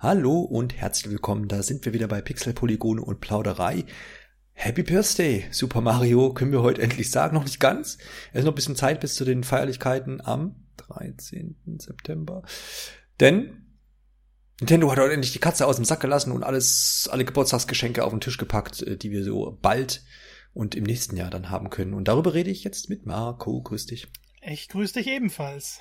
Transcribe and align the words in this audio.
Hallo 0.00 0.42
und 0.42 0.76
herzlich 0.76 1.10
willkommen, 1.10 1.48
da 1.48 1.60
sind 1.64 1.84
wir 1.84 1.92
wieder 1.92 2.06
bei 2.06 2.20
Pixel, 2.20 2.52
Polygone 2.52 3.02
und 3.02 3.20
Plauderei. 3.20 3.84
Happy 4.52 4.84
Birthday, 4.84 5.46
Super 5.50 5.80
Mario, 5.80 6.32
können 6.32 6.52
wir 6.52 6.62
heute 6.62 6.82
endlich 6.82 7.10
sagen, 7.10 7.34
noch 7.34 7.42
nicht 7.42 7.58
ganz. 7.58 7.98
Es 8.30 8.38
ist 8.38 8.44
noch 8.44 8.52
ein 8.52 8.54
bisschen 8.54 8.76
Zeit 8.76 9.00
bis 9.00 9.16
zu 9.16 9.24
den 9.24 9.42
Feierlichkeiten 9.42 10.24
am 10.24 10.54
13. 10.76 11.56
September. 11.78 12.44
Denn 13.18 13.66
Nintendo 14.60 14.88
hat 14.92 15.00
heute 15.00 15.14
endlich 15.14 15.32
die 15.32 15.40
Katze 15.40 15.66
aus 15.66 15.74
dem 15.74 15.84
Sack 15.84 15.98
gelassen 15.98 16.30
und 16.30 16.44
alles, 16.44 17.08
alle 17.10 17.24
Geburtstagsgeschenke 17.24 18.04
auf 18.04 18.12
den 18.12 18.20
Tisch 18.20 18.38
gepackt, 18.38 18.82
äh, 18.82 18.96
die 18.96 19.10
wir 19.10 19.24
so 19.24 19.58
bald 19.60 20.04
und 20.54 20.76
im 20.76 20.84
nächsten 20.84 21.16
Jahr 21.16 21.30
dann 21.30 21.50
haben 21.50 21.70
können. 21.70 21.92
Und 21.92 22.06
darüber 22.06 22.34
rede 22.34 22.50
ich 22.50 22.62
jetzt 22.62 22.88
mit 22.88 23.04
Marco. 23.04 23.60
Grüß 23.62 23.86
dich. 23.86 24.06
Ich 24.42 24.68
grüße 24.68 24.94
dich 24.94 25.08
ebenfalls. 25.08 25.80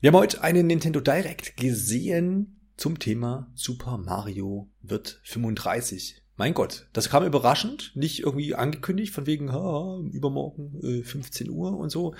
Wir 0.00 0.12
haben 0.12 0.18
heute 0.20 0.44
einen 0.44 0.68
Nintendo 0.68 1.00
Direct 1.00 1.56
gesehen 1.56 2.60
zum 2.76 3.00
Thema 3.00 3.50
Super 3.56 3.98
Mario 3.98 4.70
wird 4.80 5.20
35. 5.24 6.22
Mein 6.36 6.54
Gott, 6.54 6.86
das 6.92 7.10
kam 7.10 7.24
überraschend, 7.24 7.90
nicht 7.96 8.20
irgendwie 8.20 8.54
angekündigt 8.54 9.12
von 9.12 9.26
wegen 9.26 9.52
ha, 9.52 9.98
übermorgen 10.12 10.78
äh, 10.84 11.02
15 11.02 11.50
Uhr 11.50 11.76
und 11.76 11.90
so, 11.90 12.14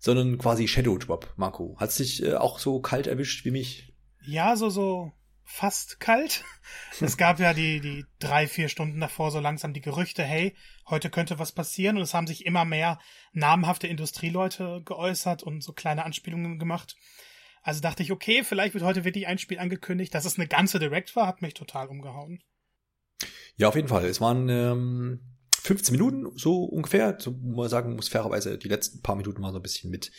sondern 0.00 0.38
quasi 0.38 0.66
Shadow 0.66 0.98
Drop, 0.98 1.32
Marco. 1.36 1.76
Hat 1.78 1.92
sich 1.92 2.20
äh, 2.24 2.34
auch 2.34 2.58
so 2.58 2.80
kalt 2.80 3.06
erwischt 3.06 3.44
wie 3.44 3.52
mich? 3.52 3.94
Ja, 4.26 4.56
so 4.56 4.68
so 4.68 5.12
fast 5.50 6.00
kalt. 6.00 6.44
Es 7.00 7.16
gab 7.16 7.40
ja 7.40 7.54
die 7.54 7.80
die 7.80 8.04
drei 8.18 8.46
vier 8.46 8.68
Stunden 8.68 9.00
davor 9.00 9.30
so 9.30 9.40
langsam 9.40 9.72
die 9.72 9.80
Gerüchte, 9.80 10.22
hey, 10.22 10.54
heute 10.88 11.10
könnte 11.10 11.38
was 11.38 11.52
passieren 11.52 11.96
und 11.96 12.02
es 12.02 12.14
haben 12.14 12.26
sich 12.26 12.46
immer 12.46 12.64
mehr 12.64 13.00
namhafte 13.32 13.86
Industrieleute 13.86 14.82
geäußert 14.84 15.42
und 15.42 15.62
so 15.62 15.72
kleine 15.72 16.04
Anspielungen 16.04 16.58
gemacht. 16.58 16.96
Also 17.62 17.80
dachte 17.80 18.02
ich, 18.02 18.12
okay, 18.12 18.44
vielleicht 18.44 18.74
wird 18.74 18.84
heute 18.84 19.04
wirklich 19.04 19.26
ein 19.26 19.38
Spiel 19.38 19.58
angekündigt. 19.58 20.14
Dass 20.14 20.24
es 20.24 20.38
eine 20.38 20.48
ganze 20.48 20.78
Direct 20.78 21.14
war, 21.16 21.26
hat 21.26 21.42
mich 21.42 21.54
total 21.54 21.88
umgehauen. 21.88 22.42
Ja, 23.56 23.68
auf 23.68 23.76
jeden 23.76 23.88
Fall. 23.88 24.04
Es 24.04 24.20
waren 24.20 24.48
ähm, 24.48 25.20
15 25.62 25.92
Minuten 25.92 26.36
so 26.36 26.64
ungefähr. 26.64 27.16
So 27.18 27.32
man 27.32 27.68
sagen 27.68 27.96
muss 27.96 28.08
fairerweise, 28.08 28.58
die 28.58 28.68
letzten 28.68 29.02
paar 29.02 29.16
Minuten 29.16 29.42
waren 29.42 29.52
so 29.52 29.58
ein 29.58 29.62
bisschen 29.62 29.90
mit 29.90 30.10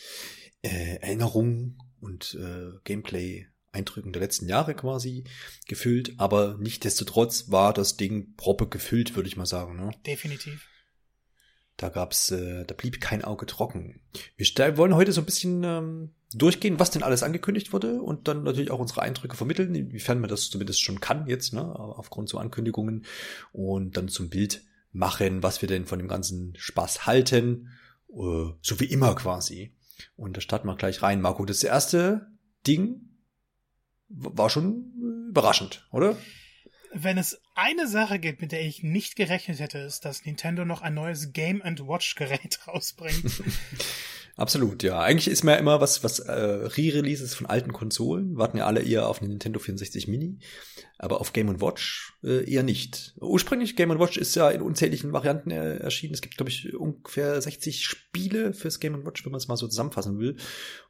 äh, 0.62 0.96
Erinnerungen 0.96 1.78
und 2.00 2.34
äh, 2.34 2.78
Gameplay 2.84 3.46
Eindrücken 3.72 4.12
der 4.12 4.20
letzten 4.20 4.48
Jahre 4.48 4.74
quasi 4.74 5.24
gefüllt, 5.66 6.14
aber 6.18 6.56
nichtdestotrotz 6.58 7.50
war 7.50 7.72
das 7.72 7.96
Ding 7.96 8.36
proppe 8.36 8.68
gefüllt, 8.68 9.16
würde 9.16 9.28
ich 9.28 9.36
mal 9.36 9.46
sagen. 9.46 9.76
Ne? 9.76 9.90
Definitiv. 10.06 10.68
Da 11.78 11.88
gab's, 11.88 12.30
äh, 12.30 12.64
da 12.66 12.74
blieb 12.74 13.00
kein 13.00 13.24
Auge 13.24 13.46
trocken. 13.46 14.02
Wir 14.36 14.76
wollen 14.76 14.94
heute 14.94 15.12
so 15.12 15.22
ein 15.22 15.24
bisschen 15.24 15.64
ähm, 15.64 16.10
durchgehen, 16.34 16.78
was 16.78 16.90
denn 16.90 17.02
alles 17.02 17.22
angekündigt 17.22 17.72
wurde 17.72 18.02
und 18.02 18.28
dann 18.28 18.42
natürlich 18.42 18.70
auch 18.70 18.78
unsere 18.78 19.02
Eindrücke 19.02 19.36
vermitteln, 19.36 19.74
inwiefern 19.74 20.20
man 20.20 20.28
das 20.28 20.50
zumindest 20.50 20.82
schon 20.82 21.00
kann 21.00 21.26
jetzt, 21.26 21.54
ne, 21.54 21.64
aufgrund 21.64 22.28
so 22.28 22.38
Ankündigungen 22.38 23.06
und 23.52 23.96
dann 23.96 24.08
zum 24.08 24.28
Bild 24.28 24.62
machen, 24.92 25.42
was 25.42 25.62
wir 25.62 25.68
denn 25.68 25.86
von 25.86 25.98
dem 25.98 26.08
ganzen 26.08 26.52
Spaß 26.56 27.06
halten, 27.06 27.70
äh, 28.10 28.52
so 28.60 28.80
wie 28.80 28.84
immer 28.84 29.14
quasi. 29.14 29.74
Und 30.16 30.36
da 30.36 30.42
starten 30.42 30.68
wir 30.68 30.76
gleich 30.76 31.02
rein, 31.02 31.22
Marco. 31.22 31.44
Das 31.46 31.64
erste 31.64 32.26
Ding 32.66 33.11
war 34.14 34.50
schon 34.50 35.26
überraschend, 35.28 35.86
oder? 35.90 36.16
Wenn 36.94 37.16
es 37.16 37.40
eine 37.54 37.88
Sache 37.88 38.18
gibt, 38.18 38.42
mit 38.42 38.52
der 38.52 38.66
ich 38.66 38.82
nicht 38.82 39.16
gerechnet 39.16 39.60
hätte, 39.60 39.78
ist, 39.78 40.04
dass 40.04 40.26
Nintendo 40.26 40.64
noch 40.64 40.82
ein 40.82 40.94
neues 40.94 41.32
Game 41.32 41.62
Watch 41.62 42.14
Gerät 42.16 42.60
rausbringt. 42.66 43.24
Absolut, 44.36 44.82
ja. 44.82 44.98
Eigentlich 45.00 45.28
ist 45.28 45.44
mir 45.44 45.52
ja 45.52 45.56
immer 45.58 45.80
was, 45.80 46.02
was 46.04 46.18
äh, 46.18 46.32
Re-Releases 46.32 47.34
von 47.34 47.46
alten 47.46 47.72
Konsolen, 47.72 48.38
warten 48.38 48.56
ja 48.56 48.66
alle 48.66 48.80
eher 48.82 49.06
auf 49.08 49.20
eine 49.20 49.28
Nintendo 49.28 49.58
64 49.60 50.08
Mini, 50.08 50.38
aber 50.98 51.20
auf 51.20 51.34
Game 51.34 51.60
Watch 51.60 52.14
äh, 52.24 52.50
eher 52.50 52.62
nicht. 52.62 53.14
Ursprünglich 53.20 53.76
Game 53.76 53.90
Watch 53.98 54.16
ist 54.16 54.34
ja 54.34 54.50
in 54.50 54.62
unzähligen 54.62 55.12
Varianten 55.12 55.50
äh, 55.50 55.76
erschienen. 55.76 56.14
Es 56.14 56.22
gibt, 56.22 56.38
glaube 56.38 56.48
ich, 56.50 56.74
ungefähr 56.74 57.40
60 57.40 57.84
Spiele 57.84 58.54
fürs 58.54 58.80
Game 58.80 59.04
Watch, 59.04 59.24
wenn 59.24 59.32
man 59.32 59.38
es 59.38 59.48
mal 59.48 59.56
so 59.56 59.68
zusammenfassen 59.68 60.18
will. 60.18 60.36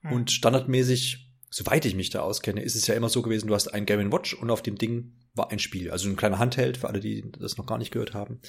Mhm. 0.02 0.12
Und 0.12 0.30
standardmäßig 0.30 1.31
soweit 1.52 1.84
ich 1.84 1.94
mich 1.94 2.10
da 2.10 2.22
auskenne, 2.22 2.62
ist 2.62 2.74
es 2.74 2.86
ja 2.86 2.94
immer 2.94 3.10
so 3.10 3.22
gewesen, 3.22 3.46
du 3.46 3.54
hast 3.54 3.68
ein 3.68 3.86
Game 3.86 4.10
Watch 4.10 4.34
und 4.34 4.50
auf 4.50 4.62
dem 4.62 4.76
Ding 4.76 5.12
war 5.34 5.50
ein 5.50 5.58
Spiel. 5.58 5.90
Also 5.90 6.08
ein 6.08 6.16
kleiner 6.16 6.38
Handheld 6.38 6.78
für 6.78 6.88
alle, 6.88 7.00
die 7.00 7.30
das 7.38 7.58
noch 7.58 7.66
gar 7.66 7.78
nicht 7.78 7.92
gehört 7.92 8.14
haben. 8.14 8.40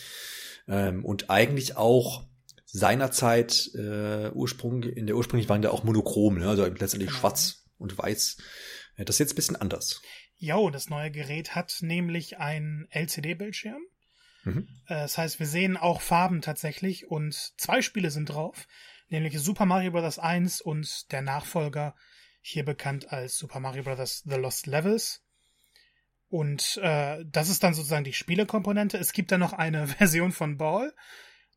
Ähm, 0.68 1.04
und 1.04 1.30
eigentlich 1.30 1.76
auch 1.76 2.26
seinerzeit 2.66 3.70
äh, 3.76 4.32
Ursprung, 4.32 4.84
in 4.84 5.06
der 5.06 5.18
ursprünglich 5.18 5.50
waren 5.50 5.62
da 5.62 5.70
auch 5.70 5.84
monochrom, 5.84 6.40
ne? 6.40 6.48
also 6.48 6.66
letztendlich 6.66 7.10
genau. 7.10 7.20
schwarz 7.20 7.66
und 7.78 7.98
weiß. 7.98 8.38
Das 8.98 9.16
ist 9.16 9.20
jetzt 9.20 9.34
ein 9.34 9.36
bisschen 9.36 9.56
anders. 9.58 10.02
Jo, 10.38 10.70
das 10.70 10.90
neue 10.90 11.12
Gerät 11.12 11.56
hat 11.56 11.78
nämlich 11.82 12.38
einen 12.38 12.88
LCD-Bildschirm. 12.90 13.82
Mhm. 14.46 14.68
Äh, 14.88 14.96
das 14.96 15.18
heißt, 15.18 15.40
wir 15.40 15.48
sehen 15.48 15.76
auch 15.76 16.02
Farben 16.02 16.42
tatsächlich 16.42 17.08
und 17.08 17.34
zwei 17.58 17.82
Spiele 17.82 18.12
sind 18.12 18.28
drauf, 18.28 18.68
nämlich 19.10 19.38
Super 19.40 19.66
Mario 19.66 19.92
Bros. 19.92 20.20
1 20.20 20.62
und 20.62 21.12
der 21.12 21.22
Nachfolger, 21.22 21.96
hier 22.46 22.64
bekannt 22.64 23.12
als 23.12 23.38
Super 23.38 23.60
Mario 23.60 23.84
Bros. 23.84 24.22
The 24.26 24.36
Lost 24.36 24.68
Levels. 24.68 25.24
Und 26.30 26.78
äh, 26.84 27.24
das 27.26 27.50
ist 27.50 27.64
dann 27.64 27.74
sozusagen 27.74 28.04
die 28.04 28.14
Spielekomponente. 28.14 28.98
Es 28.98 29.14
gibt 29.14 29.32
dann 29.32 29.40
noch 29.40 29.54
eine 29.54 29.88
Version 30.00 30.32
von 30.32 30.58
Ball, 30.58 30.94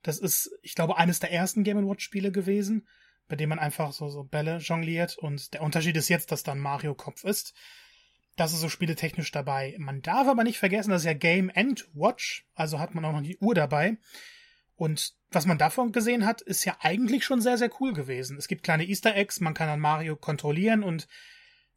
das 0.07 0.21
ist, 0.21 0.57
ich 0.63 0.77
glaube, 0.77 0.99
eines 0.99 1.19
der 1.19 1.33
ersten 1.33 1.65
Game 1.65 1.85
Watch 1.85 2.05
Spiele 2.05 2.31
gewesen, 2.31 2.87
bei 3.27 3.35
dem 3.35 3.49
man 3.49 3.59
einfach 3.59 3.93
so, 3.93 4.09
so 4.09 4.23
Bälle 4.23 4.59
jongliert 4.59 5.19
und 5.19 5.53
der 5.53 5.63
Unterschied 5.63 5.97
ist 5.97 6.09
jetzt, 6.09 6.31
dass 6.31 6.45
dann 6.45 6.61
Mario 6.61 6.95
Kopf 6.95 7.25
ist. 7.25 7.55
Das 8.37 8.53
ist 8.53 8.61
so 8.61 8.69
spieletechnisch 8.69 9.33
dabei. 9.33 9.75
Man 9.79 10.03
darf 10.03 10.29
aber 10.29 10.45
nicht 10.45 10.59
vergessen, 10.59 10.91
das 10.91 11.03
ist 11.03 11.07
ja 11.07 11.15
Game 11.15 11.51
and 11.53 11.89
Watch, 11.93 12.47
also 12.55 12.79
hat 12.79 12.95
man 12.95 13.05
auch 13.05 13.13
noch 13.13 13.23
die 13.23 13.39
Uhr 13.39 13.57
dabei. 13.57 13.97
Und 14.77 15.15
was 15.31 15.47
man 15.47 15.59
davon 15.59 15.91
gesehen 15.91 16.27
hat, 16.27 16.43
ist 16.43 16.65
ja 16.65 16.77
eigentlich 16.81 17.25
schon 17.25 17.41
sehr, 17.41 17.59
sehr 17.59 17.71
cool 17.81 17.95
gewesen. 17.95 18.37
Es 18.37 18.47
gibt 18.47 18.63
kleine 18.63 18.85
Easter 18.85 19.17
Eggs, 19.17 19.41
man 19.41 19.55
kann 19.55 19.69
dann 19.69 19.81
Mario 19.81 20.17
kontrollieren 20.17 20.83
und 20.83 21.09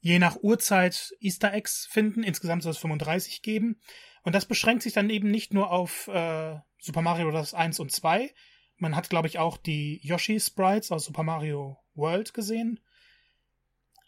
je 0.02 0.20
nach 0.20 0.38
Uhrzeit 0.42 1.14
Easter 1.20 1.54
Eggs 1.54 1.88
finden. 1.90 2.24
Insgesamt 2.24 2.64
soll 2.64 2.74
es 2.74 2.78
35 2.78 3.42
geben. 3.42 3.82
Und 4.24 4.36
das 4.36 4.46
beschränkt 4.46 4.84
sich 4.84 4.94
dann 4.94 5.10
eben 5.10 5.32
nicht 5.32 5.54
nur 5.54 5.72
auf 5.72 6.08
äh, 6.10 6.58
Super 6.78 7.02
Mario 7.02 7.30
Bros. 7.32 7.54
1 7.54 7.80
und 7.80 7.92
2. 7.92 8.34
Man 8.76 8.96
hat, 8.96 9.10
glaube 9.10 9.28
ich, 9.28 9.40
auch 9.40 9.58
die 9.58 10.00
Yoshi-Sprites 10.04 10.92
aus 10.92 11.06
Super 11.06 11.24
Mario 11.24 11.78
World 11.96 12.34
gesehen. 12.34 12.80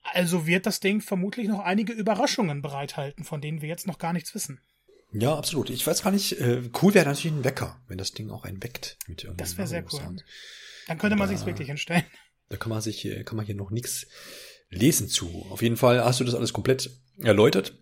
Also 0.03 0.47
wird 0.47 0.66
das 0.66 0.79
Ding 0.79 1.02
vermutlich 1.02 1.47
noch 1.47 1.59
einige 1.59 1.94
Überraschungen 1.94 2.62
bereithalten, 2.62 3.23
von 3.23 3.40
denen 3.40 3.62
wir 3.62 3.69
jetzt 3.69 3.88
noch 3.88 4.00
gar 4.00 4.13
nichts 4.13 4.34
wissen. 4.34 4.62
Ja, 5.13 5.35
absolut. 5.35 5.69
Ich 5.69 5.85
weiß 5.85 6.03
gar 6.03 6.11
nicht, 6.11 6.39
äh, 6.39 6.61
cool 6.81 6.94
wäre 6.94 7.05
natürlich 7.05 7.35
ein 7.35 7.44
Wecker, 7.44 7.81
wenn 7.88 7.97
das 7.97 8.13
Ding 8.13 8.29
auch 8.29 8.45
einen 8.45 8.63
weckt. 8.63 8.97
Mit 9.07 9.27
das 9.38 9.57
wäre 9.57 9.67
sehr 9.67 9.83
cool. 9.83 9.99
Sound. 9.99 10.25
Dann 10.88 10.97
könnte 10.97 11.16
man 11.16 11.27
da, 11.27 11.33
sich's 11.33 11.45
wirklich 11.45 11.67
hinstellen. 11.67 12.03
Da 12.49 12.57
kann 12.57 12.69
man 12.69 12.81
sich, 12.81 13.09
kann 13.23 13.38
man 13.38 13.45
hier 13.45 13.55
noch 13.55 13.72
nichts 13.72 14.07
lesen 14.69 15.07
zu. 15.07 15.45
Auf 15.51 15.61
jeden 15.61 15.77
Fall 15.77 16.03
hast 16.03 16.19
du 16.19 16.25
das 16.25 16.35
alles 16.35 16.51
komplett 16.51 16.89
erläutert 17.17 17.80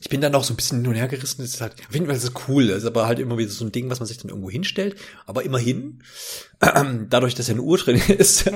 ich 0.00 0.08
bin 0.08 0.20
dann 0.20 0.34
auch 0.34 0.44
so 0.44 0.52
ein 0.52 0.56
bisschen 0.56 0.80
hin 0.80 0.88
und 0.88 0.94
her 0.94 1.08
gerissen. 1.08 1.42
Das 1.42 1.54
ist 1.54 1.60
halt, 1.60 1.74
auf 1.88 1.94
jeden 1.94 2.06
Fall 2.06 2.16
ist 2.16 2.24
es 2.24 2.32
cool. 2.48 2.66
Das 2.66 2.78
ist 2.78 2.86
aber 2.86 3.06
halt 3.06 3.18
immer 3.18 3.38
wieder 3.38 3.50
so 3.50 3.64
ein 3.64 3.72
Ding, 3.72 3.88
was 3.90 4.00
man 4.00 4.06
sich 4.06 4.18
dann 4.18 4.28
irgendwo 4.28 4.50
hinstellt. 4.50 4.96
Aber 5.24 5.44
immerhin, 5.44 6.02
äh, 6.60 6.84
dadurch, 7.08 7.34
dass 7.34 7.48
ja 7.48 7.54
eine 7.54 7.62
Uhr 7.62 7.78
drin 7.78 7.96
ist, 8.08 8.50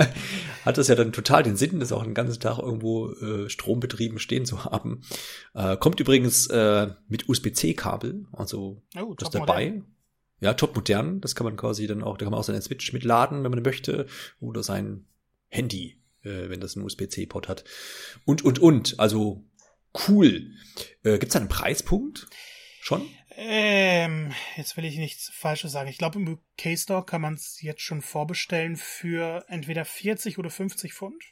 hat 0.65 0.79
das 0.79 0.89
ja 0.89 0.95
dann 0.95 1.13
total 1.13 1.43
den 1.43 1.57
Sinn, 1.57 1.81
das 1.81 1.93
auch 1.93 2.03
den 2.03 2.15
ganzen 2.15 2.41
Tag 2.41 2.59
irgendwo 2.59 3.13
äh, 3.13 3.49
strombetrieben 3.49 4.19
stehen 4.19 4.45
zu 4.45 4.65
haben. 4.65 5.03
Äh, 5.55 5.77
kommt 5.77 6.01
übrigens 6.01 6.49
äh, 6.49 6.89
mit 7.09 7.29
USB-C-Kabel, 7.29 8.27
also 8.33 8.83
oh, 9.01 9.15
das 9.15 9.31
dabei. 9.31 9.71
Modern. 9.71 9.85
Ja, 10.41 10.55
top 10.55 10.77
modern. 10.77 11.21
Das 11.21 11.35
kann 11.35 11.45
man 11.45 11.57
quasi 11.57 11.87
dann 11.87 12.03
auch, 12.03 12.17
da 12.17 12.25
kann 12.25 12.31
man 12.31 12.41
auch 12.41 12.45
seinen 12.45 12.63
Switch 12.63 12.93
mitladen, 12.93 13.43
wenn 13.43 13.51
man 13.51 13.63
möchte, 13.63 14.07
oder 14.39 14.63
sein 14.63 15.07
Handy, 15.49 16.01
äh, 16.23 16.49
wenn 16.49 16.61
das 16.61 16.77
einen 16.77 16.85
USB-C-Port 16.85 17.49
hat. 17.49 17.65
Und, 18.25 18.45
und, 18.45 18.59
und. 18.59 19.01
Also 19.01 19.45
Cool. 20.07 20.55
Äh, 21.03 21.19
Gibt 21.19 21.31
es 21.31 21.37
einen 21.37 21.49
Preispunkt? 21.49 22.29
Schon? 22.81 23.09
Ähm, 23.37 24.33
jetzt 24.57 24.77
will 24.77 24.85
ich 24.85 24.99
nichts 24.99 25.31
Falsches 25.33 25.73
sagen. 25.73 25.89
Ich 25.89 25.99
glaube, 25.99 26.19
im 26.19 26.29
UK-Store 26.29 27.05
kann 27.05 27.21
man 27.21 27.35
es 27.35 27.61
jetzt 27.63 27.83
schon 27.83 28.03
vorbestellen 28.03 28.77
für 28.77 29.45
entweder 29.49 29.85
40 29.85 30.39
oder 30.39 30.51
50 30.51 30.93
Pfund. 30.93 31.23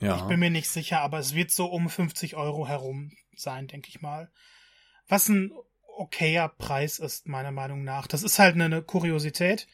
Ja. 0.00 0.16
Ich 0.16 0.22
bin 0.22 0.40
mir 0.40 0.50
nicht 0.50 0.68
sicher, 0.68 1.00
aber 1.00 1.18
es 1.18 1.34
wird 1.34 1.52
so 1.52 1.66
um 1.66 1.88
50 1.88 2.34
Euro 2.34 2.66
herum 2.66 3.12
sein, 3.36 3.68
denke 3.68 3.88
ich 3.88 4.00
mal. 4.00 4.32
Was 5.06 5.28
ein 5.28 5.52
okayer 5.96 6.48
Preis 6.48 6.98
ist, 6.98 7.28
meiner 7.28 7.52
Meinung 7.52 7.84
nach. 7.84 8.06
Das 8.06 8.22
ist 8.22 8.38
halt 8.38 8.54
eine, 8.54 8.64
eine 8.64 8.82
Kuriosität. 8.82 9.68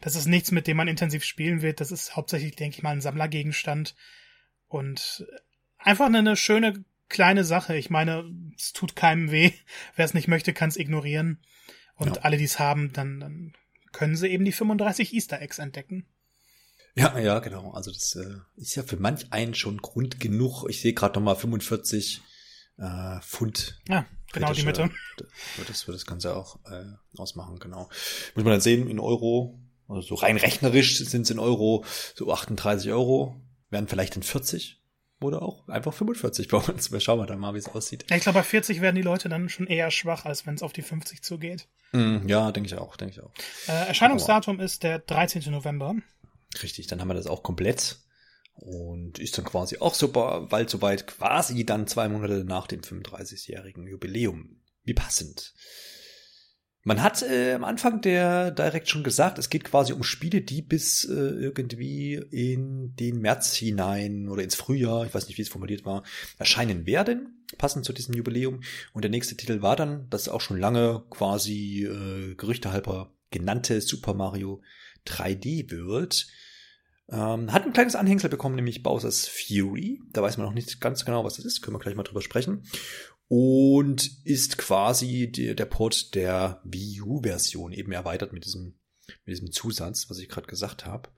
Das 0.00 0.14
ist 0.14 0.26
nichts, 0.26 0.50
mit 0.50 0.66
dem 0.66 0.76
man 0.76 0.88
intensiv 0.88 1.24
spielen 1.24 1.62
wird. 1.62 1.80
Das 1.80 1.90
ist 1.90 2.14
hauptsächlich, 2.14 2.54
denke 2.54 2.76
ich 2.76 2.82
mal, 2.82 2.90
ein 2.90 3.00
Sammlergegenstand. 3.00 3.96
Und 4.68 5.26
einfach 5.78 6.06
eine, 6.06 6.18
eine 6.18 6.36
schöne 6.36 6.84
kleine 7.12 7.44
Sache. 7.44 7.76
Ich 7.76 7.90
meine, 7.90 8.24
es 8.56 8.72
tut 8.72 8.96
keinem 8.96 9.30
weh. 9.30 9.52
Wer 9.96 10.04
es 10.04 10.14
nicht 10.14 10.26
möchte, 10.26 10.52
kann 10.52 10.70
es 10.70 10.76
ignorieren. 10.76 11.40
Und 11.94 12.16
ja. 12.16 12.22
alle, 12.22 12.38
die 12.38 12.44
es 12.44 12.58
haben, 12.58 12.92
dann, 12.92 13.20
dann 13.20 13.52
können 13.92 14.16
sie 14.16 14.28
eben 14.28 14.44
die 14.44 14.52
35 14.52 15.12
Easter 15.12 15.40
Eggs 15.40 15.58
entdecken. 15.58 16.06
Ja, 16.94 17.18
ja, 17.18 17.38
genau. 17.38 17.70
Also 17.72 17.92
das 17.92 18.16
äh, 18.16 18.36
ist 18.56 18.74
ja 18.74 18.82
für 18.82 18.96
manch 18.96 19.32
einen 19.32 19.54
schon 19.54 19.78
Grund 19.78 20.18
genug. 20.18 20.64
Ich 20.68 20.80
sehe 20.80 20.94
gerade 20.94 21.14
nochmal 21.14 21.36
45 21.36 22.22
äh, 22.78 23.20
Pfund. 23.20 23.80
Ja, 23.88 24.06
genau 24.32 24.52
die 24.52 24.64
Mitte. 24.64 24.90
Wird 25.56 25.68
das, 25.68 25.86
wird 25.86 25.94
das 25.94 26.06
Ganze 26.06 26.34
auch 26.34 26.58
äh, 26.64 26.84
ausmachen, 27.16 27.58
genau. 27.58 27.88
Muss 28.34 28.44
man 28.44 28.52
dann 28.52 28.60
sehen, 28.60 28.88
in 28.88 28.98
Euro, 28.98 29.58
also 29.88 30.00
so 30.00 30.14
rein 30.16 30.36
rechnerisch 30.36 30.98
sind 30.98 31.22
es 31.22 31.30
in 31.30 31.38
Euro 31.38 31.84
so 32.14 32.32
38 32.32 32.90
Euro, 32.90 33.40
werden 33.70 33.88
vielleicht 33.88 34.16
in 34.16 34.22
40 34.22 34.81
oder 35.22 35.42
auch 35.42 35.68
einfach 35.68 35.92
45 35.92 36.48
bei 36.48 36.58
uns. 36.58 36.90
Schauen 37.02 37.18
wir 37.18 37.26
dann 37.26 37.38
mal, 37.38 37.54
wie 37.54 37.58
es 37.58 37.68
aussieht. 37.68 38.04
Ich 38.10 38.22
glaube, 38.22 38.40
bei 38.40 38.42
40 38.42 38.80
werden 38.80 38.96
die 38.96 39.02
Leute 39.02 39.28
dann 39.28 39.48
schon 39.48 39.66
eher 39.66 39.90
schwach, 39.90 40.24
als 40.24 40.46
wenn 40.46 40.54
es 40.54 40.62
auf 40.62 40.72
die 40.72 40.82
50 40.82 41.22
zugeht. 41.22 41.68
Mm, 41.92 42.26
ja, 42.26 42.52
denke 42.52 42.66
ich 42.66 42.78
auch, 42.78 42.96
denke 42.96 43.14
ich 43.14 43.22
auch. 43.22 43.32
Äh, 43.68 43.88
Erscheinungsdatum 43.88 44.56
Aber, 44.56 44.64
ist 44.64 44.82
der 44.82 44.98
13. 44.98 45.50
November. 45.52 45.94
Richtig, 46.62 46.86
dann 46.86 47.00
haben 47.00 47.08
wir 47.08 47.14
das 47.14 47.26
auch 47.26 47.42
komplett. 47.42 47.98
Und 48.54 49.18
ist 49.18 49.38
dann 49.38 49.46
quasi 49.46 49.78
auch 49.78 49.94
so 49.94 50.08
bald 50.08 50.68
soweit, 50.68 51.06
quasi 51.06 51.64
dann 51.64 51.86
zwei 51.86 52.08
Monate 52.08 52.44
nach 52.44 52.66
dem 52.66 52.82
35-jährigen 52.82 53.86
Jubiläum. 53.86 54.60
Wie 54.84 54.94
passend. 54.94 55.54
Man 56.84 57.00
hat 57.00 57.22
äh, 57.22 57.52
am 57.54 57.62
Anfang 57.62 58.00
der 58.00 58.50
Direct 58.50 58.88
schon 58.88 59.04
gesagt, 59.04 59.38
es 59.38 59.50
geht 59.50 59.62
quasi 59.62 59.92
um 59.92 60.02
Spiele, 60.02 60.40
die 60.40 60.62
bis 60.62 61.04
äh, 61.04 61.12
irgendwie 61.12 62.14
in 62.14 62.96
den 62.96 63.20
März 63.20 63.54
hinein 63.54 64.28
oder 64.28 64.42
ins 64.42 64.56
Frühjahr, 64.56 65.06
ich 65.06 65.14
weiß 65.14 65.28
nicht, 65.28 65.38
wie 65.38 65.42
es 65.42 65.48
formuliert 65.48 65.84
war, 65.84 66.02
erscheinen 66.38 66.84
werden, 66.84 67.44
passend 67.56 67.84
zu 67.84 67.92
diesem 67.92 68.14
Jubiläum. 68.14 68.62
Und 68.92 69.02
der 69.02 69.12
nächste 69.12 69.36
Titel 69.36 69.62
war 69.62 69.76
dann, 69.76 70.08
das 70.10 70.28
auch 70.28 70.40
schon 70.40 70.58
lange 70.58 71.04
quasi 71.10 71.84
äh, 71.84 72.34
gerüchtehalber 72.34 73.12
genannte 73.30 73.80
Super 73.80 74.14
Mario 74.14 74.60
3D 75.06 75.70
World. 75.70 76.26
Ähm, 77.08 77.52
hat 77.52 77.64
ein 77.64 77.72
kleines 77.72 77.94
Anhängsel 77.94 78.28
bekommen, 78.28 78.56
nämlich 78.56 78.82
Bowser's 78.82 79.28
Fury. 79.28 80.00
Da 80.12 80.22
weiß 80.22 80.36
man 80.36 80.46
noch 80.46 80.54
nicht 80.54 80.80
ganz 80.80 81.04
genau, 81.04 81.24
was 81.24 81.36
das 81.36 81.44
ist. 81.44 81.62
Können 81.62 81.76
wir 81.76 81.80
gleich 81.80 81.94
mal 81.94 82.02
drüber 82.02 82.22
sprechen 82.22 82.64
und 83.34 84.26
ist 84.26 84.58
quasi 84.58 85.32
die, 85.32 85.56
der 85.56 85.64
Port 85.64 86.14
der 86.14 86.60
Wii 86.64 87.00
U-Version 87.00 87.72
eben 87.72 87.90
erweitert 87.92 88.34
mit 88.34 88.44
diesem, 88.44 88.78
mit 89.24 89.34
diesem 89.34 89.50
Zusatz, 89.50 90.10
was 90.10 90.18
ich 90.18 90.28
gerade 90.28 90.48
gesagt 90.48 90.84
habe. 90.84 91.08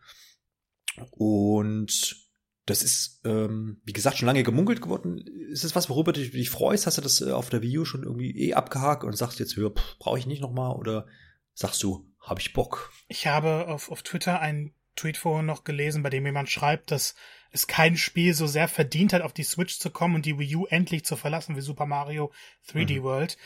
Und 1.10 2.24
das 2.66 2.84
ist, 2.84 3.20
ähm, 3.24 3.80
wie 3.82 3.92
gesagt, 3.92 4.18
schon 4.18 4.26
lange 4.26 4.44
gemunkelt 4.44 4.80
geworden. 4.80 5.26
Ist 5.50 5.64
das 5.64 5.74
was, 5.74 5.90
worüber 5.90 6.12
du 6.12 6.20
dich 6.20 6.50
freust? 6.50 6.86
Hast 6.86 6.98
du 6.98 7.02
das 7.02 7.20
äh, 7.20 7.32
auf 7.32 7.50
der 7.50 7.62
Wii 7.62 7.78
U 7.78 7.84
schon 7.84 8.04
irgendwie 8.04 8.30
eh 8.30 8.54
abgehakt 8.54 9.02
und 9.02 9.16
sagst 9.16 9.40
jetzt, 9.40 9.58
brauche 9.98 10.18
ich 10.20 10.26
nicht 10.26 10.40
nochmal? 10.40 10.76
Oder 10.76 11.08
sagst 11.52 11.82
du, 11.82 12.08
habe 12.20 12.40
ich 12.40 12.52
Bock? 12.52 12.92
Ich 13.08 13.26
habe 13.26 13.66
auf, 13.66 13.90
auf 13.90 14.04
Twitter 14.04 14.38
einen 14.38 14.72
Tweet 14.94 15.16
vorhin 15.16 15.46
noch 15.46 15.64
gelesen, 15.64 16.04
bei 16.04 16.10
dem 16.10 16.26
jemand 16.26 16.48
schreibt, 16.48 16.92
dass 16.92 17.16
es 17.54 17.68
kein 17.68 17.96
Spiel 17.96 18.34
so 18.34 18.46
sehr 18.46 18.66
verdient 18.66 19.12
hat, 19.12 19.22
auf 19.22 19.32
die 19.32 19.44
Switch 19.44 19.78
zu 19.78 19.90
kommen 19.90 20.16
und 20.16 20.26
die 20.26 20.38
Wii 20.38 20.56
U 20.56 20.66
endlich 20.66 21.04
zu 21.04 21.16
verlassen 21.16 21.56
wie 21.56 21.60
Super 21.60 21.86
Mario 21.86 22.32
3D 22.68 22.98
mhm. 22.98 23.02
World, 23.04 23.38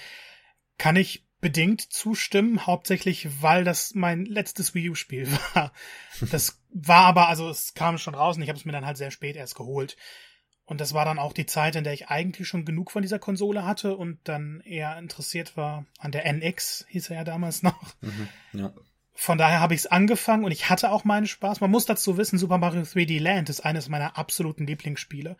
kann 0.79 0.97
ich 0.97 1.27
bedingt 1.41 1.83
zustimmen, 1.83 2.67
hauptsächlich 2.67 3.43
weil 3.43 3.65
das 3.65 3.95
mein 3.95 4.25
letztes 4.25 4.75
Wii 4.75 4.91
U-Spiel 4.91 5.31
war. 5.55 5.73
Das 6.21 6.61
war 6.71 7.05
aber, 7.05 7.29
also 7.29 7.51
es 7.51 7.75
kam 7.75 7.99
schon 7.99 8.15
raus 8.15 8.37
und 8.37 8.43
ich 8.43 8.49
habe 8.49 8.59
es 8.59 8.65
mir 8.65 8.73
dann 8.73 8.87
halt 8.87 8.97
sehr 8.97 9.11
spät 9.11 9.37
erst 9.37 9.55
geholt. 9.55 9.97
Und 10.65 10.81
das 10.81 10.95
war 10.95 11.05
dann 11.05 11.19
auch 11.19 11.33
die 11.33 11.47
Zeit, 11.47 11.77
in 11.77 11.85
der 11.85 11.93
ich 11.93 12.09
eigentlich 12.09 12.49
schon 12.49 12.65
genug 12.65 12.91
von 12.91 13.03
dieser 13.03 13.19
Konsole 13.19 13.65
hatte 13.65 13.97
und 13.97 14.21
dann 14.25 14.61
eher 14.61 14.99
interessiert 14.99 15.57
war 15.57 15.87
an 15.99 16.13
der 16.13 16.27
NX, 16.27 16.87
hieß 16.89 17.11
er 17.11 17.17
ja 17.17 17.25
damals 17.25 17.63
noch. 17.63 17.95
Mhm, 18.01 18.29
ja. 18.53 18.73
Von 19.20 19.37
daher 19.37 19.59
habe 19.59 19.75
ich 19.75 19.81
es 19.81 19.87
angefangen 19.87 20.44
und 20.44 20.53
ich 20.53 20.70
hatte 20.70 20.93
auch 20.93 21.03
meinen 21.03 21.26
Spaß. 21.26 21.61
Man 21.61 21.73
muss 21.73 21.87
dazu 21.87 22.17
wissen, 22.17 22.38
Super 22.38 22.56
Mario 22.56 22.82
3D 22.82 23.20
Land 23.20 23.49
ist 23.49 23.61
eines 23.61 23.88
meiner 23.88 24.17
absoluten 24.17 24.65
Lieblingsspiele. 24.65 25.37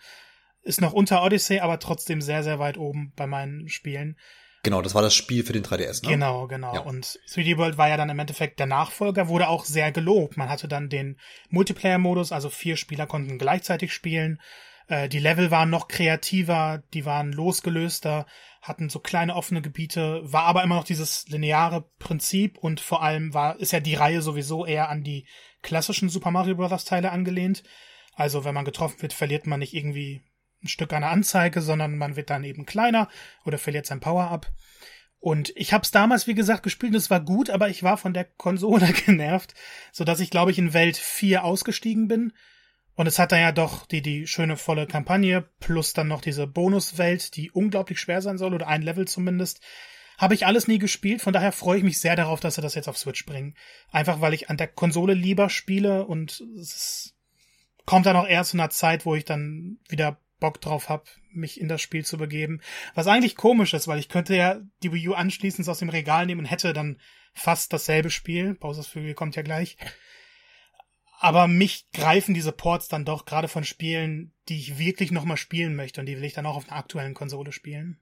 Ist 0.63 0.81
noch 0.81 0.93
unter 0.93 1.23
Odyssey, 1.23 1.61
aber 1.61 1.79
trotzdem 1.79 2.21
sehr, 2.21 2.43
sehr 2.43 2.59
weit 2.59 2.77
oben 2.77 3.13
bei 3.15 3.29
meinen 3.29 3.69
Spielen. 3.69 4.19
Genau, 4.65 4.83
das 4.83 4.97
war 4.97 5.03
das 5.03 5.15
Spiel 5.15 5.45
für 5.45 5.53
den 5.53 5.63
3DS, 5.63 6.05
ne? 6.05 6.11
Genau, 6.11 6.49
genau. 6.49 6.75
Ja. 6.75 6.81
Und 6.81 7.21
3D 7.31 7.57
World 7.57 7.79
war 7.79 7.89
ja 7.89 7.97
dann 7.97 8.11
im 8.11 8.19
Endeffekt 8.19 8.59
der 8.59 8.67
Nachfolger, 8.67 9.29
wurde 9.29 9.47
auch 9.47 9.65
sehr 9.65 9.93
gelobt. 9.93 10.37
Man 10.37 10.49
hatte 10.49 10.67
dann 10.67 10.89
den 10.89 11.17
Multiplayer-Modus, 11.51 12.33
also 12.33 12.51
vier 12.51 12.77
Spieler 12.77 13.07
konnten 13.07 13.39
gleichzeitig 13.39 13.93
spielen. 13.95 14.41
Äh, 14.89 15.09
die 15.09 15.21
Level 15.21 15.53
waren 15.53 15.71
noch 15.71 15.87
kreativer, 15.87 16.83
die 16.95 17.05
waren 17.05 17.31
losgelöster, 17.31 18.27
hatten 18.61 18.89
so 18.89 18.99
kleine 18.99 19.37
offene 19.37 19.63
Gebiete, 19.63 20.21
war 20.25 20.45
aber 20.45 20.63
immer 20.63 20.77
noch 20.77 20.85
dieses 20.85 21.29
lineare 21.29 21.89
Prinzip 21.99 22.59
und 22.59 22.81
vor 22.81 23.03
allem 23.03 23.35
war, 23.35 23.59
ist 23.59 23.73
ja 23.73 23.81
die 23.81 23.95
Reihe 23.95 24.23
sowieso 24.23 24.67
eher 24.67 24.89
an 24.89 25.03
die 25.03 25.27
klassischen 25.63 26.09
Super 26.09 26.31
Mario 26.31 26.57
Bros. 26.57 26.85
Teile 26.85 27.13
angelehnt. 27.13 27.63
Also 28.15 28.45
wenn 28.45 28.55
man 28.55 28.65
getroffen 28.65 29.01
wird, 29.03 29.13
verliert 29.13 29.47
man 29.47 29.61
nicht 29.61 29.75
irgendwie 29.75 30.23
ein 30.63 30.69
Stück 30.69 30.93
einer 30.93 31.11
Anzeige, 31.11 31.61
sondern 31.61 31.97
man 31.97 32.17
wird 32.17 32.31
dann 32.31 32.45
eben 32.45 32.67
kleiner 32.67 33.09
oder 33.45 33.59
verliert 33.59 33.87
sein 33.87 34.01
Power-Up. 34.01 34.51
Und 35.21 35.53
ich 35.57 35.73
habe 35.73 35.83
es 35.83 35.91
damals, 35.91 36.27
wie 36.27 36.35
gesagt, 36.35 36.63
gespielt 36.63 36.93
und 36.93 36.99
es 36.99 37.11
war 37.11 37.21
gut, 37.21 37.51
aber 37.51 37.69
ich 37.69 37.83
war 37.83 37.97
von 37.97 38.13
der 38.13 38.25
Konsole 38.25 38.93
genervt, 39.07 39.55
so 39.93 40.05
dass 40.05 40.21
ich, 40.21 40.31
glaube 40.31 40.51
ich, 40.51 40.59
in 40.59 40.73
Welt 40.75 40.97
4 40.97 41.45
ausgestiegen 41.45 42.09
bin 42.09 42.33
und 42.99 43.07
es 43.07 43.21
hat 43.21 43.31
dann 43.31 43.39
ja 43.39 43.53
doch 43.53 43.87
die, 43.87 44.03
die 44.03 44.27
schöne 44.27 44.57
volle 44.57 44.89
Kampagne 44.89 45.49
plus 45.61 45.93
dann 45.93 46.09
noch 46.09 46.21
diese 46.21 46.49
Bonuswelt, 46.49 47.37
die 47.37 47.53
unglaublich 47.53 48.01
schwer 48.01 48.21
sein 48.23 48.39
soll 48.39 48.55
oder 48.55 48.67
ein 48.67 48.83
Level 48.83 49.07
zumindest. 49.07 49.61
Habe 50.19 50.35
ich 50.35 50.47
alles 50.47 50.67
nie 50.67 50.81
gespielt, 50.81 51.23
von 51.23 51.33
daher 51.33 51.53
freue 51.53 51.79
ich 51.79 51.85
mich 51.85 52.01
sehr 52.01 52.17
darauf, 52.17 52.41
dass 52.41 52.57
sie 52.57 52.61
das 52.61 52.75
jetzt 52.75 52.89
auf 52.89 52.99
Switch 52.99 53.25
bringen. 53.25 53.55
Einfach 53.93 54.21
weil 54.21 54.35
ich 54.35 54.51
an 54.51 54.57
der 54.57 54.67
Konsole 54.67 55.15
lieber 55.15 55.49
spiele 55.49 56.07
und 56.07 56.43
es 56.59 57.15
kommt 57.87 58.05
dann 58.05 58.17
auch 58.17 58.27
eher 58.27 58.43
zu 58.43 58.57
einer 58.57 58.71
Zeit, 58.71 59.07
wo 59.07 59.15
ich 59.15 59.25
dann 59.25 59.79
wieder 59.89 60.21
Bock 60.41 60.61
drauf 60.61 60.89
habe, 60.89 61.05
mich 61.31 61.61
in 61.61 61.69
das 61.69 61.81
Spiel 61.81 62.05
zu 62.05 62.19
begeben. 62.19 62.61
Was 62.97 63.07
eigentlich 63.07 63.37
komisch 63.37 63.75
ist, 63.75 63.87
weil 63.87 64.01
ich 64.01 64.09
könnte 64.09 64.35
ja 64.35 64.59
die 64.83 64.93
Wii 64.93 65.11
U 65.11 65.15
anschließend 65.15 65.69
aus 65.69 65.79
dem 65.79 65.89
Regal 65.89 66.27
nehmen 66.27 66.41
und 66.41 66.47
hätte 66.47 66.73
dann 66.73 66.99
fast 67.33 67.73
dasselbe 67.73 68.11
Spiel. 68.11 68.55
Bowser's 68.55 68.89
Fury 68.89 69.15
kommt 69.15 69.37
ja 69.37 69.43
gleich. 69.43 69.77
Aber 71.21 71.49
mich 71.49 71.91
greifen 71.93 72.33
diese 72.33 72.53
Ports 72.53 72.89
dann 72.89 73.05
doch 73.05 73.25
gerade 73.25 73.49
von 73.49 73.65
Spielen, 73.65 74.33
die 74.49 74.59
ich 74.59 74.79
wirklich 74.79 75.11
nochmal 75.11 75.37
spielen 75.37 75.75
möchte 75.75 76.01
und 76.01 76.07
die 76.07 76.17
will 76.17 76.25
ich 76.25 76.35
dann 76.35 76.47
auch 76.47 76.57
auf 76.57 76.69
einer 76.69 76.79
aktuellen 76.79 77.15
Konsole 77.15 77.53
spielen. 77.53 78.01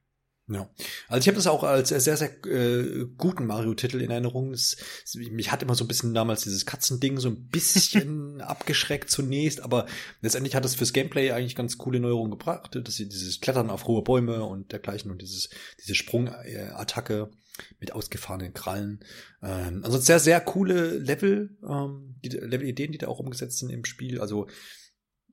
Ja, 0.48 0.70
also 1.08 1.20
ich 1.20 1.26
habe 1.26 1.36
das 1.36 1.48
auch 1.48 1.64
als 1.64 1.88
sehr, 1.88 2.16
sehr 2.16 2.46
äh, 2.46 3.06
guten 3.16 3.46
Mario-Titel 3.46 4.00
in 4.00 4.12
Erinnerung. 4.12 4.52
Es, 4.52 4.76
mich 5.14 5.50
hat 5.50 5.62
immer 5.64 5.74
so 5.74 5.82
ein 5.82 5.88
bisschen 5.88 6.14
damals 6.14 6.42
dieses 6.42 6.64
Katzending 6.66 7.18
so 7.18 7.30
ein 7.30 7.48
bisschen 7.48 8.40
abgeschreckt 8.42 9.10
zunächst, 9.10 9.60
aber 9.60 9.86
letztendlich 10.20 10.54
hat 10.54 10.64
es 10.64 10.76
fürs 10.76 10.92
Gameplay 10.92 11.32
eigentlich 11.32 11.56
ganz 11.56 11.78
coole 11.78 11.98
Neuerungen 11.98 12.30
gebracht, 12.30 12.78
dass 12.80 12.94
sie 12.94 13.08
dieses 13.08 13.40
Klettern 13.40 13.70
auf 13.70 13.86
hohe 13.88 14.02
Bäume 14.02 14.44
und 14.44 14.70
dergleichen 14.70 15.10
und 15.10 15.20
dieses 15.20 15.48
diese 15.80 15.96
Sprungattacke 15.96 17.30
mit 17.78 17.92
ausgefahrenen 17.92 18.54
Krallen. 18.54 19.00
Ähm, 19.42 19.82
also 19.84 19.98
sehr, 19.98 20.20
sehr 20.20 20.40
coole 20.40 20.98
Level, 20.98 21.56
ähm, 21.68 22.16
die 22.24 22.28
Level-Ideen, 22.28 22.92
die 22.92 22.98
da 22.98 23.08
auch 23.08 23.18
umgesetzt 23.18 23.58
sind 23.58 23.70
im 23.70 23.84
Spiel. 23.84 24.20
Also 24.20 24.48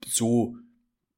so, 0.05 0.55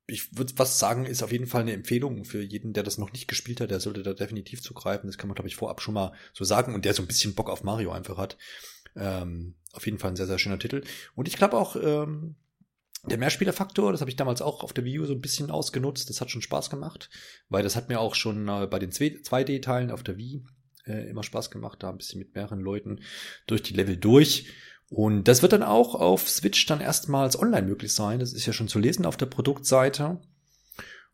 ich 0.07 0.37
würde 0.37 0.53
fast 0.53 0.77
sagen, 0.77 1.05
ist 1.05 1.23
auf 1.23 1.31
jeden 1.31 1.47
Fall 1.47 1.61
eine 1.61 1.73
Empfehlung 1.73 2.25
für 2.25 2.41
jeden, 2.41 2.73
der 2.73 2.83
das 2.83 2.97
noch 2.97 3.11
nicht 3.11 3.27
gespielt 3.27 3.59
hat. 3.61 3.71
Der 3.71 3.79
sollte 3.79 4.03
da 4.03 4.13
definitiv 4.13 4.61
zugreifen. 4.61 5.07
Das 5.07 5.17
kann 5.17 5.27
man, 5.27 5.35
glaube 5.35 5.47
ich, 5.47 5.55
vorab 5.55 5.81
schon 5.81 5.95
mal 5.95 6.13
so 6.33 6.43
sagen. 6.43 6.75
Und 6.75 6.85
der 6.85 6.93
so 6.93 7.01
ein 7.01 7.07
bisschen 7.07 7.33
Bock 7.33 7.49
auf 7.49 7.63
Mario 7.63 7.91
einfach 7.91 8.17
hat. 8.17 8.37
Ähm, 8.95 9.55
auf 9.73 9.85
jeden 9.85 9.99
Fall 9.99 10.11
ein 10.11 10.15
sehr, 10.15 10.27
sehr 10.27 10.39
schöner 10.39 10.59
Titel. 10.59 10.83
Und 11.15 11.27
ich 11.27 11.37
glaube 11.37 11.57
auch, 11.57 11.75
ähm, 11.75 12.35
der 13.07 13.17
Mehrspielerfaktor, 13.17 13.91
das 13.91 14.01
habe 14.01 14.09
ich 14.09 14.15
damals 14.15 14.41
auch 14.41 14.63
auf 14.63 14.73
der 14.73 14.83
Wii 14.83 14.99
U 14.99 15.05
so 15.05 15.13
ein 15.13 15.21
bisschen 15.21 15.51
ausgenutzt. 15.51 16.09
Das 16.09 16.21
hat 16.21 16.31
schon 16.31 16.41
Spaß 16.41 16.69
gemacht, 16.69 17.09
weil 17.49 17.63
das 17.63 17.75
hat 17.75 17.89
mir 17.89 17.99
auch 17.99 18.15
schon 18.15 18.47
äh, 18.47 18.67
bei 18.69 18.79
den 18.79 18.91
2D-Teilen 18.91 19.91
auf 19.91 20.03
der 20.03 20.17
Wii 20.17 20.43
äh, 20.87 21.09
immer 21.09 21.23
Spaß 21.23 21.51
gemacht, 21.51 21.83
da 21.83 21.89
ein 21.89 21.97
bisschen 21.97 22.19
mit 22.19 22.35
mehreren 22.35 22.59
Leuten 22.59 23.01
durch 23.47 23.63
die 23.63 23.73
Level 23.73 23.97
durch. 23.97 24.47
Und 24.89 25.27
das 25.27 25.41
wird 25.41 25.53
dann 25.53 25.63
auch 25.63 25.95
auf 25.95 26.29
Switch 26.29 26.65
dann 26.67 26.81
erstmals 26.81 27.39
online 27.39 27.67
möglich 27.67 27.93
sein. 27.93 28.19
Das 28.19 28.33
ist 28.33 28.45
ja 28.45 28.53
schon 28.53 28.67
zu 28.67 28.79
lesen 28.79 29.05
auf 29.05 29.17
der 29.17 29.25
Produktseite. 29.25 30.21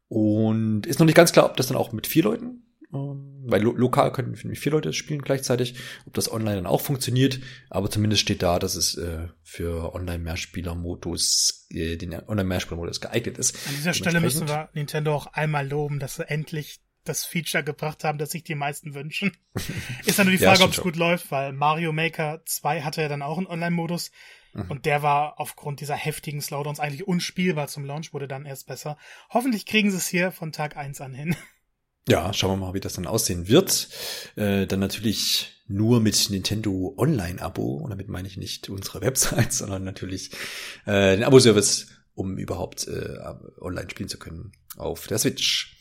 Und 0.08 0.86
ist 0.86 1.00
noch 1.00 1.06
nicht 1.06 1.16
ganz 1.16 1.32
klar, 1.32 1.46
ob 1.46 1.56
das 1.56 1.68
dann 1.68 1.78
auch 1.78 1.94
mit 1.94 2.06
vier 2.06 2.24
Leuten, 2.24 2.64
ähm, 2.94 3.44
weil 3.46 3.62
lo 3.62 3.72
lokal 3.72 4.12
können 4.12 4.36
vier 4.36 4.72
Leute 4.74 4.92
spielen 4.92 5.22
gleichzeitig, 5.22 5.76
ob 6.06 6.14
das 6.14 6.30
online 6.30 6.58
dann 6.58 6.66
auch 6.66 6.82
funktioniert. 6.82 7.40
Aber 7.70 7.90
zumindest 7.90 8.22
steht 8.22 8.44
da, 8.44 8.60
dass 8.60 8.76
es 8.76 8.98
äh, 8.98 9.30
für 9.42 9.96
Online-Mehrspieler-Modus, 9.96 11.68
äh, 11.70 11.96
den 11.96 12.14
Online-Mehrspieler-Modus 12.14 13.00
geeignet 13.00 13.38
ist. 13.38 13.56
An 13.70 13.76
dieser 13.76 13.94
Stelle 13.94 14.20
müssen 14.20 14.50
wir 14.50 14.68
Nintendo 14.74 15.16
auch 15.16 15.28
einmal 15.28 15.66
loben, 15.66 16.00
dass 16.00 16.18
sie 16.18 16.30
endlich 16.30 16.82
das 17.04 17.26
Feature 17.26 17.64
gebracht 17.64 18.04
haben, 18.04 18.18
das 18.18 18.32
sich 18.32 18.44
die 18.44 18.56
meisten 18.56 18.94
wünschen. 18.94 19.36
Ist 20.06 20.20
dann 20.20 20.28
nur 20.28 20.36
die 20.36 20.44
Frage, 20.44 20.60
ja, 20.60 20.66
ob 20.66 20.72
es 20.72 20.82
gut 20.82 20.96
läuft, 20.96 21.32
weil 21.32 21.54
Mario 21.54 21.92
Maker 21.92 22.42
2 22.46 22.82
hatte 22.82 23.02
ja 23.02 23.08
dann 23.08 23.22
auch 23.22 23.38
einen 23.38 23.48
Online-Modus. 23.48 24.12
Mhm. 24.54 24.70
Und 24.70 24.86
der 24.86 25.02
war 25.02 25.40
aufgrund 25.40 25.80
dieser 25.82 25.96
heftigen 25.96 26.42
Slowdowns 26.42 26.80
eigentlich 26.80 27.08
unspielbar 27.08 27.68
zum 27.68 27.86
Launch, 27.86 28.14
wurde 28.14 28.28
dann 28.28 28.46
erst 28.46 28.68
besser. 28.68 28.98
Hoffentlich 29.30 29.66
kriegen 29.66 29.92
sie 29.92 29.98
es 29.98 30.08
hier 30.08 30.32
von 30.32 30.52
Tag 30.52 30.78
eins 30.78 31.02
an 31.02 31.14
hin. 31.14 31.36
Ja, 32.10 32.34
schauen 32.34 32.60
wir 32.60 32.66
mal, 32.66 32.74
wie 32.74 32.80
das 32.80 32.94
dann 32.94 33.06
aussehen 33.06 33.48
wird. 33.48 33.88
Äh, 34.36 34.66
dann 34.66 34.80
natürlich 34.80 35.62
nur 35.68 36.00
mit 36.00 36.32
Nintendo 36.32 36.96
Online-Abo. 36.98 37.76
Und 37.76 37.92
damit 37.92 38.08
meine 38.08 38.28
ich 38.28 38.38
nicht 38.38 38.70
unsere 38.70 39.02
Website, 39.02 39.54
sondern 39.54 39.84
natürlich 39.84 40.32
äh, 40.88 41.16
den 41.16 41.24
Abo-Service, 41.24 41.90
um 42.16 42.40
überhaupt 42.40 42.88
äh, 42.88 43.18
online 43.60 43.88
spielen 43.92 44.10
zu 44.10 44.18
können 44.18 44.52
auf 44.78 45.06
der 45.06 45.20
Switch. 45.20 45.78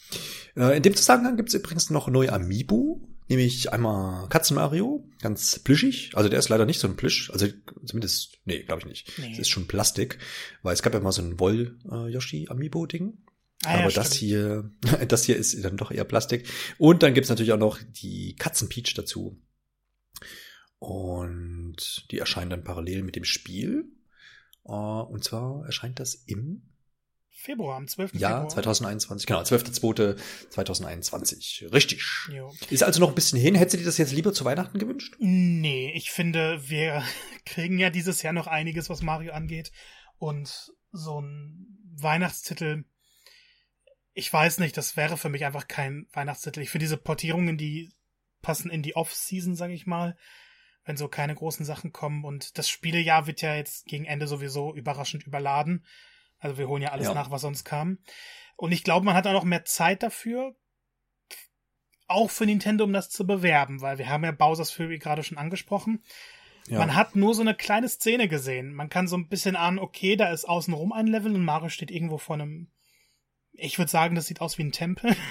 Äh, 0.56 0.76
in 0.76 0.82
dem 0.82 0.96
Zusammenhang 0.96 1.36
gibt 1.36 1.48
es 1.48 1.54
übrigens 1.54 1.90
noch 1.90 2.08
neue 2.08 2.32
Amiibo. 2.32 3.06
Nämlich 3.28 3.72
einmal 3.72 4.28
Katzen 4.28 4.56
Mario, 4.56 5.08
ganz 5.22 5.60
plüschig. 5.60 6.10
Also 6.14 6.28
der 6.28 6.40
ist 6.40 6.48
leider 6.48 6.66
nicht 6.66 6.80
so 6.80 6.88
ein 6.88 6.96
Plüsch. 6.96 7.30
Also 7.30 7.46
zumindest, 7.86 8.38
nee, 8.44 8.64
glaube 8.64 8.80
ich 8.80 8.86
nicht. 8.86 9.12
Nee. 9.18 9.30
Es 9.32 9.38
ist 9.38 9.48
schon 9.50 9.68
Plastik. 9.68 10.18
Weil 10.62 10.74
es 10.74 10.82
gab 10.82 10.94
ja 10.94 11.00
mal 11.00 11.12
so 11.12 11.22
ein 11.22 11.38
Woll-Yoshi-Amiibo-Ding. 11.38 13.18
Ah, 13.62 13.74
Aber 13.74 13.82
ja, 13.82 13.90
das 13.90 14.14
hier, 14.14 14.72
das 15.08 15.24
hier 15.24 15.36
ist 15.36 15.62
dann 15.64 15.76
doch 15.76 15.92
eher 15.92 16.04
Plastik. 16.04 16.48
Und 16.78 17.04
dann 17.04 17.14
gibt's 17.14 17.30
natürlich 17.30 17.52
auch 17.52 17.58
noch 17.58 17.78
die 18.02 18.34
Katzenpeach 18.36 18.94
dazu. 18.94 19.40
Und 20.80 22.06
die 22.10 22.18
erscheinen 22.18 22.50
dann 22.50 22.64
parallel 22.64 23.04
mit 23.04 23.14
dem 23.14 23.24
Spiel. 23.24 23.84
Uh, 24.64 25.02
und 25.02 25.24
zwar 25.24 25.64
erscheint 25.66 26.00
das 26.00 26.14
im 26.14 26.69
Februar, 27.40 27.76
am 27.78 27.88
12. 27.88 28.16
Ja, 28.16 28.28
Februar. 28.28 28.50
2021, 28.50 29.26
genau, 29.26 29.40
12.2.2021. 29.40 31.72
Richtig. 31.72 32.04
Jo. 32.30 32.54
Ist 32.68 32.82
also 32.82 33.00
noch 33.00 33.08
ein 33.08 33.14
bisschen 33.14 33.40
hin. 33.40 33.54
Hättest 33.54 33.72
du 33.74 33.78
dir 33.78 33.86
das 33.86 33.96
jetzt 33.96 34.12
lieber 34.12 34.34
zu 34.34 34.44
Weihnachten 34.44 34.78
gewünscht? 34.78 35.16
Nee, 35.18 35.90
ich 35.94 36.10
finde, 36.10 36.68
wir 36.68 37.02
kriegen 37.46 37.78
ja 37.78 37.88
dieses 37.88 38.20
Jahr 38.20 38.34
noch 38.34 38.46
einiges, 38.46 38.90
was 38.90 39.00
Mario 39.00 39.32
angeht. 39.32 39.72
Und 40.18 40.70
so 40.92 41.22
ein 41.22 41.78
Weihnachtstitel, 41.96 42.84
ich 44.12 44.30
weiß 44.30 44.58
nicht, 44.58 44.76
das 44.76 44.98
wäre 44.98 45.16
für 45.16 45.30
mich 45.30 45.46
einfach 45.46 45.66
kein 45.66 46.08
Weihnachtstitel. 46.12 46.60
Ich 46.60 46.68
finde 46.68 46.84
diese 46.84 46.98
Portierungen, 46.98 47.56
die 47.56 47.90
passen 48.42 48.70
in 48.70 48.82
die 48.82 48.96
Off-Season, 48.96 49.56
sage 49.56 49.72
ich 49.72 49.86
mal, 49.86 50.14
wenn 50.84 50.98
so 50.98 51.08
keine 51.08 51.34
großen 51.34 51.64
Sachen 51.64 51.90
kommen. 51.90 52.26
Und 52.26 52.58
das 52.58 52.68
Spielejahr 52.68 53.26
wird 53.26 53.40
ja 53.40 53.54
jetzt 53.54 53.86
gegen 53.86 54.04
Ende 54.04 54.26
sowieso 54.26 54.74
überraschend 54.74 55.26
überladen. 55.26 55.86
Also 56.40 56.58
wir 56.58 56.68
holen 56.68 56.82
ja 56.82 56.90
alles 56.90 57.06
ja. 57.06 57.14
nach, 57.14 57.30
was 57.30 57.42
sonst 57.42 57.64
kam. 57.64 57.98
Und 58.56 58.72
ich 58.72 58.82
glaube, 58.82 59.06
man 59.06 59.14
hat 59.14 59.26
auch 59.26 59.32
noch 59.32 59.44
mehr 59.44 59.64
Zeit 59.64 60.02
dafür, 60.02 60.54
auch 62.08 62.30
für 62.30 62.44
Nintendo, 62.44 62.84
um 62.84 62.92
das 62.92 63.08
zu 63.08 63.26
bewerben, 63.26 63.80
weil 63.80 63.98
wir 63.98 64.08
haben 64.08 64.24
ja 64.24 64.32
Bowser's 64.32 64.72
Fury 64.72 64.98
gerade 64.98 65.22
schon 65.22 65.38
angesprochen. 65.38 66.02
Ja. 66.66 66.78
Man 66.78 66.94
hat 66.94 67.16
nur 67.16 67.34
so 67.34 67.40
eine 67.40 67.54
kleine 67.54 67.88
Szene 67.88 68.28
gesehen. 68.28 68.74
Man 68.74 68.88
kann 68.88 69.08
so 69.08 69.16
ein 69.16 69.28
bisschen 69.28 69.56
ahnen, 69.56 69.78
okay, 69.78 70.16
da 70.16 70.30
ist 70.30 70.44
außenrum 70.44 70.92
ein 70.92 71.06
Level 71.06 71.34
und 71.34 71.44
Mario 71.44 71.68
steht 71.68 71.90
irgendwo 71.90 72.18
vor 72.18 72.34
einem. 72.34 72.70
Ich 73.52 73.78
würde 73.78 73.90
sagen, 73.90 74.14
das 74.14 74.26
sieht 74.26 74.40
aus 74.40 74.58
wie 74.58 74.64
ein 74.64 74.72
Tempel. 74.72 75.14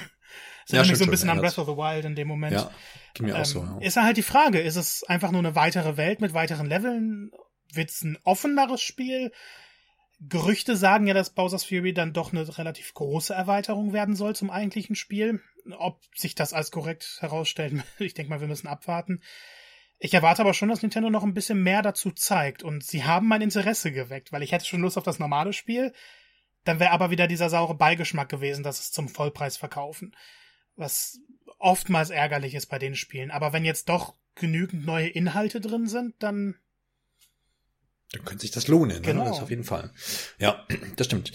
Das 0.67 0.75
ja, 0.75 0.81
nämlich 0.83 0.99
so 0.99 1.05
ein 1.05 1.09
bisschen 1.09 1.31
an 1.31 1.39
Breath 1.39 1.57
of 1.57 1.65
the 1.65 1.75
Wild 1.75 2.05
in 2.05 2.13
dem 2.13 2.27
Moment. 2.27 2.53
Ja, 2.53 2.69
ging 3.15 3.25
mir 3.25 3.33
ähm, 3.33 3.41
auch 3.41 3.45
so. 3.45 3.63
Ja. 3.63 3.79
Ist 3.79 3.97
halt 3.97 4.17
die 4.17 4.21
Frage, 4.21 4.59
ist 4.59 4.75
es 4.75 5.03
einfach 5.03 5.31
nur 5.31 5.39
eine 5.39 5.55
weitere 5.55 5.97
Welt 5.97 6.21
mit 6.21 6.35
weiteren 6.35 6.67
Leveln? 6.67 7.31
Wird 7.73 7.89
es 7.89 8.03
ein 8.03 8.19
offeneres 8.23 8.79
Spiel? 8.79 9.31
Gerüchte 10.21 10.75
sagen 10.75 11.07
ja, 11.07 11.13
dass 11.13 11.29
Bowser's 11.29 11.63
Fury 11.63 11.93
dann 11.93 12.11
doch 12.11 12.33
eine 12.33 12.57
relativ 12.57 12.93
große 12.93 13.33
Erweiterung 13.33 13.93
werden 13.93 14.15
soll 14.15 14.35
zum 14.35 14.49
eigentlichen 14.49 14.95
Spiel. 14.95 15.41
Ob 15.77 16.01
sich 16.15 16.35
das 16.35 16.51
als 16.53 16.71
korrekt 16.71 17.17
herausstellt, 17.21 17.73
ich 17.99 18.13
denke 18.13 18.29
mal, 18.29 18.41
wir 18.41 18.47
müssen 18.47 18.67
abwarten. 18.67 19.21
Ich 19.97 20.13
erwarte 20.13 20.41
aber 20.41 20.53
schon, 20.53 20.69
dass 20.69 20.81
Nintendo 20.81 21.09
noch 21.09 21.23
ein 21.23 21.33
bisschen 21.33 21.61
mehr 21.61 21.81
dazu 21.81 22.11
zeigt 22.11 22.63
und 22.63 22.83
sie 22.83 23.03
haben 23.03 23.27
mein 23.27 23.41
Interesse 23.41 23.91
geweckt, 23.91 24.31
weil 24.31 24.43
ich 24.43 24.51
hätte 24.51 24.65
schon 24.65 24.81
Lust 24.81 24.97
auf 24.97 25.03
das 25.03 25.19
normale 25.19 25.53
Spiel. 25.53 25.93
Dann 26.63 26.79
wäre 26.79 26.91
aber 26.91 27.11
wieder 27.11 27.27
dieser 27.27 27.49
saure 27.49 27.75
Beigeschmack 27.75 28.29
gewesen, 28.29 28.63
dass 28.63 28.79
es 28.79 28.91
zum 28.91 29.07
Vollpreis 29.07 29.57
verkaufen. 29.57 30.15
Was 30.75 31.19
oftmals 31.57 32.09
ärgerlich 32.09 32.55
ist 32.55 32.67
bei 32.67 32.79
den 32.79 32.95
Spielen. 32.95 33.31
Aber 33.31 33.53
wenn 33.53 33.65
jetzt 33.65 33.89
doch 33.89 34.15
genügend 34.35 34.85
neue 34.85 35.07
Inhalte 35.07 35.61
drin 35.61 35.87
sind, 35.87 36.15
dann 36.19 36.55
dann 38.11 38.25
könnte 38.25 38.41
sich 38.41 38.51
das 38.51 38.67
lohnen. 38.67 39.01
Genau. 39.01 39.23
Ne? 39.23 39.29
Das 39.29 39.41
auf 39.41 39.49
jeden 39.49 39.63
Fall. 39.63 39.91
Ja, 40.39 40.65
das 40.95 41.07
stimmt. 41.07 41.31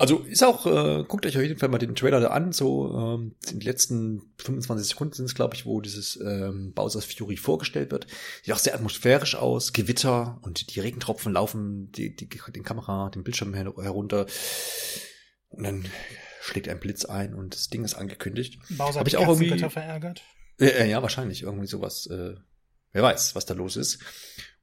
Also 0.00 0.20
ist 0.20 0.44
auch, 0.44 0.64
äh, 0.64 1.02
guckt 1.08 1.26
euch 1.26 1.36
auf 1.36 1.42
jeden 1.42 1.58
Fall 1.58 1.68
mal 1.68 1.78
den 1.78 1.96
Trailer 1.96 2.20
da 2.20 2.28
an. 2.28 2.52
So 2.52 2.96
ähm, 2.96 3.34
die 3.50 3.66
letzten 3.66 4.32
25 4.38 4.90
Sekunden 4.90 5.14
sind 5.14 5.24
es, 5.24 5.34
glaube 5.34 5.56
ich, 5.56 5.66
wo 5.66 5.80
dieses 5.80 6.16
ähm, 6.20 6.72
Bowser's 6.72 7.04
Fury 7.04 7.36
vorgestellt 7.36 7.90
wird. 7.90 8.06
Sieht 8.44 8.54
auch 8.54 8.58
sehr 8.58 8.76
atmosphärisch 8.76 9.34
aus, 9.34 9.72
Gewitter 9.72 10.38
und 10.42 10.72
die 10.74 10.78
Regentropfen 10.78 11.32
laufen 11.32 11.90
die, 11.90 12.14
die, 12.14 12.28
den 12.28 12.62
Kamera, 12.62 13.10
den 13.10 13.24
Bildschirm 13.24 13.54
her 13.54 13.74
herunter. 13.76 14.26
Und 15.48 15.64
dann 15.64 15.84
schlägt 16.42 16.68
ein 16.68 16.78
Blitz 16.78 17.04
ein 17.04 17.34
und 17.34 17.54
das 17.54 17.68
Ding 17.68 17.84
ist 17.84 17.94
angekündigt. 17.94 18.60
Bowser 18.70 19.00
hat 19.00 19.08
ich 19.08 19.16
auch 19.16 19.26
irgendwie 19.26 19.58
verärgert. 19.68 20.22
Äh, 20.60 20.88
ja, 20.88 21.02
wahrscheinlich 21.02 21.42
irgendwie 21.42 21.66
sowas. 21.66 22.06
Äh, 22.06 22.36
wer 22.92 23.02
weiß, 23.02 23.34
was 23.34 23.46
da 23.46 23.54
los 23.54 23.74
ist. 23.76 23.98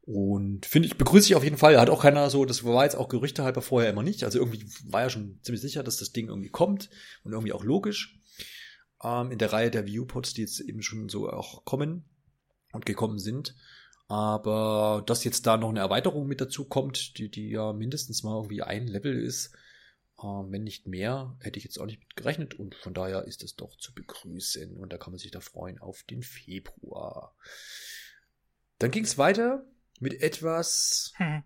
Und 0.06 0.68
finde 0.68 0.88
ich, 0.88 0.98
begrüße 0.98 1.28
ich 1.28 1.36
auf 1.36 1.44
jeden 1.44 1.58
Fall. 1.58 1.80
Hat 1.80 1.90
auch 1.90 2.04
keiner 2.04 2.30
so, 2.30 2.46
das 2.46 2.64
war 2.64 2.84
jetzt 2.84 2.96
auch 2.96 3.10
Gerüchte 3.10 3.44
halber 3.44 3.64
vorher 3.64 3.90
immer 3.90 4.04
nicht. 4.04 4.24
Also 4.24 4.38
irgendwie 4.38 4.64
war 4.88 5.02
ja 5.02 5.10
schon 5.10 5.40
ziemlich 5.42 5.62
sicher, 5.62 5.82
dass 5.82 5.98
das 5.98 6.12
Ding 6.12 6.28
irgendwie 6.28 6.50
kommt 6.50 6.92
und 7.24 7.32
irgendwie 7.32 7.54
auch 7.54 7.64
logisch. 7.64 8.20
Ähm, 9.04 9.32
in 9.32 9.40
der 9.40 9.52
Reihe 9.52 9.72
der 9.72 9.88
Viewpods, 9.88 10.36
die 10.36 10.42
jetzt 10.42 10.60
eben 10.60 10.84
schon 10.84 11.10
so 11.10 11.30
auch 11.30 11.66
kommen 11.66 12.06
und 12.72 12.86
gekommen 12.86 13.18
sind. 13.18 13.56
Aber 14.08 15.02
dass 15.08 15.24
jetzt 15.24 15.48
da 15.48 15.58
noch 15.58 15.70
eine 15.70 15.80
Erweiterung 15.80 16.28
mit 16.28 16.40
dazu 16.40 16.66
kommt, 16.66 17.18
die, 17.18 17.32
die 17.32 17.50
ja 17.50 17.74
mindestens 17.74 18.22
mal 18.22 18.36
irgendwie 18.36 18.62
ein 18.62 18.86
Level 18.86 19.20
ist, 19.20 19.56
ähm, 20.24 20.52
wenn 20.52 20.64
nicht 20.64 20.86
mehr, 20.86 21.36
hätte 21.40 21.58
ich 21.58 21.64
jetzt 21.64 21.80
auch 21.80 21.88
nicht 21.88 22.00
mit 22.00 22.16
gerechnet. 22.16 22.54
Und 22.54 22.76
von 22.76 22.94
daher 22.94 23.24
ist 23.24 23.42
es 23.42 23.56
doch 23.56 23.76
zu 23.78 23.92
begrüßen. 23.96 24.78
Und 24.78 24.94
da 24.94 25.00
kann 25.00 25.14
man 25.14 25.18
sich 25.18 25.32
da 25.32 25.40
freuen 25.40 25.80
auf 25.80 26.04
den 26.04 26.22
Februar. 26.22 27.36
Dann 28.78 28.92
ging 28.92 29.06
es 29.06 29.18
weiter 29.18 29.66
mit 30.00 30.22
etwas, 30.22 31.14
hm. 31.18 31.44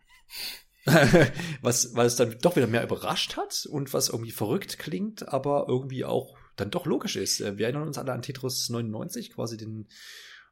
was, 1.62 1.96
was 1.96 2.16
dann 2.16 2.38
doch 2.42 2.56
wieder 2.56 2.68
mehr 2.68 2.84
überrascht 2.84 3.38
hat 3.38 3.66
und 3.70 3.94
was 3.94 4.10
irgendwie 4.10 4.32
verrückt 4.32 4.80
klingt, 4.80 5.28
aber 5.28 5.66
irgendwie 5.68 6.06
auch 6.06 6.36
dann 6.56 6.72
doch 6.72 6.86
logisch 6.86 7.16
ist. 7.16 7.42
Äh, 7.42 7.58
wir 7.58 7.66
erinnern 7.66 7.88
uns 7.88 7.98
alle 7.98 8.14
an 8.14 8.22
Tetris 8.22 8.70
99, 8.70 9.34
quasi 9.34 9.58
den, 9.58 9.88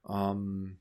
ähm, 0.07 0.79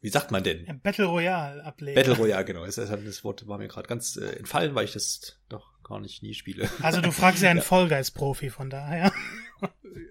wie 0.00 0.08
sagt 0.08 0.30
man 0.30 0.42
denn? 0.42 0.80
Battle 0.82 1.04
Royale 1.04 1.62
Ableger. 1.62 2.00
Battle 2.00 2.16
Royale, 2.16 2.44
genau. 2.44 2.64
Das, 2.64 2.76
das 2.76 3.24
Wort 3.24 3.46
war 3.46 3.58
mir 3.58 3.68
gerade 3.68 3.86
ganz 3.86 4.16
äh, 4.16 4.36
entfallen, 4.36 4.74
weil 4.74 4.86
ich 4.86 4.92
das 4.92 5.38
doch 5.48 5.82
gar 5.82 6.00
nicht 6.00 6.22
nie 6.22 6.34
spiele. 6.34 6.70
Also 6.80 7.00
du 7.00 7.12
fragst 7.12 7.42
ja 7.42 7.50
einen 7.50 7.58
ja. 7.58 7.64
Fall 7.64 7.88
Guys 7.88 8.10
Profi 8.10 8.48
von 8.48 8.70
daher. 8.70 9.12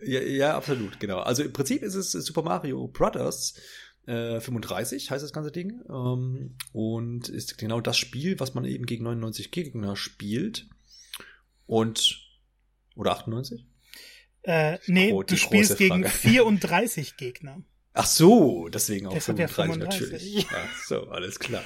ja, 0.04 0.22
ja, 0.22 0.56
absolut, 0.56 1.00
genau. 1.00 1.20
Also 1.20 1.44
im 1.44 1.54
Prinzip 1.54 1.82
ist 1.82 1.96
es 1.96 2.12
Super 2.12 2.44
Mario 2.44 2.88
Brothers 2.88 3.56
35 4.10 5.08
äh, 5.08 5.10
heißt 5.12 5.24
das 5.24 5.34
ganze 5.34 5.52
Ding. 5.52 5.82
Ähm, 5.90 6.56
und 6.72 7.30
ist 7.30 7.58
genau 7.58 7.82
das 7.82 7.98
Spiel, 7.98 8.40
was 8.40 8.54
man 8.54 8.66
eben 8.66 8.86
gegen 8.86 9.04
99 9.04 9.52
Gegner 9.52 9.96
spielt. 9.96 10.68
Und. 11.66 12.26
Oder 12.96 13.12
98? 13.12 13.66
Äh, 14.44 14.78
nee, 14.88 15.12
oh, 15.12 15.24
du 15.24 15.38
spielst 15.38 15.78
gegen 15.78 16.06
34 16.06 17.18
Gegner. 17.18 17.62
Ach 17.94 18.06
so, 18.06 18.70
deswegen 18.70 19.08
auch 19.08 19.14
Deshalb 19.14 19.38
35, 19.38 19.76
35 19.78 20.12
natürlich. 20.12 20.44
Ja, 20.44 20.58
so, 20.86 21.10
alles 21.10 21.40
klar. 21.40 21.64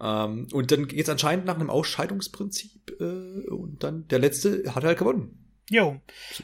ähm, 0.00 0.46
und 0.52 0.70
dann 0.70 0.86
geht 0.86 1.00
es 1.00 1.08
anscheinend 1.08 1.46
nach 1.46 1.54
einem 1.54 1.70
Ausscheidungsprinzip 1.70 2.96
äh, 3.00 3.04
und 3.48 3.82
dann 3.82 4.06
der 4.08 4.18
letzte 4.18 4.74
hat 4.74 4.84
halt 4.84 4.98
gewonnen. 4.98 5.44
Jo. 5.70 6.00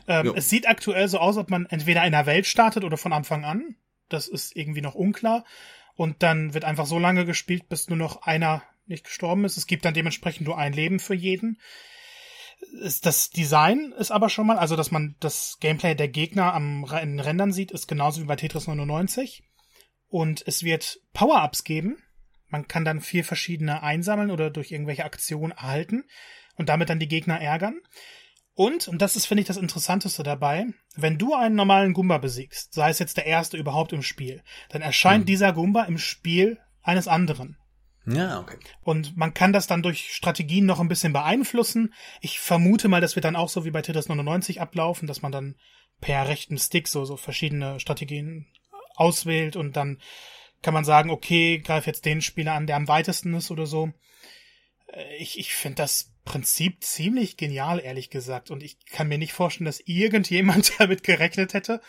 Ähm, 0.06 0.26
jo. 0.26 0.34
Es 0.34 0.48
sieht 0.48 0.68
aktuell 0.68 1.08
so 1.08 1.18
aus, 1.18 1.36
ob 1.36 1.50
man 1.50 1.66
entweder 1.66 2.04
in 2.04 2.12
der 2.12 2.26
Welt 2.26 2.46
startet 2.46 2.84
oder 2.84 2.96
von 2.96 3.12
Anfang 3.12 3.44
an. 3.44 3.76
Das 4.08 4.28
ist 4.28 4.56
irgendwie 4.56 4.80
noch 4.80 4.94
unklar. 4.94 5.44
Und 5.96 6.22
dann 6.22 6.54
wird 6.54 6.64
einfach 6.64 6.86
so 6.86 6.98
lange 6.98 7.24
gespielt, 7.24 7.68
bis 7.68 7.88
nur 7.88 7.98
noch 7.98 8.22
einer 8.22 8.62
nicht 8.86 9.04
gestorben 9.04 9.44
ist. 9.44 9.56
Es 9.56 9.66
gibt 9.66 9.84
dann 9.84 9.94
dementsprechend 9.94 10.46
nur 10.46 10.58
ein 10.58 10.72
Leben 10.72 10.98
für 10.98 11.14
jeden. 11.14 11.60
Das 13.02 13.30
Design 13.30 13.92
ist 13.98 14.10
aber 14.10 14.28
schon 14.28 14.46
mal, 14.46 14.58
also 14.58 14.76
dass 14.76 14.90
man 14.90 15.16
das 15.20 15.58
Gameplay 15.60 15.94
der 15.94 16.08
Gegner 16.08 16.54
am 16.54 16.84
in 17.02 17.20
Rändern 17.20 17.52
sieht, 17.52 17.70
ist 17.70 17.88
genauso 17.88 18.22
wie 18.22 18.26
bei 18.26 18.36
Tetris 18.36 18.66
99. 18.66 19.42
Und 20.08 20.42
es 20.46 20.62
wird 20.62 21.00
Power-Ups 21.12 21.64
geben. 21.64 21.98
Man 22.48 22.68
kann 22.68 22.84
dann 22.84 23.00
vier 23.00 23.24
verschiedene 23.24 23.82
einsammeln 23.82 24.30
oder 24.30 24.50
durch 24.50 24.70
irgendwelche 24.70 25.04
Aktionen 25.04 25.52
erhalten 25.52 26.04
und 26.56 26.68
damit 26.68 26.88
dann 26.88 27.00
die 27.00 27.08
Gegner 27.08 27.40
ärgern. 27.40 27.80
Und, 28.54 28.86
und 28.86 29.02
das 29.02 29.16
ist, 29.16 29.26
finde 29.26 29.40
ich, 29.40 29.48
das 29.48 29.56
Interessanteste 29.56 30.22
dabei, 30.22 30.66
wenn 30.94 31.18
du 31.18 31.34
einen 31.34 31.56
normalen 31.56 31.92
Goomba 31.92 32.18
besiegst, 32.18 32.72
sei 32.72 32.90
es 32.90 33.00
jetzt 33.00 33.16
der 33.16 33.26
erste 33.26 33.56
überhaupt 33.56 33.92
im 33.92 34.02
Spiel, 34.02 34.42
dann 34.68 34.80
erscheint 34.80 35.22
hm. 35.22 35.26
dieser 35.26 35.52
Goomba 35.52 35.82
im 35.84 35.98
Spiel 35.98 36.58
eines 36.82 37.08
anderen. 37.08 37.56
Ja, 38.06 38.38
okay. 38.38 38.58
Und 38.82 39.16
man 39.16 39.34
kann 39.34 39.52
das 39.52 39.66
dann 39.66 39.82
durch 39.82 40.14
Strategien 40.14 40.66
noch 40.66 40.78
ein 40.78 40.88
bisschen 40.88 41.12
beeinflussen. 41.12 41.94
Ich 42.20 42.38
vermute 42.38 42.88
mal, 42.88 43.00
das 43.00 43.16
wird 43.16 43.24
dann 43.24 43.36
auch 43.36 43.48
so 43.48 43.64
wie 43.64 43.70
bei 43.70 43.82
Tetris 43.82 44.08
99 44.08 44.60
ablaufen, 44.60 45.08
dass 45.08 45.22
man 45.22 45.32
dann 45.32 45.56
per 46.00 46.28
rechten 46.28 46.58
Stick 46.58 46.86
so, 46.86 47.04
so 47.04 47.16
verschiedene 47.16 47.80
Strategien 47.80 48.46
auswählt 48.94 49.56
und 49.56 49.74
dann 49.76 50.00
kann 50.62 50.74
man 50.74 50.84
sagen, 50.84 51.10
okay, 51.10 51.58
greif 51.58 51.86
jetzt 51.86 52.04
den 52.04 52.20
Spieler 52.20 52.52
an, 52.52 52.66
der 52.66 52.76
am 52.76 52.88
weitesten 52.88 53.34
ist 53.34 53.50
oder 53.50 53.66
so. 53.66 53.92
Äh, 54.94 55.16
ich, 55.16 55.38
ich 55.38 55.54
finde 55.54 55.76
das 55.76 56.12
Prinzip 56.24 56.82
ziemlich 56.82 57.36
genial, 57.36 57.80
ehrlich 57.80 58.10
gesagt. 58.10 58.50
Und 58.50 58.62
ich 58.62 58.78
kann 58.86 59.08
mir 59.08 59.18
nicht 59.18 59.32
vorstellen, 59.32 59.66
dass 59.66 59.80
irgendjemand 59.80 60.72
damit 60.78 61.02
gerechnet 61.02 61.54
hätte. 61.54 61.80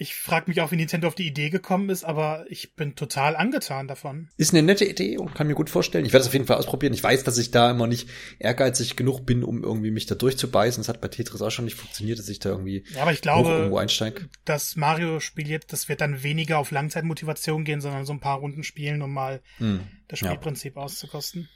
Ich 0.00 0.14
frage 0.14 0.44
mich 0.48 0.60
auch, 0.60 0.70
wie 0.70 0.76
Nintendo 0.76 1.08
auf 1.08 1.16
die 1.16 1.26
Idee 1.26 1.50
gekommen 1.50 1.90
ist, 1.90 2.04
aber 2.04 2.46
ich 2.48 2.76
bin 2.76 2.94
total 2.94 3.34
angetan 3.34 3.88
davon. 3.88 4.28
Ist 4.36 4.54
eine 4.54 4.62
nette 4.62 4.84
Idee 4.84 5.18
und 5.18 5.34
kann 5.34 5.48
mir 5.48 5.56
gut 5.56 5.70
vorstellen. 5.70 6.04
Ich 6.04 6.12
werde 6.12 6.20
es 6.20 6.28
auf 6.28 6.34
jeden 6.34 6.46
Fall 6.46 6.56
ausprobieren. 6.56 6.94
Ich 6.94 7.02
weiß, 7.02 7.24
dass 7.24 7.36
ich 7.36 7.50
da 7.50 7.72
immer 7.72 7.88
nicht 7.88 8.08
ehrgeizig 8.38 8.94
genug 8.94 9.26
bin, 9.26 9.42
um 9.42 9.64
irgendwie 9.64 9.90
mich 9.90 10.06
da 10.06 10.14
durchzubeißen. 10.14 10.80
Das 10.80 10.88
hat 10.88 11.00
bei 11.00 11.08
Tetris 11.08 11.42
auch 11.42 11.50
schon 11.50 11.64
nicht 11.64 11.74
funktioniert, 11.74 12.20
dass 12.20 12.28
ich 12.28 12.38
da 12.38 12.50
irgendwie 12.50 12.84
ja, 12.94 13.02
aber 13.02 13.10
ich 13.10 13.22
glaube, 13.22 13.50
irgendwo 13.50 13.78
einsteige. 13.78 14.28
Das 14.44 14.76
Mario-Spiel 14.76 15.48
jetzt, 15.48 15.72
das 15.72 15.88
wird 15.88 16.00
dann 16.00 16.22
weniger 16.22 16.58
auf 16.58 16.70
Langzeitmotivation 16.70 17.64
gehen, 17.64 17.80
sondern 17.80 18.04
so 18.04 18.12
ein 18.12 18.20
paar 18.20 18.38
Runden 18.38 18.62
spielen, 18.62 19.02
um 19.02 19.12
mal 19.12 19.42
hm. 19.56 19.80
das 20.06 20.20
Spielprinzip 20.20 20.76
ja. 20.76 20.82
auszukosten. 20.82 21.48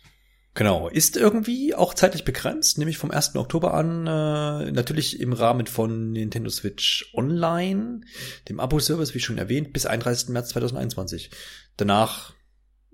Genau, 0.54 0.88
ist 0.88 1.16
irgendwie 1.16 1.74
auch 1.74 1.94
zeitlich 1.94 2.24
begrenzt, 2.24 2.76
nämlich 2.76 2.98
vom 2.98 3.10
1. 3.10 3.36
Oktober 3.36 3.72
an, 3.72 4.06
äh, 4.06 4.70
natürlich 4.70 5.18
im 5.18 5.32
Rahmen 5.32 5.66
von 5.66 6.12
Nintendo 6.12 6.50
Switch 6.50 7.10
Online, 7.14 8.02
dem 8.50 8.60
Abo-Service, 8.60 9.14
wie 9.14 9.20
schon 9.20 9.38
erwähnt, 9.38 9.72
bis 9.72 9.86
31. 9.86 10.28
März 10.28 10.50
2021. 10.50 11.30
Danach, 11.78 12.34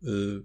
äh, 0.04 0.38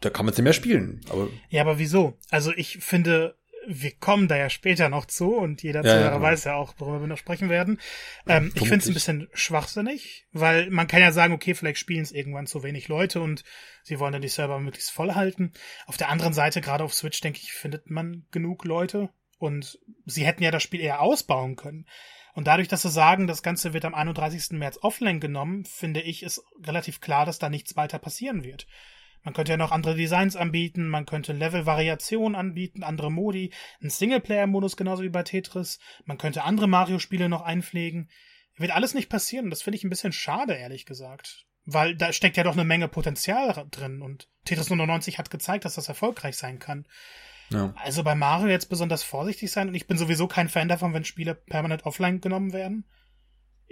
da 0.00 0.10
kann 0.10 0.26
man 0.26 0.34
nicht 0.34 0.42
mehr 0.42 0.52
spielen. 0.52 1.02
Aber 1.08 1.28
ja, 1.50 1.62
aber 1.62 1.78
wieso? 1.78 2.18
Also 2.30 2.52
ich 2.56 2.78
finde, 2.78 3.36
wir 3.66 3.92
kommen 3.92 4.28
da 4.28 4.36
ja 4.36 4.50
später 4.50 4.88
noch 4.88 5.06
zu 5.06 5.36
und 5.36 5.62
jeder 5.62 5.84
ja, 5.84 5.92
Zuhörer 5.92 6.14
ja, 6.14 6.22
weiß 6.22 6.44
ja 6.44 6.54
auch, 6.54 6.74
worüber 6.78 7.00
wir 7.00 7.06
noch 7.06 7.18
sprechen 7.18 7.48
werden. 7.48 7.80
Ähm, 8.26 8.52
ich 8.54 8.62
finde 8.62 8.78
es 8.78 8.86
ein 8.86 8.94
bisschen 8.94 9.28
schwachsinnig, 9.32 10.26
weil 10.32 10.70
man 10.70 10.86
kann 10.86 11.00
ja 11.00 11.12
sagen, 11.12 11.34
okay, 11.34 11.54
vielleicht 11.54 11.78
spielen 11.78 12.02
es 12.02 12.12
irgendwann 12.12 12.46
zu 12.46 12.62
wenig 12.62 12.88
Leute 12.88 13.20
und 13.20 13.44
sie 13.82 13.98
wollen 13.98 14.12
dann 14.12 14.22
die 14.22 14.28
Server 14.28 14.58
möglichst 14.60 14.90
voll 14.90 15.14
halten. 15.14 15.52
Auf 15.86 15.96
der 15.96 16.08
anderen 16.08 16.32
Seite, 16.32 16.60
gerade 16.60 16.84
auf 16.84 16.94
Switch, 16.94 17.20
denke 17.20 17.40
ich, 17.42 17.52
findet 17.52 17.90
man 17.90 18.26
genug 18.30 18.64
Leute 18.64 19.10
und 19.38 19.78
sie 20.06 20.26
hätten 20.26 20.42
ja 20.42 20.50
das 20.50 20.62
Spiel 20.62 20.80
eher 20.80 21.00
ausbauen 21.00 21.56
können. 21.56 21.86
Und 22.34 22.46
dadurch, 22.46 22.68
dass 22.68 22.82
sie 22.82 22.90
sagen, 22.90 23.26
das 23.26 23.42
Ganze 23.42 23.72
wird 23.72 23.84
am 23.84 23.94
31. 23.94 24.52
März 24.58 24.78
offline 24.82 25.20
genommen, 25.20 25.64
finde 25.64 26.00
ich, 26.00 26.22
ist 26.22 26.42
relativ 26.64 27.00
klar, 27.00 27.26
dass 27.26 27.38
da 27.38 27.48
nichts 27.48 27.76
weiter 27.76 27.98
passieren 27.98 28.44
wird. 28.44 28.66
Man 29.22 29.34
könnte 29.34 29.52
ja 29.52 29.58
noch 29.58 29.72
andere 29.72 29.94
Designs 29.94 30.36
anbieten, 30.36 30.88
man 30.88 31.06
könnte 31.06 31.32
Level-Variationen 31.32 32.34
anbieten, 32.34 32.82
andere 32.82 33.10
Modi, 33.10 33.52
einen 33.80 33.90
Singleplayer-Modus 33.90 34.76
genauso 34.76 35.02
wie 35.02 35.10
bei 35.10 35.22
Tetris, 35.22 35.78
man 36.04 36.18
könnte 36.18 36.44
andere 36.44 36.68
Mario-Spiele 36.68 37.28
noch 37.28 37.42
einpflegen. 37.42 38.08
Wird 38.56 38.72
alles 38.72 38.94
nicht 38.94 39.08
passieren, 39.08 39.50
das 39.50 39.62
finde 39.62 39.76
ich 39.76 39.84
ein 39.84 39.90
bisschen 39.90 40.12
schade, 40.12 40.54
ehrlich 40.54 40.86
gesagt. 40.86 41.46
Weil 41.64 41.94
da 41.94 42.12
steckt 42.12 42.36
ja 42.36 42.44
doch 42.44 42.54
eine 42.54 42.64
Menge 42.64 42.88
Potenzial 42.88 43.66
drin 43.70 44.02
und 44.02 44.28
Tetris 44.44 44.70
99 44.70 45.18
hat 45.18 45.30
gezeigt, 45.30 45.64
dass 45.64 45.74
das 45.74 45.88
erfolgreich 45.88 46.36
sein 46.36 46.58
kann. 46.58 46.86
Ja. 47.50 47.74
Also 47.76 48.02
bei 48.02 48.14
Mario 48.14 48.48
jetzt 48.48 48.68
besonders 48.68 49.02
vorsichtig 49.02 49.50
sein 49.50 49.68
und 49.68 49.74
ich 49.74 49.86
bin 49.86 49.98
sowieso 49.98 50.28
kein 50.28 50.48
Fan 50.48 50.68
davon, 50.68 50.94
wenn 50.94 51.04
Spiele 51.04 51.34
permanent 51.34 51.84
offline 51.84 52.20
genommen 52.20 52.52
werden. 52.52 52.84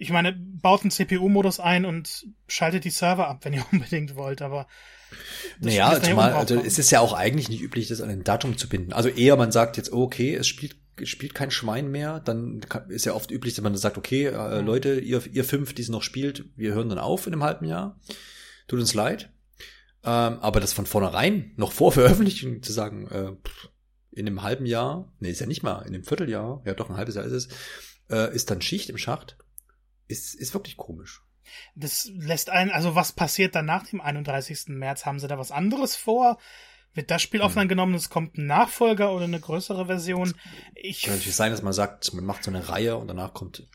Ich 0.00 0.10
meine, 0.10 0.32
baut 0.32 0.82
einen 0.82 0.92
CPU-Modus 0.92 1.58
ein 1.58 1.84
und 1.84 2.26
schaltet 2.46 2.84
die 2.84 2.90
Server 2.90 3.26
ab, 3.26 3.44
wenn 3.44 3.52
ihr 3.52 3.66
unbedingt 3.72 4.14
wollt, 4.16 4.42
aber 4.42 4.66
naja, 5.60 6.00
zumal, 6.02 6.34
also 6.34 6.60
es 6.60 6.78
ist 6.78 6.90
ja 6.90 7.00
auch 7.00 7.14
eigentlich 7.14 7.48
nicht 7.48 7.62
üblich, 7.62 7.88
das 7.88 8.00
an 8.00 8.10
ein 8.10 8.24
Datum 8.24 8.58
zu 8.58 8.68
binden. 8.68 8.92
Also 8.92 9.08
eher 9.08 9.36
man 9.36 9.50
sagt 9.52 9.76
jetzt, 9.76 9.92
okay, 9.92 10.34
es 10.34 10.46
spielt 10.46 10.76
spielt 11.04 11.34
kein 11.34 11.52
Schwein 11.52 11.90
mehr, 11.92 12.18
dann 12.18 12.60
ist 12.88 13.04
ja 13.04 13.14
oft 13.14 13.30
üblich, 13.30 13.54
dass 13.54 13.62
man 13.62 13.76
sagt, 13.76 13.98
okay, 13.98 14.26
äh, 14.26 14.60
Leute, 14.60 14.98
ihr, 14.98 15.22
ihr 15.32 15.44
fünf, 15.44 15.72
die 15.72 15.82
es 15.82 15.88
noch 15.88 16.02
spielt, 16.02 16.46
wir 16.56 16.74
hören 16.74 16.88
dann 16.88 16.98
auf 16.98 17.26
in 17.28 17.32
einem 17.32 17.44
halben 17.44 17.66
Jahr. 17.66 18.00
Tut 18.66 18.80
uns 18.80 18.94
leid. 18.94 19.30
Ähm, 20.02 20.38
aber 20.40 20.58
das 20.58 20.72
von 20.72 20.86
vornherein, 20.86 21.52
noch 21.56 21.70
vor 21.70 21.92
Veröffentlichung 21.92 22.62
zu 22.64 22.72
sagen, 22.72 23.06
äh, 23.08 23.32
in 24.10 24.26
einem 24.26 24.42
halben 24.42 24.66
Jahr, 24.66 25.12
nee, 25.20 25.30
ist 25.30 25.40
ja 25.40 25.46
nicht 25.46 25.62
mal, 25.62 25.82
in 25.82 25.94
einem 25.94 26.04
Vierteljahr, 26.04 26.62
ja 26.64 26.74
doch, 26.74 26.90
ein 26.90 26.96
halbes 26.96 27.14
Jahr 27.14 27.24
ist 27.24 27.32
es, 27.32 27.48
äh, 28.10 28.34
ist 28.34 28.50
dann 28.50 28.60
Schicht 28.60 28.90
im 28.90 28.98
Schacht, 28.98 29.36
ist, 30.08 30.34
ist 30.34 30.54
wirklich 30.54 30.76
komisch. 30.76 31.22
Das 31.74 32.10
lässt 32.14 32.50
einen, 32.50 32.70
also 32.70 32.94
was 32.94 33.12
passiert 33.12 33.54
dann 33.54 33.66
nach 33.66 33.86
dem 33.86 34.00
31. 34.00 34.68
März? 34.68 35.06
Haben 35.06 35.18
sie 35.18 35.28
da 35.28 35.38
was 35.38 35.50
anderes 35.50 35.96
vor? 35.96 36.38
Wird 36.94 37.10
das 37.10 37.22
Spiel 37.22 37.40
hm. 37.40 37.46
offline 37.46 37.68
genommen, 37.68 37.94
es 37.94 38.10
kommt 38.10 38.36
ein 38.36 38.46
Nachfolger 38.46 39.12
oder 39.12 39.24
eine 39.24 39.40
größere 39.40 39.86
Version? 39.86 40.34
Ich 40.74 41.02
kann 41.02 41.14
natürlich 41.14 41.36
sein, 41.36 41.52
dass 41.52 41.62
man 41.62 41.72
sagt, 41.72 42.12
man 42.12 42.24
macht 42.24 42.44
so 42.44 42.50
eine 42.50 42.68
Reihe 42.68 42.96
und 42.96 43.08
danach 43.08 43.32
kommt. 43.32 43.66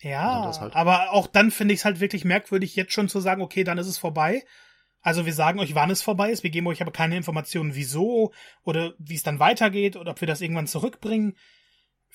Ja, 0.00 0.52
halt. 0.60 0.76
aber 0.76 1.12
auch 1.12 1.26
dann 1.26 1.50
finde 1.50 1.74
ich 1.74 1.80
es 1.80 1.84
halt 1.84 2.00
wirklich 2.00 2.24
merkwürdig, 2.24 2.76
jetzt 2.76 2.92
schon 2.92 3.08
zu 3.08 3.20
sagen, 3.20 3.42
okay, 3.42 3.64
dann 3.64 3.78
ist 3.78 3.86
es 3.86 3.98
vorbei. 3.98 4.44
Also 5.00 5.24
wir 5.24 5.32
sagen 5.32 5.60
euch, 5.60 5.74
wann 5.74 5.90
es 5.90 6.02
vorbei 6.02 6.30
ist, 6.30 6.42
wir 6.42 6.50
geben 6.50 6.66
euch 6.66 6.82
aber 6.82 6.92
keine 6.92 7.16
Informationen, 7.16 7.74
wieso 7.74 8.32
oder 8.62 8.94
wie 8.98 9.14
es 9.14 9.22
dann 9.22 9.38
weitergeht 9.38 9.96
oder 9.96 10.10
ob 10.12 10.20
wir 10.20 10.28
das 10.28 10.40
irgendwann 10.40 10.66
zurückbringen. 10.66 11.36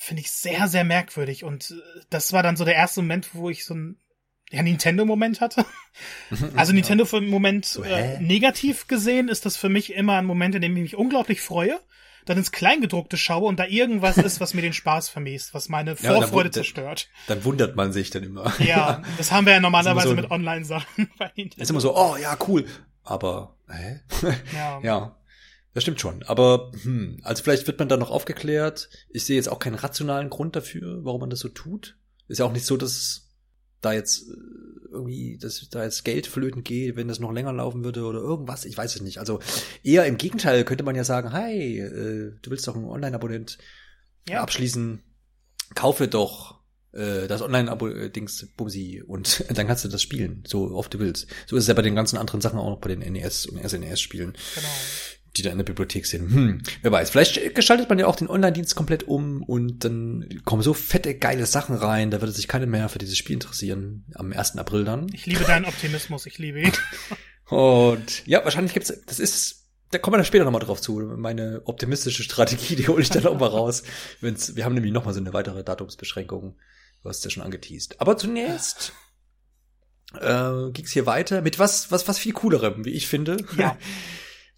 Finde 0.04 0.22
ich 0.22 0.32
sehr, 0.32 0.68
sehr 0.68 0.84
merkwürdig. 0.84 1.44
Und 1.44 1.70
äh, 1.70 2.00
das 2.10 2.34
war 2.34 2.42
dann 2.42 2.56
so 2.56 2.66
der 2.66 2.74
erste 2.74 3.04
Moment, 3.04 3.36
wo 3.36 3.52
ich 3.52 3.66
so 3.66 3.76
ein 3.76 3.98
ja, 4.50 4.64
Nintendo-Moment 4.64 5.42
hatte. 5.42 5.64
Also 6.56 6.74
Nintendo 6.74 7.06
für 7.06 7.18
einen 7.18 7.30
Moment 7.30 7.66
so, 7.66 7.84
äh, 7.84 8.20
negativ 8.20 8.88
gesehen 8.88 9.28
ist 9.28 9.46
das 9.46 9.58
für 9.58 9.70
mich 9.70 9.94
immer 9.94 10.16
ein 10.18 10.26
Moment, 10.26 10.56
in 10.56 10.62
dem 10.62 10.76
ich 10.78 10.82
mich 10.82 10.96
unglaublich 10.96 11.42
freue, 11.42 11.80
dann 12.26 12.38
ins 12.38 12.52
Kleingedruckte 12.52 13.18
schaue 13.18 13.48
und 13.48 13.60
da 13.60 13.66
irgendwas 13.66 14.18
ist, 14.18 14.40
was 14.40 14.54
mir 14.54 14.62
den 14.62 14.74
Spaß 14.74 15.10
vermisst, 15.10 15.54
was 15.54 15.70
meine 15.70 15.96
Vorfreude 15.98 16.48
ja, 16.48 16.54
zerstört. 16.54 17.10
Dann 17.28 17.44
wundert 17.44 17.76
man 17.76 17.92
sich 17.92 18.10
dann 18.10 18.24
immer. 18.24 18.54
Ja, 18.60 19.04
das 19.18 19.32
haben 19.32 19.46
wir 19.46 19.54
ja 19.54 19.60
normalerweise 19.60 20.08
so 20.08 20.16
mit 20.16 20.32
Online-Sachen 20.32 21.12
bei 21.20 21.32
Nintendo. 21.36 21.62
Ist 21.62 21.70
immer 21.70 21.82
so, 21.82 21.96
oh 21.96 22.16
ja, 22.16 22.38
cool. 22.48 22.66
Aber, 23.04 23.58
hä? 23.70 24.00
Ja. 24.56 24.80
ja. 24.82 25.21
Das 25.74 25.84
stimmt 25.84 26.02
schon. 26.02 26.24
Aber, 26.24 26.72
hm, 26.84 27.20
also 27.24 27.44
vielleicht 27.44 27.68
wird 27.68 27.80
man 27.80 27.88
da 27.88 27.98
noch 27.98 28.12
aufgeklärt. 28.12 28.90
Ich 29.10 29.26
sehe 29.26 29.38
jetzt 29.38 29.48
auch 29.48 29.60
keinen 29.60 29.76
rationalen 29.76 30.30
Grund 30.30 30.56
dafür, 30.56 31.04
warum 31.04 31.22
man 31.22 31.30
das 31.30 31.40
so 31.40 31.50
tut. 31.50 31.98
Ist 32.28 32.40
ja 32.40 32.46
auch 32.46 32.52
nicht 32.52 32.66
so, 32.66 32.78
dass 32.78 33.30
da 33.80 33.94
jetzt 33.94 34.24
äh, 34.30 34.92
irgendwie, 34.92 35.38
dass 35.38 35.68
da 35.70 35.84
jetzt 35.84 36.04
Geld 36.04 36.28
flöten 36.28 36.64
geht, 36.64 36.96
wenn 36.96 37.08
das 37.08 37.20
noch 37.20 37.32
länger 37.32 37.54
laufen 37.54 37.84
würde 37.84 38.04
oder 38.04 38.20
irgendwas, 38.20 38.66
ich 38.66 38.78
weiß 38.78 38.96
es 38.96 39.02
nicht. 39.02 39.20
Also 39.20 39.40
eher 39.84 40.06
im 40.06 40.18
Gegenteil 40.18 40.66
könnte 40.66 40.84
man 40.84 40.96
ja 40.96 41.04
sagen, 41.04 41.32
hey, 41.32 41.80
äh, 41.80 42.34
du 42.42 42.52
willst 42.52 42.68
doch 42.68 42.76
einen 42.76 42.86
Online-Abonnent 42.86 43.58
ja. 44.28 44.42
abschließen, 44.42 45.02
kaufe 45.74 46.10
doch 46.10 46.60
äh, 46.92 47.28
das 47.28 47.42
Online-Abo-Dings 47.42 48.50
Bumsi 48.58 49.02
und 49.06 49.46
dann 49.54 49.68
kannst 49.68 49.86
du 49.86 49.90
das 49.90 50.02
spielen, 50.02 50.44
so 50.46 50.72
oft 50.72 50.94
du 50.94 51.00
willst. 51.00 51.28
So 51.48 51.56
ist 51.56 51.64
es 51.64 51.68
ja 51.68 51.74
bei 51.74 51.82
den 51.82 51.96
ganzen 51.96 52.18
anderen 52.18 52.42
Sachen 52.42 52.60
auch 52.60 52.70
noch 52.70 52.82
bei 52.82 52.94
den 52.94 53.00
NES 53.00 53.46
und 53.46 53.58
SNES-Spielen. 53.68 54.34
Genau 54.56 54.68
die 55.38 55.44
da 55.44 55.50
in 55.50 55.58
der 55.58 55.64
Bibliothek 55.66 56.06
sind. 56.06 56.30
Hm, 56.30 56.64
wer 56.82 56.92
weiß. 56.92 57.10
Vielleicht 57.10 57.56
gestaltet 57.56 57.88
man 57.88 58.00
ja 58.00 58.08
auch 58.08 58.16
den 58.16 58.28
Online-Dienst 58.28 58.76
komplett 58.76 59.04
um 59.04 59.44
und 59.44 59.86
dann 59.86 60.42
kommen 60.44 60.62
so 60.62 60.74
fette, 60.74 61.16
geile 61.16 61.46
Sachen 61.46 61.76
rein. 61.76 62.12
Da 62.12 62.22
würde 62.22 62.34
sich 62.34 62.48
keiner 62.48 62.66
mehr 62.66 62.90
für 62.90 63.00
dieses 63.00 63.18
Spiel 63.18 63.36
interessieren. 63.36 64.06
Am 64.16 64.34
1. 64.34 64.58
April 64.58 64.84
dann. 64.84 65.08
Ich 65.14 65.26
liebe 65.26 65.46
deinen 65.46 65.66
Optimismus. 65.66 66.26
Ich 66.26 66.38
liebe 66.38 66.62
ihn. 66.62 66.74
und 67.48 68.28
ja, 68.28 68.44
wahrscheinlich 68.44 68.74
gibt's, 68.74 68.94
das 69.06 69.20
ist, 69.20 69.68
da 69.92 70.00
kommen 70.00 70.16
wir 70.16 70.18
dann 70.18 70.26
später 70.26 70.44
nochmal 70.44 70.62
drauf 70.62 70.82
zu. 70.82 71.00
Meine 71.00 71.62
optimistische 71.64 72.24
Strategie, 72.24 72.76
die 72.76 72.88
hole 72.90 73.02
ich 73.02 73.10
dann 73.10 73.26
auch 73.26 73.40
mal 73.40 73.48
raus. 73.48 73.84
Wenn's, 74.20 74.58
wir 74.58 74.66
haben 74.66 74.74
nämlich 74.74 74.92
nochmal 74.92 75.14
so 75.14 75.22
eine 75.22 75.34
weitere 75.34 75.64
Datumsbeschränkung. 75.64 76.58
Du 77.04 77.10
hast 77.10 77.24
ja 77.24 77.30
schon 77.30 77.44
angeteased. 77.44 78.02
Aber 78.02 78.18
zunächst 78.18 78.92
äh, 80.20 80.72
ging's 80.74 80.92
hier 80.92 81.06
weiter 81.06 81.42
mit 81.42 81.58
was, 81.58 81.90
was, 81.90 82.08
was 82.10 82.20
viel 82.20 82.34
coolerem, 82.34 82.84
wie 82.84 82.92
ich 82.92 83.08
finde. 83.08 83.38
Ja. 83.56 83.78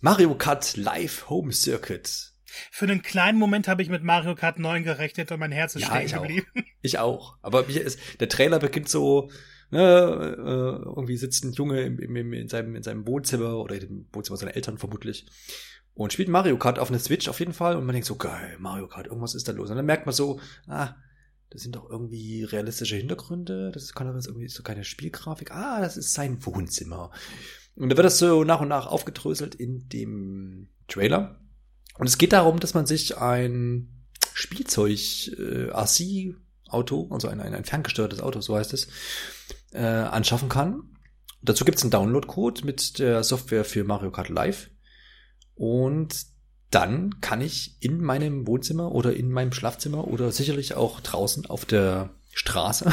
Mario 0.05 0.35
Kart 0.35 0.75
Live 0.75 1.29
Home 1.29 1.53
Circuit. 1.53 2.33
Für 2.71 2.83
einen 2.83 3.03
kleinen 3.03 3.39
Moment 3.39 3.69
habe 3.69 3.81
ich 3.81 3.87
mit 3.87 4.03
Mario 4.03 4.35
Kart 4.35 4.59
9 4.59 4.83
gerechnet 4.83 5.31
und 5.31 5.39
mein 5.39 5.53
Herz 5.53 5.75
ist 5.75 5.83
ja, 5.83 5.87
stehen 5.91 6.05
ich 6.05 6.13
geblieben. 6.13 6.47
Auch. 6.57 6.61
Ich 6.81 6.99
auch. 6.99 7.37
Aber 7.41 7.69
ist, 7.69 7.97
der 8.19 8.27
Trailer 8.27 8.59
beginnt 8.59 8.89
so, 8.89 9.31
ne, 9.71 9.79
äh, 9.79 10.89
irgendwie 10.89 11.15
sitzt 11.15 11.45
ein 11.45 11.53
Junge 11.53 11.83
im, 11.83 11.99
im, 11.99 12.33
in, 12.33 12.49
seinem, 12.49 12.75
in 12.75 12.83
seinem 12.83 13.07
Wohnzimmer 13.07 13.55
oder 13.55 13.81
im 13.81 14.05
Wohnzimmer 14.11 14.35
seiner 14.35 14.57
Eltern 14.57 14.77
vermutlich 14.77 15.25
und 15.93 16.11
spielt 16.11 16.27
Mario 16.27 16.57
Kart 16.57 16.79
auf 16.79 16.89
einer 16.89 16.99
Switch 16.99 17.29
auf 17.29 17.39
jeden 17.39 17.53
Fall 17.53 17.77
und 17.77 17.85
man 17.85 17.93
denkt 17.93 18.05
so, 18.05 18.17
geil, 18.17 18.57
Mario 18.59 18.89
Kart, 18.89 19.07
irgendwas 19.07 19.35
ist 19.35 19.47
da 19.47 19.53
los. 19.53 19.69
Und 19.69 19.77
dann 19.77 19.85
merkt 19.85 20.05
man 20.05 20.13
so, 20.13 20.41
ah, 20.67 20.95
das 21.49 21.61
sind 21.61 21.77
doch 21.77 21.89
irgendwie 21.89 22.43
realistische 22.43 22.97
Hintergründe, 22.97 23.71
das 23.71 23.93
kann 23.93 24.07
aber 24.07 24.19
irgendwie 24.19 24.49
so 24.49 24.63
keine 24.63 24.83
Spielgrafik. 24.83 25.51
Ah, 25.51 25.79
das 25.79 25.95
ist 25.95 26.11
sein 26.11 26.45
Wohnzimmer. 26.45 27.11
Und 27.75 27.89
da 27.89 27.97
wird 27.97 28.05
das 28.05 28.19
so 28.19 28.43
nach 28.43 28.61
und 28.61 28.67
nach 28.67 28.87
aufgedröselt 28.87 29.55
in 29.55 29.89
dem 29.89 30.69
Trailer. 30.87 31.39
Und 31.97 32.07
es 32.07 32.17
geht 32.17 32.33
darum, 32.33 32.59
dass 32.59 32.73
man 32.73 32.85
sich 32.85 33.17
ein 33.17 34.05
Spielzeug 34.33 34.99
äh, 35.37 35.69
RC 35.69 36.35
Auto, 36.67 37.07
also 37.11 37.27
ein, 37.27 37.39
ein, 37.39 37.53
ein 37.53 37.65
ferngesteuertes 37.65 38.19
Auto, 38.19 38.41
so 38.41 38.55
heißt 38.55 38.73
es, 38.73 38.87
äh, 39.71 39.83
anschaffen 39.83 40.49
kann. 40.49 40.83
Dazu 41.41 41.65
gibt 41.65 41.77
es 41.77 41.83
einen 41.83 41.91
Download-Code 41.91 42.65
mit 42.65 42.99
der 42.99 43.23
Software 43.23 43.65
für 43.65 43.83
Mario 43.83 44.11
Kart 44.11 44.29
Live. 44.29 44.69
Und 45.55 46.25
dann 46.71 47.21
kann 47.21 47.41
ich 47.41 47.77
in 47.81 48.01
meinem 48.01 48.47
Wohnzimmer 48.47 48.91
oder 48.91 49.15
in 49.15 49.31
meinem 49.31 49.51
Schlafzimmer 49.51 50.07
oder 50.07 50.31
sicherlich 50.31 50.73
auch 50.73 51.01
draußen 51.01 51.45
auf 51.45 51.65
der 51.65 52.15
Straße 52.33 52.91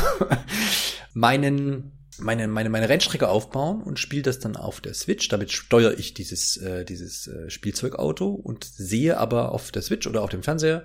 meinen 1.15 2.00
meine, 2.21 2.49
meine, 2.49 2.71
meine 2.71 2.89
Rennstrecke 2.89 3.29
aufbauen 3.29 3.83
und 3.83 3.99
spiele 3.99 4.23
das 4.23 4.39
dann 4.39 4.57
auf 4.57 4.81
der 4.81 4.95
Switch. 4.95 5.29
Damit 5.29 5.53
steuere 5.53 5.99
ich 5.99 6.15
dieses, 6.15 6.57
äh, 6.57 6.85
dieses 6.85 7.27
äh, 7.27 7.51
Spielzeugauto 7.51 8.29
und 8.31 8.65
sehe 8.65 9.19
aber 9.19 9.53
auf 9.53 9.71
der 9.73 9.83
Switch 9.83 10.07
oder 10.07 10.23
auf 10.23 10.31
dem 10.31 10.43
Fernseher, 10.43 10.85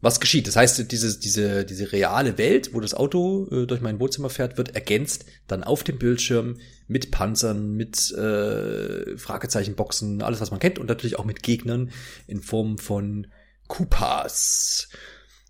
was 0.00 0.20
geschieht. 0.20 0.46
Das 0.46 0.56
heißt, 0.56 0.90
dieses, 0.90 1.20
diese, 1.20 1.64
diese 1.64 1.92
reale 1.92 2.38
Welt, 2.38 2.72
wo 2.72 2.80
das 2.80 2.94
Auto 2.94 3.48
äh, 3.50 3.66
durch 3.66 3.80
mein 3.80 4.00
Wohnzimmer 4.00 4.30
fährt, 4.30 4.56
wird 4.56 4.74
ergänzt 4.74 5.26
dann 5.46 5.62
auf 5.62 5.84
dem 5.84 5.98
Bildschirm 5.98 6.56
mit 6.88 7.10
Panzern, 7.10 7.74
mit 7.76 8.10
äh, 8.12 9.16
Fragezeichenboxen, 9.16 10.22
alles, 10.22 10.40
was 10.40 10.50
man 10.50 10.60
kennt 10.60 10.78
und 10.78 10.86
natürlich 10.86 11.18
auch 11.18 11.24
mit 11.24 11.42
Gegnern 11.42 11.90
in 12.26 12.40
Form 12.40 12.78
von 12.78 13.26
Koopas. 13.68 14.88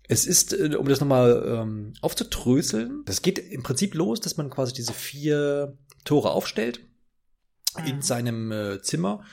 Es 0.07 0.25
ist, 0.25 0.53
äh, 0.53 0.75
um 0.75 0.87
das 0.87 0.99
nochmal 0.99 1.43
ähm, 1.45 1.93
aufzudröseln, 2.01 3.03
das 3.05 3.21
geht 3.21 3.39
im 3.39 3.63
Prinzip 3.63 3.95
los, 3.95 4.19
dass 4.19 4.37
man 4.37 4.49
quasi 4.49 4.73
diese 4.73 4.93
vier 4.93 5.77
Tore 6.03 6.31
aufstellt 6.31 6.81
in 7.85 7.97
mhm. 7.97 8.01
seinem 8.01 8.51
äh, 8.51 8.81
Zimmer 8.81 9.23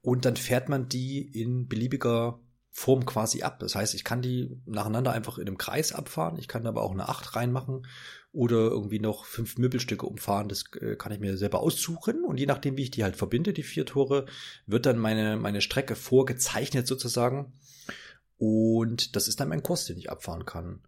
und 0.00 0.24
dann 0.24 0.36
fährt 0.36 0.68
man 0.68 0.88
die 0.88 1.20
in 1.20 1.68
beliebiger 1.68 2.40
Form 2.70 3.04
quasi 3.06 3.42
ab. 3.42 3.58
Das 3.58 3.74
heißt, 3.74 3.94
ich 3.94 4.04
kann 4.04 4.22
die 4.22 4.60
nacheinander 4.64 5.12
einfach 5.12 5.38
in 5.38 5.48
einem 5.48 5.58
Kreis 5.58 5.92
abfahren, 5.92 6.38
ich 6.38 6.46
kann 6.46 6.66
aber 6.66 6.82
auch 6.82 6.92
eine 6.92 7.08
Acht 7.08 7.34
reinmachen 7.34 7.86
oder 8.30 8.56
irgendwie 8.56 9.00
noch 9.00 9.24
fünf 9.24 9.58
Möbelstücke 9.58 10.06
umfahren. 10.06 10.48
Das 10.48 10.64
äh, 10.80 10.94
kann 10.94 11.10
ich 11.10 11.18
mir 11.18 11.36
selber 11.36 11.60
aussuchen 11.60 12.24
und 12.24 12.38
je 12.38 12.46
nachdem, 12.46 12.76
wie 12.76 12.84
ich 12.84 12.90
die 12.92 13.02
halt 13.02 13.16
verbinde, 13.16 13.52
die 13.52 13.64
vier 13.64 13.84
Tore, 13.84 14.26
wird 14.66 14.86
dann 14.86 14.98
meine, 14.98 15.36
meine 15.36 15.60
Strecke 15.60 15.96
vorgezeichnet 15.96 16.86
sozusagen 16.86 17.52
und 18.38 19.16
das 19.16 19.28
ist 19.28 19.40
dann 19.40 19.48
mein 19.48 19.62
Kurs, 19.62 19.84
den 19.84 19.98
ich 19.98 20.10
abfahren 20.10 20.46
kann. 20.46 20.82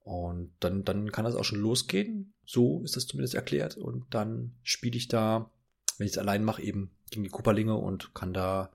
Und 0.00 0.52
dann, 0.60 0.84
dann 0.84 1.10
kann 1.12 1.24
das 1.24 1.34
auch 1.34 1.44
schon 1.44 1.60
losgehen. 1.60 2.34
So 2.44 2.82
ist 2.84 2.96
das 2.96 3.06
zumindest 3.06 3.34
erklärt. 3.34 3.76
Und 3.76 4.14
dann 4.14 4.54
spiele 4.62 4.96
ich 4.96 5.08
da, 5.08 5.50
wenn 5.98 6.06
ich 6.06 6.12
es 6.12 6.18
allein 6.18 6.44
mache, 6.44 6.62
eben 6.62 6.90
gegen 7.10 7.24
die 7.24 7.30
Kupperlinge 7.30 7.76
und 7.76 8.14
kann 8.14 8.32
da, 8.32 8.72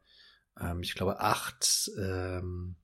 ähm, 0.59 0.81
ich 0.81 0.95
glaube, 0.95 1.19
acht 1.19 1.91
ähm, 1.97 2.75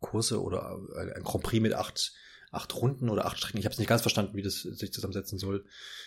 Kurse 0.00 0.42
oder 0.42 0.78
äh, 0.94 1.14
ein 1.14 1.22
Grand 1.22 1.44
Prix 1.44 1.62
mit 1.62 1.74
acht, 1.74 2.12
acht 2.50 2.74
Runden 2.74 3.08
oder 3.08 3.24
acht 3.24 3.38
Strecken. 3.38 3.58
Ich 3.58 3.64
habe 3.64 3.72
es 3.72 3.78
nicht 3.78 3.88
ganz 3.88 4.02
verstanden, 4.02 4.36
wie 4.36 4.42
das 4.42 4.60
sich 4.60 4.92
zusammensetzen 4.92 5.38
soll, 5.38 5.64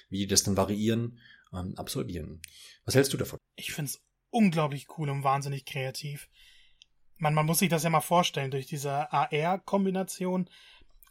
wie 0.09 0.19
die 0.19 0.27
das 0.27 0.43
dann 0.43 0.57
variieren, 0.57 1.19
ähm, 1.53 1.73
absolvieren. 1.75 2.41
Was 2.83 2.93
hältst 2.93 3.13
du 3.13 3.17
davon? 3.17 3.39
Ich 3.55 3.73
finde 3.73 3.89
es 3.89 4.01
unglaublich 4.29 4.87
cool 4.97 5.09
und 5.09 5.23
wahnsinnig 5.23 5.65
kreativ 5.65 6.29
man, 7.17 7.34
man 7.34 7.45
muss 7.45 7.60
sich 7.60 7.69
das 7.69 7.84
ja 7.84 7.89
mal 7.89 8.01
vorstellen, 8.01 8.51
durch 8.51 8.65
diese 8.65 9.12
AR-Kombination 9.12 10.49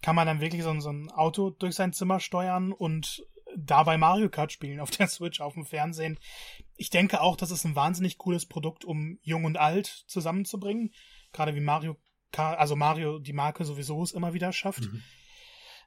kann 0.02 0.16
man 0.16 0.26
dann 0.26 0.40
wirklich 0.40 0.62
so, 0.62 0.78
so 0.80 0.90
ein 0.90 1.10
Auto 1.10 1.50
durch 1.50 1.74
sein 1.74 1.92
Zimmer 1.92 2.20
steuern 2.20 2.72
und 2.72 3.24
dabei 3.56 3.96
Mario 3.96 4.28
Kart 4.28 4.52
spielen 4.52 4.80
auf 4.80 4.90
der 4.90 5.08
Switch, 5.08 5.40
auf 5.40 5.54
dem 5.54 5.64
Fernsehen. 5.64 6.18
Ich 6.76 6.90
denke 6.90 7.20
auch, 7.20 7.36
das 7.36 7.50
ist 7.50 7.64
ein 7.64 7.76
wahnsinnig 7.76 8.18
cooles 8.18 8.46
Produkt, 8.46 8.84
um 8.84 9.18
Jung 9.22 9.44
und 9.44 9.56
Alt 9.56 9.86
zusammenzubringen. 10.06 10.92
Gerade 11.32 11.54
wie 11.54 11.60
Mario 11.60 11.96
Kart, 12.32 12.58
also 12.58 12.76
Mario 12.76 13.18
die 13.18 13.32
Marke 13.32 13.64
sowieso 13.64 14.02
es 14.02 14.12
immer 14.12 14.34
wieder 14.34 14.52
schafft. 14.52 14.82
Mhm. 14.82 15.02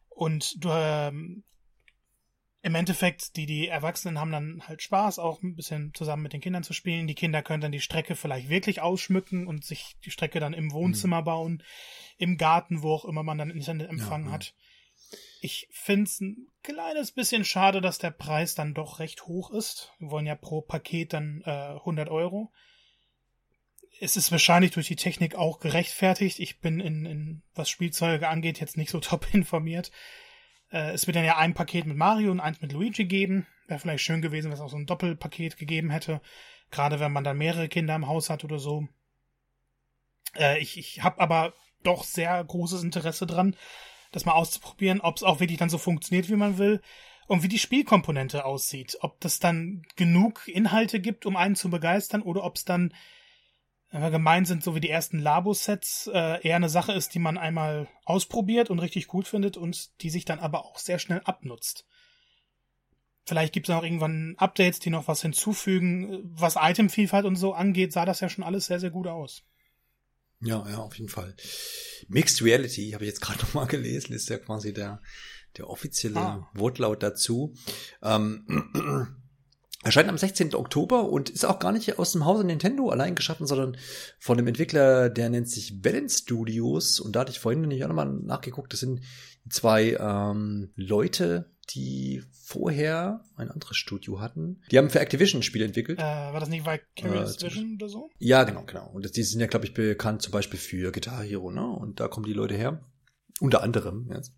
Und 0.09 0.63
du, 0.63 0.69
ähm, 0.71 1.43
im 2.67 2.75
Endeffekt, 2.75 3.37
die, 3.37 3.45
die 3.45 3.69
Erwachsenen 3.69 4.19
haben 4.19 4.33
dann 4.33 4.61
halt 4.67 4.81
Spaß, 4.81 5.19
auch 5.19 5.41
ein 5.41 5.55
bisschen 5.55 5.93
zusammen 5.93 6.23
mit 6.23 6.33
den 6.33 6.41
Kindern 6.41 6.63
zu 6.63 6.73
spielen. 6.73 7.07
Die 7.07 7.15
Kinder 7.15 7.41
können 7.41 7.61
dann 7.61 7.71
die 7.71 7.79
Strecke 7.79 8.13
vielleicht 8.13 8.49
wirklich 8.49 8.81
ausschmücken 8.81 9.47
und 9.47 9.63
sich 9.63 9.95
die 10.03 10.11
Strecke 10.11 10.41
dann 10.41 10.51
im 10.51 10.73
Wohnzimmer 10.73 11.21
mhm. 11.21 11.25
bauen, 11.25 11.63
im 12.17 12.35
Garten, 12.35 12.83
wo 12.83 12.91
auch 12.91 13.05
immer 13.05 13.23
man 13.23 13.37
dann 13.37 13.51
Internetempfang 13.51 14.23
ja, 14.23 14.27
ja. 14.27 14.33
hat. 14.33 14.53
Ich 15.39 15.69
finde 15.71 16.03
es 16.03 16.19
ein 16.19 16.47
kleines 16.61 17.13
bisschen 17.13 17.45
schade, 17.45 17.79
dass 17.79 17.99
der 17.99 18.11
Preis 18.11 18.53
dann 18.53 18.73
doch 18.73 18.99
recht 18.99 19.27
hoch 19.27 19.51
ist. 19.51 19.93
Wir 19.99 20.11
wollen 20.11 20.25
ja 20.25 20.35
pro 20.35 20.59
Paket 20.59 21.13
dann 21.13 21.43
äh, 21.45 21.75
100 21.75 22.09
Euro. 22.09 22.51
Es 24.01 24.17
ist 24.17 24.29
wahrscheinlich 24.29 24.71
durch 24.71 24.87
die 24.87 24.97
Technik 24.97 25.35
auch 25.35 25.61
gerechtfertigt. 25.61 26.39
Ich 26.39 26.59
bin 26.59 26.81
in, 26.81 27.05
in 27.05 27.43
was 27.55 27.69
Spielzeuge 27.69 28.27
angeht 28.27 28.59
jetzt 28.59 28.75
nicht 28.75 28.89
so 28.89 28.99
top 28.99 29.33
informiert. 29.33 29.89
Äh, 30.71 30.91
es 30.91 31.07
wird 31.07 31.15
dann 31.15 31.25
ja 31.25 31.37
ein 31.37 31.53
Paket 31.53 31.85
mit 31.85 31.97
Mario 31.97 32.31
und 32.31 32.39
eins 32.39 32.61
mit 32.61 32.71
Luigi 32.71 33.05
geben. 33.05 33.47
Wäre 33.67 33.79
vielleicht 33.79 34.03
schön 34.03 34.21
gewesen, 34.21 34.47
wenn 34.47 34.53
es 34.53 34.61
auch 34.61 34.69
so 34.69 34.77
ein 34.77 34.85
Doppelpaket 34.85 35.57
gegeben 35.57 35.89
hätte. 35.89 36.21
Gerade 36.71 36.99
wenn 36.99 37.11
man 37.11 37.23
dann 37.23 37.37
mehrere 37.37 37.69
Kinder 37.69 37.95
im 37.95 38.07
Haus 38.07 38.29
hat 38.29 38.43
oder 38.43 38.59
so. 38.59 38.87
Äh, 40.35 40.59
ich 40.59 40.77
ich 40.77 41.03
habe 41.03 41.19
aber 41.19 41.53
doch 41.83 42.03
sehr 42.03 42.43
großes 42.43 42.83
Interesse 42.83 43.25
dran, 43.25 43.55
das 44.11 44.25
mal 44.25 44.33
auszuprobieren, 44.33 45.01
ob 45.01 45.17
es 45.17 45.23
auch 45.23 45.39
wirklich 45.39 45.59
dann 45.59 45.69
so 45.69 45.77
funktioniert, 45.77 46.29
wie 46.29 46.35
man 46.35 46.57
will. 46.57 46.81
Und 47.27 47.43
wie 47.43 47.49
die 47.49 47.59
Spielkomponente 47.59 48.45
aussieht. 48.45 48.97
Ob 49.01 49.19
das 49.19 49.39
dann 49.39 49.83
genug 49.97 50.47
Inhalte 50.47 51.01
gibt, 51.01 51.25
um 51.25 51.35
einen 51.35 51.55
zu 51.57 51.69
begeistern, 51.69 52.21
oder 52.21 52.45
ob 52.45 52.55
es 52.55 52.63
dann 52.63 52.93
gemein 53.91 54.45
sind, 54.45 54.63
so 54.63 54.75
wie 54.75 54.79
die 54.79 54.89
ersten 54.89 55.19
Labo-Sets, 55.19 56.09
äh, 56.13 56.45
eher 56.45 56.57
eine 56.57 56.69
Sache 56.69 56.91
ist, 56.91 57.13
die 57.13 57.19
man 57.19 57.37
einmal 57.37 57.87
ausprobiert 58.05 58.69
und 58.69 58.79
richtig 58.79 59.13
cool 59.13 59.23
findet 59.23 59.57
und 59.57 60.01
die 60.01 60.09
sich 60.09 60.25
dann 60.25 60.39
aber 60.39 60.65
auch 60.65 60.77
sehr 60.77 60.99
schnell 60.99 61.21
abnutzt. 61.23 61.85
Vielleicht 63.25 63.53
gibt 63.53 63.67
es 63.67 63.75
auch 63.75 63.83
irgendwann 63.83 64.35
Updates, 64.37 64.79
die 64.79 64.89
noch 64.89 65.07
was 65.07 65.21
hinzufügen. 65.21 66.21
Was 66.23 66.55
Itemvielfalt 66.57 67.25
und 67.25 67.35
so 67.35 67.53
angeht, 67.53 67.91
sah 67.91 68.05
das 68.05 68.21
ja 68.21 68.29
schon 68.29 68.43
alles 68.43 68.67
sehr, 68.67 68.79
sehr 68.79 68.89
gut 68.89 69.07
aus. 69.07 69.43
Ja, 70.39 70.65
ja, 70.69 70.77
auf 70.77 70.97
jeden 70.97 71.09
Fall. 71.09 71.35
Mixed 72.07 72.41
Reality, 72.41 72.91
habe 72.91 73.03
ich 73.03 73.09
jetzt 73.09 73.21
gerade 73.21 73.39
noch 73.43 73.53
mal 73.53 73.65
gelesen, 73.65 74.13
ist 74.13 74.29
ja 74.29 74.37
quasi 74.37 74.73
der, 74.73 75.01
der 75.57 75.69
offizielle 75.69 76.19
ah. 76.19 76.51
Wortlaut 76.53 77.03
dazu. 77.03 77.53
Ähm, 78.01 78.45
Erscheint 79.83 80.09
am 80.09 80.17
16. 80.17 80.55
Oktober 80.55 81.09
und 81.09 81.29
ist 81.29 81.45
auch 81.45 81.59
gar 81.59 81.71
nicht 81.71 81.99
aus 81.99 82.11
dem 82.11 82.25
Hause 82.25 82.43
Nintendo 82.43 82.89
allein 82.89 83.13
geschaffen, 83.13 83.45
sondern 83.45 83.77
von 84.19 84.37
einem 84.37 84.47
Entwickler, 84.47 85.09
der 85.09 85.29
nennt 85.29 85.49
sich 85.49 85.81
Balance 85.81 86.23
Studios. 86.23 86.99
Und 86.99 87.15
da 87.15 87.21
hatte 87.21 87.31
ich 87.31 87.39
vorhin 87.39 87.61
nämlich 87.61 87.83
auch 87.83 87.87
nochmal 87.87 88.11
nachgeguckt. 88.11 88.73
Das 88.73 88.79
sind 88.79 89.01
zwei 89.49 89.95
ähm, 89.99 90.71
Leute, 90.75 91.51
die 91.69 92.23
vorher 92.31 93.23
ein 93.35 93.51
anderes 93.51 93.77
Studio 93.77 94.19
hatten. 94.19 94.61
Die 94.71 94.77
haben 94.77 94.89
für 94.89 94.99
Activision 94.99 95.43
Spiele 95.43 95.65
entwickelt. 95.65 95.99
Äh, 95.99 96.03
war 96.03 96.39
das 96.39 96.49
nicht 96.49 96.65
Vicarious 96.65 97.37
äh, 97.37 97.47
Vision 97.47 97.75
oder 97.75 97.89
so? 97.89 98.09
Ja, 98.17 98.45
genau, 98.45 98.63
genau. 98.63 98.89
Und 98.91 99.15
die 99.15 99.23
sind 99.23 99.41
ja, 99.41 99.47
glaube 99.47 99.65
ich, 99.65 99.73
bekannt 99.73 100.21
zum 100.21 100.31
Beispiel 100.31 100.59
für 100.59 100.91
Guitar 100.91 101.23
Hero, 101.23 101.51
ne? 101.51 101.65
Und 101.65 101.99
da 101.99 102.07
kommen 102.07 102.25
die 102.25 102.33
Leute 102.33 102.55
her. 102.55 102.83
Unter 103.39 103.61
anderem 103.61 104.09
jetzt. 104.11 104.33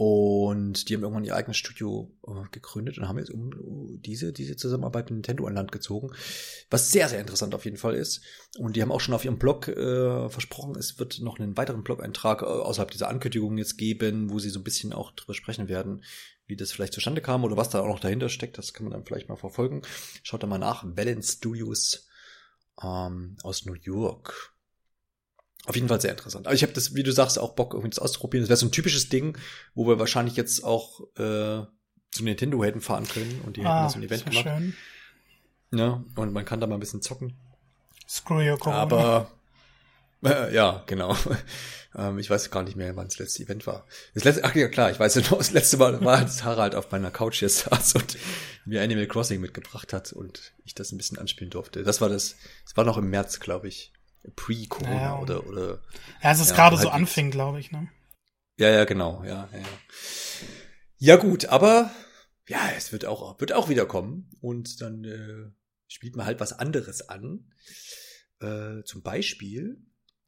Und 0.00 0.88
die 0.88 0.94
haben 0.94 1.02
irgendwann 1.02 1.24
ihr 1.24 1.34
eigenes 1.34 1.56
Studio 1.56 2.08
äh, 2.24 2.48
gegründet 2.52 2.98
und 2.98 3.08
haben 3.08 3.18
jetzt 3.18 3.32
um 3.32 4.00
diese, 4.00 4.32
diese 4.32 4.54
Zusammenarbeit 4.54 5.06
mit 5.06 5.14
Nintendo 5.14 5.44
an 5.46 5.56
Land 5.56 5.72
gezogen. 5.72 6.12
Was 6.70 6.92
sehr, 6.92 7.08
sehr 7.08 7.18
interessant 7.18 7.52
auf 7.52 7.64
jeden 7.64 7.78
Fall 7.78 7.96
ist. 7.96 8.20
Und 8.58 8.76
die 8.76 8.82
haben 8.82 8.92
auch 8.92 9.00
schon 9.00 9.14
auf 9.14 9.24
ihrem 9.24 9.40
Blog 9.40 9.66
äh, 9.66 10.28
versprochen, 10.28 10.76
es 10.76 11.00
wird 11.00 11.18
noch 11.20 11.40
einen 11.40 11.56
weiteren 11.56 11.82
Blog-Eintrag 11.82 12.42
äh, 12.42 12.44
außerhalb 12.44 12.92
dieser 12.92 13.08
Ankündigung 13.08 13.58
jetzt 13.58 13.76
geben, 13.76 14.30
wo 14.30 14.38
sie 14.38 14.50
so 14.50 14.60
ein 14.60 14.64
bisschen 14.64 14.92
auch 14.92 15.10
drüber 15.10 15.34
sprechen 15.34 15.66
werden, 15.66 16.04
wie 16.46 16.54
das 16.54 16.70
vielleicht 16.70 16.92
zustande 16.92 17.20
kam 17.20 17.42
oder 17.42 17.56
was 17.56 17.70
da 17.70 17.80
auch 17.80 17.88
noch 17.88 17.98
dahinter 17.98 18.28
steckt. 18.28 18.56
Das 18.56 18.72
kann 18.72 18.84
man 18.84 18.92
dann 18.92 19.04
vielleicht 19.04 19.28
mal 19.28 19.34
verfolgen. 19.34 19.82
Schaut 20.22 20.44
da 20.44 20.46
mal 20.46 20.58
nach. 20.58 20.84
Balance 20.86 21.38
Studios 21.38 22.06
ähm, 22.80 23.36
aus 23.42 23.66
New 23.66 23.74
York. 23.74 24.54
Auf 25.68 25.74
jeden 25.74 25.88
Fall 25.88 26.00
sehr 26.00 26.12
interessant. 26.12 26.46
Aber 26.46 26.54
ich 26.54 26.62
habe 26.62 26.72
das, 26.72 26.94
wie 26.94 27.02
du 27.02 27.12
sagst, 27.12 27.38
auch 27.38 27.52
Bock, 27.52 27.74
irgendwie 27.74 27.90
das 27.90 27.98
auszuprobieren. 27.98 28.42
Das 28.42 28.48
wäre 28.48 28.56
so 28.56 28.64
ein 28.64 28.72
typisches 28.72 29.10
Ding, 29.10 29.36
wo 29.74 29.86
wir 29.86 29.98
wahrscheinlich 29.98 30.34
jetzt 30.34 30.64
auch 30.64 31.00
äh, 31.18 31.66
zu 32.10 32.24
Nintendo 32.24 32.64
hätten 32.64 32.80
fahren 32.80 33.06
können 33.06 33.42
und 33.44 33.58
die 33.58 33.66
ah, 33.66 33.82
hätten 33.82 33.90
so 33.90 33.98
ein 33.98 34.02
Event 34.02 34.24
gemacht. 34.24 34.44
Schön. 34.44 34.74
Ja, 35.70 36.02
und 36.16 36.32
man 36.32 36.46
kann 36.46 36.60
da 36.60 36.66
mal 36.66 36.78
ein 36.78 36.80
bisschen 36.80 37.02
zocken. 37.02 37.36
Screw 38.08 38.40
your 38.40 38.58
Corona. 38.58 38.80
Aber 38.80 39.30
äh, 40.24 40.54
ja, 40.54 40.84
genau. 40.86 41.14
ähm, 41.94 42.18
ich 42.18 42.30
weiß 42.30 42.50
gar 42.50 42.62
nicht 42.62 42.78
mehr, 42.78 42.96
wann 42.96 43.08
das 43.08 43.18
letzte 43.18 43.42
Event 43.42 43.66
war. 43.66 43.84
Das 44.14 44.24
letzte, 44.24 44.44
ach 44.44 44.54
ja 44.54 44.68
klar, 44.68 44.90
ich 44.90 44.98
weiß 44.98 45.16
ja 45.16 45.20
noch, 45.20 45.36
das 45.36 45.50
letzte 45.50 45.76
Mal 45.76 46.02
war, 46.02 46.16
als 46.16 46.44
Harald 46.44 46.76
auf 46.76 46.90
meiner 46.90 47.10
Couch 47.10 47.40
hier 47.40 47.48
saß 47.50 47.96
und 47.96 48.16
mir 48.64 48.80
Animal 48.80 49.06
Crossing 49.06 49.42
mitgebracht 49.42 49.92
hat 49.92 50.14
und 50.14 50.54
ich 50.64 50.74
das 50.74 50.92
ein 50.92 50.96
bisschen 50.96 51.18
anspielen 51.18 51.50
durfte. 51.50 51.82
Das 51.82 52.00
war 52.00 52.08
das, 52.08 52.36
das 52.64 52.74
war 52.74 52.86
noch 52.86 52.96
im 52.96 53.10
März, 53.10 53.38
glaube 53.38 53.68
ich 53.68 53.92
pre-Corona 54.36 54.94
ja, 54.94 55.18
oder, 55.18 55.46
oder. 55.46 55.82
Ja, 56.22 56.32
es 56.32 56.40
ist 56.40 56.50
ja, 56.50 56.56
gerade 56.56 56.76
halt 56.76 56.84
so 56.84 56.90
anfing, 56.90 57.30
glaube 57.30 57.60
ich, 57.60 57.70
ne? 57.72 57.88
Ja, 58.58 58.70
ja, 58.70 58.84
genau, 58.84 59.22
ja, 59.24 59.48
ja. 59.52 59.64
Ja, 60.98 61.16
gut, 61.16 61.46
aber 61.46 61.90
ja, 62.48 62.70
es 62.76 62.92
wird 62.92 63.04
auch, 63.04 63.40
wird 63.40 63.52
auch 63.52 63.68
wieder 63.68 63.86
kommen 63.86 64.30
und 64.40 64.80
dann 64.80 65.04
äh, 65.04 65.52
spielt 65.86 66.16
man 66.16 66.26
halt 66.26 66.40
was 66.40 66.52
anderes 66.52 67.08
an. 67.08 67.52
Äh, 68.40 68.82
zum 68.84 69.02
Beispiel 69.02 69.80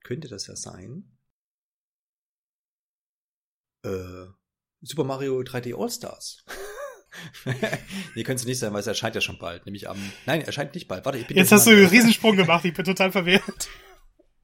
könnte 0.04 0.28
das 0.28 0.46
ja 0.46 0.54
sein. 0.54 1.16
Äh, 3.82 4.26
Super 4.82 5.04
Mario 5.04 5.40
3D 5.40 5.76
All 5.80 5.90
Stars. 5.90 6.44
nee, 8.14 8.22
könnte 8.22 8.42
es 8.42 8.46
nicht 8.46 8.58
sein, 8.58 8.72
weil 8.72 8.80
es 8.80 8.86
erscheint 8.86 9.14
ja 9.14 9.20
schon 9.20 9.38
bald. 9.38 9.66
Nämlich 9.66 9.88
am. 9.88 9.98
Nein, 10.26 10.42
erscheint 10.42 10.74
nicht 10.74 10.88
bald. 10.88 11.04
Warte, 11.04 11.18
ich 11.18 11.26
bin. 11.26 11.36
Jetzt 11.36 11.52
hast 11.52 11.66
du 11.66 11.70
einen 11.70 11.86
Riesensprung 11.86 12.36
gemacht, 12.36 12.64
ich 12.64 12.74
bin 12.74 12.84
total 12.84 13.10
verwirrt. 13.12 13.68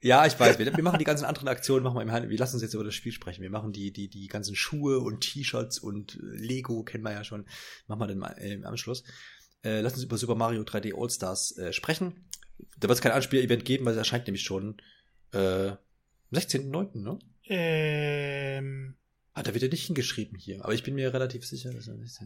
Ja, 0.00 0.26
ich 0.26 0.38
weiß. 0.38 0.58
Wir, 0.58 0.76
wir 0.76 0.84
machen 0.84 0.98
die 0.98 1.04
ganzen 1.04 1.24
anderen 1.24 1.48
Aktionen, 1.48 1.82
machen 1.82 1.96
wir 1.96 2.02
im 2.02 2.12
Hand. 2.12 2.28
Wir 2.28 2.38
lassen 2.38 2.56
uns 2.56 2.62
jetzt 2.62 2.74
über 2.74 2.84
das 2.84 2.94
Spiel 2.94 3.12
sprechen. 3.12 3.42
Wir 3.42 3.50
machen 3.50 3.72
die, 3.72 3.92
die, 3.92 4.08
die 4.08 4.26
ganzen 4.28 4.54
Schuhe 4.54 5.00
und 5.00 5.20
T-Shirts 5.20 5.78
und 5.78 6.16
äh, 6.16 6.36
Lego, 6.36 6.82
kennen 6.82 7.04
wir 7.04 7.12
ja 7.12 7.24
schon. 7.24 7.46
Machen 7.86 8.00
wir 8.00 8.06
dann 8.06 8.18
mal 8.18 8.36
äh, 8.38 8.52
im 8.52 8.66
Anschluss. 8.66 9.04
Äh, 9.64 9.80
lass 9.80 9.94
uns 9.94 10.04
über 10.04 10.18
Super 10.18 10.34
Mario 10.34 10.62
3D 10.62 10.94
All-Stars 10.96 11.56
äh, 11.58 11.72
sprechen. 11.72 12.28
Da 12.78 12.88
wird 12.88 12.98
es 12.98 13.02
kein 13.02 13.12
Anspiel-Event 13.12 13.64
geben, 13.64 13.84
weil 13.84 13.92
es 13.92 13.98
erscheint 13.98 14.26
nämlich 14.26 14.44
schon 14.44 14.76
äh, 15.32 15.68
am 15.68 15.78
16.09., 16.32 16.98
ne? 16.98 17.18
Ähm. 17.48 18.96
Ah, 19.32 19.42
da 19.42 19.52
wird 19.52 19.62
er 19.62 19.68
nicht 19.68 19.86
hingeschrieben 19.86 20.38
hier, 20.38 20.64
aber 20.64 20.72
ich 20.72 20.82
bin 20.82 20.94
mir 20.94 21.12
relativ 21.12 21.44
sicher, 21.44 21.72
dass 21.72 21.88
er 21.88 21.94
nicht. 21.94 22.18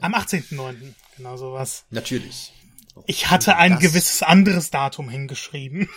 Am 0.00 0.14
18.09., 0.14 0.74
genau 1.16 1.36
sowas. 1.36 1.86
Natürlich. 1.90 2.52
Ich 3.06 3.30
hatte 3.30 3.56
ein 3.56 3.72
das. 3.72 3.80
gewisses 3.80 4.22
anderes 4.22 4.70
Datum 4.70 5.08
hingeschrieben. 5.08 5.88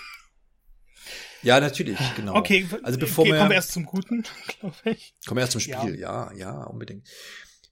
Ja, 1.43 1.59
natürlich, 1.59 1.99
genau. 2.15 2.35
Okay, 2.35 2.67
also 2.83 2.97
bevor 2.97 3.25
wir 3.25 3.37
kommen 3.37 3.49
wir 3.49 3.55
erst 3.55 3.73
zum 3.73 3.85
Guten, 3.85 4.23
glaube 4.59 4.75
ich. 4.85 5.13
Kommen 5.25 5.37
wir 5.37 5.41
erst 5.41 5.51
zum 5.51 5.61
Spiel, 5.61 5.99
ja. 5.99 6.31
ja, 6.31 6.33
ja, 6.33 6.63
unbedingt. 6.63 7.07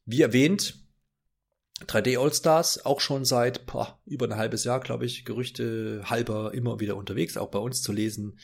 Wie 0.05 0.21
erwähnt, 0.21 0.75
3D 1.87 2.19
All-Stars 2.19 2.85
auch 2.85 2.99
schon 2.99 3.25
seit 3.25 3.65
boah, 3.65 3.99
über 4.05 4.27
ein 4.27 4.35
halbes 4.35 4.63
Jahr, 4.63 4.79
glaube 4.79 5.05
ich, 5.05 5.25
Gerüchte 5.25 6.03
halber 6.05 6.53
immer 6.53 6.79
wieder 6.79 6.95
unterwegs, 6.95 7.37
auch 7.37 7.49
bei 7.49 7.59
uns 7.59 7.81
zu 7.81 7.91
lesen. 7.91 8.39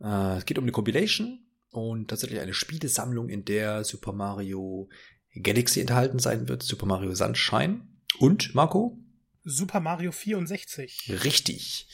Äh, 0.00 0.38
es 0.38 0.44
geht 0.44 0.58
um 0.58 0.64
eine 0.64 0.72
Compilation 0.72 1.44
und 1.70 2.08
tatsächlich 2.08 2.40
eine 2.40 2.54
Spielesammlung, 2.54 3.28
in 3.28 3.44
der 3.44 3.84
Super 3.84 4.12
Mario 4.12 4.88
Galaxy 5.34 5.80
enthalten 5.80 6.18
sein 6.18 6.48
wird, 6.48 6.62
Super 6.62 6.86
Mario 6.86 7.14
Sunshine 7.14 7.88
und 8.18 8.54
Marco? 8.54 8.98
Super 9.44 9.80
Mario 9.80 10.12
64. 10.12 11.12
Richtig. 11.24 11.88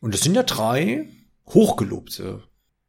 Und 0.00 0.14
es 0.14 0.20
sind 0.20 0.34
ja 0.34 0.42
drei 0.42 1.08
hochgelobte 1.48 2.42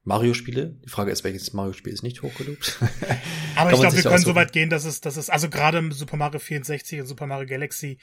Mario-Spiele. 0.03 0.79
Die 0.85 0.89
Frage 0.89 1.11
ist, 1.11 1.23
welches 1.23 1.53
Mario-Spiel 1.53 1.93
ist 1.93 2.03
nicht 2.03 2.21
hochgelobt? 2.21 2.79
Aber 3.55 3.73
ich 3.73 3.79
glaube, 3.79 3.95
wir 3.95 4.03
können 4.03 4.23
so 4.23 4.35
weit 4.35 4.53
gehen, 4.53 4.69
dass 4.69 4.85
es, 4.85 5.01
dass 5.01 5.17
es, 5.17 5.29
also 5.29 5.49
gerade 5.49 5.91
Super 5.91 6.17
Mario 6.17 6.39
64 6.39 7.01
und 7.01 7.07
Super 7.07 7.27
Mario 7.27 7.47
Galaxy 7.47 7.99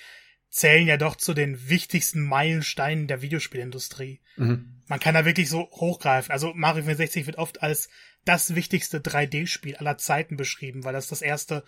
zählen 0.50 0.86
ja 0.86 0.96
doch 0.96 1.16
zu 1.16 1.34
den 1.34 1.68
wichtigsten 1.68 2.20
Meilensteinen 2.20 3.08
der 3.08 3.22
Videospielindustrie. 3.22 4.20
Mhm. 4.36 4.82
Man 4.86 5.00
kann 5.00 5.14
da 5.14 5.24
wirklich 5.24 5.48
so 5.48 5.68
hochgreifen. 5.72 6.30
Also 6.30 6.52
Mario 6.54 6.84
64 6.84 7.26
wird 7.26 7.38
oft 7.38 7.62
als 7.62 7.88
das 8.24 8.54
wichtigste 8.54 8.98
3D-Spiel 8.98 9.76
aller 9.76 9.98
Zeiten 9.98 10.36
beschrieben, 10.36 10.84
weil 10.84 10.92
das 10.92 11.08
das 11.08 11.22
erste 11.22 11.64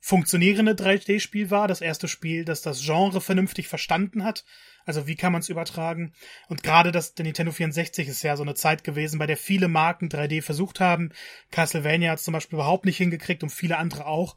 funktionierende 0.00 0.72
3D-Spiel 0.72 1.50
war, 1.50 1.68
das 1.68 1.82
erste 1.82 2.08
Spiel, 2.08 2.44
das 2.44 2.62
das 2.62 2.82
Genre 2.82 3.20
vernünftig 3.20 3.68
verstanden 3.68 4.24
hat. 4.24 4.44
Also 4.86 5.06
wie 5.06 5.14
kann 5.14 5.32
man 5.32 5.42
es 5.42 5.50
übertragen? 5.50 6.14
Und 6.48 6.62
gerade 6.62 6.90
das 6.90 7.14
der 7.14 7.24
Nintendo 7.24 7.52
64 7.52 8.08
ist 8.08 8.22
ja 8.22 8.36
so 8.36 8.42
eine 8.42 8.54
Zeit 8.54 8.82
gewesen, 8.82 9.18
bei 9.18 9.26
der 9.26 9.36
viele 9.36 9.68
Marken 9.68 10.08
3D 10.08 10.42
versucht 10.42 10.80
haben. 10.80 11.12
Castlevania 11.50 12.12
hat 12.12 12.18
es 12.18 12.24
zum 12.24 12.32
Beispiel 12.32 12.56
überhaupt 12.56 12.86
nicht 12.86 12.96
hingekriegt 12.96 13.42
und 13.42 13.50
viele 13.50 13.76
andere 13.76 14.06
auch. 14.06 14.36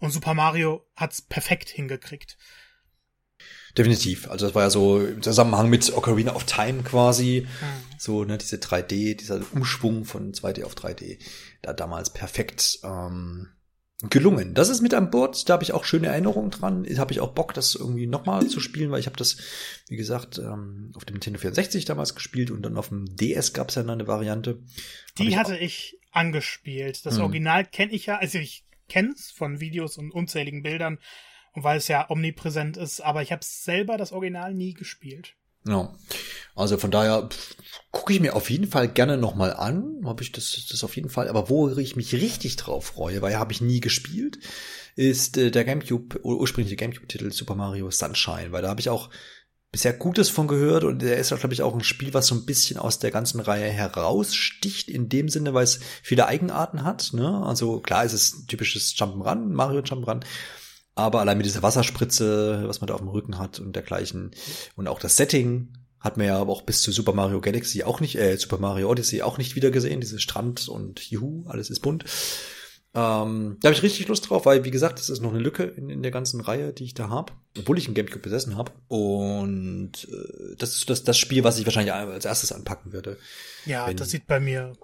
Und 0.00 0.10
Super 0.10 0.34
Mario 0.34 0.84
hat 0.96 1.12
es 1.12 1.22
perfekt 1.22 1.68
hingekriegt. 1.68 2.36
Definitiv. 3.78 4.28
Also 4.28 4.46
das 4.46 4.54
war 4.54 4.62
ja 4.62 4.70
so 4.70 5.00
im 5.00 5.22
Zusammenhang 5.22 5.68
mit 5.68 5.92
Ocarina 5.96 6.34
of 6.34 6.44
Time 6.44 6.82
quasi. 6.82 7.46
Mhm. 7.46 7.98
So, 7.98 8.24
ne, 8.24 8.38
diese 8.38 8.56
3D, 8.56 9.16
dieser 9.16 9.40
Umschwung 9.52 10.04
von 10.04 10.32
2D 10.32 10.64
auf 10.64 10.74
3D. 10.74 11.18
Da 11.62 11.72
damals 11.72 12.10
perfekt 12.10 12.78
ähm, 12.84 13.48
gelungen. 14.02 14.54
Das 14.54 14.68
ist 14.68 14.82
mit 14.82 14.92
an 14.92 15.10
Bord, 15.10 15.48
da 15.48 15.54
habe 15.54 15.62
ich 15.62 15.72
auch 15.72 15.84
schöne 15.84 16.08
Erinnerungen 16.08 16.50
dran. 16.50 16.84
Da 16.84 16.98
habe 16.98 17.12
ich 17.12 17.20
auch 17.20 17.32
Bock, 17.32 17.54
das 17.54 17.74
irgendwie 17.74 18.06
nochmal 18.06 18.46
zu 18.46 18.60
spielen, 18.60 18.90
weil 18.90 19.00
ich 19.00 19.06
habe 19.06 19.16
das, 19.16 19.36
wie 19.88 19.96
gesagt, 19.96 20.38
ähm, 20.38 20.92
auf 20.94 21.04
dem 21.04 21.14
Nintendo 21.14 21.38
64 21.38 21.84
damals 21.84 22.14
gespielt 22.14 22.50
und 22.50 22.62
dann 22.62 22.76
auf 22.76 22.88
dem 22.88 23.16
DS 23.16 23.52
gab 23.52 23.68
es 23.68 23.76
ja 23.76 23.82
eine 23.82 24.06
Variante. 24.06 24.62
Die 25.18 25.28
ich 25.28 25.36
hatte 25.36 25.56
ich 25.56 25.98
angespielt. 26.10 27.06
Das 27.06 27.16
mhm. 27.16 27.22
Original 27.22 27.64
kenne 27.64 27.92
ich 27.92 28.06
ja, 28.06 28.18
also 28.18 28.38
ich 28.38 28.64
kenne 28.88 29.12
es 29.14 29.30
von 29.30 29.60
Videos 29.60 29.96
und 29.96 30.10
unzähligen 30.10 30.62
Bildern 30.62 30.98
und 31.52 31.64
weil 31.64 31.78
es 31.78 31.88
ja 31.88 32.10
omnipräsent 32.10 32.76
ist, 32.76 33.00
aber 33.00 33.22
ich 33.22 33.32
habe 33.32 33.44
selber 33.44 33.96
das 33.96 34.12
Original 34.12 34.54
nie 34.54 34.74
gespielt. 34.74 35.36
Ja. 35.66 35.94
Also 36.54 36.76
von 36.76 36.90
daher 36.90 37.28
gucke 37.90 38.12
ich 38.12 38.20
mir 38.20 38.36
auf 38.36 38.50
jeden 38.50 38.66
Fall 38.66 38.88
gerne 38.88 39.16
nochmal 39.16 39.52
an. 39.52 40.02
Habe 40.04 40.22
ich 40.22 40.32
das, 40.32 40.66
das 40.70 40.84
auf 40.84 40.96
jeden 40.96 41.08
Fall. 41.08 41.28
Aber 41.28 41.48
wo 41.48 41.68
ich 41.70 41.96
mich 41.96 42.12
richtig 42.14 42.56
drauf 42.56 42.86
freue, 42.86 43.22
weil 43.22 43.36
habe 43.36 43.52
ich 43.52 43.60
nie 43.60 43.80
gespielt, 43.80 44.38
ist 44.96 45.36
äh, 45.36 45.50
der 45.50 45.64
GameCube, 45.64 46.20
ursprüngliche 46.22 46.76
GameCube-Titel 46.76 47.32
Super 47.32 47.54
Mario 47.54 47.90
Sunshine, 47.90 48.52
weil 48.52 48.62
da 48.62 48.68
habe 48.68 48.80
ich 48.80 48.88
auch 48.88 49.10
bisher 49.72 49.92
Gutes 49.92 50.28
von 50.28 50.46
gehört 50.46 50.84
und 50.84 51.02
der 51.02 51.16
ist, 51.16 51.30
glaube 51.36 51.52
ich, 51.52 51.62
auch 51.62 51.74
ein 51.74 51.82
Spiel, 51.82 52.14
was 52.14 52.28
so 52.28 52.36
ein 52.36 52.46
bisschen 52.46 52.76
aus 52.76 53.00
der 53.00 53.10
ganzen 53.10 53.40
Reihe 53.40 53.68
heraussticht, 53.68 54.88
in 54.88 55.08
dem 55.08 55.28
Sinne, 55.28 55.52
weil 55.52 55.64
es 55.64 55.80
viele 56.00 56.28
Eigenarten 56.28 56.84
hat. 56.84 57.10
Ne? 57.12 57.42
Also 57.44 57.80
klar 57.80 58.04
ist 58.04 58.12
es 58.12 58.46
typisches 58.46 58.94
Jump'n'Run, 58.94 59.48
Mario 59.48 59.80
Jump'n'Run, 59.80 60.22
aber 60.94 61.20
allein 61.20 61.36
mit 61.36 61.46
dieser 61.46 61.62
Wasserspritze, 61.62 62.64
was 62.66 62.80
man 62.80 62.88
da 62.88 62.94
auf 62.94 63.00
dem 63.00 63.08
Rücken 63.08 63.38
hat 63.38 63.58
und 63.60 63.74
dergleichen 63.74 64.30
und 64.76 64.88
auch 64.88 64.98
das 64.98 65.16
Setting 65.16 65.72
hat 66.00 66.18
man 66.18 66.26
ja 66.26 66.38
aber 66.38 66.52
auch 66.52 66.62
bis 66.62 66.82
zu 66.82 66.92
Super 66.92 67.14
Mario 67.14 67.40
Galaxy 67.40 67.82
auch 67.82 68.00
nicht, 68.00 68.16
äh, 68.16 68.36
Super 68.36 68.58
Mario 68.58 68.90
Odyssey 68.90 69.22
auch 69.22 69.38
nicht 69.38 69.56
wieder 69.56 69.70
gesehen, 69.70 70.00
diese 70.00 70.20
Strand 70.20 70.68
und 70.68 71.00
Juhu, 71.10 71.44
alles 71.48 71.70
ist 71.70 71.80
bunt. 71.80 72.04
Ähm, 72.96 73.56
da 73.60 73.68
habe 73.68 73.74
ich 73.74 73.82
richtig 73.82 74.06
Lust 74.06 74.28
drauf, 74.28 74.46
weil 74.46 74.64
wie 74.64 74.70
gesagt, 74.70 75.00
das 75.00 75.08
ist 75.08 75.20
noch 75.20 75.30
eine 75.30 75.42
Lücke 75.42 75.64
in, 75.64 75.90
in 75.90 76.02
der 76.02 76.12
ganzen 76.12 76.40
Reihe, 76.40 76.72
die 76.72 76.84
ich 76.84 76.94
da 76.94 77.08
habe, 77.08 77.32
obwohl 77.58 77.76
ich 77.76 77.86
einen 77.86 77.94
Gamecube 77.94 78.20
besessen 78.20 78.56
habe. 78.56 78.70
Und 78.86 80.06
äh, 80.12 80.54
das 80.58 80.76
ist 80.76 80.90
das, 80.90 81.02
das 81.02 81.18
Spiel, 81.18 81.42
was 81.42 81.58
ich 81.58 81.66
wahrscheinlich 81.66 81.92
als 81.92 82.24
erstes 82.24 82.52
anpacken 82.52 82.92
würde. 82.92 83.18
Ja, 83.64 83.92
das 83.92 84.10
sieht 84.10 84.28
bei 84.28 84.38
mir 84.38 84.74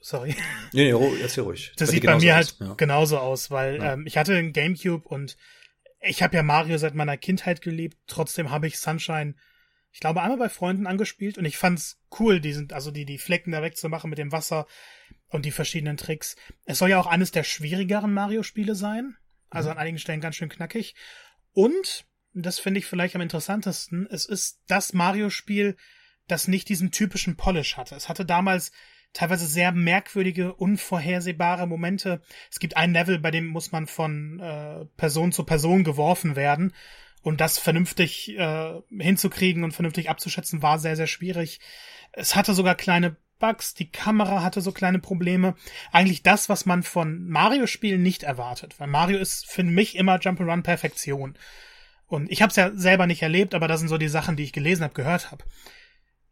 sorry. 0.00 0.34
Nee, 0.72 0.92
nee, 0.92 1.20
erzähl 1.22 1.44
ruhig. 1.44 1.72
Das, 1.76 1.90
sieht 1.90 2.04
bei 2.04 2.16
mir 2.16 2.32
aus. 2.32 2.36
halt 2.36 2.56
ja. 2.60 2.74
genauso 2.74 3.18
aus, 3.18 3.50
weil 3.50 3.76
ja. 3.76 3.92
ähm, 3.94 4.06
ich 4.06 4.16
hatte 4.16 4.36
einen 4.36 4.52
Gamecube 4.52 5.06
und 5.08 5.36
ich 6.00 6.22
habe 6.22 6.36
ja 6.36 6.42
Mario 6.42 6.78
seit 6.78 6.94
meiner 6.94 7.16
Kindheit 7.16 7.62
geliebt. 7.62 7.96
Trotzdem 8.06 8.50
habe 8.50 8.66
ich 8.66 8.78
Sunshine, 8.78 9.34
ich 9.92 10.00
glaube, 10.00 10.22
einmal 10.22 10.38
bei 10.38 10.48
Freunden 10.48 10.86
angespielt 10.86 11.38
und 11.38 11.44
ich 11.44 11.56
fand's 11.56 12.00
cool, 12.18 12.40
diesen, 12.40 12.72
also 12.72 12.90
die, 12.90 13.04
die 13.04 13.18
Flecken 13.18 13.52
da 13.52 13.62
wegzumachen 13.62 14.10
mit 14.10 14.18
dem 14.18 14.32
Wasser 14.32 14.66
und 15.28 15.44
die 15.46 15.50
verschiedenen 15.50 15.96
Tricks. 15.96 16.36
Es 16.64 16.78
soll 16.78 16.90
ja 16.90 17.00
auch 17.00 17.06
eines 17.06 17.30
der 17.30 17.44
schwierigeren 17.44 18.12
Mario-Spiele 18.12 18.74
sein. 18.74 19.16
Also 19.50 19.68
mhm. 19.68 19.72
an 19.72 19.78
einigen 19.78 19.98
Stellen 19.98 20.20
ganz 20.20 20.36
schön 20.36 20.48
knackig. 20.48 20.94
Und, 21.52 22.06
das 22.34 22.58
finde 22.58 22.78
ich 22.78 22.86
vielleicht 22.86 23.14
am 23.14 23.20
interessantesten, 23.20 24.06
es 24.10 24.26
ist 24.26 24.60
das 24.66 24.92
Mario-Spiel, 24.92 25.76
das 26.26 26.48
nicht 26.48 26.68
diesen 26.68 26.90
typischen 26.90 27.36
Polish 27.36 27.76
hatte. 27.76 27.94
Es 27.94 28.08
hatte 28.08 28.24
damals 28.24 28.72
teilweise 29.14 29.46
sehr 29.46 29.72
merkwürdige, 29.72 30.52
unvorhersehbare 30.52 31.66
Momente. 31.66 32.20
Es 32.50 32.58
gibt 32.58 32.76
ein 32.76 32.92
Level, 32.92 33.18
bei 33.18 33.30
dem 33.30 33.46
muss 33.46 33.72
man 33.72 33.86
von 33.86 34.40
äh, 34.40 34.84
Person 34.96 35.32
zu 35.32 35.44
Person 35.44 35.84
geworfen 35.84 36.36
werden. 36.36 36.74
Und 37.22 37.40
das 37.40 37.58
vernünftig 37.58 38.36
äh, 38.36 38.74
hinzukriegen 38.98 39.64
und 39.64 39.72
vernünftig 39.72 40.10
abzuschätzen, 40.10 40.60
war 40.60 40.78
sehr, 40.78 40.96
sehr 40.96 41.06
schwierig. 41.06 41.58
Es 42.12 42.36
hatte 42.36 42.52
sogar 42.52 42.74
kleine 42.74 43.16
Bugs, 43.38 43.74
die 43.74 43.90
Kamera 43.90 44.42
hatte 44.42 44.60
so 44.60 44.72
kleine 44.72 44.98
Probleme. 44.98 45.54
Eigentlich 45.90 46.22
das, 46.22 46.48
was 46.48 46.66
man 46.66 46.82
von 46.82 47.26
Mario-Spielen 47.28 48.02
nicht 48.02 48.24
erwartet. 48.24 48.78
Weil 48.78 48.88
Mario 48.88 49.18
ist 49.18 49.46
für 49.46 49.64
mich 49.64 49.96
immer 49.96 50.16
Jump'n'Run 50.16 50.62
Perfektion. 50.62 51.38
Und 52.06 52.30
ich 52.30 52.42
habe 52.42 52.50
es 52.50 52.56
ja 52.56 52.72
selber 52.74 53.06
nicht 53.06 53.22
erlebt, 53.22 53.54
aber 53.54 53.68
das 53.68 53.80
sind 53.80 53.88
so 53.88 53.98
die 53.98 54.08
Sachen, 54.08 54.36
die 54.36 54.44
ich 54.44 54.52
gelesen 54.52 54.84
habe, 54.84 54.94
gehört 54.94 55.30
habe. 55.30 55.44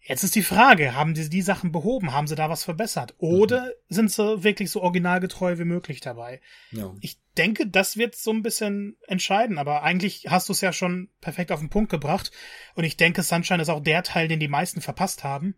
Jetzt 0.05 0.25
ist 0.25 0.35
die 0.35 0.43
Frage, 0.43 0.97
haben 0.97 1.15
sie 1.15 1.29
die 1.29 1.43
Sachen 1.43 1.71
behoben? 1.71 2.13
Haben 2.13 2.27
sie 2.27 2.35
da 2.35 2.51
was 2.51 2.65
verbessert? 2.65 3.15
Oder 3.19 3.67
mhm. 3.67 3.95
sind 3.95 4.11
sie 4.11 4.43
wirklich 4.43 4.71
so 4.71 4.83
originalgetreu 4.83 5.59
wie 5.59 5.65
möglich 5.65 6.01
dabei? 6.01 6.41
Ja. 6.73 6.93
Ich 7.01 7.19
denke, 7.39 7.69
das 7.69 7.97
wird 7.97 8.17
so 8.17 8.33
ein 8.33 8.43
bisschen 8.43 8.97
entscheiden, 9.07 9.59
aber 9.59 9.85
eigentlich 9.85 10.27
hast 10.29 10.49
du 10.49 10.53
es 10.53 10.61
ja 10.61 10.73
schon 10.73 11.09
perfekt 11.21 11.53
auf 11.53 11.61
den 11.61 11.71
Punkt 11.71 11.91
gebracht. 11.91 12.33
Und 12.75 12.83
ich 12.83 12.97
denke, 12.97 13.23
Sunshine 13.23 13.63
ist 13.63 13.69
auch 13.69 13.81
der 13.81 14.03
Teil, 14.03 14.27
den 14.27 14.41
die 14.41 14.49
meisten 14.49 14.81
verpasst 14.81 15.23
haben. 15.23 15.55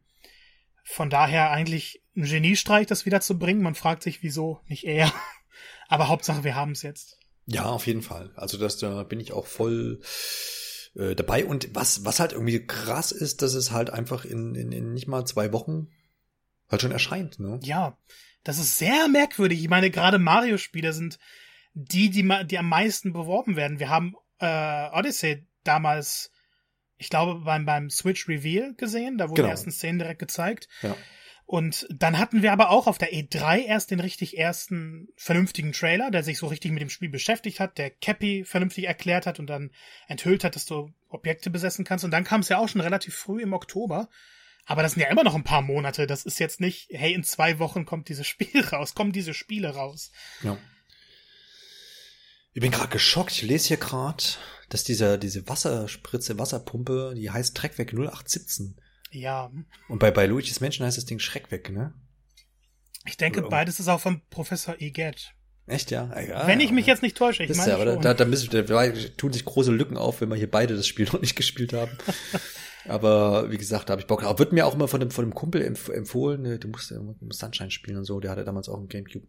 Von 0.82 1.08
daher 1.08 1.50
eigentlich 1.50 2.02
ein 2.14 2.24
Geniestreich, 2.24 2.86
das 2.86 3.06
wieder 3.06 3.22
zu 3.22 3.38
bringen. 3.38 3.62
Man 3.62 3.74
fragt 3.74 4.02
sich, 4.02 4.22
wieso 4.22 4.60
nicht 4.66 4.84
er. 4.84 5.10
aber 5.88 6.08
Hauptsache, 6.08 6.44
wir 6.44 6.54
haben 6.54 6.72
es 6.72 6.82
jetzt. 6.82 7.18
Ja, 7.46 7.64
auf 7.64 7.86
jeden 7.86 8.02
Fall. 8.02 8.30
Also 8.36 8.58
das, 8.58 8.76
da 8.76 9.04
bin 9.04 9.20
ich 9.20 9.32
auch 9.32 9.46
voll 9.46 10.00
äh, 10.96 11.14
dabei. 11.14 11.44
Und 11.44 11.74
was, 11.74 12.04
was 12.04 12.20
halt 12.20 12.32
irgendwie 12.32 12.66
krass 12.66 13.12
ist, 13.12 13.42
dass 13.42 13.54
es 13.54 13.70
halt 13.70 13.90
einfach 13.90 14.24
in, 14.24 14.54
in, 14.54 14.72
in 14.72 14.92
nicht 14.92 15.08
mal 15.08 15.24
zwei 15.24 15.52
Wochen 15.52 15.88
halt 16.68 16.82
schon 16.82 16.92
erscheint, 16.92 17.38
ne? 17.38 17.60
Ja, 17.62 17.98
das 18.42 18.58
ist 18.58 18.78
sehr 18.78 19.08
merkwürdig. 19.08 19.60
Ich 19.60 19.68
meine, 19.68 19.90
gerade 19.90 20.18
Mario-Spiele 20.18 20.92
sind 20.92 21.18
die, 21.72 22.10
die, 22.10 22.28
die 22.46 22.58
am 22.58 22.68
meisten 22.68 23.12
beworben 23.12 23.56
werden. 23.56 23.80
Wir 23.80 23.88
haben 23.88 24.14
äh, 24.38 24.88
Odyssey 24.92 25.46
damals, 25.64 26.30
ich 26.96 27.10
glaube, 27.10 27.40
beim, 27.40 27.64
beim 27.64 27.90
Switch 27.90 28.28
Reveal 28.28 28.74
gesehen. 28.74 29.18
Da 29.18 29.24
wurden 29.24 29.36
genau. 29.36 29.48
die 29.48 29.52
ersten 29.52 29.72
Szenen 29.72 29.98
direkt 29.98 30.20
gezeigt. 30.20 30.68
Ja. 30.82 30.96
Und 31.46 31.86
dann 31.90 32.18
hatten 32.18 32.42
wir 32.42 32.52
aber 32.52 32.70
auch 32.70 32.86
auf 32.86 32.96
der 32.96 33.12
E3 33.12 33.64
erst 33.64 33.90
den 33.90 34.00
richtig 34.00 34.38
ersten 34.38 35.08
vernünftigen 35.16 35.72
Trailer, 35.72 36.10
der 36.10 36.22
sich 36.22 36.38
so 36.38 36.46
richtig 36.46 36.72
mit 36.72 36.80
dem 36.80 36.88
Spiel 36.88 37.10
beschäftigt 37.10 37.60
hat, 37.60 37.76
der 37.76 37.90
Cappy 37.90 38.44
vernünftig 38.44 38.86
erklärt 38.86 39.26
hat 39.26 39.38
und 39.38 39.46
dann 39.46 39.70
enthüllt 40.08 40.42
hat, 40.42 40.56
dass 40.56 40.64
du 40.64 40.90
Objekte 41.08 41.50
besessen 41.50 41.84
kannst. 41.84 42.04
Und 42.04 42.12
dann 42.12 42.24
kam 42.24 42.40
es 42.40 42.48
ja 42.48 42.58
auch 42.58 42.68
schon 42.68 42.80
relativ 42.80 43.14
früh 43.14 43.42
im 43.42 43.52
Oktober. 43.52 44.08
Aber 44.66 44.82
das 44.82 44.92
sind 44.92 45.02
ja 45.02 45.10
immer 45.10 45.24
noch 45.24 45.34
ein 45.34 45.44
paar 45.44 45.60
Monate. 45.60 46.06
Das 46.06 46.24
ist 46.24 46.40
jetzt 46.40 46.60
nicht, 46.60 46.88
hey, 46.90 47.12
in 47.12 47.24
zwei 47.24 47.58
Wochen 47.58 47.84
kommt 47.84 48.08
dieses 48.08 48.26
Spiel 48.26 48.64
raus, 48.72 48.94
kommen 48.94 49.12
diese 49.12 49.34
Spiele 49.34 49.74
raus. 49.74 50.10
Ja. 50.42 50.56
Ich 52.54 52.62
bin 52.62 52.70
gerade 52.70 52.88
geschockt. 52.88 53.32
Ich 53.32 53.42
lese 53.42 53.68
hier 53.68 53.76
gerade, 53.76 54.24
dass 54.70 54.84
dieser, 54.84 55.18
diese 55.18 55.46
Wasserspritze, 55.46 56.38
Wasserpumpe, 56.38 57.12
die 57.14 57.30
heißt 57.30 57.54
Treckwerk 57.54 57.92
0817. 57.92 58.76
Ja. 59.14 59.50
Und 59.88 59.98
bei, 59.98 60.10
bei 60.10 60.26
Luigi's 60.26 60.60
Menschen 60.60 60.84
heißt 60.84 60.96
das 60.96 61.04
Ding 61.04 61.18
Schreckweg, 61.18 61.70
ne? 61.70 61.94
Ich 63.06 63.16
denke, 63.16 63.40
Oder 63.40 63.48
beides 63.50 63.80
ist 63.80 63.88
auch 63.88 64.00
von 64.00 64.22
Professor 64.30 64.80
Iget. 64.80 65.34
Echt, 65.66 65.90
ja? 65.90 66.10
ja 66.20 66.46
wenn 66.46 66.60
ich 66.60 66.70
mich 66.70 66.86
jetzt 66.86 67.02
nicht 67.02 67.16
täusche, 67.16 67.42
ich 67.42 67.54
meine 67.56 67.70
ja, 67.70 67.76
aber 67.76 67.96
da, 67.96 68.12
da, 68.12 68.24
müssen, 68.24 68.50
da, 68.50 68.62
tun 69.16 69.32
sich 69.32 69.44
große 69.44 69.72
Lücken 69.72 69.96
auf, 69.96 70.20
wenn 70.20 70.28
wir 70.28 70.36
hier 70.36 70.50
beide 70.50 70.76
das 70.76 70.86
Spiel 70.86 71.06
noch 71.12 71.20
nicht 71.20 71.36
gespielt 71.36 71.72
haben. 71.72 71.92
aber 72.88 73.50
wie 73.50 73.56
gesagt, 73.56 73.88
da 73.88 73.92
habe 73.92 74.02
ich 74.02 74.06
Bock 74.06 74.20
drauf. 74.20 74.38
Wird 74.38 74.52
mir 74.52 74.66
auch 74.66 74.74
immer 74.74 74.88
von 74.88 75.00
dem, 75.00 75.10
von 75.10 75.24
dem 75.24 75.34
Kumpel 75.34 75.62
empfohlen, 75.62 76.42
ne, 76.42 76.58
du 76.58 76.68
musst, 76.68 76.90
du 76.90 77.16
musst 77.20 77.40
Sunshine 77.40 77.70
spielen 77.70 77.96
und 77.98 78.04
so, 78.04 78.20
der 78.20 78.30
hatte 78.30 78.44
damals 78.44 78.68
auch 78.68 78.78
ein 78.78 78.88
Gamecube. 78.88 79.26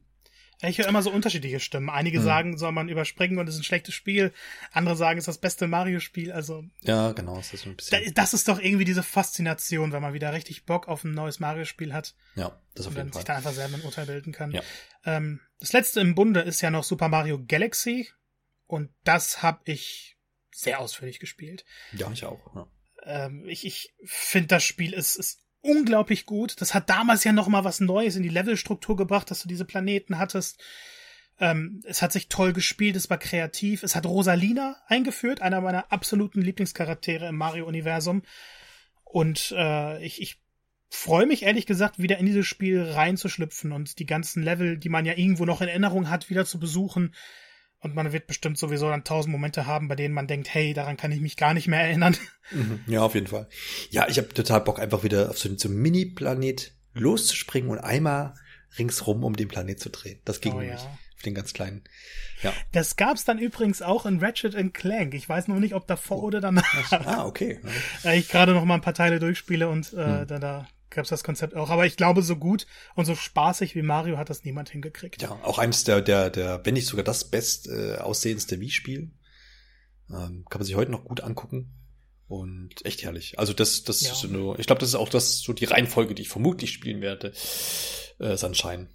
Ich 0.61 0.77
höre 0.77 0.87
immer 0.87 1.01
so 1.01 1.11
unterschiedliche 1.11 1.59
Stimmen. 1.59 1.89
Einige 1.89 2.17
hm. 2.17 2.23
sagen, 2.23 2.57
soll 2.57 2.71
man 2.71 2.89
überspringen 2.89 3.37
und 3.37 3.47
es 3.47 3.55
ist 3.55 3.61
ein 3.61 3.65
schlechtes 3.65 3.93
Spiel. 3.93 4.33
Andere 4.71 4.95
sagen, 4.95 5.17
es 5.17 5.23
ist 5.23 5.27
das 5.27 5.37
beste 5.37 5.67
Mario-Spiel. 5.67 6.31
Also 6.31 6.63
ja, 6.81 7.11
genau, 7.11 7.39
ist 7.39 7.53
das 7.53 7.61
so 7.61 7.69
ein 7.69 7.75
bisschen. 7.75 8.13
das 8.13 8.33
ist 8.33 8.47
doch 8.47 8.59
irgendwie 8.59 8.85
diese 8.85 9.03
Faszination, 9.03 9.91
wenn 9.91 10.01
man 10.01 10.13
wieder 10.13 10.33
richtig 10.33 10.65
Bock 10.65 10.87
auf 10.87 11.03
ein 11.03 11.13
neues 11.13 11.39
Mario-Spiel 11.39 11.93
hat. 11.93 12.15
Ja, 12.35 12.59
das 12.73 12.87
auf 12.87 12.95
jeden 12.95 12.95
Fall. 12.95 13.05
Und 13.05 13.13
sich 13.13 13.23
da 13.23 13.35
einfach 13.35 13.53
selber 13.53 13.75
ein 13.75 13.83
Urteil 13.83 14.05
bilden 14.05 14.31
kann. 14.31 14.51
Ja. 14.51 14.61
Ähm, 15.03 15.41
das 15.59 15.73
letzte 15.73 16.01
im 16.01 16.15
Bunde 16.15 16.41
ist 16.41 16.61
ja 16.61 16.71
noch 16.71 16.83
Super 16.83 17.09
Mario 17.09 17.43
Galaxy 17.45 18.09
und 18.67 18.91
das 19.03 19.41
habe 19.43 19.61
ich 19.65 20.17
sehr 20.51 20.79
ausführlich 20.79 21.19
gespielt. 21.19 21.65
Ja, 21.93 22.09
ich 22.11 22.25
auch. 22.25 22.55
Ja. 22.55 22.67
Ähm, 23.03 23.45
ich 23.47 23.65
ich 23.65 23.93
finde, 24.03 24.47
das 24.47 24.63
Spiel 24.63 24.93
ist, 24.93 25.15
ist 25.15 25.44
unglaublich 25.65 26.25
gut. 26.25 26.61
Das 26.61 26.73
hat 26.73 26.89
damals 26.89 27.23
ja 27.23 27.31
noch 27.31 27.47
mal 27.47 27.63
was 27.63 27.79
Neues 27.79 28.15
in 28.15 28.23
die 28.23 28.29
Levelstruktur 28.29 28.95
gebracht, 28.95 29.29
dass 29.31 29.41
du 29.41 29.47
diese 29.47 29.65
Planeten 29.65 30.17
hattest. 30.17 30.63
Ähm, 31.39 31.81
es 31.85 32.01
hat 32.01 32.13
sich 32.13 32.29
toll 32.29 32.53
gespielt, 32.53 32.95
es 32.95 33.09
war 33.09 33.17
kreativ. 33.17 33.83
Es 33.83 33.95
hat 33.95 34.05
Rosalina 34.05 34.77
eingeführt, 34.87 35.41
einer 35.41 35.61
meiner 35.61 35.91
absoluten 35.91 36.41
Lieblingscharaktere 36.41 37.27
im 37.27 37.37
Mario-Universum. 37.37 38.23
Und 39.03 39.53
äh, 39.57 40.03
ich, 40.05 40.21
ich 40.21 40.39
freue 40.89 41.25
mich 41.25 41.43
ehrlich 41.43 41.65
gesagt, 41.65 41.99
wieder 41.99 42.17
in 42.17 42.25
dieses 42.25 42.47
Spiel 42.47 42.81
reinzuschlüpfen 42.81 43.71
und 43.71 43.99
die 43.99 44.05
ganzen 44.05 44.43
Level, 44.43 44.77
die 44.77 44.89
man 44.89 45.05
ja 45.05 45.13
irgendwo 45.17 45.45
noch 45.45 45.61
in 45.61 45.67
Erinnerung 45.67 46.09
hat, 46.09 46.29
wieder 46.29 46.45
zu 46.45 46.59
besuchen. 46.59 47.13
Und 47.85 47.93
man 47.93 48.11
wird 48.11 48.25
bestimmt 48.25 48.57
sowieso 48.57 48.89
dann 48.89 49.03
tausend 49.03 49.31
Momente 49.31 49.67
haben, 49.67 49.87
bei 49.87 49.95
denen 49.95 50.15
man 50.15 50.25
denkt, 50.25 50.51
hey, 50.51 50.73
daran 50.73 50.97
kann 50.97 51.11
ich 51.11 51.21
mich 51.21 51.37
gar 51.37 51.53
nicht 51.53 51.67
mehr 51.67 51.81
erinnern. 51.81 52.17
Mhm. 52.49 52.79
Ja, 52.87 53.03
auf 53.03 53.13
jeden 53.13 53.27
Fall. 53.27 53.47
Ja, 53.91 54.07
ich 54.09 54.17
habe 54.17 54.29
total 54.29 54.61
Bock, 54.61 54.79
einfach 54.79 55.03
wieder 55.03 55.29
auf 55.29 55.37
so, 55.37 55.55
so 55.55 55.69
einen 55.69 55.77
Mini-Planet 55.77 56.73
loszuspringen 56.95 57.69
und 57.69 57.77
einmal 57.77 58.33
ringsrum 58.79 59.23
um 59.23 59.35
den 59.35 59.49
Planet 59.49 59.79
zu 59.79 59.91
drehen. 59.91 60.19
Das 60.25 60.41
ging 60.41 60.53
oh, 60.53 60.61
nämlich. 60.61 60.81
Ja. 60.81 60.97
Auf 61.15 61.21
den 61.23 61.35
ganz 61.35 61.53
kleinen. 61.53 61.83
Ja. 62.41 62.53
Das 62.71 62.95
gab's 62.95 63.23
dann 63.23 63.37
übrigens 63.37 63.83
auch 63.83 64.07
in 64.07 64.17
Ratchet 64.17 64.55
Clank. 64.73 65.13
Ich 65.13 65.29
weiß 65.29 65.47
noch 65.47 65.59
nicht, 65.59 65.75
ob 65.75 65.85
davor 65.85 66.23
oh. 66.23 66.25
oder 66.25 66.41
danach. 66.41 66.91
Ah, 66.91 67.23
okay. 67.23 67.59
Da 68.01 68.13
ich 68.13 68.29
gerade 68.29 68.55
noch 68.55 68.65
mal 68.65 68.73
ein 68.73 68.81
paar 68.81 68.95
Teile 68.95 69.19
durchspiele 69.19 69.69
und 69.69 69.93
äh, 69.93 70.21
hm. 70.21 70.27
da, 70.27 70.39
da 70.39 70.67
gab 70.95 71.03
es 71.03 71.09
das 71.09 71.23
Konzept 71.23 71.55
auch. 71.55 71.69
Aber 71.69 71.85
ich 71.85 71.97
glaube, 71.97 72.21
so 72.21 72.35
gut 72.35 72.65
und 72.95 73.05
so 73.05 73.15
spaßig 73.15 73.75
wie 73.75 73.81
Mario 73.81 74.17
hat 74.17 74.29
das 74.29 74.43
niemand 74.43 74.69
hingekriegt. 74.69 75.21
Ja, 75.21 75.31
auch 75.43 75.59
eines 75.59 75.83
der, 75.83 76.01
der, 76.01 76.29
der, 76.29 76.65
wenn 76.65 76.73
nicht 76.73 76.87
sogar 76.87 77.03
das 77.03 77.29
best 77.29 77.67
äh, 77.67 77.97
aussehendste 77.97 78.59
Wii-Spiel. 78.59 79.11
Ähm, 80.09 80.45
kann 80.49 80.59
man 80.59 80.65
sich 80.65 80.75
heute 80.75 80.91
noch 80.91 81.05
gut 81.05 81.21
angucken. 81.21 81.73
Und 82.27 82.83
echt 82.85 83.03
herrlich. 83.03 83.37
Also 83.37 83.53
das, 83.53 83.83
das 83.83 84.01
ja. 84.01 84.11
ist 84.11 84.23
nur, 84.23 84.57
ich 84.57 84.65
glaube, 84.65 84.79
das 84.79 84.89
ist 84.89 84.95
auch 84.95 85.09
das, 85.09 85.39
so 85.39 85.53
die 85.53 85.65
Reihenfolge, 85.65 86.15
die 86.15 86.23
ich 86.23 86.29
vermutlich 86.29 86.71
spielen 86.71 87.01
werde. 87.01 87.33
Äh, 88.19 88.35
Sunshine. 88.35 88.87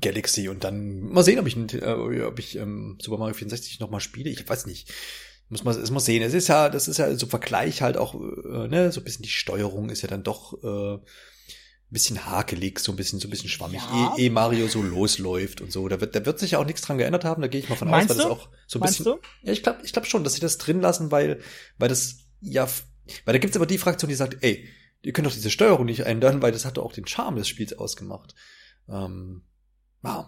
Galaxy 0.00 0.48
und 0.48 0.62
dann 0.62 1.00
mal 1.00 1.24
sehen, 1.24 1.38
ob 1.40 1.46
ich, 1.46 1.56
äh, 1.74 2.22
ob 2.22 2.38
ich 2.38 2.56
ähm, 2.56 2.98
Super 3.00 3.18
Mario 3.18 3.34
64 3.34 3.80
noch 3.80 3.90
mal 3.90 4.00
spiele. 4.00 4.30
Ich 4.30 4.48
weiß 4.48 4.66
nicht. 4.66 4.92
Muss 5.50 5.64
man, 5.64 5.76
es 5.76 5.90
muss 5.90 6.04
sehen. 6.04 6.22
Es 6.22 6.32
ist 6.32 6.48
ja, 6.48 6.68
das 6.68 6.86
ist 6.86 6.98
ja 6.98 7.12
so 7.16 7.26
Vergleich 7.26 7.82
halt 7.82 7.96
auch, 7.96 8.14
äh, 8.14 8.68
ne, 8.68 8.92
so 8.92 9.00
ein 9.00 9.04
bisschen 9.04 9.24
die 9.24 9.30
Steuerung 9.30 9.90
ist 9.90 10.00
ja 10.00 10.08
dann 10.08 10.22
doch 10.22 10.62
äh, 10.62 10.94
ein 10.94 11.02
bisschen 11.90 12.24
hakelig, 12.24 12.78
so 12.78 12.92
ein 12.92 12.96
bisschen, 12.96 13.18
so 13.18 13.26
ein 13.26 13.30
bisschen 13.30 13.48
schwammig, 13.48 13.80
ja. 13.80 14.14
eh, 14.16 14.26
eh 14.26 14.30
Mario 14.30 14.68
so 14.68 14.80
losläuft 14.80 15.60
und 15.60 15.72
so. 15.72 15.88
Da 15.88 16.00
wird, 16.00 16.14
da 16.14 16.24
wird 16.24 16.38
sich 16.38 16.52
ja 16.52 16.60
auch 16.60 16.64
nichts 16.64 16.82
dran 16.82 16.98
geändert 16.98 17.24
haben, 17.24 17.42
da 17.42 17.48
gehe 17.48 17.60
ich 17.60 17.68
mal 17.68 17.74
von 17.74 17.90
Meinst 17.90 18.12
aus, 18.12 18.18
weil 18.18 18.24
du? 18.24 18.30
das 18.30 18.38
auch 18.38 18.48
so 18.68 18.78
ein 18.78 18.80
Meinst 18.80 18.98
bisschen. 18.98 19.12
Du? 19.12 19.20
Ja, 19.42 19.52
ich 19.52 19.64
glaube 19.64 19.80
ich 19.82 19.92
glaub 19.92 20.06
schon, 20.06 20.22
dass 20.22 20.34
sie 20.34 20.40
das 20.40 20.56
drin 20.56 20.80
lassen, 20.80 21.10
weil, 21.10 21.40
weil 21.78 21.88
das 21.88 22.18
ja, 22.40 22.68
weil 23.24 23.32
da 23.32 23.38
gibt's 23.38 23.56
aber 23.56 23.66
die 23.66 23.78
Fraktion, 23.78 24.08
die 24.08 24.14
sagt, 24.14 24.38
ey, 24.42 24.68
ihr 25.02 25.12
könnt 25.12 25.26
doch 25.26 25.34
diese 25.34 25.50
Steuerung 25.50 25.84
nicht 25.84 26.00
ändern, 26.00 26.42
weil 26.42 26.52
das 26.52 26.64
hat 26.64 26.76
doch 26.76 26.84
auch 26.84 26.92
den 26.92 27.08
Charme 27.08 27.36
des 27.36 27.48
Spiels 27.48 27.72
ausgemacht. 27.72 28.36
Ähm, 28.88 29.42
wow 30.00 30.26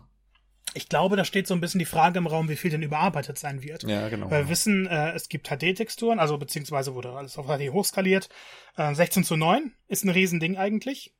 ich 0.75 0.89
glaube, 0.89 1.17
da 1.17 1.25
steht 1.25 1.47
so 1.47 1.55
ein 1.55 1.61
bisschen 1.61 1.79
die 1.79 1.85
Frage 1.85 2.19
im 2.19 2.27
Raum, 2.27 2.49
wie 2.49 2.57
viel 2.57 2.71
denn 2.71 2.83
überarbeitet 2.83 3.39
sein 3.39 3.63
wird. 3.63 3.83
Ja, 3.85 4.09
genau. 4.09 4.31
Weil 4.31 4.45
wir 4.45 4.49
wissen, 4.49 4.87
äh, 4.87 5.13
es 5.13 5.29
gibt 5.29 5.49
HD-Texturen, 5.49 6.19
also 6.19 6.39
beziehungsweise 6.39 6.95
wurde 6.95 7.13
alles 7.13 7.37
auf 7.37 7.47
HD 7.47 7.71
hochskaliert. 7.71 8.29
Äh, 8.77 8.95
16 8.95 9.25
zu 9.25 9.37
9 9.37 9.73
ist 9.89 10.05
ein 10.05 10.11
Riesending 10.11 10.57
eigentlich. 10.57 11.15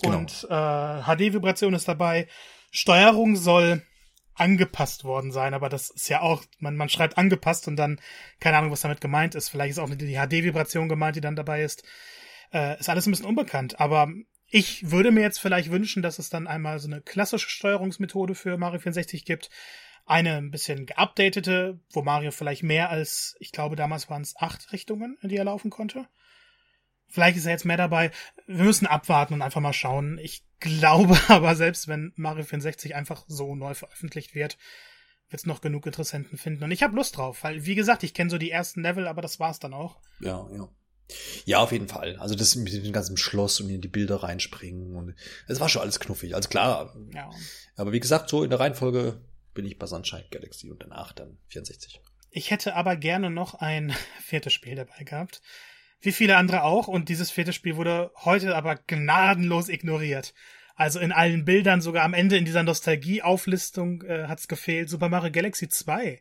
Genau. 0.00 0.18
Und 0.18 0.46
äh, 0.48 1.02
HD-Vibration 1.02 1.74
ist 1.74 1.86
dabei. 1.86 2.28
Steuerung 2.70 3.36
soll 3.36 3.82
angepasst 4.34 5.04
worden 5.04 5.30
sein, 5.30 5.54
aber 5.54 5.68
das 5.68 5.90
ist 5.90 6.08
ja 6.08 6.20
auch, 6.20 6.42
man, 6.58 6.76
man 6.76 6.88
schreibt 6.88 7.18
angepasst 7.18 7.68
und 7.68 7.76
dann, 7.76 8.00
keine 8.40 8.56
Ahnung, 8.56 8.72
was 8.72 8.80
damit 8.80 9.00
gemeint 9.00 9.34
ist. 9.34 9.48
Vielleicht 9.48 9.72
ist 9.72 9.78
auch 9.78 9.88
die 9.88 10.16
HD-Vibration 10.16 10.88
gemeint, 10.88 11.16
die 11.16 11.20
dann 11.20 11.36
dabei 11.36 11.62
ist. 11.62 11.84
Äh, 12.52 12.78
ist 12.80 12.88
alles 12.88 13.06
ein 13.06 13.12
bisschen 13.12 13.26
unbekannt, 13.26 13.78
aber 13.80 14.08
ich 14.54 14.92
würde 14.92 15.10
mir 15.10 15.22
jetzt 15.22 15.40
vielleicht 15.40 15.72
wünschen, 15.72 16.00
dass 16.00 16.20
es 16.20 16.30
dann 16.30 16.46
einmal 16.46 16.78
so 16.78 16.86
eine 16.86 17.00
klassische 17.00 17.50
Steuerungsmethode 17.50 18.36
für 18.36 18.56
Mario 18.56 18.78
64 18.78 19.24
gibt. 19.24 19.50
Eine 20.06 20.36
ein 20.36 20.52
bisschen 20.52 20.86
geupdatete, 20.86 21.80
wo 21.90 22.02
Mario 22.02 22.30
vielleicht 22.30 22.62
mehr 22.62 22.88
als, 22.88 23.34
ich 23.40 23.50
glaube, 23.50 23.74
damals 23.74 24.08
waren 24.10 24.22
es 24.22 24.36
acht 24.36 24.70
Richtungen, 24.72 25.18
in 25.22 25.28
die 25.28 25.38
er 25.38 25.44
laufen 25.44 25.70
konnte. 25.70 26.06
Vielleicht 27.08 27.36
ist 27.36 27.46
er 27.46 27.50
jetzt 27.50 27.64
mehr 27.64 27.76
dabei. 27.76 28.12
Wir 28.46 28.62
müssen 28.62 28.86
abwarten 28.86 29.34
und 29.34 29.42
einfach 29.42 29.60
mal 29.60 29.72
schauen. 29.72 30.18
Ich 30.22 30.44
glaube 30.60 31.18
aber, 31.28 31.56
selbst 31.56 31.88
wenn 31.88 32.12
Mario 32.14 32.44
64 32.44 32.94
einfach 32.94 33.24
so 33.26 33.56
neu 33.56 33.74
veröffentlicht 33.74 34.36
wird, 34.36 34.56
wird 35.30 35.40
es 35.40 35.46
noch 35.46 35.62
genug 35.62 35.84
Interessenten 35.84 36.38
finden. 36.38 36.62
Und 36.62 36.70
ich 36.70 36.84
habe 36.84 36.94
Lust 36.94 37.16
drauf, 37.16 37.42
weil, 37.42 37.66
wie 37.66 37.74
gesagt, 37.74 38.04
ich 38.04 38.14
kenne 38.14 38.30
so 38.30 38.38
die 38.38 38.52
ersten 38.52 38.82
Level, 38.82 39.08
aber 39.08 39.20
das 39.20 39.40
war's 39.40 39.58
dann 39.58 39.74
auch. 39.74 39.98
Ja, 40.20 40.48
ja. 40.52 40.68
Ja, 41.44 41.58
auf 41.58 41.72
jeden 41.72 41.88
Fall. 41.88 42.16
Also 42.16 42.34
das 42.34 42.56
mit 42.56 42.72
dem 42.72 42.92
ganzen 42.92 43.16
Schloss 43.16 43.60
und 43.60 43.68
in 43.68 43.80
die 43.80 43.88
Bilder 43.88 44.22
reinspringen 44.22 44.96
und 44.96 45.14
es 45.46 45.60
war 45.60 45.68
schon 45.68 45.82
alles 45.82 46.00
knuffig. 46.00 46.34
Also 46.34 46.48
klar. 46.48 46.96
Ja. 47.12 47.30
Aber 47.76 47.92
wie 47.92 48.00
gesagt, 48.00 48.30
so 48.30 48.42
in 48.42 48.50
der 48.50 48.60
Reihenfolge 48.60 49.20
bin 49.52 49.66
ich 49.66 49.78
bei 49.78 49.86
Sunshine 49.86 50.24
Galaxy 50.30 50.70
und 50.70 50.82
danach 50.82 51.12
dann 51.12 51.38
64. 51.48 52.00
Ich 52.30 52.50
hätte 52.50 52.74
aber 52.74 52.96
gerne 52.96 53.30
noch 53.30 53.54
ein 53.54 53.94
viertes 54.20 54.52
Spiel 54.52 54.74
dabei 54.74 55.04
gehabt. 55.04 55.40
Wie 56.00 56.12
viele 56.12 56.36
andere 56.36 56.64
auch. 56.64 56.88
Und 56.88 57.08
dieses 57.08 57.30
vierte 57.30 57.52
Spiel 57.52 57.76
wurde 57.76 58.10
heute 58.16 58.54
aber 58.56 58.76
gnadenlos 58.76 59.68
ignoriert. 59.68 60.34
Also 60.74 60.98
in 60.98 61.12
allen 61.12 61.44
Bildern, 61.44 61.80
sogar 61.80 62.04
am 62.04 62.14
Ende 62.14 62.36
in 62.36 62.44
dieser 62.44 62.64
Nostalgie-Auflistung 62.64 64.02
äh, 64.02 64.26
hat 64.26 64.40
es 64.40 64.48
gefehlt. 64.48 64.90
Super 64.90 65.08
Mario 65.08 65.30
Galaxy 65.30 65.68
2. 65.68 66.20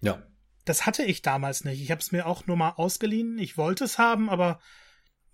Ja. 0.00 0.22
Das 0.68 0.84
hatte 0.84 1.02
ich 1.02 1.22
damals 1.22 1.64
nicht. 1.64 1.80
Ich 1.80 1.90
habe 1.90 2.00
es 2.00 2.12
mir 2.12 2.26
auch 2.26 2.46
nur 2.46 2.56
mal 2.56 2.74
ausgeliehen. 2.76 3.38
Ich 3.38 3.56
wollte 3.56 3.84
es 3.84 3.96
haben, 3.96 4.28
aber 4.28 4.60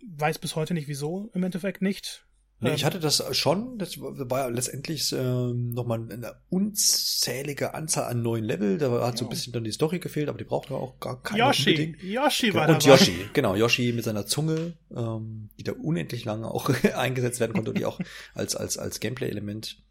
weiß 0.07 0.38
bis 0.38 0.55
heute 0.55 0.75
nicht 0.75 0.87
wieso 0.87 1.31
im 1.35 1.42
Endeffekt 1.42 1.83
nicht. 1.83 2.25
Nee, 2.61 2.75
ich 2.75 2.83
ähm, 2.83 2.87
hatte 2.87 3.01
das 3.01 3.37
schon. 3.37 3.79
Das 3.79 3.99
war 4.01 4.40
ja 4.40 4.47
letztendlich 4.47 5.12
ähm, 5.12 5.70
nochmal 5.70 6.09
eine 6.09 6.37
unzählige 6.51 7.75
Anzahl 7.75 8.05
an 8.05 8.23
neuen 8.23 8.44
Level. 8.44 8.79
Da 8.79 9.05
hat 9.05 9.18
so 9.18 9.25
ein 9.25 9.29
bisschen 9.29 9.53
dann 9.53 9.64
die 9.64 9.73
Story 9.73 9.99
gefehlt, 9.99 10.29
aber 10.29 10.38
die 10.38 10.44
braucht 10.44 10.70
ja 10.70 10.77
auch 10.77 11.01
gar 11.01 11.20
keine 11.20 11.40
Yoshi. 11.40 11.70
Unbedingt. 11.70 12.03
Yoshi 12.03 12.55
war 12.55 12.68
Und 12.68 12.87
dabei. 12.87 12.97
Yoshi, 12.97 13.29
genau. 13.33 13.57
Yoshi 13.57 13.92
mit 13.92 14.05
seiner 14.05 14.27
Zunge, 14.27 14.75
ähm, 14.94 15.51
die 15.59 15.64
da 15.64 15.73
unendlich 15.73 16.25
lange 16.25 16.49
auch 16.49 16.70
eingesetzt 16.94 17.40
werden 17.40 17.55
konnte 17.55 17.73
und 17.73 17.79
die 17.79 17.87
auch 17.87 17.99
als, 18.35 18.55
als, 18.55 18.79
als 18.79 19.01
Gameplay-Element 19.01 19.83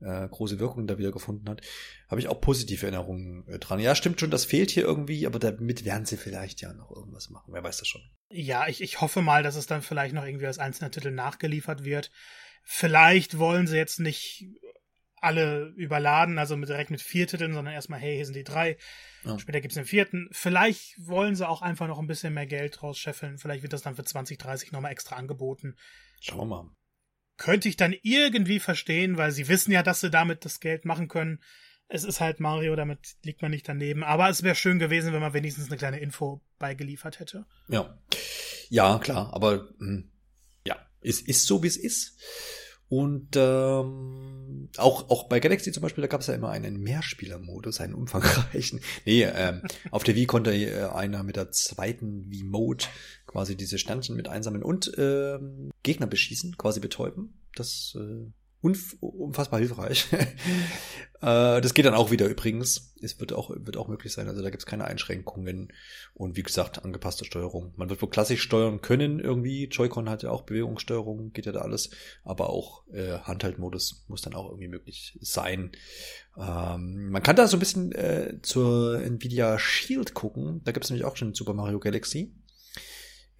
äh, 0.00 0.28
große 0.28 0.58
Wirkung 0.58 0.86
da 0.86 0.98
wieder 0.98 1.12
gefunden 1.12 1.48
hat, 1.48 1.62
habe 2.08 2.20
ich 2.20 2.28
auch 2.28 2.40
positive 2.40 2.86
Erinnerungen 2.86 3.46
äh, 3.48 3.58
dran. 3.58 3.80
Ja, 3.80 3.94
stimmt 3.94 4.20
schon, 4.20 4.30
das 4.30 4.44
fehlt 4.44 4.70
hier 4.70 4.84
irgendwie, 4.84 5.26
aber 5.26 5.38
damit 5.38 5.84
werden 5.84 6.06
sie 6.06 6.16
vielleicht 6.16 6.60
ja 6.60 6.72
noch 6.72 6.90
irgendwas 6.90 7.30
machen. 7.30 7.52
Wer 7.52 7.62
weiß 7.62 7.78
das 7.78 7.88
schon. 7.88 8.02
Ja, 8.30 8.68
ich, 8.68 8.80
ich 8.80 9.00
hoffe 9.00 9.22
mal, 9.22 9.42
dass 9.42 9.56
es 9.56 9.66
dann 9.66 9.82
vielleicht 9.82 10.14
noch 10.14 10.24
irgendwie 10.24 10.46
als 10.46 10.58
einzelner 10.58 10.90
Titel 10.90 11.10
nachgeliefert 11.10 11.84
wird. 11.84 12.10
Vielleicht 12.62 13.38
wollen 13.38 13.66
sie 13.66 13.76
jetzt 13.76 14.00
nicht 14.00 14.46
alle 15.22 15.66
überladen, 15.76 16.38
also 16.38 16.56
mit, 16.56 16.70
direkt 16.70 16.90
mit 16.90 17.02
vier 17.02 17.26
Titeln, 17.26 17.52
sondern 17.52 17.74
erstmal, 17.74 18.00
hey, 18.00 18.16
hier 18.16 18.24
sind 18.24 18.36
die 18.36 18.44
drei. 18.44 18.78
Ja. 19.24 19.38
Später 19.38 19.60
gibt's 19.60 19.74
den 19.74 19.84
vierten. 19.84 20.28
Vielleicht 20.32 20.94
wollen 20.98 21.34
sie 21.34 21.46
auch 21.46 21.60
einfach 21.60 21.88
noch 21.88 21.98
ein 21.98 22.06
bisschen 22.06 22.32
mehr 22.32 22.46
Geld 22.46 22.82
rausscheffeln. 22.82 23.36
Vielleicht 23.36 23.62
wird 23.62 23.74
das 23.74 23.82
dann 23.82 23.96
für 23.96 24.04
20, 24.04 24.38
30 24.38 24.72
nochmal 24.72 24.92
extra 24.92 25.16
angeboten. 25.16 25.76
Schauen 26.20 26.38
wir 26.38 26.46
mal 26.46 26.70
könnte 27.40 27.68
ich 27.68 27.76
dann 27.76 27.94
irgendwie 28.02 28.60
verstehen, 28.60 29.16
weil 29.16 29.32
sie 29.32 29.48
wissen 29.48 29.72
ja, 29.72 29.82
dass 29.82 30.00
sie 30.00 30.10
damit 30.10 30.44
das 30.44 30.60
Geld 30.60 30.84
machen 30.84 31.08
können. 31.08 31.40
Es 31.88 32.04
ist 32.04 32.20
halt 32.20 32.38
Mario, 32.38 32.76
damit 32.76 33.16
liegt 33.24 33.42
man 33.42 33.50
nicht 33.50 33.68
daneben. 33.68 34.04
Aber 34.04 34.28
es 34.28 34.44
wäre 34.44 34.54
schön 34.54 34.78
gewesen, 34.78 35.12
wenn 35.12 35.20
man 35.20 35.32
wenigstens 35.32 35.66
eine 35.66 35.76
kleine 35.76 35.98
Info 35.98 36.40
beigeliefert 36.58 37.18
hätte. 37.18 37.46
Ja. 37.68 37.98
Ja, 38.68 38.98
klar, 38.98 39.34
aber 39.34 39.68
mh, 39.78 39.86
hm, 39.86 40.10
es 41.02 41.20
ist 41.20 41.46
so, 41.46 41.62
wie 41.62 41.66
es 41.66 41.76
ist. 41.76 42.18
Und 42.90 43.36
ähm, 43.36 44.68
auch, 44.76 45.08
auch 45.10 45.28
bei 45.28 45.38
Galaxy 45.38 45.70
zum 45.70 45.80
Beispiel, 45.80 46.02
da 46.02 46.08
gab 46.08 46.22
es 46.22 46.26
ja 46.26 46.34
immer 46.34 46.50
einen 46.50 46.80
Mehrspieler-Modus, 46.80 47.80
einen 47.80 47.94
umfangreichen. 47.94 48.80
Nee, 49.06 49.22
ähm, 49.22 49.62
auf 49.92 50.02
der 50.02 50.16
Wii 50.16 50.26
konnte 50.26 50.52
äh, 50.52 50.86
einer 50.86 51.22
mit 51.22 51.36
der 51.36 51.52
zweiten 51.52 52.28
Wii-Mode 52.28 52.86
quasi 53.26 53.56
diese 53.56 53.78
Sternchen 53.78 54.16
mit 54.16 54.28
einsammeln 54.28 54.64
und 54.64 54.90
ähm, 54.98 55.70
Gegner 55.84 56.08
beschießen, 56.08 56.58
quasi 56.58 56.80
betäuben. 56.80 57.40
Das 57.54 57.96
äh, 57.96 58.26
unfassbar 58.62 59.58
hilfreich. 59.58 60.06
äh, 60.12 61.60
das 61.60 61.72
geht 61.72 61.86
dann 61.86 61.94
auch 61.94 62.10
wieder 62.10 62.26
übrigens. 62.26 62.94
Es 63.00 63.18
wird 63.18 63.32
auch, 63.32 63.50
wird 63.50 63.78
auch 63.78 63.88
möglich 63.88 64.12
sein. 64.12 64.28
Also 64.28 64.42
da 64.42 64.50
gibt 64.50 64.62
es 64.62 64.66
keine 64.66 64.84
Einschränkungen. 64.84 65.72
Und 66.12 66.36
wie 66.36 66.42
gesagt, 66.42 66.84
angepasste 66.84 67.24
Steuerung. 67.24 67.72
Man 67.76 67.88
wird 67.88 68.02
wohl 68.02 68.10
klassisch 68.10 68.42
steuern 68.42 68.82
können 68.82 69.18
irgendwie. 69.18 69.64
Joy-Con 69.64 70.10
hat 70.10 70.22
ja 70.22 70.30
auch 70.30 70.42
Bewegungssteuerung, 70.42 71.32
geht 71.32 71.46
ja 71.46 71.52
da 71.52 71.60
alles. 71.60 71.90
Aber 72.22 72.50
auch 72.50 72.86
äh, 72.92 73.18
Handhaltmodus 73.20 74.04
muss 74.08 74.20
dann 74.20 74.34
auch 74.34 74.50
irgendwie 74.50 74.68
möglich 74.68 75.18
sein. 75.22 75.72
Ähm, 76.36 77.10
man 77.10 77.22
kann 77.22 77.36
da 77.36 77.48
so 77.48 77.56
ein 77.56 77.60
bisschen 77.60 77.92
äh, 77.92 78.38
zur 78.42 79.00
Nvidia 79.00 79.58
Shield 79.58 80.12
gucken. 80.12 80.60
Da 80.64 80.72
gibt 80.72 80.84
es 80.84 80.90
nämlich 80.90 81.06
auch 81.06 81.16
schon 81.16 81.34
Super 81.34 81.54
Mario 81.54 81.80
Galaxy. 81.80 82.34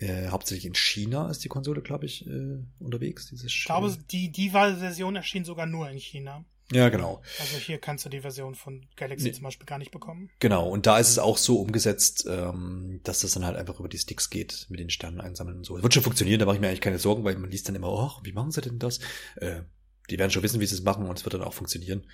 Äh, 0.01 0.28
hauptsächlich 0.28 0.64
in 0.64 0.74
China 0.74 1.28
ist 1.30 1.44
die 1.44 1.48
Konsole, 1.48 1.82
glaube 1.82 2.07
ich, 2.07 2.26
äh, 2.26 2.59
unterwegs. 2.78 3.26
Dieses 3.26 3.53
ich 3.53 3.64
glaube, 3.64 3.94
die, 4.11 4.32
die 4.32 4.51
Version 4.51 5.14
erschien 5.14 5.44
sogar 5.44 5.66
nur 5.66 5.90
in 5.90 5.98
China. 5.98 6.44
Ja, 6.72 6.88
genau. 6.88 7.20
Also 7.38 7.57
hier 7.59 7.78
kannst 7.78 8.07
du 8.07 8.09
die 8.09 8.20
Version 8.20 8.55
von 8.55 8.86
Galaxy 8.96 9.26
nee. 9.26 9.32
zum 9.32 9.42
Beispiel 9.42 9.66
gar 9.66 9.78
nicht 9.78 9.90
bekommen. 9.90 10.30
Genau, 10.38 10.68
und 10.68 10.86
da 10.86 10.98
ist 10.98 11.11
es 11.11 11.18
auch 11.18 11.36
so 11.36 11.61
umgesetzt, 11.61 12.26
ähm, 12.28 13.01
dass 13.03 13.20
das 13.20 13.32
dann 13.32 13.44
halt 13.44 13.57
einfach 13.57 13.78
über 13.78 13.88
die 13.88 13.98
Sticks 13.98 14.30
geht, 14.30 14.66
mit 14.70 14.80
den 14.80 14.88
Sternen 14.88 15.20
einsammeln 15.20 15.59
und 15.59 15.64
so. 15.64 15.74
Das 15.74 15.82
wird 15.82 15.94
schon 15.94 16.05
funktionieren, 16.05 16.38
da 16.38 16.46
mache 16.46 16.57
ich 16.57 16.61
mir 16.61 16.68
eigentlich 16.68 16.80
keine 16.80 17.01
Sorgen, 17.01 17.24
weil 17.24 17.36
man 17.36 17.51
liest 17.51 17.68
dann 17.68 17.74
immer, 17.74 17.90
oh, 17.90 18.12
wie 18.22 18.32
machen 18.32 18.53
sie 18.53 18.61
denn 18.61 18.78
das? 18.78 19.01
Äh, 19.36 19.62
die 20.09 20.18
werden 20.18 20.30
schon 20.30 20.44
wissen, 20.44 20.61
wie 20.61 20.66
sie 20.66 20.76
es 20.76 20.82
machen 20.82 21.07
und 21.07 21.18
es 21.18 21.24
wird 21.24 21.34
dann 21.34 21.42
auch 21.42 21.55
funktionieren. 21.55 22.07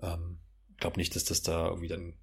Ähm, 0.00 0.38
glaube 0.82 0.98
nicht, 0.98 1.14
dass 1.14 1.24
das 1.24 1.42
da 1.42 1.68
irgendwie 1.68 1.88
dann 1.88 2.14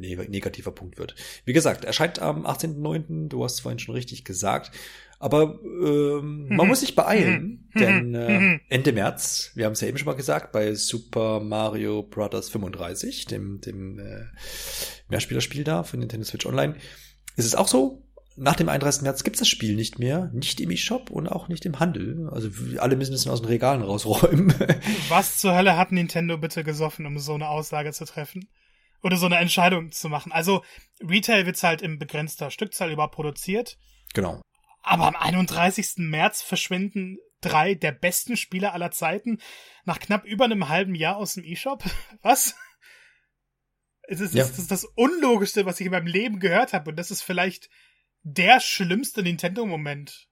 negativer 0.00 0.72
Punkt 0.72 0.98
wird. 0.98 1.14
Wie 1.44 1.52
gesagt, 1.52 1.84
erscheint 1.84 2.20
am 2.20 2.46
18.09., 2.46 3.28
du 3.28 3.44
hast 3.44 3.54
es 3.54 3.60
vorhin 3.60 3.78
schon 3.78 3.94
richtig 3.94 4.24
gesagt. 4.24 4.72
Aber 5.22 5.58
ähm, 5.62 6.48
man 6.48 6.66
muss 6.66 6.80
sich 6.80 6.96
beeilen, 6.96 7.68
denn 7.74 8.14
äh, 8.14 8.58
Ende 8.70 8.92
März, 8.94 9.52
wir 9.54 9.66
haben 9.66 9.72
es 9.72 9.82
ja 9.82 9.88
eben 9.88 9.98
schon 9.98 10.06
mal 10.06 10.14
gesagt, 10.14 10.50
bei 10.50 10.74
Super 10.74 11.40
Mario 11.40 12.02
Bros. 12.02 12.48
35, 12.48 13.26
dem, 13.26 13.60
dem 13.60 13.98
äh, 13.98 14.24
Mehrspielerspiel 15.10 15.62
da 15.62 15.82
für 15.82 15.98
Nintendo 15.98 16.24
Switch 16.24 16.46
Online, 16.46 16.74
ist 17.36 17.44
es 17.44 17.54
auch 17.54 17.68
so, 17.68 18.02
nach 18.36 18.56
dem 18.56 18.70
31. 18.70 19.02
März 19.02 19.22
gibt 19.22 19.36
es 19.36 19.40
das 19.40 19.48
Spiel 19.48 19.76
nicht 19.76 19.98
mehr, 19.98 20.30
nicht 20.32 20.60
im 20.60 20.70
eShop 20.70 21.10
und 21.10 21.28
auch 21.28 21.48
nicht 21.48 21.66
im 21.66 21.78
Handel. 21.78 22.30
Also 22.32 22.48
alle 22.78 22.96
müssen 22.96 23.12
es 23.12 23.26
aus 23.26 23.42
den 23.42 23.48
Regalen 23.48 23.82
rausräumen. 23.82 24.54
Was 25.10 25.36
zur 25.36 25.54
Hölle 25.54 25.76
hat 25.76 25.92
Nintendo 25.92 26.38
bitte 26.38 26.64
gesoffen, 26.64 27.04
um 27.04 27.18
so 27.18 27.34
eine 27.34 27.48
Aussage 27.48 27.92
zu 27.92 28.06
treffen? 28.06 28.48
Oder 29.02 29.16
so 29.16 29.26
eine 29.26 29.38
Entscheidung 29.38 29.92
zu 29.92 30.08
machen. 30.08 30.32
Also 30.32 30.64
Retail 31.00 31.46
wird 31.46 31.62
halt 31.62 31.82
in 31.82 31.98
begrenzter 31.98 32.50
Stückzahl 32.50 32.90
überproduziert. 32.90 33.78
Genau. 34.14 34.40
Aber 34.82 35.06
am 35.06 35.16
31. 35.16 35.94
März 35.98 36.42
verschwinden 36.42 37.18
drei 37.40 37.74
der 37.74 37.92
besten 37.92 38.36
Spieler 38.36 38.74
aller 38.74 38.90
Zeiten 38.90 39.38
nach 39.84 39.98
knapp 39.98 40.24
über 40.24 40.44
einem 40.44 40.68
halben 40.68 40.94
Jahr 40.94 41.16
aus 41.16 41.34
dem 41.34 41.44
E-Shop. 41.44 41.84
Was? 42.22 42.54
Es 44.02 44.20
ist, 44.20 44.34
ja. 44.34 44.44
das 44.44 44.58
ist 44.58 44.70
das 44.70 44.84
Unlogischste, 44.96 45.66
was 45.66 45.78
ich 45.78 45.86
in 45.86 45.92
meinem 45.92 46.08
Leben 46.08 46.40
gehört 46.40 46.72
habe. 46.72 46.90
Und 46.90 46.96
das 46.96 47.12
ist 47.12 47.22
vielleicht 47.22 47.70
der 48.24 48.58
schlimmste 48.58 49.22
Nintendo-Moment 49.22 50.26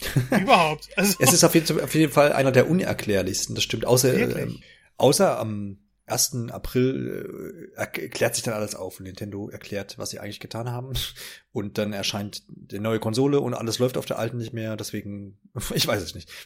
überhaupt. 0.30 0.88
Also, 0.96 1.18
es 1.20 1.32
ist 1.32 1.44
auf 1.44 1.54
jeden, 1.54 1.80
auf 1.80 1.94
jeden, 1.94 2.12
Fall 2.12 2.32
einer 2.32 2.50
der 2.50 2.68
unerklärlichsten, 2.68 3.54
das 3.54 3.62
stimmt. 3.62 3.86
Außer, 3.86 4.12
ähm, 4.12 4.60
außer 4.96 5.38
am 5.38 5.78
1. 6.06 6.50
April 6.50 7.70
äh, 7.76 7.78
erklärt 7.78 8.34
sich 8.34 8.44
dann 8.44 8.54
alles 8.54 8.74
auf 8.74 8.98
und 8.98 9.04
Nintendo 9.04 9.48
erklärt, 9.48 9.98
was 9.98 10.10
sie 10.10 10.18
eigentlich 10.18 10.40
getan 10.40 10.70
haben. 10.70 10.92
Und 11.52 11.76
dann 11.78 11.92
erscheint 11.92 12.44
die 12.48 12.78
neue 12.78 12.98
Konsole 12.98 13.38
und 13.38 13.52
alles 13.52 13.78
läuft 13.78 13.98
auf 13.98 14.06
der 14.06 14.18
alten 14.18 14.38
nicht 14.38 14.54
mehr. 14.54 14.74
Deswegen, 14.76 15.38
ich 15.74 15.86
weiß 15.86 16.02
es 16.02 16.14
nicht. 16.14 16.30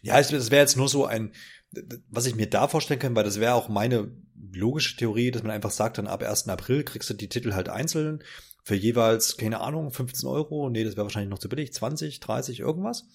Ja, 0.00 0.18
es 0.18 0.32
wäre 0.32 0.62
jetzt 0.62 0.78
nur 0.78 0.88
so 0.88 1.04
ein, 1.04 1.34
was 2.08 2.24
ich 2.24 2.34
mir 2.34 2.48
da 2.48 2.66
vorstellen 2.66 2.98
kann, 2.98 3.14
weil 3.14 3.24
das 3.24 3.40
wäre 3.40 3.52
auch 3.52 3.68
meine 3.68 4.10
logische 4.50 4.96
Theorie, 4.96 5.30
dass 5.30 5.42
man 5.42 5.50
einfach 5.50 5.70
sagt, 5.70 5.98
dann 5.98 6.06
ab 6.06 6.22
1. 6.22 6.48
April 6.48 6.82
kriegst 6.82 7.10
du 7.10 7.14
die 7.14 7.28
Titel 7.28 7.52
halt 7.52 7.68
einzeln 7.68 8.24
für 8.64 8.74
jeweils, 8.74 9.36
keine 9.36 9.60
Ahnung, 9.60 9.90
15 9.90 10.26
Euro. 10.30 10.70
Nee, 10.70 10.84
das 10.84 10.96
wäre 10.96 11.04
wahrscheinlich 11.04 11.30
noch 11.30 11.38
zu 11.38 11.50
billig, 11.50 11.74
20, 11.74 12.20
30, 12.20 12.60
irgendwas. 12.60 13.06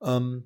Ähm, 0.00 0.44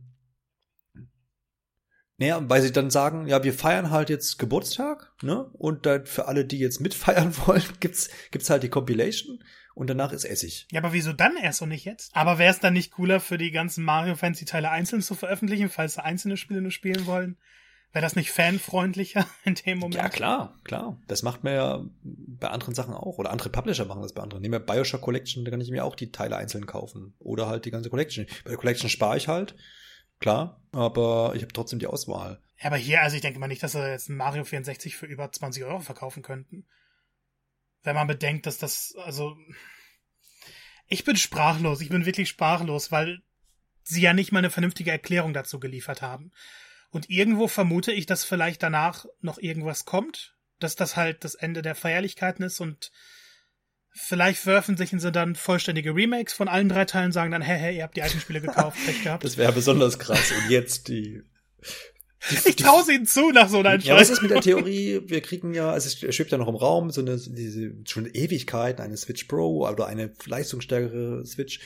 naja, 2.16 2.40
weil 2.48 2.62
sie 2.62 2.72
dann 2.72 2.90
sagen, 2.90 3.26
ja, 3.26 3.42
wir 3.42 3.52
feiern 3.52 3.90
halt 3.90 4.08
jetzt 4.08 4.38
Geburtstag, 4.38 5.12
ne? 5.22 5.50
Und 5.52 5.84
dann 5.84 6.06
für 6.06 6.26
alle, 6.26 6.44
die 6.44 6.58
jetzt 6.58 6.80
mitfeiern 6.80 7.36
wollen, 7.46 7.64
gibt's, 7.80 8.08
gibt's 8.30 8.50
halt 8.50 8.62
die 8.62 8.68
Compilation 8.68 9.42
und 9.74 9.90
danach 9.90 10.12
ist 10.12 10.24
Essig. 10.24 10.68
Ja, 10.70 10.80
aber 10.80 10.92
wieso 10.92 11.12
dann 11.12 11.36
erst 11.36 11.60
und 11.62 11.70
nicht 11.70 11.84
jetzt? 11.84 12.14
Aber 12.14 12.38
wäre 12.38 12.52
es 12.52 12.60
dann 12.60 12.74
nicht 12.74 12.92
cooler 12.92 13.18
für 13.18 13.38
die 13.38 13.50
ganzen 13.50 13.84
Mario-Fans, 13.84 14.38
die 14.38 14.44
Teile 14.44 14.70
einzeln 14.70 15.02
zu 15.02 15.14
veröffentlichen, 15.14 15.68
falls 15.68 15.94
sie 15.94 16.04
einzelne 16.04 16.36
Spiele 16.36 16.62
nur 16.62 16.70
spielen 16.70 17.06
wollen? 17.06 17.36
Wäre 17.92 18.02
das 18.02 18.16
nicht 18.16 18.30
fanfreundlicher 18.30 19.26
in 19.44 19.54
dem 19.54 19.78
Moment? 19.78 19.96
Ja, 19.96 20.08
klar, 20.08 20.58
klar. 20.62 21.00
Das 21.08 21.22
macht 21.22 21.42
man 21.42 21.54
ja 21.54 21.84
bei 22.02 22.48
anderen 22.48 22.74
Sachen 22.74 22.94
auch. 22.94 23.18
Oder 23.18 23.30
andere 23.30 23.50
Publisher 23.50 23.84
machen 23.84 24.02
das 24.02 24.14
bei 24.14 24.22
anderen. 24.22 24.42
Nehmen 24.42 24.54
wir 24.54 24.60
Bioshock 24.60 25.00
Collection, 25.00 25.44
da 25.44 25.50
kann 25.50 25.60
ich 25.60 25.70
mir 25.70 25.84
auch 25.84 25.96
die 25.96 26.12
Teile 26.12 26.36
einzeln 26.36 26.66
kaufen. 26.66 27.14
Oder 27.18 27.48
halt 27.48 27.64
die 27.64 27.70
ganze 27.70 27.90
Collection. 27.90 28.26
Bei 28.44 28.50
der 28.50 28.58
Collection 28.58 28.88
spare 28.88 29.16
ich 29.16 29.26
halt 29.26 29.56
klar, 30.20 30.62
aber 30.72 31.32
ich 31.34 31.42
habe 31.42 31.52
trotzdem 31.52 31.78
die 31.78 31.86
Auswahl. 31.86 32.40
Ja, 32.58 32.66
aber 32.66 32.76
hier, 32.76 33.02
also 33.02 33.16
ich 33.16 33.22
denke 33.22 33.38
mal 33.38 33.48
nicht, 33.48 33.62
dass 33.62 33.72
sie 33.72 33.90
jetzt 33.90 34.08
Mario 34.08 34.44
64 34.44 34.96
für 34.96 35.06
über 35.06 35.30
20 35.30 35.64
Euro 35.64 35.80
verkaufen 35.80 36.22
könnten. 36.22 36.66
Wenn 37.82 37.94
man 37.94 38.06
bedenkt, 38.06 38.46
dass 38.46 38.58
das, 38.58 38.94
also. 39.04 39.36
Ich 40.86 41.04
bin 41.04 41.16
sprachlos, 41.16 41.80
ich 41.80 41.88
bin 41.88 42.06
wirklich 42.06 42.28
sprachlos, 42.28 42.92
weil 42.92 43.22
sie 43.82 44.02
ja 44.02 44.12
nicht 44.12 44.32
mal 44.32 44.38
eine 44.38 44.50
vernünftige 44.50 44.90
Erklärung 44.90 45.32
dazu 45.32 45.58
geliefert 45.58 46.02
haben. 46.02 46.32
Und 46.90 47.10
irgendwo 47.10 47.48
vermute 47.48 47.92
ich, 47.92 48.06
dass 48.06 48.24
vielleicht 48.24 48.62
danach 48.62 49.06
noch 49.20 49.38
irgendwas 49.38 49.84
kommt, 49.84 50.36
dass 50.58 50.76
das 50.76 50.96
halt 50.96 51.24
das 51.24 51.34
Ende 51.34 51.62
der 51.62 51.74
Feierlichkeiten 51.74 52.44
ist 52.44 52.60
und 52.60 52.92
Vielleicht 53.96 54.40
veröffentlichen 54.40 54.98
sie 54.98 55.12
dann 55.12 55.36
vollständige 55.36 55.94
Remakes 55.94 56.32
von 56.32 56.48
allen 56.48 56.68
drei 56.68 56.84
Teilen, 56.84 57.12
sagen 57.12 57.30
dann, 57.30 57.42
hey, 57.42 57.56
hey, 57.56 57.76
ihr 57.76 57.84
habt 57.84 57.96
die 57.96 58.02
alten 58.02 58.18
Spiele 58.18 58.40
gekauft, 58.40 58.76
Pech 58.84 59.04
gehabt. 59.04 59.22
Das 59.22 59.36
wäre 59.36 59.52
besonders 59.52 60.00
krass. 60.00 60.32
Und 60.32 60.50
jetzt 60.50 60.88
die. 60.88 61.22
die 62.28 62.48
ich 62.48 62.56
traue 62.56 62.82
ihnen 62.92 63.06
zu 63.06 63.30
nach 63.30 63.48
so 63.48 63.60
einer 63.60 63.74
Entscheidung. 63.74 63.96
Ja, 63.96 64.02
was 64.02 64.10
ist 64.10 64.20
mit 64.20 64.32
der 64.32 64.40
Theorie? 64.40 65.00
Wir 65.06 65.20
kriegen 65.20 65.54
ja, 65.54 65.70
also 65.70 65.86
es 65.86 66.14
schwebt 66.14 66.32
ja 66.32 66.38
noch 66.38 66.48
im 66.48 66.56
Raum, 66.56 66.90
so 66.90 67.02
eine, 67.02 67.16
diese 67.16 67.72
schon 67.84 68.06
Ewigkeit, 68.06 68.80
eine 68.80 68.96
Switch 68.96 69.24
Pro 69.24 69.64
oder 69.64 69.86
eine 69.86 70.12
leistungsstärkere 70.26 71.24
Switch, 71.24 71.60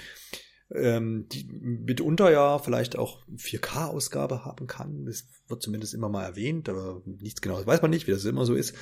ähm, 0.74 1.28
die 1.32 1.48
mitunter 1.50 2.30
ja 2.30 2.58
vielleicht 2.58 2.98
auch 2.98 3.24
4K-Ausgabe 3.36 4.44
haben 4.44 4.66
kann. 4.66 5.06
Das 5.06 5.26
wird 5.46 5.62
zumindest 5.62 5.94
immer 5.94 6.10
mal 6.10 6.24
erwähnt, 6.24 6.68
aber 6.68 7.00
nichts 7.06 7.40
genaues 7.40 7.66
weiß 7.66 7.80
man 7.80 7.90
nicht, 7.90 8.06
wie 8.06 8.12
das 8.12 8.26
immer 8.26 8.44
so 8.44 8.54
ist. 8.54 8.74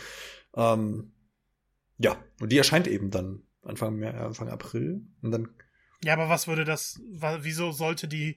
Ähm, 0.56 1.12
ja, 1.98 2.22
und 2.40 2.50
die 2.50 2.58
erscheint 2.58 2.86
eben 2.86 3.10
dann 3.10 3.42
Anfang, 3.62 4.02
Anfang 4.04 4.48
April. 4.48 5.02
Und 5.22 5.30
dann. 5.30 5.48
Ja, 6.04 6.12
aber 6.12 6.28
was 6.28 6.46
würde 6.46 6.64
das, 6.64 7.00
wieso 7.40 7.72
sollte 7.72 8.06
die 8.06 8.36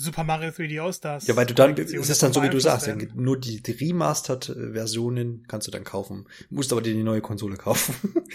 Super 0.00 0.24
Mario 0.24 0.48
3D 0.50 0.80
All-Stars. 0.80 1.26
Ja, 1.26 1.36
weil 1.36 1.44
du 1.44 1.52
dann, 1.52 1.76
es 1.76 1.92
ist 1.92 2.22
dann 2.22 2.32
so, 2.32 2.42
wie 2.42 2.48
du 2.48 2.58
sagst, 2.58 2.86
werden. 2.86 3.12
nur 3.14 3.38
die, 3.38 3.62
die 3.62 3.72
Remastered-Versionen 3.72 5.44
kannst 5.46 5.66
du 5.66 5.70
dann 5.70 5.84
kaufen. 5.84 6.26
Musst 6.48 6.72
aber 6.72 6.80
dir 6.80 6.94
die 6.94 7.02
neue 7.02 7.20
Konsole 7.20 7.56
kaufen. 7.56 7.94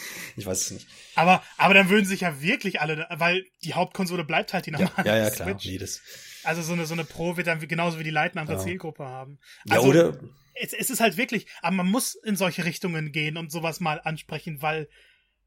ich 0.35 0.45
weiß 0.45 0.61
es 0.61 0.71
nicht. 0.71 0.87
Aber, 1.15 1.41
aber 1.57 1.73
dann 1.73 1.89
würden 1.89 2.05
sich 2.05 2.21
ja 2.21 2.39
wirklich 2.39 2.81
alle, 2.81 3.07
weil 3.17 3.45
die 3.63 3.73
Hauptkonsole 3.73 4.25
bleibt 4.25 4.53
halt 4.53 4.67
die 4.67 4.71
normale 4.71 4.91
Ja, 4.97 5.17
ja, 5.17 5.23
ja 5.23 5.29
klar. 5.31 5.49
Switch. 5.49 5.65
Jedes. 5.65 6.01
Also 6.43 6.61
so 6.61 6.73
eine, 6.73 6.85
so 6.85 6.93
eine 6.93 7.03
Pro 7.03 7.35
wird 7.35 7.47
dann 7.47 7.59
genauso 7.67 7.97
wie 7.97 8.03
die 8.03 8.11
Light 8.11 8.33
eine 8.33 8.41
andere 8.41 8.57
ja. 8.57 8.63
Zielgruppe 8.63 9.03
haben. 9.03 9.39
Also, 9.67 9.91
ja, 9.91 10.07
oder? 10.09 10.19
Es, 10.55 10.73
es 10.73 10.89
ist 10.89 10.99
halt 10.99 11.17
wirklich, 11.17 11.47
aber 11.61 11.75
man 11.75 11.87
muss 11.87 12.15
in 12.15 12.35
solche 12.35 12.65
Richtungen 12.65 13.11
gehen 13.11 13.37
und 13.37 13.51
sowas 13.51 13.79
mal 13.79 13.99
ansprechen, 14.03 14.61
weil 14.61 14.87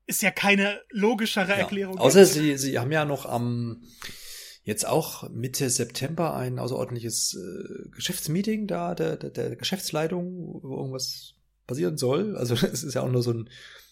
ist 0.06 0.22
ja 0.22 0.30
keine 0.30 0.80
logischere 0.90 1.50
ja. 1.50 1.56
Erklärung. 1.56 1.98
Außer 1.98 2.22
gibt. 2.22 2.32
sie, 2.32 2.56
sie 2.56 2.78
haben 2.78 2.90
ja 2.90 3.04
noch 3.04 3.26
am, 3.26 3.82
jetzt 4.62 4.86
auch 4.86 5.28
Mitte 5.30 5.70
September 5.70 6.34
ein 6.34 6.59
außerordentliches 6.59 7.34
äh, 7.34 7.88
Geschäftsmeeting 7.90 8.66
da, 8.66 8.94
der, 8.94 9.16
der, 9.16 9.30
der 9.30 9.56
Geschäftsleitung, 9.56 10.61
wo 10.62 10.76
irgendwas 10.76 11.34
passieren 11.66 11.98
soll. 11.98 12.36
Also 12.36 12.54
es 12.66 12.82
ist 12.82 12.94
ja 12.94 13.02
auch 13.02 13.11
nur 13.11 13.22
so, 13.22 13.32
ein, 13.32 13.50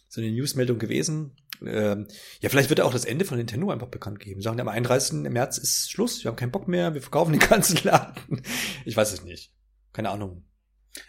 so 0.09 0.21
eine 0.21 0.31
Newsmeldung 0.31 0.79
gewesen. 0.79 1.37
Ähm, 1.65 2.07
ja, 2.41 2.49
vielleicht 2.49 2.71
wird 2.71 2.81
auch 2.81 2.93
das 2.93 3.05
Ende 3.05 3.25
von 3.25 3.39
Nintendo 3.39 3.71
einfach 3.71 3.89
bekannt 3.89 4.19
geben. 4.21 4.43
Sagen, 4.43 4.61
am 4.61 4.69
31. 4.69 5.31
März 5.31 5.59
ist 5.59 5.91
Schluss, 5.91 6.25
wir 6.25 6.31
haben 6.31 6.37
keinen 6.37 6.51
Bock 6.51 6.67
mehr, 6.67 6.95
wir 6.95 7.03
verkaufen 7.03 7.33
den 7.33 7.41
ganzen 7.41 7.79
Laden. 7.85 8.43
Ich 8.85 8.97
weiß 8.97 9.13
es 9.13 9.23
nicht. 9.23 9.53
Keine 9.93 10.11
Ahnung. 10.11 10.45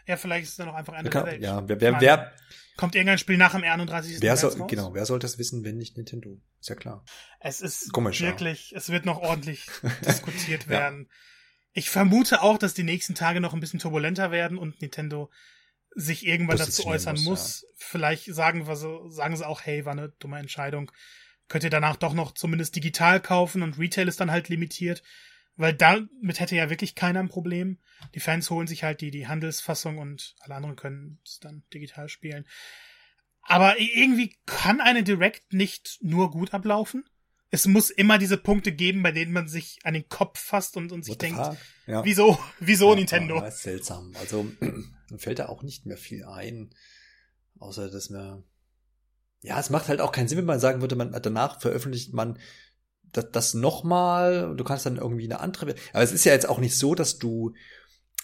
Ja, 0.06 0.18
vielleicht 0.18 0.44
ist 0.44 0.50
es 0.52 0.56
dann 0.58 0.70
auch 0.70 0.74
einfach 0.76 0.94
Ende 0.94 1.10
Kann, 1.10 1.26
der 1.26 1.34
Welt. 1.34 1.44
ja, 1.44 1.68
wer, 1.68 1.82
wer, 1.82 2.02
wer, 2.02 2.34
Kommt 2.78 2.94
irgendein 2.94 3.18
Spiel 3.18 3.38
nach 3.38 3.54
dem 3.54 3.64
31. 3.64 4.22
wer 4.22 4.38
soll, 4.38 4.68
genau, 4.68 4.94
wer 4.94 5.06
soll 5.06 5.18
das 5.18 5.40
wissen, 5.40 5.64
wenn 5.66 5.78
nicht 5.78 5.98
Nintendo? 5.98 6.40
Ist 6.60 6.70
ja 6.70 6.76
klar. 6.76 7.04
Es 7.40 7.60
ist 7.62 7.92
Komisch, 7.92 8.22
ja. 8.22 8.28
wirklich, 8.28 8.74
es 8.76 8.90
wird 8.90 9.06
noch 9.06 9.18
ordentlich 9.18 9.66
diskutiert 10.06 10.66
Ja. 10.66 10.70
werden. 10.70 11.10
Ich 11.74 11.90
vermute 11.90 12.42
auch, 12.42 12.58
dass 12.58 12.76
die 12.76 12.84
nächsten 12.84 13.16
Tage 13.16 13.40
noch 13.42 13.54
ein 13.54 13.60
bisschen 13.60 13.80
turbulenter 13.80 14.32
werden 14.32 14.58
und 14.58 14.80
Nintendo 14.82 15.32
sich 15.96 16.26
irgendwann 16.26 16.58
dazu 16.58 16.86
äußern 16.86 17.16
muss. 17.16 17.26
muss, 17.26 17.66
Vielleicht 17.78 18.26
sagen 18.26 18.68
wir 18.68 18.76
so, 18.76 19.10
sagen 19.10 19.36
sie 19.36 19.48
auch, 19.48 19.62
hey, 19.62 19.86
war 19.86 19.94
eine 19.94 20.10
dumme 20.20 20.38
Entscheidung. 20.38 20.92
Könnt 21.48 21.64
ihr 21.64 21.70
danach 21.72 21.96
doch 21.96 22.14
noch 22.14 22.34
zumindest 22.34 22.76
digital 22.76 23.20
kaufen 23.20 23.64
und 23.64 23.80
Retail 23.80 24.08
ist 24.08 24.20
dann 24.20 24.30
halt 24.32 24.50
limitiert. 24.50 25.02
Weil 25.58 25.74
damit 25.74 26.40
hätte 26.40 26.56
ja 26.56 26.70
wirklich 26.70 26.94
keiner 26.94 27.20
ein 27.20 27.30
Problem. 27.30 27.80
Die 28.14 28.20
Fans 28.20 28.50
holen 28.52 28.68
sich 28.68 28.84
halt 28.84 29.02
die, 29.02 29.10
die 29.12 29.28
Handelsfassung 29.28 29.98
und 29.98 30.36
alle 30.40 30.56
anderen 30.56 30.76
können 30.76 31.20
es 31.26 31.40
dann 31.40 31.64
digital 31.74 32.10
spielen. 32.10 32.46
Aber 33.42 33.80
irgendwie 33.80 34.36
kann 34.46 34.82
eine 34.82 35.04
Direct 35.04 35.54
nicht 35.54 35.98
nur 36.02 36.32
gut 36.32 36.54
ablaufen. 36.54 37.06
Es 37.50 37.66
muss 37.66 37.90
immer 37.90 38.18
diese 38.18 38.38
Punkte 38.38 38.74
geben, 38.74 39.02
bei 39.02 39.12
denen 39.12 39.32
man 39.32 39.48
sich 39.48 39.80
an 39.84 39.94
den 39.94 40.10
Kopf 40.10 40.38
fasst 40.40 40.78
und, 40.78 40.92
und 40.92 41.04
sich 41.04 41.18
denkt? 41.18 41.40
Ja. 41.88 42.04
wieso, 42.04 42.38
wieso 42.60 42.90
Ja, 42.92 42.98
Nintendo? 42.98 43.38
ja, 43.38 43.48
ist 43.48 43.62
seltsam. 43.62 44.14
Also, 44.20 44.44
mir 45.10 45.18
fällt 45.18 45.40
da 45.40 45.48
auch 45.48 45.64
nicht 45.64 45.86
mehr 45.86 45.98
viel 45.98 46.26
ein. 46.26 46.76
Außer, 47.58 47.90
dass 47.90 48.10
mir, 48.10 48.44
ja, 49.42 49.60
es 49.60 49.70
macht 49.70 49.88
halt 49.88 50.02
auch 50.02 50.12
keinen 50.12 50.28
Sinn, 50.28 50.38
wenn 50.40 50.46
man 50.46 50.60
sagen 50.60 50.82
würde, 50.82 50.98
man, 50.98 51.18
danach 51.24 51.62
veröffentlicht 51.62 52.14
man 52.14 52.38
das, 53.12 53.32
das 53.32 53.54
nochmal, 53.54 54.56
du 54.56 54.64
kannst 54.64 54.86
dann 54.86 54.98
irgendwie 54.98 55.26
eine 55.26 55.40
andere, 55.40 55.76
aber 55.94 56.04
es 56.04 56.12
ist 56.12 56.26
ja 56.26 56.34
jetzt 56.34 56.50
auch 56.50 56.60
nicht 56.60 56.78
so, 56.78 56.96
dass 56.96 57.18
du 57.18 57.54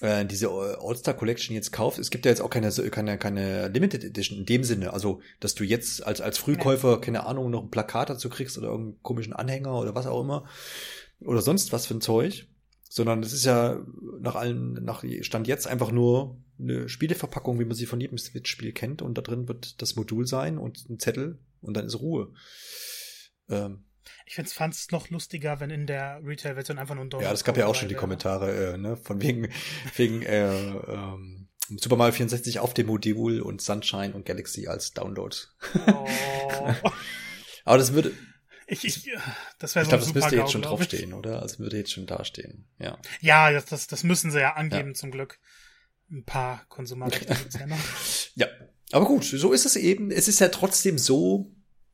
äh, 0.03 0.25
diese 0.25 0.49
All-Star 0.49 1.13
Collection 1.13 1.55
jetzt 1.55 1.71
kaufst. 1.71 1.99
Es 1.99 2.09
gibt 2.09 2.25
ja 2.25 2.31
jetzt 2.31 2.41
auch 2.41 2.49
keine, 2.49 2.71
keine, 2.71 3.17
keine 3.17 3.69
Limited 3.69 4.03
Edition 4.03 4.39
in 4.39 4.45
dem 4.45 4.63
Sinne. 4.63 4.93
Also, 4.93 5.21
dass 5.39 5.55
du 5.55 5.63
jetzt 5.63 6.05
als, 6.05 6.19
als 6.19 6.37
Frühkäufer, 6.37 6.99
keine 6.99 7.25
Ahnung, 7.25 7.49
noch 7.49 7.63
ein 7.63 7.71
Plakat 7.71 8.09
dazu 8.09 8.29
kriegst 8.29 8.57
oder 8.57 8.67
irgendeinen 8.67 9.01
komischen 9.01 9.33
Anhänger 9.33 9.79
oder 9.79 9.95
was 9.95 10.05
auch 10.05 10.21
immer. 10.21 10.45
Oder 11.21 11.41
sonst 11.41 11.71
was 11.71 11.85
für 11.85 11.95
ein 11.95 12.01
Zeug. 12.01 12.47
Sondern 12.89 13.21
das 13.21 13.33
ist 13.33 13.45
ja 13.45 13.81
nach 14.19 14.35
allen, 14.35 14.73
nach 14.83 15.03
Stand 15.21 15.47
jetzt 15.47 15.67
einfach 15.67 15.91
nur 15.91 16.37
eine 16.59 16.89
Spieleverpackung, 16.89 17.59
wie 17.59 17.65
man 17.65 17.75
sie 17.75 17.87
von 17.87 17.99
jedem 17.99 18.17
Switch-Spiel 18.17 18.71
kennt. 18.71 19.01
Und 19.01 19.17
da 19.17 19.21
drin 19.21 19.47
wird 19.47 19.81
das 19.81 19.95
Modul 19.95 20.27
sein 20.27 20.57
und 20.57 20.89
ein 20.89 20.99
Zettel 20.99 21.39
und 21.61 21.75
dann 21.75 21.85
ist 21.85 21.99
Ruhe. 21.99 22.33
Ähm, 23.49 23.85
Ich 24.25 24.35
find's, 24.35 24.53
fand's 24.53 24.91
noch 24.91 25.09
lustiger, 25.09 25.59
wenn 25.59 25.69
in 25.69 25.87
der 25.87 26.21
Retail-Version 26.23 26.77
einfach 26.77 26.95
nur 26.95 27.05
ein 27.05 27.21
ja, 27.21 27.31
das 27.31 27.43
gab 27.43 27.57
ja 27.57 27.67
auch 27.67 27.75
schon 27.75 27.89
die. 27.89 27.95
Kommentare, 27.95 28.73
äh, 28.73 28.77
ne, 28.77 28.97
von 28.97 29.21
wegen, 29.21 29.49
wegen 29.95 30.21
äh, 30.23 30.49
ähm, 30.49 31.47
Super 31.77 31.95
Mario 31.95 32.13
64 32.13 32.59
auf 32.59 32.73
dem 32.73 32.87
Modul 32.87 33.41
und 33.41 33.61
Sunshine 33.61 34.13
und 34.13 34.25
Galaxy 34.25 34.67
als 34.67 34.93
Download. 34.93 35.35
Oh. 35.87 36.07
Aber 37.65 37.77
das 37.77 37.93
würde, 37.93 38.11
Ich, 38.67 38.85
ich, 38.85 39.09
das 39.59 39.75
wäre 39.75 39.83
ich 39.83 39.89
so 39.89 39.97
glaube, 39.97 40.05
das 40.05 40.13
müsste 40.13 40.35
jetzt 40.35 40.51
schon 40.51 40.61
draufstehen, 40.61 41.13
oder? 41.13 41.41
Also 41.41 41.59
würde 41.59 41.77
jetzt 41.77 41.91
schon 41.91 42.05
dastehen. 42.05 42.65
Ja. 42.79 42.97
Ja, 43.21 43.51
das, 43.51 43.65
das, 43.65 43.87
das 43.87 44.03
müssen 44.03 44.31
sie 44.31 44.39
ja 44.39 44.53
angeben, 44.53 44.95
zum 44.95 45.11
Glück. 45.11 45.39
Ein 46.11 46.23
paar 46.25 46.65
Konsumerrechte 46.69 47.35
ja. 47.59 47.77
Ja. 48.35 48.47
Aber 48.91 49.05
gut, 49.05 49.23
so 49.23 49.53
ist 49.53 49.65
es 49.65 49.75
eben. 49.75 50.11
Es 50.11 50.27
ist 50.27 50.39
ja 50.39 50.49
trotzdem 50.49 50.97
so, 50.97 51.51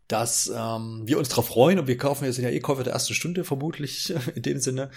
dass 0.10 0.52
ähm, 0.54 1.04
wir 1.06 1.18
uns 1.18 1.30
drauf 1.30 1.48
freuen 1.48 1.80
und 1.80 1.88
wir 1.88 1.96
kaufen, 1.98 2.26
wir 2.26 2.34
sind 2.34 2.44
ja 2.44 2.50
eh 2.50 2.60
Käufer 2.60 2.84
der 2.84 2.94
ersten 2.94 3.14
Stunde, 3.14 3.46
vermutlich 3.46 4.14
in 4.36 4.42
dem 4.42 4.60
Sinne. 4.60 4.90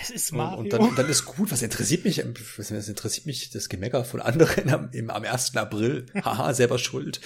Es 0.00 0.10
ist 0.10 0.32
Und, 0.32 0.38
Mario. 0.38 0.58
und 0.60 0.72
dann, 0.72 0.94
dann 0.94 1.08
ist 1.08 1.24
gut, 1.24 1.50
was 1.50 1.62
interessiert 1.62 2.04
mich, 2.04 2.22
was, 2.56 2.70
was 2.72 2.88
interessiert 2.88 3.26
mich 3.26 3.50
das 3.50 3.68
Gemecker 3.68 4.04
von 4.04 4.20
anderen 4.20 4.70
am, 4.70 4.90
im, 4.92 5.10
am 5.10 5.24
1. 5.24 5.56
April. 5.56 6.06
Haha, 6.14 6.54
selber 6.54 6.78
schuld. 6.78 7.20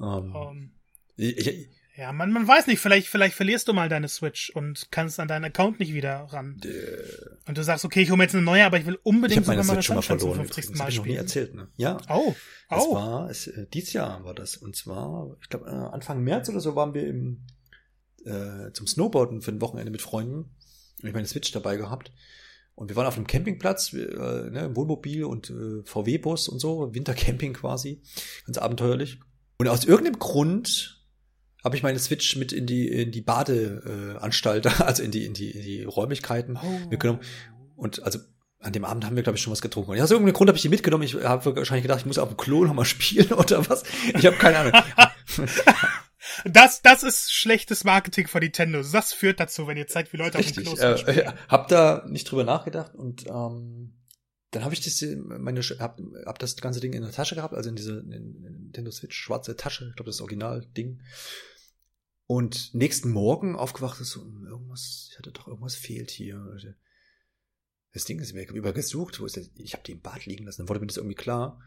Ähm, 0.00 0.34
Ähm, 0.34 0.70
ich, 1.16 1.36
ich, 1.38 1.68
ja, 1.98 2.12
man, 2.12 2.30
man 2.30 2.46
weiß 2.46 2.68
nicht, 2.68 2.78
vielleicht, 2.78 3.08
vielleicht 3.08 3.34
verlierst 3.34 3.66
du 3.66 3.72
mal 3.72 3.88
deine 3.88 4.06
Switch 4.06 4.50
und 4.50 4.86
kannst 4.92 5.18
an 5.18 5.26
deinen 5.26 5.46
Account 5.46 5.80
nicht 5.80 5.92
wieder 5.92 6.28
ran. 6.30 6.60
äh, 6.64 6.68
Und 7.48 7.58
du 7.58 7.64
sagst, 7.64 7.84
okay, 7.84 8.02
ich 8.02 8.10
hole 8.10 8.18
mir 8.18 8.22
jetzt 8.24 8.36
eine 8.36 8.44
neue, 8.44 8.64
aber 8.64 8.78
ich 8.78 8.86
will 8.86 8.94
ich 8.94 9.04
unbedingt 9.06 9.40
habe 9.48 9.56
meine 9.56 9.64
Switch 9.64 9.86
schon 9.86 9.96
mal 9.96 10.02
verloren. 10.02 10.36
50. 10.36 10.64
übrigens. 10.64 10.70
Das 10.70 10.78
Mal 10.78 10.84
hab 10.84 10.90
ich 10.90 10.98
noch 10.98 11.06
nie 11.06 11.16
erzählt, 11.16 11.54
ne? 11.56 11.68
Ja. 11.76 11.96
Oh, 12.08 12.36
Das 12.70 12.84
oh. 12.84 12.94
war, 12.94 13.28
es, 13.30 13.48
äh, 13.48 13.66
dieses 13.74 13.94
Jahr 13.94 14.22
war 14.22 14.32
das. 14.32 14.56
Und 14.56 14.76
zwar, 14.76 15.36
ich 15.42 15.48
glaube, 15.48 15.66
äh, 15.68 15.72
Anfang 15.72 16.22
März 16.22 16.48
oder 16.48 16.60
so 16.60 16.76
waren 16.76 16.94
wir 16.94 17.04
im, 17.04 17.46
äh, 18.24 18.70
zum 18.72 18.86
Snowboarden 18.86 19.42
für 19.42 19.50
ein 19.50 19.60
Wochenende 19.60 19.90
mit 19.90 20.00
Freunden. 20.00 20.54
Und 21.02 21.08
ich 21.08 21.12
meine 21.12 21.26
Switch 21.26 21.50
dabei 21.50 21.76
gehabt. 21.76 22.12
Und 22.76 22.90
wir 22.90 22.94
waren 22.94 23.06
auf 23.06 23.16
einem 23.16 23.26
Campingplatz, 23.26 23.92
äh, 23.92 23.96
ne, 24.50 24.66
im 24.66 24.76
Wohnmobil 24.76 25.24
und 25.24 25.50
äh, 25.50 25.82
VW-Bus 25.84 26.46
und 26.46 26.60
so, 26.60 26.94
Wintercamping 26.94 27.54
quasi. 27.54 28.02
Ganz 28.46 28.56
abenteuerlich. 28.56 29.18
Und 29.58 29.66
aus 29.66 29.84
irgendeinem 29.84 30.20
Grund 30.20 30.97
habe 31.68 31.76
ich 31.76 31.82
meine 31.82 31.98
Switch 31.98 32.34
mit 32.36 32.52
in 32.52 32.66
die, 32.66 32.88
in 32.88 33.12
die 33.12 33.20
Badeanstalt, 33.20 34.66
äh, 34.66 34.70
also 34.78 35.02
in 35.02 35.10
die, 35.10 35.26
in 35.26 35.34
die, 35.34 35.50
in 35.50 35.62
die 35.62 35.84
Räumlichkeiten 35.84 36.58
oh. 36.62 36.88
mitgenommen. 36.90 37.20
Und 37.76 38.02
also 38.02 38.18
an 38.60 38.72
dem 38.72 38.84
Abend 38.84 39.04
haben 39.04 39.14
wir, 39.14 39.22
glaube 39.22 39.36
ich, 39.36 39.42
schon 39.42 39.52
was 39.52 39.60
getrunken. 39.60 39.92
Und 39.92 40.00
aus 40.00 40.10
irgendeinem 40.10 40.34
Grund 40.34 40.48
habe 40.48 40.56
ich 40.56 40.62
die 40.62 40.70
mitgenommen. 40.70 41.04
Ich 41.04 41.14
habe 41.14 41.54
wahrscheinlich 41.56 41.82
gedacht, 41.82 42.00
ich 42.00 42.06
muss 42.06 42.18
auf 42.18 42.28
dem 42.28 42.36
Klo 42.36 42.64
noch 42.64 42.74
mal 42.74 42.84
spielen 42.86 43.32
oder 43.34 43.68
was. 43.68 43.84
Ich 44.14 44.24
habe 44.26 44.36
keine 44.36 44.58
Ahnung. 44.58 44.72
Das, 46.44 46.82
das 46.82 47.02
ist 47.02 47.32
schlechtes 47.32 47.84
Marketing 47.84 48.28
von 48.28 48.40
Nintendo. 48.40 48.82
Das 48.82 49.12
führt 49.12 49.40
dazu, 49.40 49.66
wenn 49.66 49.76
ihr 49.76 49.88
zeigt, 49.88 50.12
wie 50.12 50.18
Leute 50.18 50.38
auf 50.38 50.44
dem 50.44 50.54
Richtig. 50.54 50.74
Klo 50.74 50.76
Äh, 50.76 50.98
spielen. 50.98 51.18
äh, 51.18 51.32
hab 51.48 51.68
da 51.68 52.04
nicht 52.06 52.30
drüber 52.30 52.44
nachgedacht 52.44 52.94
und 52.94 53.26
ähm, 53.26 53.94
dann 54.50 54.64
habe 54.64 54.74
ich 54.74 54.80
das, 54.80 55.00
äh, 55.02 55.16
meine, 55.16 55.60
hab, 55.60 56.00
hab 56.26 56.38
das 56.38 56.56
ganze 56.56 56.80
Ding 56.80 56.92
in 56.92 57.02
der 57.02 57.12
Tasche 57.12 57.34
gehabt, 57.34 57.54
also 57.54 57.68
in 57.68 57.76
diese 57.76 57.98
in, 57.98 58.12
in 58.12 58.40
Nintendo 58.64 58.90
Switch 58.90 59.16
schwarze 59.16 59.56
Tasche. 59.56 59.88
Ich 59.90 59.96
glaube, 59.96 60.10
das 60.10 60.20
Original-Ding. 60.20 61.00
Und 62.28 62.74
nächsten 62.74 63.10
Morgen 63.10 63.56
aufgewacht 63.56 64.02
ist 64.02 64.10
so, 64.10 64.20
hm, 64.20 64.46
irgendwas, 64.46 65.08
ich 65.10 65.18
hatte 65.18 65.32
doch 65.32 65.48
irgendwas 65.48 65.76
fehlt 65.76 66.10
hier. 66.10 66.76
Das 67.94 68.04
Ding 68.04 68.20
ist 68.20 68.34
mir 68.34 68.46
übergesucht. 68.50 69.18
Wo 69.18 69.24
ist 69.24 69.38
das? 69.38 69.50
Ich 69.56 69.72
habe 69.72 69.82
die 69.82 69.92
im 69.92 70.02
Bad 70.02 70.26
liegen 70.26 70.44
lassen. 70.44 70.60
Dann 70.60 70.68
wurde 70.68 70.80
mir 70.80 70.88
das 70.88 70.98
irgendwie 70.98 71.16
klar. 71.16 71.58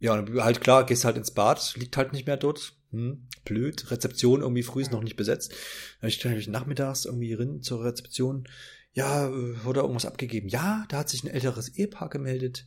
Ja, 0.00 0.24
halt 0.42 0.60
klar, 0.60 0.84
gehst 0.84 1.04
halt 1.04 1.16
ins 1.16 1.30
Bad, 1.30 1.76
liegt 1.76 1.96
halt 1.96 2.12
nicht 2.12 2.26
mehr 2.26 2.36
dort. 2.36 2.76
Hm, 2.90 3.28
blöd. 3.44 3.88
Rezeption 3.92 4.40
irgendwie 4.40 4.64
früh 4.64 4.82
ist 4.82 4.90
noch 4.90 5.04
nicht 5.04 5.14
besetzt. 5.14 5.54
Dann 6.00 6.08
ich, 6.08 6.24
ich 6.24 6.48
nachmittags 6.48 7.04
irgendwie 7.04 7.34
rein 7.34 7.62
zur 7.62 7.84
Rezeption. 7.84 8.48
Ja, 8.92 9.28
äh, 9.28 9.64
wurde 9.64 9.80
irgendwas 9.80 10.04
abgegeben. 10.04 10.48
Ja, 10.48 10.84
da 10.88 10.98
hat 10.98 11.10
sich 11.10 11.22
ein 11.22 11.30
älteres 11.30 11.68
Ehepaar 11.68 12.08
gemeldet. 12.08 12.66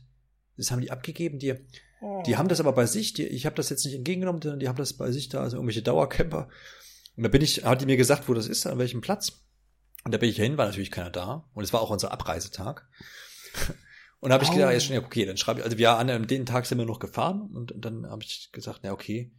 Das 0.56 0.70
haben 0.70 0.80
die 0.80 0.90
abgegeben. 0.90 1.38
Die, 1.38 1.54
Oh. 2.02 2.22
die 2.26 2.36
haben 2.36 2.48
das 2.48 2.60
aber 2.60 2.72
bei 2.72 2.86
sich. 2.86 3.12
Die, 3.12 3.26
ich 3.26 3.46
habe 3.46 3.56
das 3.56 3.70
jetzt 3.70 3.84
nicht 3.84 3.94
entgegengenommen, 3.94 4.42
sondern 4.42 4.60
die 4.60 4.68
haben 4.68 4.76
das 4.76 4.92
bei 4.94 5.10
sich 5.12 5.28
da, 5.28 5.40
also 5.40 5.56
irgendwelche 5.56 5.82
Dauercamper. 5.82 6.48
Und 7.16 7.22
da 7.22 7.28
bin 7.28 7.42
ich, 7.42 7.64
hat 7.64 7.80
die 7.80 7.86
mir 7.86 7.96
gesagt, 7.96 8.28
wo 8.28 8.34
das 8.34 8.48
ist, 8.48 8.66
an 8.66 8.78
welchem 8.78 9.00
Platz. 9.00 9.44
Und 10.04 10.12
da 10.12 10.18
bin 10.18 10.28
ich 10.28 10.36
hin, 10.36 10.58
war 10.58 10.66
natürlich 10.66 10.90
keiner 10.90 11.10
da. 11.10 11.48
Und 11.54 11.62
es 11.62 11.72
war 11.72 11.80
auch 11.80 11.90
unser 11.90 12.12
Abreisetag. 12.12 12.88
Und 14.22 14.28
da 14.28 14.34
habe 14.34 14.44
ich 14.44 14.52
gedacht, 14.52 14.72
ja, 14.72 14.78
schon, 14.78 14.94
ja, 14.94 15.02
okay, 15.02 15.26
dann 15.26 15.36
schreibe 15.36 15.58
ich, 15.58 15.64
also 15.64 15.78
wir 15.78 15.98
an 15.98 16.28
dem 16.28 16.46
Tag 16.46 16.66
sind 16.66 16.78
wir 16.78 16.84
noch 16.84 17.00
gefahren 17.00 17.50
und 17.54 17.74
dann 17.76 18.08
habe 18.08 18.22
ich 18.22 18.50
gesagt, 18.52 18.82
na 18.84 18.92
okay, 18.92 19.32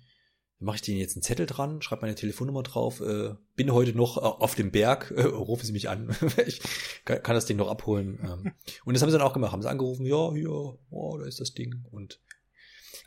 dann 0.60 0.66
mache 0.66 0.76
ich 0.76 0.82
denen 0.82 1.00
jetzt 1.00 1.16
einen 1.16 1.24
Zettel 1.24 1.46
dran, 1.46 1.82
schreibe 1.82 2.02
meine 2.02 2.16
Telefonnummer 2.16 2.64
drauf, 2.64 3.00
äh, 3.00 3.36
bin 3.56 3.72
heute 3.72 3.96
noch 3.96 4.18
äh, 4.18 4.20
auf 4.20 4.56
dem 4.56 4.72
Berg, 4.72 5.14
äh, 5.16 5.22
rufen 5.22 5.66
Sie 5.66 5.72
mich 5.72 5.88
an, 5.88 6.14
ich 6.46 6.62
kann, 7.06 7.24
kann 7.24 7.34
das 7.34 7.46
Ding 7.46 7.56
noch 7.56 7.70
abholen. 7.70 8.20
Ähm. 8.22 8.52
Und 8.84 8.94
das 8.94 9.02
haben 9.02 9.10
sie 9.10 9.18
dann 9.18 9.26
auch 9.26 9.32
gemacht, 9.32 9.54
haben 9.54 9.62
sie 9.62 9.70
angerufen, 9.70 10.06
ja, 10.06 10.34
hier, 10.34 10.50
oh, 10.50 11.18
da 11.18 11.28
ist 11.28 11.40
das 11.40 11.54
Ding 11.54 11.86
und 11.90 12.20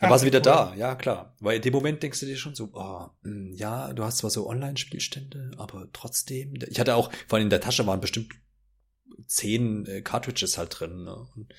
dann 0.01 0.09
Ah, 0.09 0.11
war 0.11 0.19
sie 0.19 0.27
wieder 0.27 0.39
cool. 0.39 0.43
da, 0.43 0.75
ja 0.77 0.95
klar. 0.95 1.35
Weil 1.41 1.57
in 1.57 1.63
dem 1.63 1.73
Moment 1.73 2.03
denkst 2.03 2.21
du 2.21 2.27
dir 2.27 2.37
schon 2.37 2.55
so, 2.55 2.71
oh, 2.75 3.07
mh, 3.23 3.57
ja, 3.57 3.93
du 3.93 4.05
hast 4.05 4.19
zwar 4.19 4.31
so 4.31 4.49
Online-Spielstände, 4.49 5.53
aber 5.57 5.89
trotzdem. 5.93 6.55
Ich 6.69 6.79
hatte 6.81 6.95
auch, 6.95 7.11
vor 7.29 7.37
allem 7.39 7.47
in 7.47 7.51
der 7.51 7.61
Tasche 7.61 7.87
waren 7.87 8.01
bestimmt 8.01 8.33
zehn 9.27 9.87
äh, 9.87 10.03
Cartridges 10.03 10.59
halt 10.59 10.79
drin. 10.79 11.05
Ne? 11.05 11.15
Und 11.35 11.53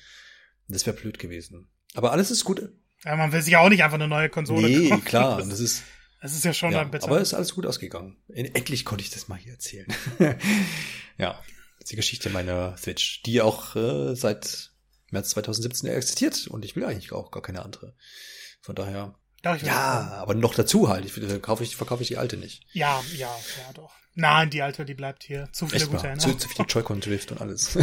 das 0.68 0.86
wäre 0.86 0.96
blöd 0.96 1.18
gewesen. 1.18 1.68
Aber 1.94 2.12
alles 2.12 2.30
ist 2.30 2.44
gut. 2.44 2.70
Ja, 3.04 3.16
man 3.16 3.32
will 3.32 3.42
sich 3.42 3.56
auch 3.56 3.68
nicht 3.68 3.82
einfach 3.82 3.94
eine 3.96 4.08
neue 4.08 4.28
Konsole 4.28 4.68
Nee, 4.68 4.88
kaufen. 4.90 5.04
klar. 5.04 5.38
Das 5.38 5.60
ist, 5.60 5.82
Das 6.20 6.32
ist 6.34 6.44
ja 6.44 6.52
schon 6.52 6.72
ja, 6.72 6.78
dann 6.80 6.90
bitter. 6.90 7.06
aber 7.06 7.20
ist 7.20 7.34
alles 7.34 7.54
gut 7.54 7.66
ausgegangen. 7.66 8.16
Endlich 8.28 8.84
konnte 8.84 9.02
ich 9.04 9.10
das 9.10 9.28
mal 9.28 9.38
hier 9.38 9.52
erzählen. 9.52 9.86
ja, 11.18 11.32
das 11.78 11.84
ist 11.84 11.92
die 11.92 11.96
Geschichte 11.96 12.30
meiner 12.30 12.76
Switch, 12.76 13.22
die 13.22 13.40
auch 13.40 13.74
äh, 13.76 14.14
seit 14.14 14.72
März 15.10 15.30
2017 15.30 15.88
existiert 15.90 16.46
und 16.48 16.64
ich 16.64 16.76
will 16.76 16.84
eigentlich 16.84 17.12
auch 17.12 17.30
gar 17.30 17.42
keine 17.42 17.62
andere. 17.64 17.94
Von 18.60 18.74
daher, 18.74 19.14
Doch, 19.42 19.56
ja, 19.56 20.18
aber 20.20 20.34
noch 20.34 20.54
dazu 20.54 20.88
halt. 20.88 21.04
Ich, 21.04 21.16
äh, 21.16 21.38
kaufe 21.38 21.62
ich, 21.64 21.76
verkaufe 21.76 22.02
ich 22.02 22.08
die 22.08 22.16
alte 22.16 22.36
nicht. 22.36 22.64
ja, 22.72 23.02
ja, 23.16 23.28
ja, 23.28 23.72
doch. 23.74 23.92
Nein, 24.14 24.50
die 24.50 24.62
alte, 24.62 24.84
die 24.84 24.94
bleibt 24.94 25.22
hier. 25.22 25.48
Zu 25.52 25.66
viele 25.68 25.82
Echt 25.82 25.90
gute 25.92 26.02
mal. 26.08 26.18
Zu, 26.18 26.28
Erinnerungen. 26.28 26.38
zu 26.40 26.48
viel 26.48 26.64
Joy-Con 26.68 27.00
Drift 27.00 27.30
und 27.30 27.40
alles. 27.40 27.78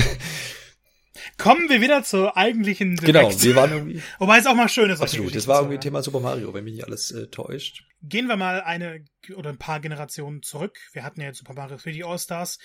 Kommen 1.38 1.69
wir 1.69 1.80
wieder 1.80 2.03
zur 2.03 2.36
eigentlichen 2.36 2.97
genau, 2.97 3.21
Direct. 3.30 3.43
wir 3.43 3.55
waren 3.55 3.71
irgendwie, 3.71 4.03
Wobei 4.19 4.38
es 4.38 4.45
auch 4.45 4.53
mal 4.53 4.67
schön 4.67 4.89
ist. 4.89 5.01
absolut, 5.01 5.34
das 5.34 5.47
war 5.47 5.61
irgendwie. 5.61 5.80
Thema 5.80 6.03
Super 6.03 6.19
Mario, 6.19 6.53
wenn 6.53 6.65
mich 6.65 6.73
nicht 6.73 6.86
alles 6.86 7.11
äh, 7.11 7.28
täuscht. 7.28 7.84
Gehen 8.01 8.28
wir 8.28 8.36
mal 8.36 8.61
eine 8.61 9.05
oder 9.36 9.49
ein 9.49 9.57
paar 9.57 9.80
Generationen 9.80 10.43
zurück. 10.43 10.78
Wir 10.91 11.03
hatten 11.03 11.21
ja 11.21 11.28
jetzt 11.28 11.38
Super 11.38 11.53
Mario 11.53 11.78
3D 11.78 12.05
All-Stars. 12.05 12.59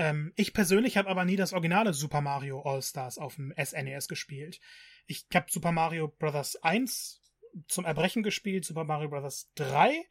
Ähm, 0.00 0.32
ich 0.34 0.54
persönlich 0.54 0.96
habe 0.96 1.10
aber 1.10 1.26
nie 1.26 1.36
das 1.36 1.52
originale 1.52 1.92
Super 1.92 2.22
Mario 2.22 2.62
All-Stars 2.62 3.18
auf 3.18 3.34
dem 3.34 3.52
SNES 3.62 4.08
gespielt. 4.08 4.58
ich 5.06 5.26
habe 5.34 5.50
Super 5.50 5.72
Mario 5.72 6.08
Bros. 6.08 6.56
1 6.56 7.20
zum 7.68 7.84
Erbrechen 7.84 8.22
gespielt, 8.22 8.64
Super 8.64 8.84
Mario 8.84 9.10
Bros. 9.10 9.50
3, 9.56 10.02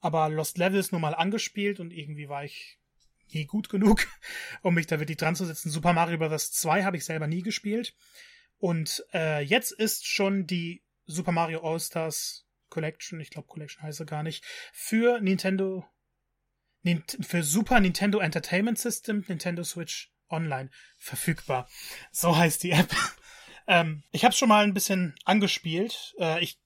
aber 0.00 0.28
Lost 0.28 0.58
Levels 0.58 0.92
nur 0.92 1.00
mal 1.00 1.14
angespielt 1.14 1.80
und 1.80 1.92
irgendwie 1.92 2.28
war 2.28 2.44
ich 2.44 2.78
nie 3.32 3.46
gut 3.46 3.68
genug, 3.70 4.06
um 4.60 4.74
mich 4.74 4.86
da 4.86 5.00
wirklich 5.00 5.16
dran 5.16 5.34
zu 5.34 5.46
setzen. 5.46 5.70
Super 5.70 5.94
Mario 5.94 6.18
Bros. 6.18 6.52
2 6.52 6.84
habe 6.84 6.98
ich 6.98 7.06
selber 7.06 7.26
nie 7.26 7.40
gespielt. 7.40 7.96
Und 8.58 9.02
äh, 9.14 9.42
jetzt 9.42 9.72
ist 9.72 10.06
schon 10.06 10.46
die 10.46 10.84
Super 11.06 11.32
Mario 11.32 11.62
All-Stars 11.62 12.46
Collection, 12.68 13.18
ich 13.18 13.30
glaube 13.30 13.48
Collection 13.48 13.82
heißt 13.82 14.00
er 14.00 14.04
gar 14.04 14.22
nicht, 14.22 14.44
für 14.74 15.22
Nintendo, 15.22 15.86
für 17.20 17.42
Super 17.42 17.80
Nintendo 17.80 18.18
Entertainment 18.18 18.78
System, 18.78 19.24
Nintendo 19.28 19.64
Switch 19.64 20.12
Online 20.30 20.70
verfügbar. 20.98 21.68
So 22.12 22.36
heißt 22.36 22.62
die 22.62 22.72
App. 22.72 22.94
ähm, 23.66 24.02
ich 24.12 24.24
habe 24.24 24.34
schon 24.34 24.48
mal 24.48 24.64
ein 24.64 24.74
bisschen 24.74 25.14
angespielt. 25.24 26.14
Äh, 26.18 26.42
ich 26.42 26.58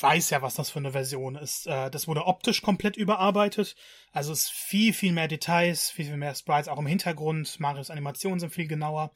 weiß 0.00 0.30
ja, 0.30 0.42
was 0.42 0.54
das 0.54 0.70
für 0.70 0.78
eine 0.78 0.92
Version 0.92 1.36
ist. 1.36 1.66
Äh, 1.66 1.90
das 1.90 2.06
wurde 2.06 2.26
optisch 2.26 2.62
komplett 2.62 2.96
überarbeitet. 2.96 3.76
Also 4.12 4.32
es 4.32 4.44
ist 4.44 4.50
viel, 4.50 4.92
viel 4.92 5.12
mehr 5.12 5.28
Details, 5.28 5.90
viel, 5.90 6.06
viel 6.06 6.16
mehr 6.16 6.34
Sprites, 6.34 6.68
auch 6.68 6.78
im 6.78 6.86
Hintergrund. 6.86 7.58
Marios 7.60 7.90
Animationen 7.90 8.40
sind 8.40 8.52
viel 8.52 8.68
genauer. 8.68 9.12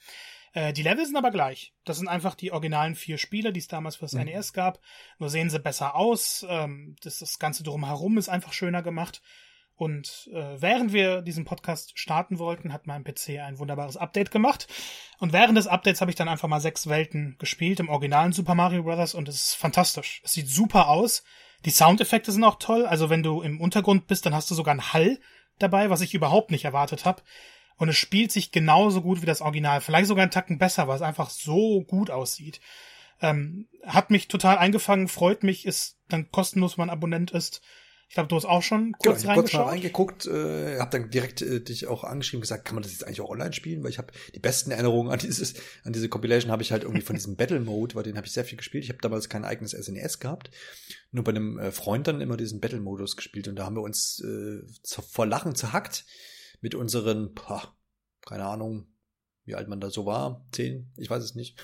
Äh, 0.55 0.73
die 0.73 0.83
Level 0.83 1.05
sind 1.05 1.17
aber 1.17 1.31
gleich. 1.31 1.75
Das 1.85 1.99
sind 1.99 2.09
einfach 2.09 2.35
die 2.35 2.53
originalen 2.53 2.95
vier 2.95 3.19
Spiele, 3.19 3.53
die 3.53 3.61
es 3.61 3.69
damals 3.69 3.97
für 3.97 4.07
das 4.07 4.15
mhm. 4.15 4.25
NES 4.25 4.53
gab. 4.53 4.81
Nur 5.19 5.29
sehen 5.29 5.51
sie 5.51 5.61
besser 5.61 5.95
aus. 5.95 6.47
Ähm, 6.49 6.97
das, 7.03 7.19
das 7.19 7.39
Ganze 7.39 7.63
drumherum 7.63 8.17
ist 8.17 8.29
einfach 8.29 8.53
schöner 8.53 8.83
gemacht. 8.83 9.21
Und 9.79 10.29
äh, 10.33 10.61
während 10.61 10.93
wir 10.93 11.23
diesen 11.23 11.45
Podcast 11.45 11.97
starten 11.97 12.41
wollten, 12.41 12.73
hat 12.73 12.89
mein 12.89 13.05
PC 13.05 13.39
ein 13.39 13.61
wunderbares 13.61 13.97
Update 13.97 14.33
gemacht. 14.33 14.67
Und 15.21 15.33
während 15.33 15.57
des 15.57 15.69
Updates 15.69 16.01
habe 16.01 16.11
ich 16.11 16.17
dann 16.17 16.29
einfach 16.29 16.49
mal 16.49 16.61
sechs 16.61 16.89
Welten 16.89 17.37
gespielt 17.39 17.79
im 17.79 17.89
originalen 17.89 18.33
Super 18.33 18.57
Mario 18.57 18.83
Bros. 18.83 19.15
und 19.15 19.29
es 19.29 19.37
ist 19.37 19.55
fantastisch. 19.55 20.21
Es 20.25 20.33
sieht 20.33 20.49
super 20.49 20.89
aus. 20.89 21.23
Die 21.65 21.71
Soundeffekte 21.71 22.33
sind 22.33 22.43
auch 22.43 22.59
toll. 22.59 22.87
Also 22.87 23.09
wenn 23.09 23.23
du 23.23 23.41
im 23.41 23.61
Untergrund 23.61 24.09
bist, 24.09 24.27
dann 24.27 24.35
hast 24.35 24.51
du 24.51 24.57
sogar 24.57 24.73
einen 24.73 24.93
Hall 24.93 25.21
dabei, 25.61 25.91
was 25.91 26.01
ich 26.01 26.13
überhaupt 26.13 26.51
nicht 26.51 26.65
erwartet 26.65 27.05
habe. 27.05 27.23
Und 27.77 27.89
es 27.89 27.97
spielt 27.97 28.33
sich 28.33 28.51
genauso 28.51 29.01
gut 29.01 29.23
wie 29.23 29.27
das 29.27 29.41
Original. 29.41 29.81
Vielleicht 29.81 30.09
sogar 30.09 30.23
einen 30.23 30.33
Tacken 30.33 30.59
besser, 30.59 30.89
weil 30.89 30.97
es 30.97 31.03
einfach 31.03 31.31
so 31.31 31.85
gut 31.85 32.11
aussieht. 32.11 32.61
Ähm, 33.21 33.69
hat 33.87 34.11
mich 34.11 34.27
total 34.27 34.59
eingefangen, 34.59 35.07
freut 35.07 35.45
mich, 35.45 35.67
ist 35.67 36.01
dann 36.09 36.33
kostenlos, 36.33 36.79
wenn 36.79 36.87
man 36.87 36.91
Abonnent 36.91 37.31
ist. 37.31 37.63
Ich 38.09 38.15
glaube, 38.15 38.29
du 38.29 38.37
hast 38.37 38.47
auch 38.47 38.63
schon 38.63 38.93
kurz 38.93 39.21
genau, 39.21 39.35
reingeschaut. 39.35 39.35
kurz 39.35 39.53
mal 39.53 39.71
reingeguckt, 39.71 40.27
äh, 40.27 40.79
habe 40.79 40.91
dann 40.91 41.11
direkt 41.11 41.43
äh, 41.43 41.61
dich 41.61 41.87
auch 41.87 42.05
angeschrieben 42.05 42.41
gesagt, 42.41 42.65
kann 42.65 42.75
man 42.75 42.83
das 42.83 42.93
jetzt 42.93 43.05
eigentlich 43.05 43.21
auch 43.21 43.29
online 43.29 43.53
spielen? 43.53 43.83
Weil 43.83 43.91
ich 43.91 43.99
habe 43.99 44.15
die 44.35 44.39
besten 44.39 44.71
Erinnerungen 44.71 45.13
an 45.13 45.19
dieses, 45.19 45.55
an 45.85 45.93
diese 45.93 46.09
Compilation 46.09 46.51
habe 46.51 46.63
ich 46.63 46.73
halt 46.73 46.85
irgendwie 46.85 47.03
von 47.03 47.17
diesem 47.17 47.37
Battle 47.37 47.61
Mode, 47.61 47.95
weil 47.95 48.05
den 48.05 48.17
habe 48.17 48.27
ich 48.27 48.33
sehr 48.33 48.47
viel 48.47 48.57
gespielt. 48.57 48.85
Ich 48.85 48.89
habe 48.89 49.01
damals 49.03 49.29
kein 49.29 49.45
eigenes 49.45 49.73
SNES 49.73 50.17
e 50.17 50.19
gehabt, 50.21 50.51
nur 51.11 51.23
bei 51.23 51.33
einem 51.33 51.59
äh, 51.59 51.71
Freund 51.71 52.07
dann 52.07 52.23
immer 52.23 52.39
diesen 52.39 52.61
Battle 52.61 52.81
Modus 52.81 53.15
gespielt 53.15 53.47
und 53.47 53.57
da 53.57 53.67
haben 53.67 53.77
wir 53.77 53.83
uns 53.83 54.21
äh, 54.21 54.67
zu, 54.83 55.03
vor 55.03 55.27
Lachen 55.27 55.55
zerhackt 55.55 56.07
mit 56.63 56.75
unseren, 56.75 57.35
boah, 57.35 57.77
keine 58.25 58.47
Ahnung, 58.47 58.87
wie 59.45 59.55
alt 59.55 59.69
man 59.69 59.81
da 59.81 59.91
so 59.91 60.07
war, 60.07 60.47
zehn, 60.53 60.91
ich 60.97 61.11
weiß 61.11 61.23
es 61.23 61.35
nicht. 61.35 61.61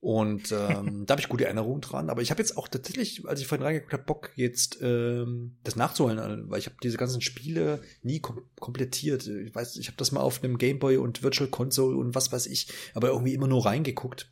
Und 0.00 0.52
ähm, 0.52 1.06
da 1.06 1.12
habe 1.12 1.20
ich 1.20 1.28
gute 1.28 1.44
Erinnerungen 1.46 1.80
dran. 1.80 2.08
Aber 2.08 2.22
ich 2.22 2.30
habe 2.30 2.40
jetzt 2.40 2.56
auch 2.56 2.68
tatsächlich, 2.68 3.26
als 3.26 3.40
ich 3.40 3.48
vorhin 3.48 3.64
reingeguckt 3.64 3.92
habe, 3.92 4.04
Bock 4.04 4.30
jetzt 4.36 4.78
ähm, 4.80 5.56
das 5.64 5.74
nachzuholen, 5.74 6.48
weil 6.48 6.60
ich 6.60 6.66
habe 6.66 6.76
diese 6.82 6.98
ganzen 6.98 7.20
Spiele 7.20 7.82
nie 8.02 8.20
kom 8.20 8.42
komplettiert. 8.60 9.26
Ich 9.26 9.54
weiß, 9.54 9.76
ich 9.76 9.88
habe 9.88 9.96
das 9.96 10.12
mal 10.12 10.20
auf 10.20 10.42
einem 10.42 10.56
Gameboy 10.56 10.98
und 10.98 11.24
Virtual 11.24 11.50
Console 11.50 11.96
und 11.96 12.14
was 12.14 12.30
weiß 12.30 12.46
ich, 12.46 12.68
aber 12.94 13.08
irgendwie 13.08 13.34
immer 13.34 13.48
nur 13.48 13.66
reingeguckt. 13.66 14.30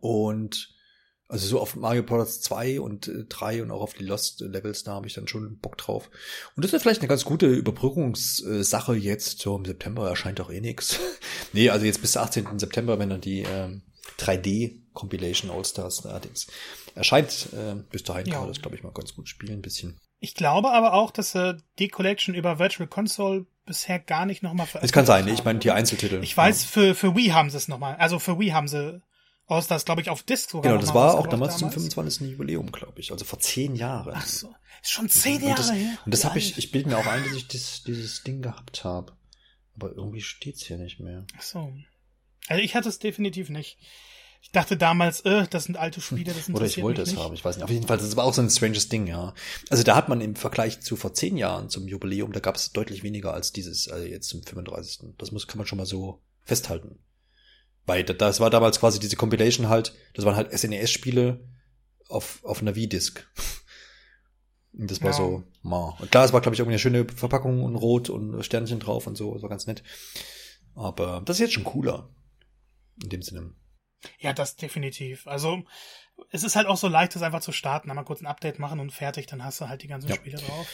Und 0.00 0.74
also 1.28 1.46
so 1.46 1.60
auf 1.60 1.76
Mario 1.76 2.02
Bros. 2.02 2.40
2 2.42 2.80
und 2.80 3.08
äh, 3.08 3.24
3 3.24 3.62
und 3.62 3.70
auch 3.70 3.80
auf 3.80 3.94
die 3.94 4.04
Lost 4.04 4.40
Levels, 4.40 4.82
da 4.82 4.94
habe 4.94 5.06
ich 5.06 5.14
dann 5.14 5.28
schon 5.28 5.58
Bock 5.58 5.78
drauf. 5.78 6.10
Und 6.56 6.64
das 6.64 6.72
ist 6.72 6.82
vielleicht 6.82 7.00
eine 7.00 7.08
ganz 7.08 7.24
gute 7.24 7.46
Überbrückungssache 7.46 8.94
jetzt. 8.96 9.38
So 9.38 9.56
im 9.56 9.64
September 9.64 10.08
erscheint 10.08 10.40
doch 10.40 10.50
eh 10.50 10.60
nix. 10.60 10.98
nee, 11.52 11.70
also 11.70 11.86
jetzt 11.86 12.02
bis 12.02 12.16
18. 12.16 12.58
September, 12.58 12.98
wenn 12.98 13.08
dann 13.08 13.22
die 13.22 13.44
ähm, 13.48 13.82
3D 14.18 14.80
Compilation 14.92 15.50
All-Stars 15.50 16.06
allerdings 16.06 16.46
erscheint. 16.94 17.48
Äh, 17.52 17.76
bis 17.90 18.02
dahin 18.02 18.26
ja. 18.26 18.34
kann 18.34 18.42
man 18.42 18.48
das, 18.48 18.60
glaube 18.60 18.76
ich, 18.76 18.82
mal 18.82 18.92
ganz 18.92 19.14
gut 19.14 19.28
spielen, 19.28 19.58
ein 19.58 19.62
bisschen. 19.62 19.98
Ich 20.18 20.34
glaube 20.34 20.70
aber 20.70 20.94
auch, 20.94 21.10
dass 21.10 21.34
äh, 21.34 21.54
die 21.78 21.88
Collection 21.88 22.34
über 22.34 22.58
Virtual 22.58 22.86
Console 22.86 23.46
bisher 23.66 23.98
gar 23.98 24.26
nicht 24.26 24.42
nochmal 24.42 24.66
veröffentlicht 24.66 24.90
Es 24.90 24.92
kann 24.92 25.06
sein, 25.06 25.24
haben. 25.24 25.34
ich 25.34 25.44
meine 25.44 25.58
die 25.58 25.70
Einzeltitel. 25.70 26.22
Ich 26.22 26.36
weiß, 26.36 26.62
ja. 26.62 26.68
für, 26.68 26.94
für 26.94 27.16
Wii 27.16 27.28
haben 27.28 27.50
sie 27.50 27.56
es 27.56 27.68
nochmal. 27.68 27.96
Also 27.96 28.18
für 28.18 28.38
Wii 28.38 28.50
haben 28.50 28.68
sie 28.68 29.00
All-Stars, 29.46 29.84
glaube 29.84 30.00
ich, 30.00 30.10
auf 30.10 30.22
Disc 30.22 30.50
sogar. 30.50 30.70
Genau, 30.70 30.80
das 30.80 30.94
war 30.94 31.14
auch 31.14 31.26
damals, 31.26 31.56
damals, 31.56 31.58
zum 31.58 31.70
25. 31.70 32.30
Jubiläum, 32.32 32.70
glaube 32.70 33.00
ich. 33.00 33.12
Also 33.12 33.24
vor 33.24 33.38
zehn 33.38 33.74
Jahren. 33.74 34.12
Ach 34.14 34.26
so. 34.26 34.54
Ist 34.82 34.90
schon 34.90 35.08
zehn 35.08 35.40
Jahre 35.40 35.50
und 35.50 35.58
das, 35.58 35.72
her. 35.72 35.98
Und 36.04 36.14
das 36.14 36.24
habe 36.24 36.38
ich, 36.38 36.58
ich 36.58 36.70
bilde 36.70 36.88
mir 36.88 36.98
auch 36.98 37.06
ein, 37.06 37.22
dass 37.24 37.34
ich 37.34 37.48
das, 37.48 37.82
dieses 37.84 38.22
Ding 38.22 38.42
gehabt 38.42 38.84
habe. 38.84 39.12
Aber 39.76 39.90
irgendwie 39.90 40.20
steht's 40.20 40.64
hier 40.64 40.78
nicht 40.78 41.00
mehr. 41.00 41.24
Ach 41.36 41.42
so. 41.42 41.72
Also 42.48 42.62
ich 42.62 42.74
hatte 42.74 42.88
es 42.88 42.98
definitiv 42.98 43.48
nicht. 43.48 43.78
Ich 44.42 44.50
dachte 44.50 44.76
damals, 44.76 45.20
äh, 45.20 45.46
das 45.48 45.64
sind 45.64 45.76
alte 45.76 46.00
Spiele, 46.00 46.34
das 46.34 46.50
Oder 46.50 46.66
ich 46.66 46.82
wollte 46.82 47.02
es 47.02 47.16
haben, 47.16 47.32
ich 47.32 47.44
weiß 47.44 47.56
nicht. 47.56 47.64
Auf 47.64 47.70
jeden 47.70 47.86
Fall, 47.86 47.98
das 47.98 48.16
war 48.16 48.24
auch 48.24 48.34
so 48.34 48.42
ein 48.42 48.50
stranges 48.50 48.88
Ding, 48.88 49.06
ja. 49.06 49.34
Also 49.70 49.84
da 49.84 49.94
hat 49.94 50.08
man 50.08 50.20
im 50.20 50.34
Vergleich 50.34 50.80
zu 50.80 50.96
vor 50.96 51.14
zehn 51.14 51.36
Jahren 51.36 51.68
zum 51.68 51.86
Jubiläum, 51.86 52.32
da 52.32 52.40
gab 52.40 52.56
es 52.56 52.72
deutlich 52.72 53.04
weniger 53.04 53.32
als 53.32 53.52
dieses, 53.52 53.88
also 53.88 54.04
jetzt 54.04 54.28
zum 54.28 54.42
35. 54.42 55.14
Das 55.16 55.30
muss, 55.30 55.46
kann 55.46 55.58
man 55.58 55.66
schon 55.68 55.78
mal 55.78 55.86
so 55.86 56.20
festhalten. 56.42 56.98
Weil 57.86 58.02
das 58.02 58.40
war 58.40 58.50
damals 58.50 58.80
quasi 58.80 58.98
diese 58.98 59.16
Compilation 59.16 59.68
halt, 59.68 59.94
das 60.14 60.24
waren 60.24 60.34
halt 60.34 60.52
SNES-Spiele 60.52 61.48
auf, 62.08 62.44
auf 62.44 62.62
einer 62.62 62.74
Wii-Disc. 62.74 63.24
Und 64.72 64.90
das 64.90 65.02
war 65.02 65.10
ja. 65.10 65.16
so, 65.16 65.44
ma. 65.62 65.96
Und 66.00 66.10
klar, 66.10 66.24
es 66.24 66.32
war, 66.32 66.40
glaube 66.40 66.54
ich, 66.54 66.60
irgendwie 66.60 66.74
eine 66.74 66.78
schöne 66.80 67.06
Verpackung 67.14 67.62
und 67.62 67.76
rot 67.76 68.10
und 68.10 68.42
Sternchen 68.42 68.80
drauf 68.80 69.06
und 69.06 69.16
so, 69.16 69.34
das 69.34 69.42
war 69.42 69.50
ganz 69.50 69.66
nett. 69.66 69.82
Aber 70.74 71.22
das 71.24 71.36
ist 71.36 71.40
jetzt 71.40 71.52
schon 71.52 71.64
cooler. 71.64 72.08
In 73.00 73.08
dem 73.08 73.22
Sinne. 73.22 73.54
Ja, 74.18 74.32
das 74.32 74.56
definitiv. 74.56 75.26
Also 75.26 75.62
es 76.30 76.42
ist 76.42 76.56
halt 76.56 76.66
auch 76.66 76.76
so 76.76 76.88
leicht, 76.88 77.14
das 77.14 77.22
einfach 77.22 77.40
zu 77.40 77.52
starten, 77.52 77.90
einmal 77.90 78.04
kurz 78.04 78.20
ein 78.20 78.26
Update 78.26 78.58
machen 78.58 78.80
und 78.80 78.92
fertig, 78.92 79.26
dann 79.26 79.44
hast 79.44 79.60
du 79.60 79.68
halt 79.68 79.82
die 79.82 79.86
ganzen 79.86 80.08
ja, 80.08 80.14
Spiele 80.14 80.38
drauf. 80.38 80.68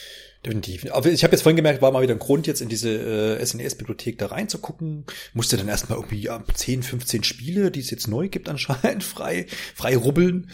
Definitiv. 0.44 0.90
Aber 0.92 1.08
ich 1.08 1.24
habe 1.24 1.32
jetzt 1.32 1.42
vorhin 1.42 1.56
gemerkt, 1.56 1.82
war 1.82 1.90
mal 1.90 2.02
wieder 2.02 2.14
ein 2.14 2.18
Grund, 2.18 2.46
jetzt 2.46 2.60
in 2.60 2.68
diese 2.68 3.38
äh, 3.38 3.44
SNES-Bibliothek 3.44 4.18
da 4.18 4.26
reinzugucken. 4.26 5.06
Musste 5.32 5.56
dann 5.56 5.68
erstmal 5.68 5.98
irgendwie 5.98 6.20
ja, 6.20 6.42
10, 6.44 6.82
15 6.82 7.24
Spiele, 7.24 7.70
die 7.70 7.80
es 7.80 7.90
jetzt 7.90 8.08
neu 8.08 8.28
gibt, 8.28 8.48
anscheinend 8.48 9.04
frei, 9.04 9.46
frei 9.74 9.96
rubbeln. 9.96 10.50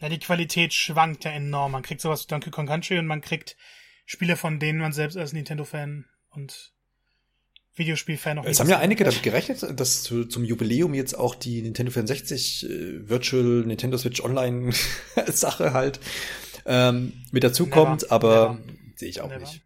Ja, 0.00 0.08
die 0.08 0.18
Qualität 0.18 0.72
schwankt 0.72 1.24
ja 1.24 1.32
enorm. 1.32 1.72
Man 1.72 1.82
kriegt 1.82 2.00
sowas 2.00 2.24
wie 2.24 2.28
Donkey 2.28 2.50
Kong 2.50 2.66
Country 2.66 2.98
und 2.98 3.06
man 3.06 3.20
kriegt 3.20 3.56
Spiele, 4.06 4.36
von 4.36 4.58
denen 4.58 4.78
man 4.78 4.92
selbst 4.92 5.16
als 5.16 5.32
Nintendo-Fan 5.32 6.06
und 6.30 6.72
Videospielfan 7.74 8.36
noch. 8.36 8.44
Es 8.44 8.60
haben 8.60 8.68
ja 8.68 8.78
einige 8.78 9.04
damit 9.04 9.22
gerechnet, 9.22 9.64
dass 9.78 10.02
zu, 10.02 10.24
zum 10.24 10.44
Jubiläum 10.44 10.92
jetzt 10.94 11.14
auch 11.14 11.34
die 11.34 11.62
Nintendo 11.62 11.92
64 11.92 12.64
äh, 12.68 13.08
Virtual 13.08 13.64
Nintendo 13.66 13.96
Switch 13.96 14.20
Online 14.22 14.72
Sache 15.26 15.72
halt 15.72 16.00
ähm, 16.66 17.12
mit 17.30 17.44
dazukommt, 17.44 18.10
aber 18.10 18.58
sehe 18.96 19.08
ich 19.08 19.20
auch 19.20 19.28
Never. 19.28 19.40
nicht. 19.40 19.62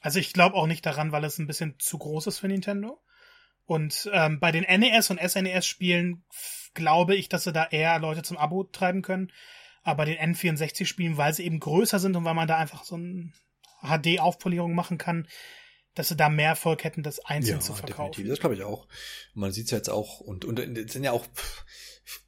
Also 0.00 0.20
ich 0.20 0.32
glaube 0.32 0.54
auch 0.54 0.66
nicht 0.66 0.86
daran, 0.86 1.12
weil 1.12 1.24
es 1.24 1.38
ein 1.38 1.48
bisschen 1.48 1.74
zu 1.78 1.98
groß 1.98 2.28
ist 2.28 2.38
für 2.38 2.48
Nintendo. 2.48 3.02
Und 3.64 4.08
ähm, 4.12 4.38
bei 4.38 4.52
den 4.52 4.62
NES 4.62 5.10
und 5.10 5.20
SNES-Spielen 5.20 6.24
glaube 6.74 7.16
ich, 7.16 7.28
dass 7.28 7.44
sie 7.44 7.52
da 7.52 7.64
eher 7.64 7.98
Leute 7.98 8.22
zum 8.22 8.36
Abo 8.36 8.62
treiben 8.62 9.02
können. 9.02 9.32
Aber 9.82 9.98
bei 9.98 10.04
den 10.04 10.34
N64-Spielen, 10.34 11.16
weil 11.16 11.34
sie 11.34 11.44
eben 11.44 11.58
größer 11.58 11.98
sind 11.98 12.14
und 12.16 12.24
weil 12.24 12.34
man 12.34 12.46
da 12.46 12.56
einfach 12.56 12.84
so 12.84 12.96
ein 12.96 13.34
HD-Aufpolierung 13.82 14.74
machen 14.74 14.98
kann, 14.98 15.26
dass 15.96 16.08
sie 16.08 16.16
da 16.16 16.28
mehr 16.28 16.50
Erfolg 16.50 16.84
hätten, 16.84 17.02
das 17.02 17.18
einzeln 17.18 17.56
ja, 17.56 17.60
zu 17.60 17.72
verkaufen. 17.74 18.12
Definitiv. 18.12 18.30
Das 18.30 18.40
glaube 18.40 18.54
ich 18.54 18.62
auch. 18.62 18.86
Man 19.34 19.50
sieht 19.50 19.64
es 19.64 19.72
jetzt 19.72 19.90
auch 19.90 20.20
und 20.20 20.44
und 20.44 20.60
es 20.60 20.92
sind 20.92 21.02
ja 21.02 21.10
auch 21.10 21.26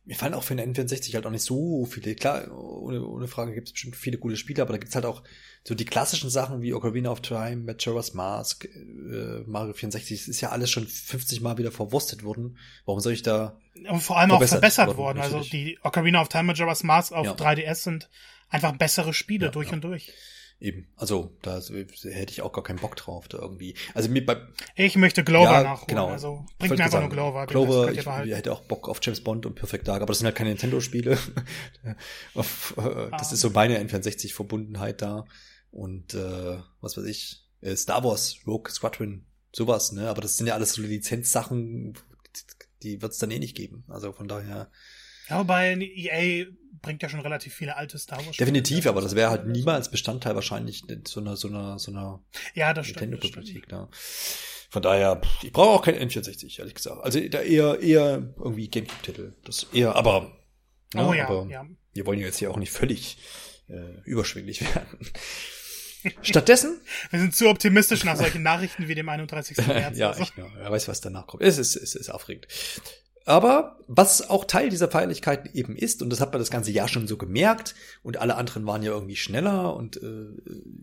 mir 0.05 0.17
fallen 0.17 0.35
auch 0.35 0.43
für 0.43 0.57
den 0.57 0.75
N64 0.75 1.15
halt 1.15 1.27
auch 1.27 1.31
nicht 1.31 1.45
so 1.45 1.85
viele. 1.85 2.15
Klar, 2.15 2.51
ohne, 2.51 3.05
ohne 3.05 3.29
Frage 3.29 3.55
gibt 3.55 3.69
es 3.69 3.73
bestimmt 3.73 3.95
viele 3.95 4.19
gute 4.19 4.37
Spiele, 4.37 4.63
aber 4.63 4.73
da 4.73 4.79
gibt's 4.79 4.95
halt 4.95 5.05
auch 5.05 5.23
so 5.65 5.75
die 5.75 5.85
klassischen 5.85 6.31
Sachen 6.31 6.63
wie 6.63 6.73
Ocarina 6.75 7.11
of 7.11 7.21
Time, 7.21 7.57
Majora's 7.59 8.15
Mask, 8.15 8.65
äh, 8.65 9.43
Mario 9.47 9.75
64, 9.75 10.19
das 10.19 10.29
ist 10.29 10.41
ja 10.41 10.49
alles 10.49 10.71
schon 10.71 10.87
50 10.87 11.41
Mal 11.43 11.59
wieder 11.59 11.71
verwurstet 11.71 12.25
worden. 12.25 12.59
Warum 12.87 13.01
soll 13.01 13.13
ich 13.13 13.23
da 13.23 13.61
Und 13.89 14.01
vor 14.01 14.19
allem 14.19 14.33
auch 14.33 14.43
verbessert 14.43 14.89
worden. 14.89 14.99
worden. 14.99 15.21
Also 15.21 15.41
die 15.41 15.79
Ocarina 15.83 16.23
of 16.23 16.29
Time, 16.29 16.45
Majora's 16.45 16.83
Mask 16.83 17.13
auf 17.13 17.27
ja. 17.27 17.35
3DS 17.35 17.75
sind 17.75 18.09
einfach 18.49 18.77
bessere 18.77 19.15
Spiele 19.15 19.47
ja, 19.47 19.53
durch 19.53 19.69
ja. 19.69 19.75
und 19.75 19.85
durch. 19.85 20.13
Eben, 20.61 20.89
also 20.97 21.37
da 21.43 21.61
hätte 21.61 22.33
ich 22.33 22.43
auch 22.43 22.53
gar 22.53 22.65
keinen 22.65 22.81
Bock 22.81 22.97
drauf, 22.97 23.29
da 23.29 23.39
irgendwie. 23.39 23.75
Also 23.95 24.09
mir 24.09 24.27
bei 24.27 24.39
Ich 24.75 24.97
möchte 24.97 25.23
Glover 25.23 25.53
ja, 25.53 25.63
nachholen, 25.63 25.87
genau. 25.87 26.09
also 26.09 26.47
bringt 26.59 26.77
mir 26.77 26.85
einfach 26.85 27.01
nur 27.01 27.11
Glover. 27.11 27.47
Glover, 27.47 27.93
ich, 27.93 27.99
ich 27.99 28.07
hätte 28.07 28.53
auch 28.53 28.63
Bock 28.63 28.89
auf 28.89 28.99
James 29.01 29.23
Bond 29.23 29.47
und 29.47 29.55
Perfect 29.55 29.87
Dark, 29.87 30.03
aber 30.03 30.09
das 30.09 30.19
sind 30.19 30.27
halt 30.27 30.35
keine 30.35 30.51
Nintendo-Spiele. 30.51 31.13
äh, 31.85 31.95
das 32.35 32.77
ah. 32.77 33.17
ist 33.21 33.41
so 33.41 33.51
meine 33.51 33.79
N64-Verbundenheit 33.81 35.01
da. 35.01 35.27
Und 35.71 36.15
äh, 36.15 36.59
was 36.81 36.97
weiß 36.97 37.05
ich, 37.05 37.45
äh, 37.61 37.77
Star 37.77 38.03
Wars, 38.03 38.39
Rogue 38.45 38.71
Squadron, 38.71 39.27
sowas, 39.53 39.93
ne? 39.93 40.09
Aber 40.09 40.23
das 40.23 40.39
sind 40.39 40.49
ja 40.49 40.55
alles 40.55 40.73
so 40.73 40.83
Lizenzsachen, 40.83 41.95
die 42.83 43.01
wird 43.01 43.13
es 43.13 43.19
dann 43.19 43.31
eh 43.31 43.39
nicht 43.39 43.57
geben. 43.57 43.85
Also 43.87 44.13
von 44.13 44.27
daher 44.27 44.71
Ja, 45.29 45.39
wobei 45.39 45.75
EA 45.75 46.47
bringt 46.83 47.03
ja 47.03 47.09
schon 47.09 47.21
relativ 47.21 47.55
viele 47.55 47.77
alte 47.77 47.99
Star 47.99 48.25
Wars. 48.25 48.37
Definitiv, 48.37 48.87
aber 48.87 49.01
das 49.01 49.15
wäre 49.15 49.31
halt 49.31 49.47
niemals 49.47 49.91
Bestandteil 49.91 50.35
wahrscheinlich 50.35 50.85
so 51.07 51.21
einer 51.21 51.37
so 51.37 51.49
einer 51.49 51.79
so 51.79 51.91
einer 51.91 52.23
ja, 52.55 52.73
das 52.75 52.87
Nintendo-Bibliothek. 52.89 53.71
Ja. 53.71 53.89
Von 54.71 54.83
daher, 54.83 55.21
ich 55.43 55.53
brauche 55.53 55.71
auch 55.71 55.83
kein 55.83 55.95
N64, 55.95 56.59
ehrlich 56.59 56.75
gesagt. 56.75 57.03
Also 57.03 57.21
da 57.29 57.41
eher 57.41 57.81
eher 57.81 58.35
irgendwie 58.37 58.69
Gamecube-Titel. 58.69 59.33
Das 59.45 59.67
eher, 59.73 59.97
aber 59.97 60.37
ja, 60.95 61.09
oh 61.09 61.13
ja, 61.13 61.29
aber 61.29 61.47
ja. 61.49 61.67
wir 61.95 62.07
wollen 62.07 62.19
ja 62.19 62.27
jetzt 62.27 62.39
hier 62.39 62.51
auch 62.51 62.57
nicht 62.57 62.73
völlig 62.73 63.19
äh, 63.69 64.01
überschwinglich 64.05 64.61
werden. 64.75 64.99
Stattdessen. 66.23 66.81
Wir 67.11 67.21
sind 67.21 67.35
zu 67.35 67.49
optimistisch 67.49 68.05
nach 68.05 68.17
solchen 68.17 68.43
Nachrichten 68.43 68.89
wie 68.89 68.95
dem 68.95 69.09
31. 69.09 69.57
März. 69.67 69.99
ja, 69.99 70.11
also. 70.11 70.23
ich, 70.23 70.33
ja, 70.37 70.47
wer 70.55 70.71
weiß, 70.71 70.89
was 70.89 71.01
danach 71.01 71.27
kommt. 71.27 71.43
Es 71.43 71.59
ist, 71.59 71.77
es 71.77 71.95
ist 71.95 72.11
aufregend. 72.11 72.47
Aber 73.29 73.77
was 73.89 74.31
auch 74.31 74.47
Teil 74.47 74.71
dieser 74.71 74.91
Feierlichkeiten 74.91 75.51
eben 75.53 75.77
ist, 75.77 76.01
und 76.01 76.09
das 76.09 76.23
hat 76.23 76.33
man 76.33 76.39
das 76.39 76.51
ganze 76.51 76.71
Jahr 76.71 76.89
schon 76.89 77.07
so 77.07 77.19
gemerkt, 77.19 77.75
und 78.03 78.17
alle 78.17 78.37
anderen 78.37 78.65
waren 78.65 78.83
ja 78.83 78.91
irgendwie 78.93 79.17
schneller, 79.17 79.77
und 79.77 80.03
äh, 80.03 80.29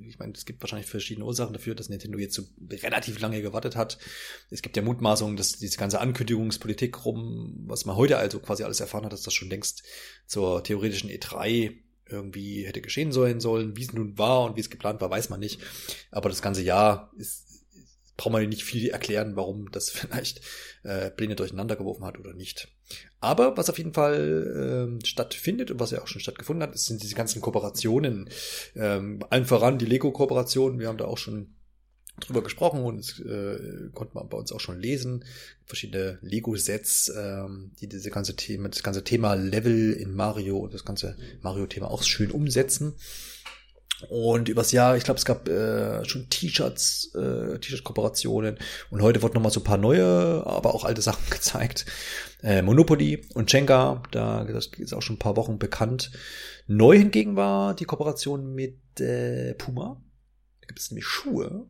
ich 0.07 0.19
meine, 0.19 0.33
es 0.33 0.45
gibt 0.45 0.61
wahrscheinlich 0.61 0.87
verschiedene 0.87 1.25
Ursachen 1.25 1.53
dafür, 1.53 1.73
dass 1.73 1.89
Nintendo 1.89 2.19
jetzt 2.19 2.35
so 2.35 2.43
relativ 2.69 3.19
lange 3.19 3.41
gewartet 3.41 3.75
hat. 3.75 3.97
Es 4.51 4.61
gibt 4.61 4.77
ja 4.77 4.83
Mutmaßungen, 4.83 5.37
dass 5.37 5.53
diese 5.53 5.79
ganze 5.79 5.99
Ankündigungspolitik 5.99 7.03
rum, 7.03 7.63
was 7.65 7.85
man 7.85 7.95
heute 7.95 8.19
also 8.19 8.37
quasi 8.39 8.63
alles 8.63 8.79
erfahren 8.79 9.05
hat, 9.05 9.13
dass 9.13 9.23
das 9.23 9.33
schon 9.33 9.49
längst 9.49 9.81
zur 10.27 10.63
theoretischen 10.63 11.09
E3 11.09 11.73
irgendwie 12.07 12.67
hätte 12.67 12.81
geschehen 12.81 13.11
sollen 13.11 13.39
sollen. 13.39 13.75
Wie 13.75 13.81
es 13.81 13.93
nun 13.93 14.19
war 14.19 14.43
und 14.43 14.55
wie 14.55 14.61
es 14.61 14.69
geplant 14.69 15.01
war, 15.01 15.09
weiß 15.09 15.29
man 15.29 15.39
nicht. 15.39 15.61
Aber 16.11 16.29
das 16.29 16.43
ganze 16.43 16.61
Jahr 16.61 17.11
ist 17.17 17.54
braucht 18.17 18.31
man 18.31 18.47
nicht 18.47 18.63
viel 18.63 18.89
erklären, 18.89 19.35
warum 19.35 19.71
das 19.71 19.89
vielleicht 19.91 20.41
äh, 20.83 21.09
Pläne 21.11 21.35
durcheinander 21.35 21.75
geworfen 21.75 22.05
hat 22.05 22.19
oder 22.19 22.33
nicht. 22.33 22.67
Aber 23.19 23.57
was 23.57 23.69
auf 23.69 23.77
jeden 23.77 23.93
Fall 23.93 24.99
äh, 25.01 25.05
stattfindet 25.05 25.71
und 25.71 25.79
was 25.79 25.91
ja 25.91 26.01
auch 26.01 26.07
schon 26.07 26.21
stattgefunden 26.21 26.63
hat, 26.63 26.77
sind 26.77 27.01
diese 27.01 27.15
ganzen 27.15 27.41
Kooperationen. 27.41 28.29
Ähm, 28.75 29.23
allen 29.29 29.45
voran 29.45 29.79
die 29.79 29.85
Lego-Kooperation. 29.85 30.79
Wir 30.79 30.87
haben 30.87 30.97
da 30.97 31.05
auch 31.05 31.17
schon 31.17 31.55
drüber 32.19 32.43
gesprochen 32.43 32.83
und 32.83 33.23
äh, 33.25 33.89
konnte 33.93 34.13
man 34.13 34.29
bei 34.29 34.37
uns 34.37 34.51
auch 34.51 34.59
schon 34.59 34.79
lesen. 34.79 35.25
Verschiedene 35.65 36.19
Lego-Sets, 36.21 37.11
ähm, 37.17 37.71
die 37.81 37.87
diese 37.89 38.11
ganze 38.11 38.35
Thema, 38.35 38.69
das 38.69 38.83
ganze 38.83 39.03
Thema 39.03 39.33
Level 39.33 39.93
in 39.93 40.13
Mario 40.13 40.57
und 40.59 40.73
das 40.73 40.85
ganze 40.85 41.17
Mario-Thema 41.41 41.89
auch 41.89 42.03
schön 42.03 42.31
umsetzen. 42.31 42.93
Und 44.09 44.49
übers 44.49 44.71
Jahr, 44.71 44.97
ich 44.97 45.03
glaube, 45.03 45.17
es 45.17 45.25
gab 45.25 45.47
äh, 45.47 46.03
schon 46.05 46.29
T-Shirts, 46.29 47.13
äh, 47.15 47.59
T-Shirt-Kooperationen. 47.59 48.57
Und 48.89 49.01
heute 49.01 49.21
wurden 49.21 49.35
nochmal 49.35 49.51
so 49.51 49.61
ein 49.61 49.65
paar 49.65 49.77
neue, 49.77 50.43
aber 50.45 50.75
auch 50.75 50.83
alte 50.83 51.01
Sachen 51.01 51.23
gezeigt. 51.29 51.85
Äh, 52.43 52.61
Monopoly 52.61 53.25
und 53.33 53.51
Jenga, 53.51 54.03
da 54.11 54.43
das 54.43 54.67
ist 54.77 54.93
auch 54.93 55.01
schon 55.01 55.15
ein 55.15 55.19
paar 55.19 55.37
Wochen 55.37 55.57
bekannt. 55.57 56.11
Neu 56.67 56.97
hingegen 56.97 57.35
war 57.35 57.73
die 57.75 57.85
Kooperation 57.85 58.53
mit 58.53 58.99
äh, 58.99 59.53
Puma. 59.53 60.01
Da 60.61 60.67
gibt 60.67 60.79
es 60.79 60.91
nämlich 60.91 61.05
Schuhe, 61.05 61.67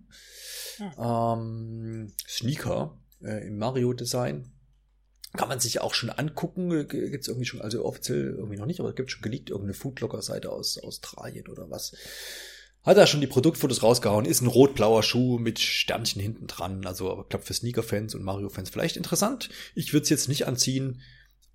ja. 0.80 1.34
ähm, 1.34 2.14
Sneaker 2.28 2.98
äh, 3.22 3.48
im 3.48 3.58
Mario-Design. 3.58 4.55
Kann 5.36 5.50
man 5.50 5.60
sich 5.60 5.82
auch 5.82 5.94
schon 5.94 6.10
angucken. 6.10 6.88
Gibt's 6.88 7.28
irgendwie 7.28 7.46
schon, 7.46 7.62
also 7.62 7.84
offiziell 7.86 8.36
irgendwie 8.38 8.58
noch 8.58 8.66
nicht, 8.66 8.80
aber 8.80 8.90
es 8.90 8.96
gibt 8.96 9.12
schon 9.12 9.22
geleakt 9.22 9.50
irgendeine 9.50 9.74
Foodlocker-Seite 9.74 10.52
aus 10.52 10.78
Australien 10.78 11.48
oder 11.48 11.70
was. 11.70 11.96
Hat 12.84 12.98
er 12.98 13.08
schon 13.08 13.22
die 13.22 13.28
Produktfotos 13.28 13.82
rausgehauen, 13.82 14.26
ist 14.26 14.42
ein 14.42 14.48
rot-blauer 14.48 15.02
Schuh 15.02 15.40
mit 15.40 15.60
Sternchen 15.60 16.22
hinten 16.22 16.46
dran. 16.46 16.86
Also, 16.86 17.12
aber 17.12 17.28
glaube 17.28 17.44
für 17.44 17.54
Sneaker-Fans 17.54 18.14
und 18.14 18.24
Mario-Fans 18.24 18.70
vielleicht 18.70 18.96
interessant. 18.96 19.50
Ich 19.74 19.92
würde 19.92 20.04
es 20.04 20.10
jetzt 20.10 20.30
nicht 20.30 20.46
anziehen, 20.46 21.02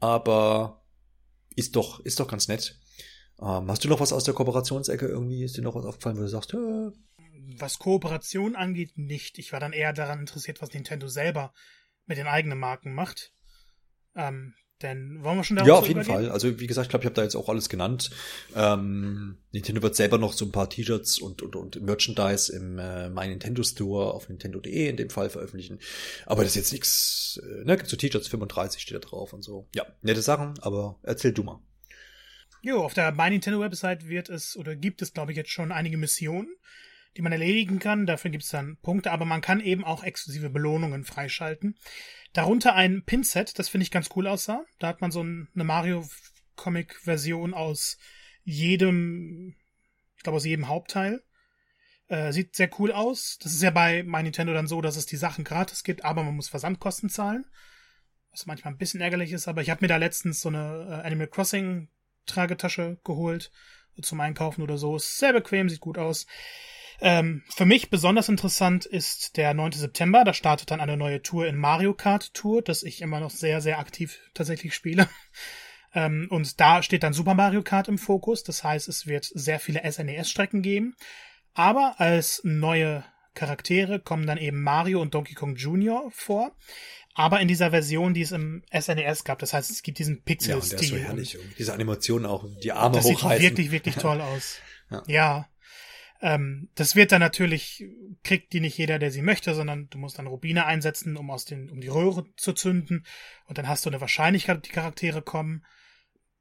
aber 0.00 0.84
ist 1.54 1.76
doch, 1.76 2.00
ist 2.00 2.18
doch 2.18 2.26
ganz 2.26 2.48
nett. 2.48 2.80
Ähm, 3.40 3.70
hast 3.70 3.84
du 3.84 3.88
noch 3.88 4.00
was 4.00 4.12
aus 4.12 4.24
der 4.24 4.34
Kooperationsecke 4.34 5.06
irgendwie? 5.06 5.44
Ist 5.44 5.56
dir 5.56 5.62
noch 5.62 5.76
was 5.76 5.84
aufgefallen, 5.84 6.16
wo 6.16 6.22
du 6.22 6.28
sagst, 6.28 6.52
äh, 6.52 6.90
was 7.58 7.78
Kooperation 7.78 8.56
angeht, 8.56 8.98
nicht. 8.98 9.38
Ich 9.38 9.52
war 9.52 9.60
dann 9.60 9.72
eher 9.72 9.92
daran 9.92 10.20
interessiert, 10.20 10.60
was 10.60 10.72
Nintendo 10.72 11.08
selber 11.08 11.52
mit 12.06 12.18
den 12.18 12.26
eigenen 12.26 12.58
Marken 12.58 12.92
macht. 12.92 13.32
Ähm, 14.16 14.54
denn 14.82 15.22
wollen 15.22 15.36
wir 15.36 15.44
schon 15.44 15.56
da 15.56 15.66
Ja, 15.66 15.74
auf 15.74 15.86
jeden 15.86 16.00
übergehen? 16.00 16.24
Fall. 16.24 16.30
Also 16.30 16.58
wie 16.58 16.66
gesagt, 16.66 16.86
ich 16.86 16.90
glaube, 16.90 17.02
ich 17.02 17.06
habe 17.06 17.14
da 17.14 17.22
jetzt 17.22 17.36
auch 17.36 17.48
alles 17.50 17.68
genannt. 17.68 18.10
Ähm, 18.56 19.36
Nintendo 19.52 19.82
wird 19.82 19.94
selber 19.94 20.16
noch 20.16 20.32
so 20.32 20.46
ein 20.46 20.52
paar 20.52 20.70
T-Shirts 20.70 21.18
und, 21.18 21.42
und, 21.42 21.54
und 21.54 21.82
Merchandise 21.82 22.50
im 22.54 22.78
äh, 22.78 23.10
My 23.10 23.28
Nintendo 23.28 23.62
Store 23.62 24.14
auf 24.14 24.28
Nintendo.de 24.30 24.88
in 24.88 24.96
dem 24.96 25.10
Fall 25.10 25.28
veröffentlichen. 25.28 25.80
Aber 26.24 26.42
das 26.42 26.52
ist 26.52 26.56
jetzt 26.56 26.72
nichts, 26.72 27.40
äh, 27.42 27.64
ne, 27.64 27.76
gibt 27.76 27.90
so 27.90 27.96
T-Shirts 27.96 28.28
35 28.28 28.80
steht 28.80 28.94
da 28.96 29.00
drauf 29.06 29.34
und 29.34 29.42
so. 29.42 29.68
Ja, 29.74 29.84
nette 30.00 30.22
Sachen, 30.22 30.54
aber 30.60 30.98
erzähl 31.02 31.32
du 31.32 31.42
mal. 31.42 31.60
Jo, 32.62 32.82
auf 32.82 32.94
der 32.94 33.12
My 33.12 33.28
Nintendo 33.30 33.60
Website 33.60 34.08
wird 34.08 34.28
es 34.30 34.56
oder 34.56 34.76
gibt 34.76 35.02
es, 35.02 35.12
glaube 35.12 35.32
ich, 35.32 35.36
jetzt 35.36 35.50
schon 35.50 35.72
einige 35.72 35.96
Missionen, 35.98 36.48
die 37.16 37.22
man 37.22 37.32
erledigen 37.32 37.78
kann. 37.78 38.06
Dafür 38.06 38.30
gibt 38.30 38.44
es 38.44 38.50
dann 38.50 38.76
Punkte, 38.82 39.10
aber 39.10 39.24
man 39.24 39.40
kann 39.40 39.60
eben 39.60 39.84
auch 39.84 40.04
exklusive 40.04 40.50
Belohnungen 40.50 41.04
freischalten. 41.04 41.76
Darunter 42.32 42.74
ein 42.74 43.04
Pinset, 43.04 43.58
das 43.58 43.68
finde 43.68 43.82
ich 43.82 43.90
ganz 43.90 44.10
cool 44.14 44.26
aussah. 44.26 44.64
Da 44.78 44.88
hat 44.88 45.00
man 45.00 45.10
so 45.10 45.20
eine 45.20 45.48
Mario-Comic-Version 45.54 47.54
aus 47.54 47.98
jedem, 48.44 49.56
ich 50.16 50.22
glaube 50.22 50.36
aus 50.36 50.44
jedem 50.44 50.68
Hauptteil. 50.68 51.22
Äh, 52.06 52.32
sieht 52.32 52.56
sehr 52.56 52.70
cool 52.78 52.92
aus. 52.92 53.38
Das 53.42 53.52
ist 53.52 53.62
ja 53.62 53.70
bei 53.70 54.02
My 54.02 54.22
Nintendo 54.22 54.52
dann 54.52 54.66
so, 54.66 54.80
dass 54.80 54.96
es 54.96 55.06
die 55.06 55.16
Sachen 55.16 55.44
gratis 55.44 55.84
gibt, 55.84 56.04
aber 56.04 56.22
man 56.22 56.36
muss 56.36 56.48
Versandkosten 56.48 57.08
zahlen. 57.08 57.46
Was 58.30 58.46
manchmal 58.46 58.74
ein 58.74 58.78
bisschen 58.78 59.00
ärgerlich 59.00 59.32
ist, 59.32 59.48
aber 59.48 59.60
ich 59.60 59.70
habe 59.70 59.82
mir 59.82 59.88
da 59.88 59.96
letztens 59.96 60.40
so 60.40 60.48
eine 60.48 60.86
äh, 60.88 61.06
Animal 61.06 61.26
Crossing 61.26 61.88
Tragetasche 62.26 62.98
geholt 63.04 63.50
zum 64.02 64.20
Einkaufen 64.20 64.62
oder 64.62 64.78
so. 64.78 64.96
Ist 64.96 65.18
sehr 65.18 65.32
bequem, 65.32 65.68
sieht 65.68 65.80
gut 65.80 65.98
aus. 65.98 66.26
Ähm, 67.00 67.42
für 67.48 67.64
mich 67.64 67.90
besonders 67.90 68.28
interessant 68.28 68.84
ist 68.86 69.36
der 69.36 69.54
9. 69.54 69.72
September. 69.72 70.24
Da 70.24 70.34
startet 70.34 70.70
dann 70.70 70.80
eine 70.80 70.96
neue 70.96 71.22
Tour 71.22 71.46
in 71.46 71.56
Mario 71.56 71.94
Kart 71.94 72.34
Tour, 72.34 72.62
das 72.62 72.82
ich 72.82 73.00
immer 73.00 73.20
noch 73.20 73.30
sehr, 73.30 73.60
sehr 73.60 73.78
aktiv 73.78 74.18
tatsächlich 74.34 74.74
spiele. 74.74 75.08
Ähm, 75.92 76.28
und 76.30 76.60
da 76.60 76.84
steht 76.84 77.02
dann 77.02 77.12
Super 77.12 77.34
Mario 77.34 77.62
Kart 77.62 77.88
im 77.88 77.98
Fokus. 77.98 78.44
Das 78.44 78.62
heißt, 78.62 78.88
es 78.88 79.08
wird 79.08 79.24
sehr 79.24 79.58
viele 79.58 79.80
SNES-Strecken 79.90 80.62
geben. 80.62 80.94
Aber 81.52 81.96
als 81.98 82.42
neue 82.44 83.04
Charaktere 83.34 83.98
kommen 83.98 84.24
dann 84.24 84.38
eben 84.38 84.62
Mario 84.62 85.00
und 85.00 85.14
Donkey 85.14 85.34
Kong 85.34 85.56
Jr. 85.56 86.08
vor. 86.12 86.52
Aber 87.14 87.40
in 87.40 87.48
dieser 87.48 87.70
Version, 87.70 88.14
die 88.14 88.22
es 88.22 88.30
im 88.30 88.62
SNES 88.72 89.24
gab. 89.24 89.40
Das 89.40 89.52
heißt, 89.52 89.68
es 89.68 89.82
gibt 89.82 89.98
diesen 89.98 90.22
Pixel-Stil. 90.22 90.70
Ja, 90.70 90.76
der 90.76 90.80
ist 90.80 90.88
so 90.90 90.96
herrlich. 90.96 91.38
Diese 91.58 91.74
Animation 91.74 92.24
auch, 92.24 92.44
die 92.62 92.70
Arme 92.70 92.94
das 92.94 93.06
hochreißen. 93.06 93.28
Das 93.28 93.38
sieht 93.38 93.50
wirklich, 93.50 93.70
wirklich 93.72 93.96
toll 93.96 94.20
aus. 94.20 94.58
ja. 94.90 95.02
ja. 95.08 95.49
Ähm, 96.22 96.68
das 96.74 96.96
wird 96.96 97.12
dann 97.12 97.20
natürlich, 97.20 97.84
kriegt 98.22 98.52
die 98.52 98.60
nicht 98.60 98.76
jeder, 98.76 98.98
der 98.98 99.10
sie 99.10 99.22
möchte, 99.22 99.54
sondern 99.54 99.88
du 99.88 99.98
musst 99.98 100.18
dann 100.18 100.26
Rubine 100.26 100.66
einsetzen, 100.66 101.16
um 101.16 101.30
aus 101.30 101.44
den, 101.44 101.70
um 101.70 101.80
die 101.80 101.88
Röhre 101.88 102.26
zu 102.36 102.52
zünden. 102.52 103.06
Und 103.46 103.58
dann 103.58 103.68
hast 103.68 103.86
du 103.86 103.90
eine 103.90 104.00
Wahrscheinlichkeit, 104.00 104.56
dass 104.58 104.68
die 104.68 104.74
Charaktere 104.74 105.22
kommen. 105.22 105.64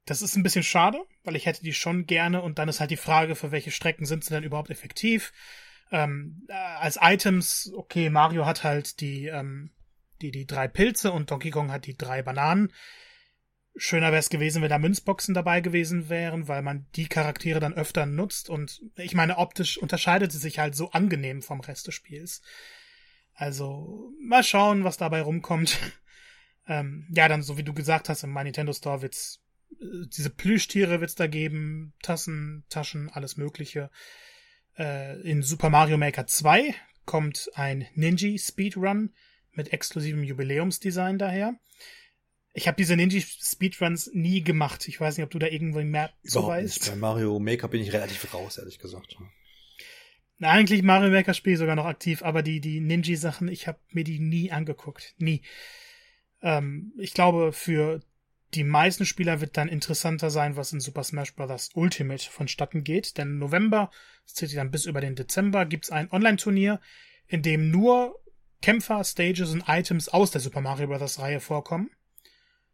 Das 0.04 0.22
ist 0.22 0.36
ein 0.36 0.42
bisschen 0.42 0.62
schade, 0.62 0.98
weil 1.24 1.36
ich 1.36 1.46
hätte 1.46 1.62
die 1.62 1.72
schon 1.72 2.06
gerne 2.06 2.42
und 2.42 2.58
dann 2.58 2.68
ist 2.68 2.80
halt 2.80 2.90
die 2.90 2.96
Frage, 2.96 3.36
für 3.36 3.52
welche 3.52 3.70
Strecken 3.70 4.06
sind 4.06 4.24
sie 4.24 4.34
denn 4.34 4.44
überhaupt 4.44 4.70
effektiv. 4.70 5.32
Ähm, 5.90 6.46
äh, 6.48 6.52
als 6.52 6.98
Items, 7.00 7.72
okay, 7.74 8.10
Mario 8.10 8.46
hat 8.46 8.64
halt 8.64 9.00
die, 9.00 9.26
ähm, 9.26 9.70
die, 10.20 10.30
die 10.30 10.46
drei 10.46 10.68
Pilze 10.68 11.12
und 11.12 11.30
Donkey 11.30 11.50
Kong 11.50 11.70
hat 11.70 11.86
die 11.86 11.96
drei 11.96 12.22
Bananen. 12.22 12.72
Schöner 13.82 14.08
wäre 14.08 14.20
es 14.20 14.28
gewesen, 14.28 14.60
wenn 14.60 14.68
da 14.68 14.78
Münzboxen 14.78 15.32
dabei 15.32 15.62
gewesen 15.62 16.10
wären, 16.10 16.48
weil 16.48 16.60
man 16.60 16.86
die 16.96 17.08
Charaktere 17.08 17.60
dann 17.60 17.72
öfter 17.72 18.04
nutzt 18.04 18.50
und 18.50 18.82
ich 18.96 19.14
meine, 19.14 19.38
optisch 19.38 19.78
unterscheidet 19.78 20.30
sie 20.30 20.38
sich 20.38 20.58
halt 20.58 20.74
so 20.74 20.90
angenehm 20.90 21.40
vom 21.40 21.60
Rest 21.60 21.86
des 21.86 21.94
Spiels. 21.94 22.42
Also, 23.32 24.12
mal 24.20 24.44
schauen, 24.44 24.84
was 24.84 24.98
dabei 24.98 25.22
rumkommt. 25.22 25.78
ähm, 26.68 27.08
ja, 27.10 27.26
dann, 27.26 27.42
so 27.42 27.56
wie 27.56 27.62
du 27.62 27.72
gesagt 27.72 28.10
hast, 28.10 28.22
im 28.22 28.34
My 28.34 28.44
Nintendo 28.44 28.74
Store 28.74 29.00
wird's 29.00 29.40
äh, 29.80 30.06
diese 30.14 30.28
Plüschtiere 30.28 31.00
wird's 31.00 31.14
da 31.14 31.26
geben, 31.26 31.94
Tassen, 32.02 32.66
Taschen, 32.68 33.08
alles 33.08 33.38
Mögliche. 33.38 33.90
Äh, 34.76 35.22
in 35.22 35.42
Super 35.42 35.70
Mario 35.70 35.96
Maker 35.96 36.26
2 36.26 36.74
kommt 37.06 37.48
ein 37.54 37.86
Ninja 37.94 38.36
Speedrun 38.36 39.14
mit 39.52 39.72
exklusivem 39.72 40.22
Jubiläumsdesign 40.22 41.16
daher. 41.16 41.58
Ich 42.52 42.66
habe 42.66 42.76
diese 42.76 42.96
Ninja 42.96 43.20
Speedruns 43.20 44.10
nie 44.12 44.42
gemacht. 44.42 44.88
Ich 44.88 45.00
weiß 45.00 45.16
nicht, 45.16 45.24
ob 45.24 45.30
du 45.30 45.38
da 45.38 45.46
irgendwie 45.46 45.84
mehr 45.84 46.10
zu 46.24 46.46
weißt. 46.46 46.80
Nicht. 46.80 46.90
Bei 46.90 46.96
Mario 46.96 47.38
Maker 47.38 47.68
bin 47.68 47.80
ich 47.80 47.92
relativ 47.92 48.34
raus, 48.34 48.58
ehrlich 48.58 48.78
gesagt. 48.78 49.16
Na, 50.38 50.50
eigentlich 50.50 50.82
Mario 50.82 51.10
Maker 51.10 51.34
spiele 51.34 51.54
ich 51.54 51.58
sogar 51.58 51.76
noch 51.76 51.84
aktiv, 51.84 52.22
aber 52.22 52.42
die, 52.42 52.60
die 52.60 52.80
Ninja-Sachen, 52.80 53.48
ich 53.48 53.68
habe 53.68 53.78
mir 53.90 54.04
die 54.04 54.18
nie 54.18 54.50
angeguckt. 54.50 55.14
Nie. 55.18 55.42
Ähm, 56.42 56.92
ich 56.98 57.12
glaube, 57.12 57.52
für 57.52 58.00
die 58.54 58.64
meisten 58.64 59.06
Spieler 59.06 59.40
wird 59.40 59.56
dann 59.56 59.68
interessanter 59.68 60.30
sein, 60.30 60.56
was 60.56 60.72
in 60.72 60.80
Super 60.80 61.04
Smash 61.04 61.34
Bros. 61.34 61.70
Ultimate 61.74 62.28
vonstatten 62.28 62.82
geht. 62.82 63.16
Denn 63.16 63.38
November, 63.38 63.90
das 64.24 64.34
zählt 64.34 64.56
dann 64.56 64.72
bis 64.72 64.86
über 64.86 65.00
den 65.00 65.14
Dezember, 65.14 65.66
gibt's 65.66 65.90
ein 65.90 66.10
Online-Turnier, 66.10 66.80
in 67.28 67.42
dem 67.42 67.70
nur 67.70 68.18
Kämpfer, 68.60 69.04
Stages 69.04 69.52
und 69.52 69.64
Items 69.68 70.08
aus 70.08 70.32
der 70.32 70.40
Super 70.40 70.62
Mario 70.62 70.88
Bros. 70.88 71.20
Reihe 71.20 71.38
vorkommen. 71.38 71.90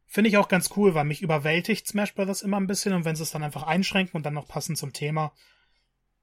Finde 0.06 0.30
ich 0.30 0.36
auch 0.36 0.48
ganz 0.48 0.70
cool, 0.76 0.94
weil 0.94 1.04
mich 1.04 1.22
überwältigt 1.22 1.86
Smash 1.86 2.14
Bros. 2.14 2.42
immer 2.42 2.58
ein 2.58 2.66
bisschen 2.66 2.92
und 2.92 3.04
wenn 3.04 3.16
sie 3.16 3.24
es 3.24 3.32
dann 3.32 3.42
einfach 3.42 3.64
einschränken 3.64 4.16
und 4.16 4.24
dann 4.24 4.34
noch 4.34 4.48
passend 4.48 4.78
zum 4.78 4.92
Thema, 4.92 5.32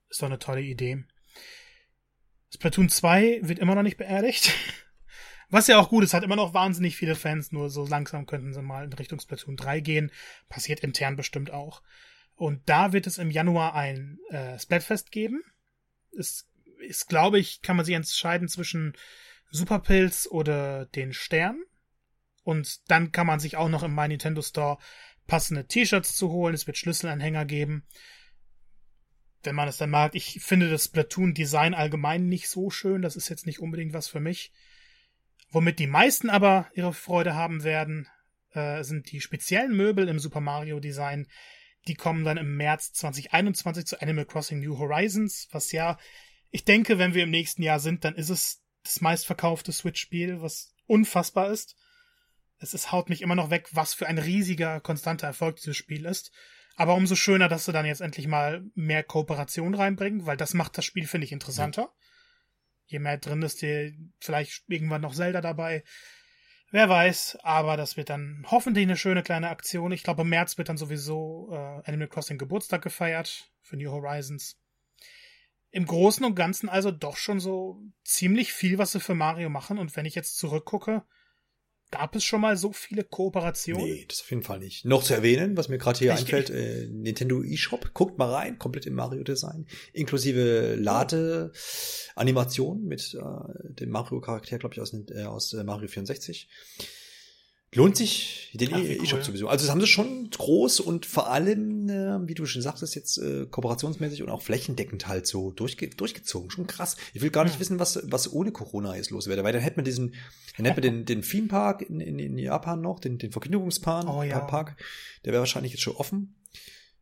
ist 0.09 0.21
doch 0.21 0.27
eine 0.27 0.39
tolle 0.39 0.61
Idee. 0.61 1.03
Splatoon 2.53 2.89
2 2.89 3.39
wird 3.43 3.59
immer 3.59 3.75
noch 3.75 3.84
nicht 3.84 3.97
beerdigt. 3.97 4.53
Was 5.49 5.67
ja 5.67 5.77
auch 5.77 5.89
gut 5.89 6.03
ist, 6.03 6.13
hat 6.13 6.23
immer 6.23 6.36
noch 6.36 6.53
wahnsinnig 6.53 6.95
viele 6.95 7.15
Fans, 7.15 7.51
nur 7.51 7.69
so 7.69 7.86
langsam 7.86 8.25
könnten 8.25 8.53
sie 8.53 8.61
mal 8.61 8.86
in 8.86 8.93
Richtung 8.93 9.19
Splatoon 9.19 9.55
3 9.55 9.81
gehen. 9.81 10.11
Passiert 10.49 10.79
intern 10.79 11.15
bestimmt 11.15 11.51
auch. 11.51 11.81
Und 12.36 12.67
da 12.67 12.93
wird 12.93 13.05
es 13.05 13.17
im 13.17 13.29
Januar 13.29 13.75
ein 13.75 14.19
äh, 14.29 14.57
Splatfest 14.57 15.11
geben. 15.11 15.43
Es 16.17 16.49
ist, 16.79 17.07
glaube 17.07 17.39
ich, 17.39 17.61
kann 17.61 17.75
man 17.75 17.86
sich 17.86 17.95
entscheiden 17.95 18.47
zwischen 18.47 18.95
Superpilz 19.51 20.27
oder 20.29 20.86
den 20.88 21.13
Stern. 21.13 21.61
Und 22.43 22.89
dann 22.89 23.11
kann 23.11 23.27
man 23.27 23.39
sich 23.39 23.57
auch 23.57 23.69
noch 23.69 23.83
im 23.83 23.95
My 23.95 24.07
Nintendo 24.07 24.41
Store 24.41 24.77
passende 25.27 25.65
T-Shirts 25.65 26.15
zu 26.15 26.29
holen. 26.29 26.53
Es 26.53 26.67
wird 26.67 26.77
Schlüsselanhänger 26.77 27.45
geben. 27.45 27.87
Wenn 29.43 29.55
man 29.55 29.67
es 29.67 29.77
dann 29.77 29.89
mag. 29.89 30.15
Ich 30.15 30.39
finde 30.41 30.69
das 30.69 30.85
Splatoon-Design 30.85 31.73
allgemein 31.73 32.27
nicht 32.27 32.49
so 32.49 32.69
schön. 32.69 33.01
Das 33.01 33.15
ist 33.15 33.29
jetzt 33.29 33.45
nicht 33.45 33.59
unbedingt 33.59 33.93
was 33.93 34.07
für 34.07 34.19
mich. 34.19 34.51
Womit 35.49 35.79
die 35.79 35.87
meisten 35.87 36.29
aber 36.29 36.69
ihre 36.73 36.93
Freude 36.93 37.35
haben 37.35 37.63
werden, 37.63 38.07
äh, 38.51 38.83
sind 38.83 39.11
die 39.11 39.21
speziellen 39.21 39.75
Möbel 39.75 40.07
im 40.07 40.19
Super 40.19 40.41
Mario 40.41 40.79
Design. 40.79 41.27
Die 41.87 41.95
kommen 41.95 42.23
dann 42.23 42.37
im 42.37 42.55
März 42.55 42.93
2021 42.93 43.85
zu 43.85 44.01
Animal 44.01 44.25
Crossing 44.25 44.59
New 44.59 44.77
Horizons, 44.79 45.49
was 45.51 45.71
ja, 45.71 45.97
ich 46.49 46.65
denke, 46.65 46.97
wenn 46.97 47.13
wir 47.13 47.23
im 47.23 47.31
nächsten 47.31 47.63
Jahr 47.63 47.79
sind, 47.79 48.05
dann 48.05 48.15
ist 48.15 48.29
es 48.29 48.63
das 48.83 49.01
meistverkaufte 49.01 49.71
Switch-Spiel, 49.71 50.41
was 50.41 50.73
unfassbar 50.85 51.51
ist. 51.51 51.75
Es 52.59 52.73
ist, 52.73 52.91
haut 52.91 53.09
mich 53.09 53.21
immer 53.21 53.35
noch 53.35 53.49
weg, 53.49 53.67
was 53.71 53.93
für 53.93 54.07
ein 54.07 54.17
riesiger, 54.17 54.79
konstanter 54.79 55.27
Erfolg 55.27 55.57
dieses 55.57 55.77
Spiel 55.77 56.05
ist. 56.05 56.31
Aber 56.75 56.95
umso 56.95 57.15
schöner, 57.15 57.49
dass 57.49 57.65
sie 57.65 57.73
dann 57.73 57.85
jetzt 57.85 58.01
endlich 58.01 58.27
mal 58.27 58.63
mehr 58.73 59.03
Kooperation 59.03 59.75
reinbringen, 59.75 60.25
weil 60.25 60.37
das 60.37 60.53
macht 60.53 60.77
das 60.77 60.85
Spiel, 60.85 61.07
finde 61.07 61.25
ich, 61.25 61.31
interessanter. 61.31 61.81
Ja. 61.81 61.93
Je 62.85 62.99
mehr 62.99 63.17
drin 63.17 63.41
ist, 63.41 63.61
je 63.61 63.93
vielleicht 64.19 64.63
irgendwann 64.67 65.01
noch 65.01 65.13
Zelda 65.13 65.41
dabei. 65.41 65.83
Wer 66.71 66.89
weiß, 66.89 67.37
aber 67.43 67.77
das 67.77 67.97
wird 67.97 68.09
dann 68.09 68.45
hoffentlich 68.49 68.83
eine 68.83 68.97
schöne 68.97 69.21
kleine 69.21 69.49
Aktion. 69.49 69.91
Ich 69.91 70.01
glaube, 70.01 70.23
im 70.23 70.29
März 70.29 70.57
wird 70.57 70.69
dann 70.69 70.77
sowieso 70.77 71.49
äh, 71.51 71.87
Animal 71.87 72.07
Crossing 72.07 72.39
Geburtstag 72.39 72.81
gefeiert 72.81 73.51
für 73.61 73.77
New 73.77 73.91
Horizons. 73.91 74.59
Im 75.69 75.85
Großen 75.85 76.25
und 76.25 76.33
Ganzen 76.33 76.69
also 76.69 76.89
doch 76.89 77.17
schon 77.17 77.39
so 77.39 77.79
ziemlich 78.03 78.53
viel, 78.53 78.79
was 78.79 78.91
sie 78.91 78.99
für 78.99 79.13
Mario 79.13 79.49
machen. 79.49 79.77
Und 79.77 79.95
wenn 79.95 80.05
ich 80.05 80.15
jetzt 80.15 80.37
zurückgucke, 80.37 81.03
Gab 81.93 82.15
es 82.15 82.23
schon 82.23 82.41
mal 82.41 82.57
so 82.57 82.73
viele 82.73 83.03
Kooperationen? 83.03 83.85
Nee, 83.85 84.05
das 84.07 84.21
auf 84.21 84.29
jeden 84.31 84.43
Fall 84.43 84.59
nicht. 84.59 84.85
Noch 84.85 85.03
zu 85.03 85.13
erwähnen, 85.13 85.55
was 85.55 85.69
mir 85.69 85.77
gerade 85.77 85.99
hier 85.99 86.13
ich, 86.13 86.19
einfällt, 86.19 86.49
äh, 86.49 86.87
Nintendo 86.87 87.43
eShop, 87.43 87.93
guckt 87.93 88.17
mal 88.17 88.31
rein, 88.31 88.57
komplett 88.57 88.87
im 88.87 88.95
Mario-Design, 88.95 89.67
inklusive 89.93 90.75
Lade-Animation 90.75 92.83
mit 92.83 93.13
äh, 93.13 93.73
dem 93.73 93.91
Mario-Charakter, 93.91 94.57
glaube 94.57 94.73
ich, 94.73 94.81
aus, 94.81 94.93
äh, 94.93 95.23
aus 95.23 95.53
äh, 95.53 95.63
Mario 95.63 95.87
64. 95.87 96.49
Lohnt 97.76 97.97
sich 97.97 98.51
den 98.53 98.74
E-Shop 98.74 99.19
cool. 99.19 99.26
sowieso. 99.26 99.47
Also 99.47 99.65
das 99.65 99.71
haben 99.71 99.82
sie 99.82 99.88
schon 99.88 100.30
groß 100.30 100.80
und 100.80 101.05
vor 101.05 101.30
allem, 101.30 101.89
äh, 101.89 102.28
wie 102.28 102.34
du 102.36 102.45
schon 102.45 102.61
sagst, 102.61 102.84
jetzt 102.95 103.17
äh, 103.17 103.45
kooperationsmäßig 103.45 104.21
und 104.21 104.30
auch 104.30 104.41
flächendeckend 104.41 105.07
halt 105.07 105.26
so 105.26 105.51
durchge 105.51 105.89
durchgezogen. 105.89 106.51
Schon 106.51 106.67
krass. 106.67 106.97
Ich 107.13 107.21
will 107.21 107.32
gar 107.32 107.43
nicht 107.43 107.55
ja. 107.55 107.59
wissen, 107.59 107.80
was, 107.80 107.99
was 108.03 108.32
ohne 108.32 108.51
Corona 108.51 108.95
jetzt 108.95 109.09
los 109.09 109.28
wäre, 109.28 109.43
weil 109.43 109.53
dann 109.53 109.61
hätte 109.61 109.78
man 109.78 109.86
diesen, 109.86 110.15
dann 110.57 110.65
hätte 110.65 110.82
man 110.82 110.82
den, 110.82 111.05
den 111.05 111.21
Theme 111.21 111.47
Park 111.47 111.82
in, 111.82 111.99
in, 111.99 112.19
in 112.19 112.38
Japan 112.38 112.82
noch, 112.82 112.99
den, 112.99 113.17
den 113.17 113.32
Vergnügungspark, 113.32 114.07
oh, 114.07 114.24
ja. 114.24 114.39
Park, 114.39 114.78
der 115.26 115.34
wäre 115.34 115.41
wahrscheinlich 115.41 115.74
jetzt 115.74 115.82
schon 115.82 115.95
offen. 115.95 116.36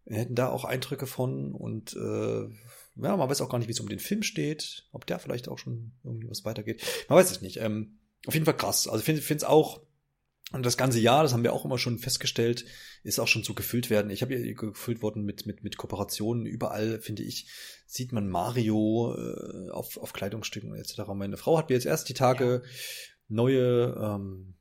Wir 0.06 0.18
hätten 0.18 0.36
da 0.36 0.50
auch 0.50 0.66
Eindrücke 0.66 1.06
von 1.06 1.54
und 1.54 1.94
äh, 1.96 2.48
ja, 2.96 3.18
man 3.18 3.30
weiß 3.30 3.42
auch 3.42 3.50
gar 3.50 3.60
nicht, 3.60 3.68
wie 3.68 3.74
es 3.74 3.80
um 3.80 3.90
den 3.90 4.00
Film 4.00 4.24
steht, 4.24 4.86
ob 4.92 5.06
der 5.06 5.20
vielleicht 5.20 5.48
auch 5.48 5.58
schon 5.58 5.94
irgendwie 6.04 6.30
was 6.30 6.46
weitergeht. 6.46 6.82
Man 7.08 7.18
weiß 7.18 7.32
es 7.32 7.42
nicht. 7.42 7.58
Ähm, 7.58 8.00
auf 8.28 8.34
jeden 8.34 8.46
Fall 8.46 8.58
krass. 8.58 8.88
Also 8.88 9.00
ich 9.00 9.24
finde 9.24 9.38
es 9.38 9.44
auch 9.44 9.82
und 10.52 10.66
das 10.66 10.78
ganze 10.78 11.00
Jahr, 11.00 11.24
das 11.24 11.34
haben 11.34 11.44
wir 11.44 11.54
auch 11.54 11.66
immer 11.66 11.78
schon 11.78 11.98
festgestellt, 11.98 12.66
ist 13.04 13.20
auch 13.20 13.28
schon 13.28 13.44
so 13.44 13.54
gefüllt 13.54 13.90
werden. 13.90 14.12
Ich 14.12 14.22
habe 14.22 14.36
hier 14.36 14.54
gefüllt 14.54 15.02
worden 15.02 15.24
mit, 15.24 15.46
mit, 15.46 15.64
mit 15.64 15.78
Kooperationen. 15.78 16.46
Überall, 16.46 17.00
finde 17.00 17.24
ich, 17.24 17.48
sieht 17.86 18.12
man 18.12 18.30
Mario 18.30 19.16
äh, 19.18 19.70
auf, 19.70 19.98
auf 19.98 20.14
Kleidungsstücken 20.14 20.76
etc. 20.76 21.02
Meine 21.14 21.38
Frau 21.38 21.58
hat 21.58 21.70
mir 21.70 21.76
jetzt 21.76 21.86
erst 21.86 22.10
die 22.10 22.14
Tage 22.14 22.62
ja. 22.64 22.70
neue 23.30 23.96
ähm, 24.00 24.56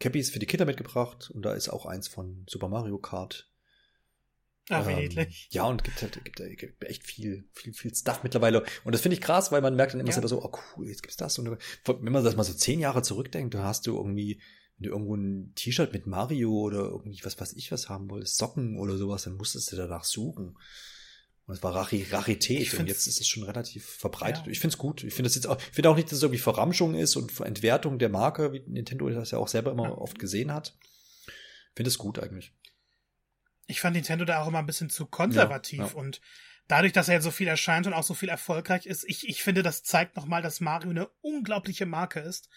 Cappies 0.00 0.30
für 0.30 0.38
die 0.38 0.46
Kinder 0.46 0.64
mitgebracht 0.64 1.30
und 1.30 1.42
da 1.42 1.52
ist 1.52 1.68
auch 1.68 1.86
eins 1.86 2.08
von 2.08 2.44
Super 2.48 2.68
Mario 2.68 2.98
Kart. 2.98 3.50
Ach, 4.70 4.86
wie 4.86 4.92
ähm, 4.92 4.98
niedlich. 4.98 5.48
Ja, 5.50 5.64
und 5.64 5.84
gibt 5.84 6.00
halt 6.00 6.24
gibt, 6.24 6.36
gibt 6.58 6.84
echt 6.84 7.04
viel, 7.04 7.44
viel, 7.52 7.72
viel 7.72 7.94
Stuff 7.94 8.22
mittlerweile. 8.22 8.64
Und 8.84 8.94
das 8.94 9.00
finde 9.00 9.14
ich 9.14 9.20
krass, 9.20 9.52
weil 9.52 9.60
man 9.60 9.76
merkt 9.76 9.92
dann 9.92 10.00
immer 10.00 10.08
ja. 10.08 10.14
selber 10.14 10.28
so, 10.28 10.42
oh 10.42 10.52
cool, 10.76 10.88
jetzt 10.88 11.02
gibt's 11.02 11.16
das. 11.16 11.38
Und 11.38 11.58
wenn 11.86 12.12
man 12.12 12.24
das 12.24 12.36
mal 12.36 12.44
so 12.44 12.52
zehn 12.52 12.80
Jahre 12.80 13.02
zurückdenkt, 13.02 13.54
da 13.54 13.64
hast 13.64 13.86
du 13.86 13.96
irgendwie 13.96 14.40
wenn 14.80 14.88
du 14.88 14.92
irgendwo 14.92 15.14
ein 15.14 15.52
T-Shirt 15.54 15.92
mit 15.92 16.06
Mario 16.06 16.52
oder 16.52 16.84
irgendwie 16.84 17.20
was 17.22 17.38
weiß 17.38 17.52
ich 17.52 17.70
was 17.70 17.90
haben 17.90 18.08
wolltest, 18.08 18.38
Socken 18.38 18.78
oder 18.78 18.96
sowas, 18.96 19.24
dann 19.24 19.36
musstest 19.36 19.70
du 19.70 19.76
danach 19.76 20.04
suchen. 20.04 20.56
Und 21.46 21.54
es 21.54 21.62
war 21.62 21.74
Rari 21.74 22.06
Rarität 22.10 22.72
und 22.74 22.86
jetzt 22.86 23.06
ist 23.06 23.20
es 23.20 23.28
schon 23.28 23.42
relativ 23.42 23.84
verbreitet. 23.84 24.46
Ja. 24.46 24.52
Ich 24.52 24.60
finde 24.60 24.74
es 24.74 24.78
gut. 24.78 25.04
Ich 25.04 25.12
finde 25.12 25.28
es 25.28 25.34
jetzt 25.34 25.46
auch, 25.46 25.58
ich 25.58 25.74
finde 25.74 25.90
auch 25.90 25.96
nicht, 25.96 26.06
dass 26.06 26.18
es 26.18 26.22
irgendwie 26.22 26.40
Verramschung 26.40 26.94
ist 26.94 27.16
und 27.16 27.38
Entwertung 27.40 27.98
der 27.98 28.08
Marke, 28.08 28.52
wie 28.52 28.62
Nintendo 28.66 29.10
das 29.10 29.32
ja 29.32 29.38
auch 29.38 29.48
selber 29.48 29.72
immer 29.72 29.84
ja. 29.84 29.90
oft 29.90 30.18
gesehen 30.18 30.52
hat. 30.52 30.78
Ich 31.26 31.76
finde 31.76 31.88
es 31.88 31.98
gut 31.98 32.18
eigentlich. 32.18 32.54
Ich 33.66 33.80
fand 33.80 33.96
Nintendo 33.96 34.24
da 34.24 34.42
auch 34.42 34.48
immer 34.48 34.60
ein 34.60 34.66
bisschen 34.66 34.90
zu 34.90 35.06
konservativ 35.06 35.78
ja, 35.78 35.92
und 35.92 36.20
dadurch, 36.68 36.92
dass 36.92 37.08
er 37.08 37.14
jetzt 37.14 37.24
so 37.24 37.30
viel 37.30 37.48
erscheint 37.48 37.86
und 37.86 37.92
auch 37.92 38.02
so 38.02 38.14
viel 38.14 38.28
erfolgreich 38.28 38.86
ist, 38.86 39.04
ich, 39.06 39.28
ich 39.28 39.42
finde, 39.42 39.62
das 39.62 39.82
zeigt 39.82 40.16
nochmal, 40.16 40.42
dass 40.42 40.60
Mario 40.60 40.90
eine 40.90 41.08
unglaubliche 41.20 41.84
Marke 41.84 42.20
ist 42.20 42.48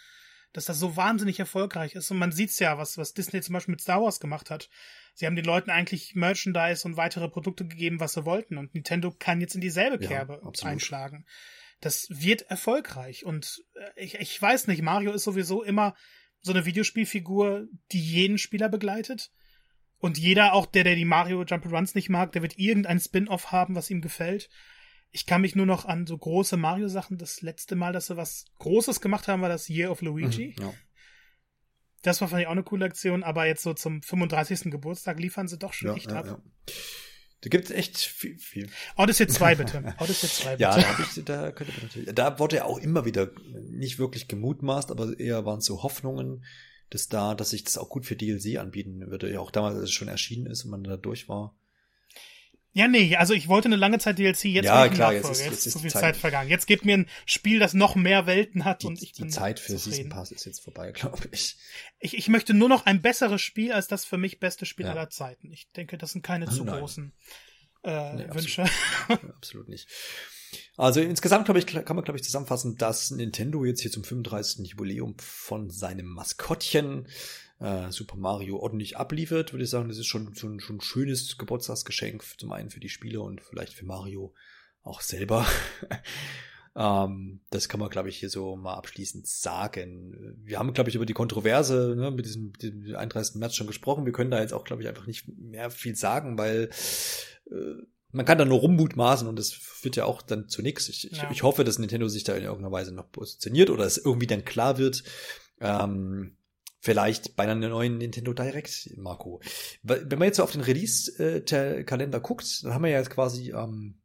dass 0.54 0.66
das 0.66 0.80
so 0.80 0.96
wahnsinnig 0.96 1.40
erfolgreich 1.40 1.96
ist. 1.96 2.10
Und 2.12 2.20
man 2.20 2.32
sieht's 2.32 2.60
ja, 2.60 2.78
was, 2.78 2.98
was 2.98 3.14
Disney 3.14 3.42
zum 3.42 3.54
Beispiel 3.54 3.74
mit 3.74 3.82
Star 3.82 4.02
Wars 4.02 4.20
gemacht 4.20 4.50
hat. 4.50 4.70
Sie 5.16 5.26
haben 5.26 5.36
den 5.36 5.46
Leuten 5.46 5.72
eigentlich 5.72 6.14
Merchandise 6.16 6.88
und 6.88 6.96
weitere 6.96 7.28
Produkte 7.28 7.68
gegeben, 7.68 8.00
was 8.00 8.14
sie 8.14 8.26
wollten. 8.26 8.58
Und 8.58 8.74
Nintendo 8.74 9.12
kann 9.12 9.42
jetzt 9.42 9.56
in 9.56 9.62
dieselbe 9.62 10.00
Kerbe 10.00 10.42
ja, 10.44 10.68
einschlagen. 10.68 11.26
Das 11.82 12.08
wird 12.10 12.44
erfolgreich. 12.44 13.26
Und 13.26 13.64
äh, 13.74 14.04
ich, 14.04 14.16
ich 14.16 14.42
weiß 14.42 14.68
nicht, 14.68 14.82
Mario 14.82 15.12
ist 15.12 15.24
sowieso 15.24 15.64
immer 15.64 15.96
so 16.40 16.52
eine 16.52 16.66
Videospielfigur, 16.66 17.68
die 17.92 18.02
jeden 18.02 18.38
Spieler 18.38 18.70
begleitet. 18.70 19.32
Und 19.98 20.18
jeder, 20.18 20.54
auch 20.54 20.66
der, 20.66 20.84
der 20.84 20.96
die 20.96 21.06
Mario 21.06 21.42
Jump'n'Runs 21.42 21.96
nicht 21.96 22.10
mag, 22.10 22.32
der 22.34 22.42
wird 22.42 22.58
irgendein 22.58 23.00
Spin-off 23.00 23.52
haben, 23.52 23.76
was 23.76 23.90
ihm 23.90 24.02
gefällt. 24.02 24.50
Ich 25.16 25.26
kann 25.26 25.42
mich 25.42 25.56
nur 25.56 25.66
noch 25.66 25.86
an 25.86 26.08
so 26.08 26.18
große 26.18 26.58
Mario-Sachen. 26.58 27.18
Das 27.18 27.42
letzte 27.42 27.76
Mal, 27.76 27.94
dass 27.94 28.08
sie 28.08 28.18
was 28.18 28.46
Großes 28.58 29.00
gemacht 29.00 29.28
haben, 29.28 29.42
war 29.42 29.50
das 29.50 29.70
Year 29.70 29.92
of 29.92 30.02
Luigi. 30.02 30.56
Mhm, 30.58 30.64
ja. 30.64 30.74
Das 32.02 32.20
war, 32.20 32.28
fand 32.28 32.42
ich, 32.42 32.48
auch 32.48 32.52
eine 32.52 32.64
coole 32.64 32.86
Aktion, 32.86 33.24
aber 33.24 33.46
jetzt 33.46 33.64
so 33.64 33.74
zum 33.74 34.02
35. 34.02 34.72
Geburtstag 34.72 35.20
liefern 35.20 35.48
sie 35.48 35.58
doch 35.58 35.72
schon 35.72 35.90
ja, 35.90 35.96
echt 35.96 36.12
ja, 36.12 36.18
ab. 36.18 36.26
Ja. 36.26 36.42
Da 37.42 37.50
gibt 37.50 37.66
es 37.66 37.72
echt 37.72 37.98
viel. 37.98 38.38
viel. 38.40 38.70
Odyssey 38.98 39.28
2 39.28 39.56
bitte. 39.56 39.96
Odyssey 40.00 40.30
2 40.30 40.52
bitte. 40.52 40.62
Ja, 40.62 40.78
da, 40.78 40.98
ich, 41.00 41.26
da, 41.26 41.52
könnte 41.52 41.74
man 41.74 41.84
natürlich, 41.84 42.16
da 42.16 42.40
wurde 42.40 42.56
ja 42.58 42.66
auch 42.66 42.80
immer 42.80 43.06
wieder 43.06 43.32
nicht 43.70 44.00
wirklich 44.00 44.28
gemutmaßt, 44.28 44.92
aber 44.92 45.20
eher 45.20 45.46
waren 45.46 45.60
es 45.60 45.66
so 45.66 45.84
Hoffnungen, 45.84 46.44
dass 46.90 47.08
da, 47.08 47.36
dass 47.36 47.50
sich 47.50 47.64
das 47.66 47.78
auch 47.78 47.90
gut 47.90 48.06
für 48.06 48.16
DLC 48.16 48.58
anbieten 48.58 49.12
würde. 49.12 49.32
Ja, 49.32 49.42
auch 49.42 49.52
damals, 49.52 49.76
als 49.76 49.86
es 49.86 49.92
schon 49.92 50.08
erschienen 50.08 50.46
ist 50.46 50.64
und 50.64 50.72
man 50.72 50.84
da 50.84 50.98
durch 50.98 51.28
war. 51.28 51.56
Ja, 52.76 52.88
nee, 52.88 53.16
also 53.16 53.36
ich 53.36 53.48
wollte 53.48 53.68
eine 53.68 53.76
lange 53.76 54.00
Zeit 54.00 54.18
DLC, 54.18 54.46
jetzt 54.46 54.66
ja, 54.66 54.88
klar, 54.88 55.14
jetzt 55.14 55.30
ist, 55.30 55.40
jetzt, 55.42 55.52
jetzt 55.52 55.68
ist 55.68 55.74
so 55.74 55.80
viel 55.80 55.92
Zeit. 55.92 56.02
Zeit. 56.02 56.18
vergangen. 56.18 56.50
Jetzt 56.50 56.66
gibt 56.66 56.86
mir 56.86 56.98
ein 56.98 57.08
Spiel, 57.28 57.60
das 57.60 57.76
noch 57.76 57.96
mehr 57.96 58.26
Welten 58.26 58.66
hat 58.66 58.82
die, 58.82 58.88
und 58.88 59.02
ich 59.02 59.12
Die 59.12 59.28
Zeit 59.28 59.60
für 59.60 59.74
zufrieden. 59.74 59.96
Season 59.96 60.10
Pass 60.10 60.32
ist 60.32 60.46
jetzt 60.46 60.64
vorbei, 60.64 60.92
glaube 60.94 61.22
ich. 61.32 61.56
ich. 62.00 62.18
Ich 62.18 62.28
möchte 62.30 62.56
nur 62.56 62.70
noch 62.70 62.88
ein 62.88 63.04
besseres 63.04 63.42
Spiel 63.42 63.72
als 63.72 63.88
das 63.88 64.06
für 64.06 64.18
mich 64.18 64.40
beste 64.40 64.66
Spiel 64.66 64.88
ja. 64.88 64.94
aller 64.94 65.12
Zeiten. 65.12 65.52
Ich 65.52 65.70
denke, 65.72 66.00
das 66.00 66.14
sind 66.14 66.24
keine 66.24 66.50
zu 66.50 66.64
Nein. 66.64 66.80
großen 66.80 67.14
äh, 67.84 68.14
nee, 68.14 68.26
Wünsche. 68.34 68.64
Absolut, 69.08 69.36
absolut 69.36 69.70
nicht. 69.70 69.88
Also 70.76 71.00
insgesamt, 71.02 71.46
glaube 71.46 71.60
ich, 71.60 71.68
kann 71.68 71.96
man, 71.96 72.04
glaube 72.04 72.18
ich, 72.18 72.24
zusammenfassen, 72.24 72.78
dass 72.78 73.12
Nintendo 73.12 73.66
jetzt 73.66 73.82
hier 73.82 73.92
zum 73.92 74.04
35. 74.04 74.68
Jubiläum 74.68 75.16
von 75.20 75.70
seinem 75.70 76.08
Maskottchen 76.08 77.08
äh, 77.60 77.92
Super 77.92 78.18
Mario 78.18 78.58
ordentlich 78.58 78.98
abliefert, 78.98 79.54
würde 79.54 79.64
ich 79.64 79.70
sagen, 79.70 79.90
das 79.90 79.98
ist 79.98 80.08
schon, 80.08 80.36
schon, 80.36 80.60
schon 80.60 80.78
ein 80.78 80.82
schönes 80.82 81.38
Geburtstagsgeschenk, 81.38 82.24
zum 82.38 82.52
einen 82.52 82.70
für 82.70 82.80
die 82.80 82.90
Spieler 82.90 83.22
und 83.22 83.42
vielleicht 83.42 83.74
für 83.74 83.86
Mario 83.86 84.34
auch 84.82 85.02
selber. 85.02 85.46
ähm, 86.76 87.42
das 87.50 87.70
kann 87.70 87.80
man, 87.80 87.90
glaube 87.90 88.10
ich, 88.10 88.18
hier 88.18 88.30
so 88.30 88.56
mal 88.56 88.76
abschließend 88.76 89.28
sagen. 89.28 90.36
Wir 90.44 90.60
haben, 90.60 90.74
glaube 90.74 90.90
ich, 90.90 90.96
über 90.96 91.06
die 91.06 91.14
Kontroverse 91.14 91.96
ne, 91.98 92.12
mit 92.12 92.26
diesem, 92.26 92.54
diesem 92.54 92.96
31. 92.96 93.36
März 93.36 93.56
schon 93.56 93.68
gesprochen. 93.68 94.06
Wir 94.06 94.14
können 94.14 94.32
da 94.32 94.42
jetzt 94.42 94.54
auch, 94.54 94.64
glaube 94.64 94.82
ich, 94.82 94.88
einfach 94.88 95.08
nicht 95.08 95.28
mehr 95.28 95.70
viel 95.70 95.96
sagen, 95.96 96.38
weil 96.38 96.70
äh, 97.50 97.84
man 98.12 98.26
kann 98.26 98.38
da 98.38 98.46
nur 98.46 98.60
rummutmaßen 98.60 99.28
und 99.28 99.40
das 99.40 99.52
führt 99.52 99.96
ja 99.96 100.06
auch 100.06 100.22
dann 100.22 100.48
zu 100.48 100.62
nichts. 100.62 100.88
Ich, 100.88 101.04
ja. 101.04 101.24
ich, 101.24 101.38
ich 101.38 101.44
hoffe, 101.44 101.64
dass 101.64 101.80
Nintendo 101.80 102.08
sich 102.08 102.24
da 102.24 102.34
in 102.36 102.44
irgendeiner 102.44 102.72
Weise 102.72 102.94
noch 102.94 103.12
positioniert 103.12 103.70
oder 103.70 103.86
es 103.86 103.98
irgendwie 103.98 104.28
dann 104.28 104.46
klar 104.46 104.78
wird, 104.78 105.04
ähm, 105.60 106.38
Vielleicht 106.84 107.38
bei 107.38 107.44
einer 107.44 107.56
neuen 107.56 107.98
Nintendo 107.98 108.34
Direct, 108.34 108.90
Marco. 108.98 109.40
Wenn 109.84 110.20
man 110.20 110.24
jetzt 110.24 110.36
so 110.36 110.44
auf 110.44 110.52
den 110.52 110.60
Release-Kalender 110.60 112.20
guckt, 112.20 112.62
dann 112.62 112.74
haben 112.74 112.84
wir 112.84 112.92
ja 112.92 112.98
jetzt 112.98 113.10
quasi 113.10 113.54
ähm, 113.54 114.02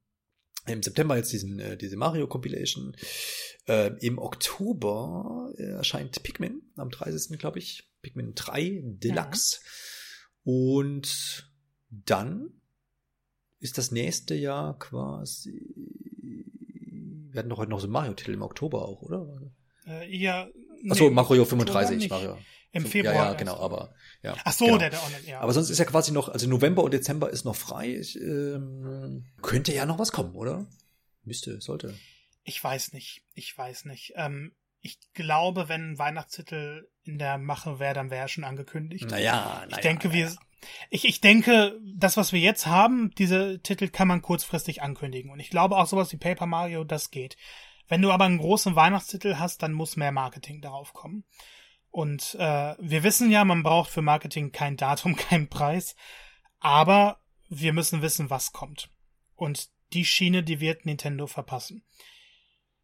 im 0.64 0.80
September 0.84 1.16
jetzt 1.16 1.32
diesen, 1.32 1.58
äh, 1.58 1.76
diese 1.76 1.96
Mario 1.96 2.28
Compilation. 2.28 2.96
Äh, 3.66 3.96
Im 3.98 4.20
Oktober 4.20 5.50
erscheint 5.58 6.22
Pikmin 6.22 6.62
am 6.76 6.90
30. 6.90 7.36
glaube 7.40 7.58
ich. 7.58 7.90
Pikmin 8.00 8.34
3 8.36 8.82
Deluxe. 8.84 9.56
Ja. 9.56 9.70
Und 10.44 11.50
dann 11.90 12.60
ist 13.58 13.76
das 13.76 13.90
nächste 13.90 14.36
Jahr 14.36 14.78
quasi. 14.78 15.74
Wir 17.32 17.40
hatten 17.40 17.48
doch 17.48 17.58
heute 17.58 17.72
noch 17.72 17.80
so 17.80 17.88
Mario-Titel 17.88 18.34
im 18.34 18.42
Oktober 18.42 18.86
auch, 18.86 19.02
oder? 19.02 19.52
Äh, 19.84 20.16
ja. 20.16 20.48
Achso, 20.88 21.08
nee, 21.08 21.10
Mario 21.10 21.44
35. 21.44 22.08
Mario. 22.08 22.38
Im 22.72 22.84
Februar. 22.84 23.14
Ja, 23.14 23.24
ja 23.26 23.34
genau, 23.34 23.58
aber 23.58 23.94
ja. 24.22 24.36
Ach 24.44 24.52
so, 24.52 24.66
genau. 24.66 24.78
der, 24.78 24.90
der 24.90 25.02
Online, 25.02 25.26
ja. 25.26 25.40
Aber 25.40 25.52
sonst 25.52 25.70
ist 25.70 25.78
ja 25.78 25.84
quasi 25.84 26.12
noch, 26.12 26.28
also 26.28 26.48
November 26.48 26.82
und 26.82 26.92
Dezember 26.92 27.30
ist 27.30 27.44
noch 27.44 27.56
frei. 27.56 27.94
Ich, 27.94 28.20
ähm, 28.20 29.24
könnte 29.42 29.72
ja 29.72 29.86
noch 29.86 29.98
was 29.98 30.12
kommen, 30.12 30.34
oder? 30.34 30.66
Müsste, 31.24 31.60
sollte. 31.60 31.94
Ich 32.44 32.62
weiß 32.62 32.92
nicht. 32.92 33.22
Ich 33.34 33.56
weiß 33.56 33.86
nicht. 33.86 34.12
Ähm, 34.16 34.54
ich 34.80 34.98
glaube, 35.12 35.68
wenn 35.68 35.92
ein 35.92 35.98
Weihnachtstitel 35.98 36.88
in 37.04 37.18
der 37.18 37.38
Mache 37.38 37.78
wäre, 37.78 37.94
dann 37.94 38.10
wäre 38.10 38.22
er 38.22 38.28
schon 38.28 38.44
angekündigt. 38.44 39.10
Naja, 39.10 39.62
naja. 39.64 39.68
Ich 39.70 39.78
denke, 39.78 40.12
wir, 40.12 40.34
ich, 40.90 41.04
ich 41.04 41.20
denke, 41.20 41.78
das, 41.96 42.16
was 42.16 42.32
wir 42.32 42.40
jetzt 42.40 42.66
haben, 42.66 43.12
diese 43.16 43.60
Titel 43.60 43.88
kann 43.88 44.08
man 44.08 44.22
kurzfristig 44.22 44.82
ankündigen. 44.82 45.30
Und 45.30 45.40
ich 45.40 45.50
glaube 45.50 45.76
auch 45.76 45.86
sowas 45.86 46.12
wie 46.12 46.16
Paper 46.16 46.46
Mario, 46.46 46.84
das 46.84 47.10
geht. 47.10 47.36
Wenn 47.88 48.02
du 48.02 48.10
aber 48.10 48.26
einen 48.26 48.38
großen 48.38 48.76
Weihnachtstitel 48.76 49.36
hast, 49.36 49.62
dann 49.62 49.72
muss 49.72 49.96
mehr 49.96 50.12
Marketing 50.12 50.60
darauf 50.60 50.92
kommen. 50.92 51.24
Und 51.98 52.36
äh, 52.36 52.76
wir 52.78 53.02
wissen 53.02 53.28
ja, 53.28 53.44
man 53.44 53.64
braucht 53.64 53.90
für 53.90 54.02
Marketing 54.02 54.52
kein 54.52 54.76
Datum, 54.76 55.16
keinen 55.16 55.48
Preis, 55.48 55.96
aber 56.60 57.20
wir 57.48 57.72
müssen 57.72 58.02
wissen, 58.02 58.30
was 58.30 58.52
kommt. 58.52 58.88
Und 59.34 59.70
die 59.92 60.04
Schiene, 60.04 60.44
die 60.44 60.60
wird 60.60 60.86
Nintendo 60.86 61.26
verpassen. 61.26 61.82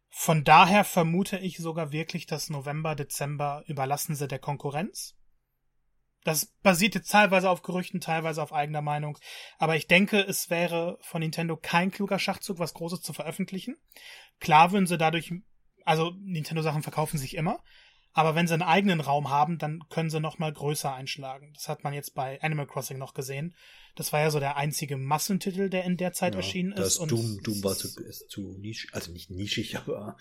Von 0.09 0.43
daher 0.43 0.83
vermute 0.83 1.37
ich 1.37 1.59
sogar 1.59 1.93
wirklich, 1.93 2.25
dass 2.25 2.49
November, 2.49 2.93
Dezember 2.93 3.63
überlassen 3.67 4.15
sie 4.15 4.27
der 4.27 4.39
Konkurrenz. 4.39 5.15
Das 6.25 6.47
basiert 6.61 6.95
jetzt 6.95 7.09
teilweise 7.09 7.49
auf 7.49 7.61
Gerüchten, 7.61 8.01
teilweise 8.01 8.43
auf 8.43 8.51
eigener 8.51 8.81
Meinung. 8.81 9.17
Aber 9.57 9.77
ich 9.77 9.87
denke, 9.87 10.19
es 10.19 10.49
wäre 10.49 10.97
von 10.99 11.21
Nintendo 11.21 11.55
kein 11.55 11.89
kluger 11.89 12.19
Schachzug, 12.19 12.59
was 12.59 12.73
Großes 12.73 12.99
zu 12.99 13.13
veröffentlichen. 13.13 13.77
Klar 14.41 14.73
würden 14.73 14.87
sie 14.87 14.97
dadurch, 14.97 15.31
also 15.85 16.11
Nintendo-Sachen 16.19 16.83
verkaufen 16.83 17.17
sich 17.17 17.37
immer. 17.37 17.63
Aber 18.17 18.33
wenn 18.33 18.47
sie 18.47 18.53
einen 18.53 18.63
eigenen 18.63 19.01
Raum 19.01 19.29
haben, 19.29 19.57
dann 19.57 19.83
können 19.89 20.09
sie 20.09 20.21
noch 20.21 20.39
mal 20.39 20.51
größer 20.51 20.93
einschlagen. 20.93 21.51
Das 21.53 21.67
hat 21.67 21.83
man 21.83 21.93
jetzt 21.93 22.15
bei 22.15 22.41
Animal 22.41 22.65
Crossing 22.65 22.97
noch 22.97 23.13
gesehen. 23.13 23.53
Das 23.95 24.13
war 24.13 24.21
ja 24.21 24.31
so 24.31 24.39
der 24.39 24.55
einzige 24.55 24.95
Massentitel, 24.95 25.69
der 25.69 25.83
in 25.83 25.97
der 25.97 26.13
Zeit 26.13 26.33
ja, 26.33 26.39
erschienen 26.39 26.71
ist. 26.71 26.97
Das 26.97 27.07
Doom, 27.07 27.43
Doom 27.43 27.61
war 27.61 27.75
zu, 27.75 27.89
ist 27.99 28.29
zu 28.29 28.55
nischig, 28.57 28.93
also 28.93 29.11
nicht 29.11 29.31
nischig, 29.31 29.77
aber 29.77 30.15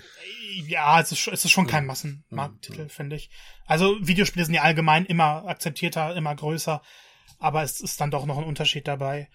ja, 0.67 1.01
es 1.01 1.13
ist, 1.13 1.29
es 1.29 1.45
ist 1.45 1.53
schon 1.53 1.69
kein 1.69 1.87
Massenmarkttitel, 1.87 2.79
ja, 2.79 2.83
ja. 2.87 2.89
finde 2.89 3.15
ich. 3.15 3.31
Also 3.65 3.97
Videospiele 4.01 4.45
sind 4.45 4.55
ja 4.55 4.63
allgemein 4.63 5.07
immer 5.07 5.47
akzeptierter, 5.47 6.17
immer 6.17 6.35
größer, 6.35 6.83
aber 7.39 7.63
es 7.63 7.81
ist 7.81 8.01
dann 8.01 8.11
doch 8.11 8.27
noch 8.27 8.39
ein 8.39 8.45
Unterschied 8.45 8.89
dabei. 8.89 9.31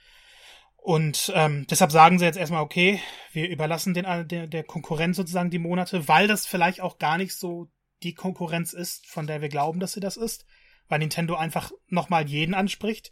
Und 0.75 1.31
ähm, 1.33 1.65
deshalb 1.69 1.93
sagen 1.93 2.19
sie 2.19 2.25
jetzt 2.25 2.37
erstmal, 2.37 2.61
okay, 2.61 2.99
wir 3.31 3.47
überlassen 3.47 3.93
den, 3.93 4.27
der, 4.27 4.47
der 4.47 4.63
Konkurrenz 4.65 5.15
sozusagen 5.15 5.49
die 5.49 5.59
Monate, 5.59 6.09
weil 6.09 6.27
das 6.27 6.45
vielleicht 6.45 6.81
auch 6.81 6.97
gar 6.97 7.17
nicht 7.17 7.33
so 7.33 7.69
die 8.03 8.13
Konkurrenz 8.13 8.73
ist, 8.73 9.07
von 9.07 9.27
der 9.27 9.41
wir 9.41 9.49
glauben, 9.49 9.79
dass 9.79 9.93
sie 9.93 9.99
das 9.99 10.17
ist, 10.17 10.45
weil 10.87 10.99
Nintendo 10.99 11.35
einfach 11.35 11.71
nochmal 11.87 12.27
jeden 12.27 12.53
anspricht. 12.53 13.11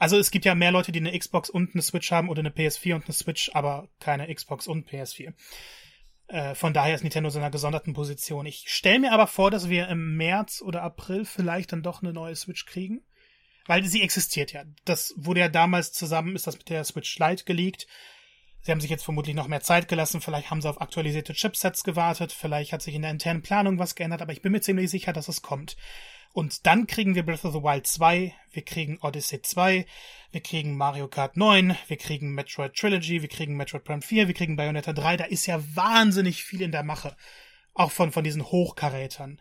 Also 0.00 0.16
es 0.16 0.30
gibt 0.30 0.44
ja 0.44 0.54
mehr 0.54 0.70
Leute, 0.70 0.92
die 0.92 1.00
eine 1.00 1.18
Xbox 1.18 1.50
und 1.50 1.74
eine 1.74 1.82
Switch 1.82 2.10
haben 2.12 2.28
oder 2.28 2.40
eine 2.40 2.50
PS4 2.50 2.94
und 2.94 3.04
eine 3.04 3.14
Switch, 3.14 3.50
aber 3.54 3.88
keine 3.98 4.32
Xbox 4.32 4.66
und 4.66 4.88
PS4. 4.88 5.32
Äh, 6.28 6.54
von 6.54 6.72
daher 6.72 6.94
ist 6.94 7.02
Nintendo 7.02 7.30
so 7.30 7.38
einer 7.38 7.50
gesonderten 7.50 7.94
Position. 7.94 8.46
Ich 8.46 8.64
stelle 8.68 9.00
mir 9.00 9.12
aber 9.12 9.26
vor, 9.26 9.50
dass 9.50 9.68
wir 9.68 9.88
im 9.88 10.16
März 10.16 10.62
oder 10.62 10.82
April 10.82 11.24
vielleicht 11.24 11.72
dann 11.72 11.82
doch 11.82 12.02
eine 12.02 12.12
neue 12.12 12.36
Switch 12.36 12.66
kriegen. 12.66 13.02
Weil 13.66 13.84
sie 13.84 14.02
existiert 14.02 14.52
ja. 14.52 14.64
Das 14.84 15.12
wurde 15.16 15.40
ja 15.40 15.48
damals 15.48 15.92
zusammen, 15.92 16.34
ist 16.34 16.46
das 16.46 16.56
mit 16.56 16.70
der 16.70 16.84
Switch 16.84 17.18
Lite 17.18 17.44
geleakt. 17.44 17.86
Sie 18.60 18.72
haben 18.72 18.80
sich 18.80 18.90
jetzt 18.90 19.04
vermutlich 19.04 19.34
noch 19.34 19.48
mehr 19.48 19.60
Zeit 19.60 19.88
gelassen, 19.88 20.20
vielleicht 20.20 20.50
haben 20.50 20.60
sie 20.60 20.68
auf 20.68 20.80
aktualisierte 20.80 21.32
Chipsets 21.32 21.84
gewartet, 21.84 22.32
vielleicht 22.32 22.72
hat 22.72 22.82
sich 22.82 22.94
in 22.94 23.02
der 23.02 23.10
internen 23.10 23.42
Planung 23.42 23.78
was 23.78 23.94
geändert, 23.94 24.20
aber 24.20 24.32
ich 24.32 24.42
bin 24.42 24.52
mir 24.52 24.60
ziemlich 24.60 24.90
sicher, 24.90 25.12
dass 25.12 25.28
es 25.28 25.42
kommt. 25.42 25.76
Und 26.32 26.66
dann 26.66 26.86
kriegen 26.86 27.14
wir 27.14 27.24
Breath 27.24 27.44
of 27.44 27.54
the 27.54 27.62
Wild 27.62 27.86
2, 27.86 28.34
wir 28.52 28.62
kriegen 28.62 28.98
Odyssey 29.00 29.40
2, 29.40 29.86
wir 30.30 30.40
kriegen 30.40 30.76
Mario 30.76 31.08
Kart 31.08 31.36
9, 31.36 31.76
wir 31.86 31.96
kriegen 31.96 32.34
Metroid 32.34 32.74
Trilogy, 32.74 33.22
wir 33.22 33.28
kriegen 33.28 33.56
Metroid 33.56 33.84
Prime 33.84 34.02
4, 34.02 34.28
wir 34.28 34.34
kriegen 34.34 34.56
Bayonetta 34.56 34.92
3, 34.92 35.16
da 35.16 35.24
ist 35.24 35.46
ja 35.46 35.60
wahnsinnig 35.74 36.44
viel 36.44 36.60
in 36.60 36.72
der 36.72 36.82
Mache. 36.82 37.16
Auch 37.74 37.90
von, 37.90 38.12
von 38.12 38.24
diesen 38.24 38.44
Hochkarätern. 38.44 39.40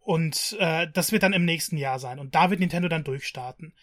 Und 0.00 0.56
äh, 0.60 0.86
das 0.92 1.12
wird 1.12 1.22
dann 1.22 1.32
im 1.32 1.44
nächsten 1.44 1.76
Jahr 1.76 1.98
sein. 1.98 2.18
Und 2.18 2.34
da 2.34 2.50
wird 2.50 2.60
Nintendo 2.60 2.88
dann 2.88 3.04
durchstarten. 3.04 3.74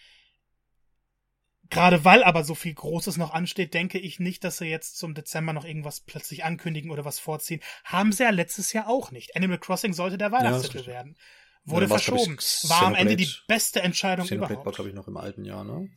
Gerade 1.69 2.05
weil 2.05 2.23
aber 2.23 2.43
so 2.43 2.53
viel 2.53 2.73
Großes 2.73 3.17
noch 3.17 3.31
ansteht, 3.33 3.73
denke 3.73 3.97
ich 3.97 4.19
nicht, 4.19 4.43
dass 4.43 4.57
sie 4.57 4.65
jetzt 4.65 4.97
zum 4.97 5.13
Dezember 5.15 5.53
noch 5.53 5.65
irgendwas 5.65 5.99
plötzlich 5.99 6.43
ankündigen 6.43 6.91
oder 6.91 7.05
was 7.05 7.19
vorziehen. 7.19 7.61
Haben 7.83 8.11
sie 8.11 8.23
ja 8.23 8.29
letztes 8.29 8.71
Jahr 8.73 8.87
auch 8.87 9.11
nicht. 9.11 9.35
Animal 9.35 9.57
Crossing 9.57 9.93
sollte 9.93 10.17
der 10.17 10.31
Weihnachtstitel 10.31 10.81
ja, 10.81 10.87
werden. 10.87 11.17
Wurde 11.63 11.85
ja, 11.85 11.97
verschoben. 11.97 12.37
Ich, 12.39 12.69
war 12.69 12.83
am 12.83 12.95
Ende 12.95 13.15
die 13.15 13.29
beste 13.47 13.81
Entscheidung 13.81 14.25
Xenoblade 14.25 14.53
überhaupt. 14.53 14.65
war, 14.65 14.73
glaube 14.73 14.89
ich, 14.89 14.95
noch 14.95 15.07
im 15.07 15.17
alten 15.17 15.43
Jahr, 15.43 15.63
ne? 15.63 15.89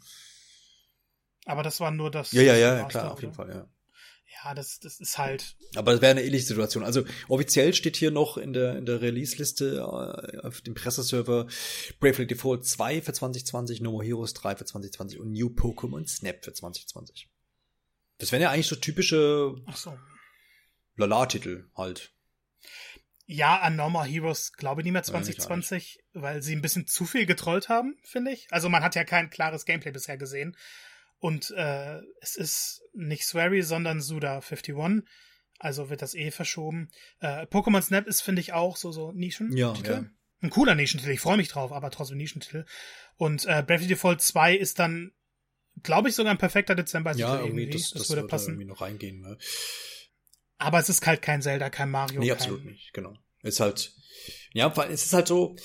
Aber 1.44 1.62
das 1.62 1.80
war 1.80 1.90
nur 1.90 2.10
das. 2.10 2.32
Ja, 2.32 2.42
ja, 2.42 2.56
ja, 2.56 2.84
klar, 2.84 3.12
auf 3.12 3.20
jeden 3.20 3.34
Fall, 3.34 3.50
ja 3.50 3.66
ja, 4.44 4.54
das, 4.54 4.78
das 4.80 5.00
ist 5.00 5.18
halt. 5.18 5.56
Aber 5.74 5.92
das 5.92 6.00
wäre 6.00 6.12
eine 6.12 6.22
ähnliche 6.22 6.46
Situation. 6.46 6.84
Also 6.84 7.04
offiziell 7.28 7.74
steht 7.74 7.96
hier 7.96 8.10
noch 8.10 8.36
in 8.36 8.52
der, 8.52 8.76
in 8.76 8.86
der 8.86 9.00
Release-Liste 9.00 9.78
äh, 9.78 10.38
auf 10.46 10.60
dem 10.60 10.74
Presseserver 10.74 11.46
Bravely 11.98 12.26
Default 12.26 12.64
2 12.66 13.02
für 13.02 13.12
2020, 13.12 13.80
No 13.80 13.92
More 13.92 14.04
Heroes 14.04 14.34
3 14.34 14.56
für 14.56 14.64
2020 14.64 15.18
und 15.18 15.32
New 15.32 15.48
Pokémon 15.48 16.06
Snap 16.06 16.44
für 16.44 16.52
2020. 16.52 17.28
Das 18.18 18.32
wären 18.32 18.42
ja 18.42 18.50
eigentlich 18.50 18.66
so 18.66 18.76
typische 18.76 19.54
Ach 19.66 19.76
so. 19.76 19.98
Lala-Titel 20.96 21.68
halt. 21.76 22.12
Ja, 23.26 23.58
an 23.60 23.76
No 23.76 23.90
More 23.90 24.06
Heroes 24.06 24.52
glaube 24.52 24.80
ich 24.80 24.84
nicht 24.84 24.92
mehr 24.92 25.02
2020, 25.02 26.00
ja, 26.14 26.22
weil 26.22 26.42
sie 26.42 26.54
ein 26.54 26.62
bisschen 26.62 26.86
zu 26.86 27.04
viel 27.04 27.26
getrollt 27.26 27.68
haben, 27.68 27.96
finde 28.02 28.32
ich. 28.32 28.46
Also 28.50 28.68
man 28.68 28.82
hat 28.82 28.94
ja 28.94 29.04
kein 29.04 29.30
klares 29.30 29.64
Gameplay 29.64 29.90
bisher 29.90 30.16
gesehen. 30.16 30.56
Und 31.20 31.50
äh, 31.50 32.00
es 32.20 32.36
ist 32.36 32.82
nicht 32.98 33.24
Swery, 33.24 33.62
sondern 33.62 34.00
Suda51. 34.00 35.02
Also 35.58 35.90
wird 35.90 36.02
das 36.02 36.14
eh 36.14 36.30
verschoben. 36.30 36.90
Äh, 37.20 37.46
Pokémon 37.46 37.82
Snap 37.82 38.06
ist, 38.06 38.20
finde 38.20 38.40
ich, 38.40 38.52
auch 38.52 38.76
so, 38.76 38.92
so 38.92 39.12
Nischen. 39.12 39.56
Ja, 39.56 39.74
ja. 39.84 40.04
Ein 40.40 40.50
cooler 40.50 40.76
Nischentitel. 40.76 41.10
Ich 41.10 41.20
freue 41.20 41.36
mich 41.36 41.48
drauf, 41.48 41.72
aber 41.72 41.90
trotzdem 41.90 42.16
Nischentitel. 42.16 42.64
Und 43.16 43.44
äh, 43.46 43.64
Bravely 43.66 43.88
Default 43.88 44.20
2 44.20 44.54
ist 44.54 44.78
dann, 44.78 45.12
glaube 45.82 46.08
ich, 46.08 46.14
sogar 46.14 46.32
ein 46.32 46.38
perfekter 46.38 46.76
Dezember. 46.76 47.12
Ja, 47.16 47.40
irgendwie, 47.40 47.62
irgendwie. 47.62 47.78
Das, 47.78 47.90
das, 47.90 48.02
das, 48.02 48.10
würde 48.10 48.28
passen. 48.28 48.52
irgendwie 48.52 48.66
noch 48.66 48.80
reingehen. 48.80 49.20
Ne? 49.20 49.36
Aber 50.58 50.78
es 50.78 50.88
ist 50.88 51.04
halt 51.06 51.22
kein 51.22 51.42
Zelda, 51.42 51.70
kein 51.70 51.90
Mario. 51.90 52.20
Nee, 52.20 52.30
absolut 52.30 52.64
nicht, 52.64 52.92
genau. 52.92 53.16
Es 53.42 53.54
ist 53.54 53.60
halt, 53.60 53.92
ja, 54.52 54.72
es 54.88 55.06
ist 55.06 55.12
halt 55.12 55.26
so, 55.28 55.56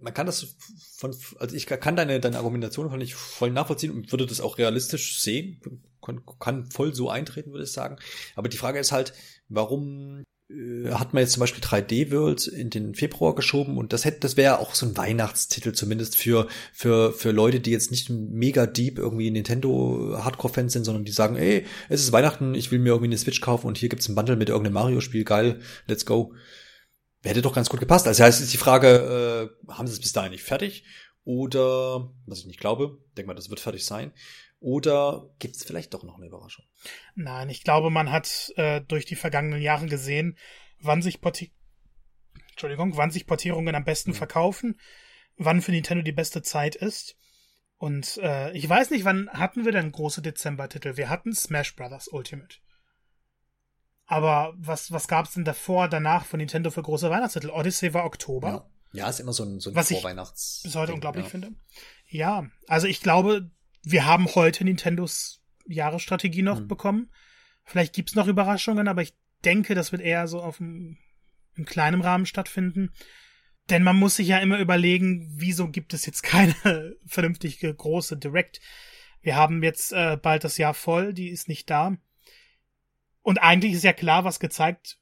man 0.00 0.14
kann 0.14 0.26
das 0.26 0.56
von, 0.96 1.14
also 1.38 1.54
ich 1.54 1.66
kann 1.66 1.96
deine, 1.96 2.20
deine 2.20 2.38
Argumentation 2.38 2.90
von 2.90 3.00
ich 3.00 3.14
voll 3.14 3.50
nachvollziehen 3.50 3.92
und 3.92 4.10
würde 4.12 4.26
das 4.26 4.40
auch 4.40 4.58
realistisch 4.58 5.20
sehen, 5.20 5.60
kann, 6.02 6.22
kann 6.38 6.70
voll 6.70 6.94
so 6.94 7.10
eintreten, 7.10 7.52
würde 7.52 7.64
ich 7.64 7.72
sagen. 7.72 7.96
Aber 8.34 8.48
die 8.48 8.56
Frage 8.56 8.78
ist 8.78 8.92
halt, 8.92 9.12
warum 9.48 10.24
äh, 10.50 10.90
hat 10.92 11.12
man 11.12 11.22
jetzt 11.22 11.32
zum 11.32 11.40
Beispiel 11.40 11.62
3D 11.62 12.10
World 12.10 12.46
in 12.46 12.70
den 12.70 12.94
Februar 12.94 13.34
geschoben 13.34 13.76
und 13.76 13.92
das 13.92 14.04
hätte, 14.04 14.20
das 14.20 14.36
wäre 14.36 14.58
auch 14.58 14.74
so 14.74 14.86
ein 14.86 14.96
Weihnachtstitel 14.96 15.72
zumindest 15.72 16.16
für, 16.16 16.48
für, 16.72 17.12
für 17.12 17.30
Leute, 17.30 17.60
die 17.60 17.70
jetzt 17.70 17.90
nicht 17.90 18.10
mega 18.10 18.66
deep 18.66 18.98
irgendwie 18.98 19.30
Nintendo 19.30 20.16
Hardcore 20.18 20.52
Fans 20.52 20.72
sind, 20.72 20.84
sondern 20.84 21.04
die 21.04 21.12
sagen, 21.12 21.36
ey, 21.36 21.66
es 21.88 22.02
ist 22.02 22.12
Weihnachten, 22.12 22.54
ich 22.54 22.70
will 22.70 22.78
mir 22.78 22.90
irgendwie 22.90 23.08
eine 23.08 23.18
Switch 23.18 23.40
kaufen 23.40 23.66
und 23.66 23.78
hier 23.78 23.88
gibt's 23.88 24.08
ein 24.08 24.14
Bundle 24.14 24.36
mit 24.36 24.48
irgendeinem 24.48 24.74
Mario 24.74 25.00
Spiel, 25.00 25.24
geil, 25.24 25.60
let's 25.86 26.06
go 26.06 26.34
hätte 27.28 27.42
doch 27.42 27.54
ganz 27.54 27.68
gut 27.68 27.80
gepasst. 27.80 28.06
Also 28.06 28.24
heißt 28.24 28.40
ist 28.40 28.52
die 28.52 28.58
Frage, 28.58 29.50
äh, 29.68 29.72
haben 29.72 29.86
sie 29.86 29.92
es 29.92 30.00
bis 30.00 30.12
dahin 30.12 30.32
nicht 30.32 30.44
fertig? 30.44 30.84
Oder, 31.24 32.12
was 32.26 32.40
ich 32.40 32.46
nicht 32.46 32.60
glaube, 32.60 32.98
denk 33.16 33.28
mal, 33.28 33.34
das 33.34 33.50
wird 33.50 33.60
fertig 33.60 33.84
sein. 33.84 34.12
Oder 34.58 35.30
gibt 35.38 35.56
es 35.56 35.64
vielleicht 35.64 35.94
doch 35.94 36.02
noch 36.02 36.16
eine 36.16 36.26
Überraschung? 36.26 36.64
Nein, 37.14 37.48
ich 37.48 37.62
glaube, 37.62 37.90
man 37.90 38.10
hat 38.10 38.52
äh, 38.56 38.80
durch 38.80 39.06
die 39.06 39.16
vergangenen 39.16 39.62
Jahre 39.62 39.86
gesehen, 39.86 40.36
wann 40.78 41.02
sich 41.02 41.20
Porti 41.20 41.52
Entschuldigung, 42.50 42.96
wann 42.98 43.10
sich 43.10 43.26
Portierungen 43.26 43.74
am 43.74 43.84
besten 43.84 44.10
mhm. 44.10 44.16
verkaufen, 44.16 44.78
wann 45.36 45.62
für 45.62 45.72
Nintendo 45.72 46.02
die 46.02 46.12
beste 46.12 46.42
Zeit 46.42 46.76
ist. 46.76 47.16
Und 47.78 48.18
äh, 48.18 48.52
ich 48.52 48.68
weiß 48.68 48.90
nicht, 48.90 49.06
wann 49.06 49.30
hatten 49.30 49.64
wir 49.64 49.72
denn 49.72 49.92
große 49.92 50.20
Dezember-Titel? 50.20 50.98
Wir 50.98 51.08
hatten 51.08 51.32
Smash 51.32 51.74
Brothers 51.74 52.08
Ultimate. 52.08 52.58
Aber 54.10 54.54
was, 54.56 54.90
was 54.90 55.06
gab's 55.06 55.34
denn 55.34 55.44
davor, 55.44 55.86
danach 55.86 56.24
von 56.24 56.38
Nintendo 56.38 56.72
für 56.72 56.82
große 56.82 57.08
Weihnachtstitel? 57.08 57.48
Odyssey 57.48 57.94
war 57.94 58.04
Oktober. 58.04 58.68
Ja, 58.92 59.04
ja 59.04 59.08
ist 59.08 59.20
immer 59.20 59.32
so 59.32 59.44
ein, 59.44 59.60
so 59.60 59.70
ein 59.70 59.76
was 59.76 59.86
Vorweihnachts. 59.86 60.56
Ich 60.58 60.62
bis 60.64 60.74
heute 60.74 60.92
unglaublich 60.92 61.26
ja. 61.26 61.30
finde. 61.30 61.52
Ja, 62.08 62.50
also 62.66 62.88
ich 62.88 63.02
glaube, 63.02 63.52
wir 63.84 64.06
haben 64.06 64.26
heute 64.34 64.64
Nintendos 64.64 65.44
Jahresstrategie 65.64 66.42
noch 66.42 66.58
mhm. 66.58 66.66
bekommen. 66.66 67.10
Vielleicht 67.62 67.92
gibt's 67.92 68.16
noch 68.16 68.26
Überraschungen, 68.26 68.88
aber 68.88 69.02
ich 69.02 69.14
denke, 69.44 69.76
das 69.76 69.92
wird 69.92 70.02
eher 70.02 70.26
so 70.26 70.42
auf 70.42 70.60
einem, 70.60 70.98
im 71.54 71.64
kleinen 71.64 72.00
Rahmen 72.00 72.26
stattfinden. 72.26 72.90
Denn 73.70 73.84
man 73.84 73.94
muss 73.94 74.16
sich 74.16 74.26
ja 74.26 74.38
immer 74.38 74.58
überlegen, 74.58 75.28
wieso 75.36 75.68
gibt 75.68 75.94
es 75.94 76.04
jetzt 76.04 76.22
keine 76.24 76.96
vernünftige 77.06 77.72
große 77.72 78.16
Direct. 78.16 78.60
Wir 79.22 79.36
haben 79.36 79.62
jetzt 79.62 79.92
äh, 79.92 80.18
bald 80.20 80.42
das 80.42 80.58
Jahr 80.58 80.74
voll, 80.74 81.14
die 81.14 81.28
ist 81.28 81.46
nicht 81.46 81.70
da. 81.70 81.96
Und 83.22 83.38
eigentlich 83.38 83.74
ist 83.74 83.84
ja 83.84 83.92
klar, 83.92 84.24
was 84.24 84.40
gezeigt 84.40 84.98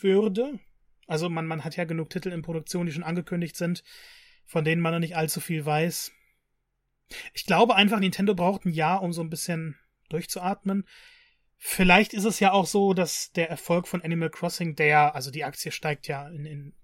würde. 0.00 0.58
Also 1.06 1.28
man, 1.28 1.46
man 1.46 1.64
hat 1.64 1.76
ja 1.76 1.84
genug 1.84 2.10
Titel 2.10 2.30
in 2.30 2.42
Produktion, 2.42 2.86
die 2.86 2.92
schon 2.92 3.04
angekündigt 3.04 3.56
sind, 3.56 3.84
von 4.44 4.64
denen 4.64 4.82
man 4.82 4.92
noch 4.92 5.00
nicht 5.00 5.16
allzu 5.16 5.40
viel 5.40 5.64
weiß. 5.64 6.12
Ich 7.34 7.46
glaube 7.46 7.76
einfach, 7.76 8.00
Nintendo 8.00 8.34
braucht 8.34 8.64
ein 8.64 8.72
Jahr, 8.72 9.02
um 9.02 9.12
so 9.12 9.22
ein 9.22 9.30
bisschen 9.30 9.76
durchzuatmen. 10.08 10.84
Vielleicht 11.56 12.12
ist 12.12 12.24
es 12.24 12.40
ja 12.40 12.52
auch 12.52 12.66
so, 12.66 12.92
dass 12.92 13.32
der 13.32 13.48
Erfolg 13.48 13.88
von 13.88 14.02
Animal 14.02 14.30
Crossing, 14.30 14.74
der, 14.74 15.14
also 15.14 15.30
die 15.30 15.44
Aktie 15.44 15.70
steigt 15.70 16.08
ja 16.08 16.28
in, 16.28 16.44
in 16.44 16.74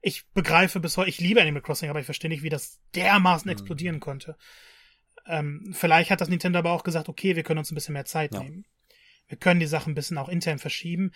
ich 0.00 0.28
begreife 0.28 0.78
bis 0.78 0.96
heute, 0.96 1.10
ich 1.10 1.18
liebe 1.18 1.40
Animal 1.40 1.62
Crossing, 1.62 1.90
aber 1.90 1.98
ich 1.98 2.06
verstehe 2.06 2.30
nicht, 2.30 2.44
wie 2.44 2.48
das 2.48 2.80
dermaßen 2.94 3.48
mhm. 3.48 3.52
explodieren 3.52 4.00
konnte. 4.00 4.36
Ähm, 5.26 5.74
vielleicht 5.76 6.10
hat 6.10 6.20
das 6.20 6.28
Nintendo 6.28 6.60
aber 6.60 6.70
auch 6.70 6.84
gesagt, 6.84 7.08
okay, 7.08 7.36
wir 7.36 7.42
können 7.42 7.58
uns 7.58 7.72
ein 7.72 7.74
bisschen 7.74 7.94
mehr 7.94 8.04
Zeit 8.04 8.32
ja. 8.32 8.42
nehmen. 8.42 8.64
Wir 9.28 9.38
können 9.38 9.60
die 9.60 9.66
Sachen 9.66 9.92
ein 9.92 9.94
bisschen 9.94 10.18
auch 10.18 10.28
intern 10.28 10.58
verschieben. 10.58 11.12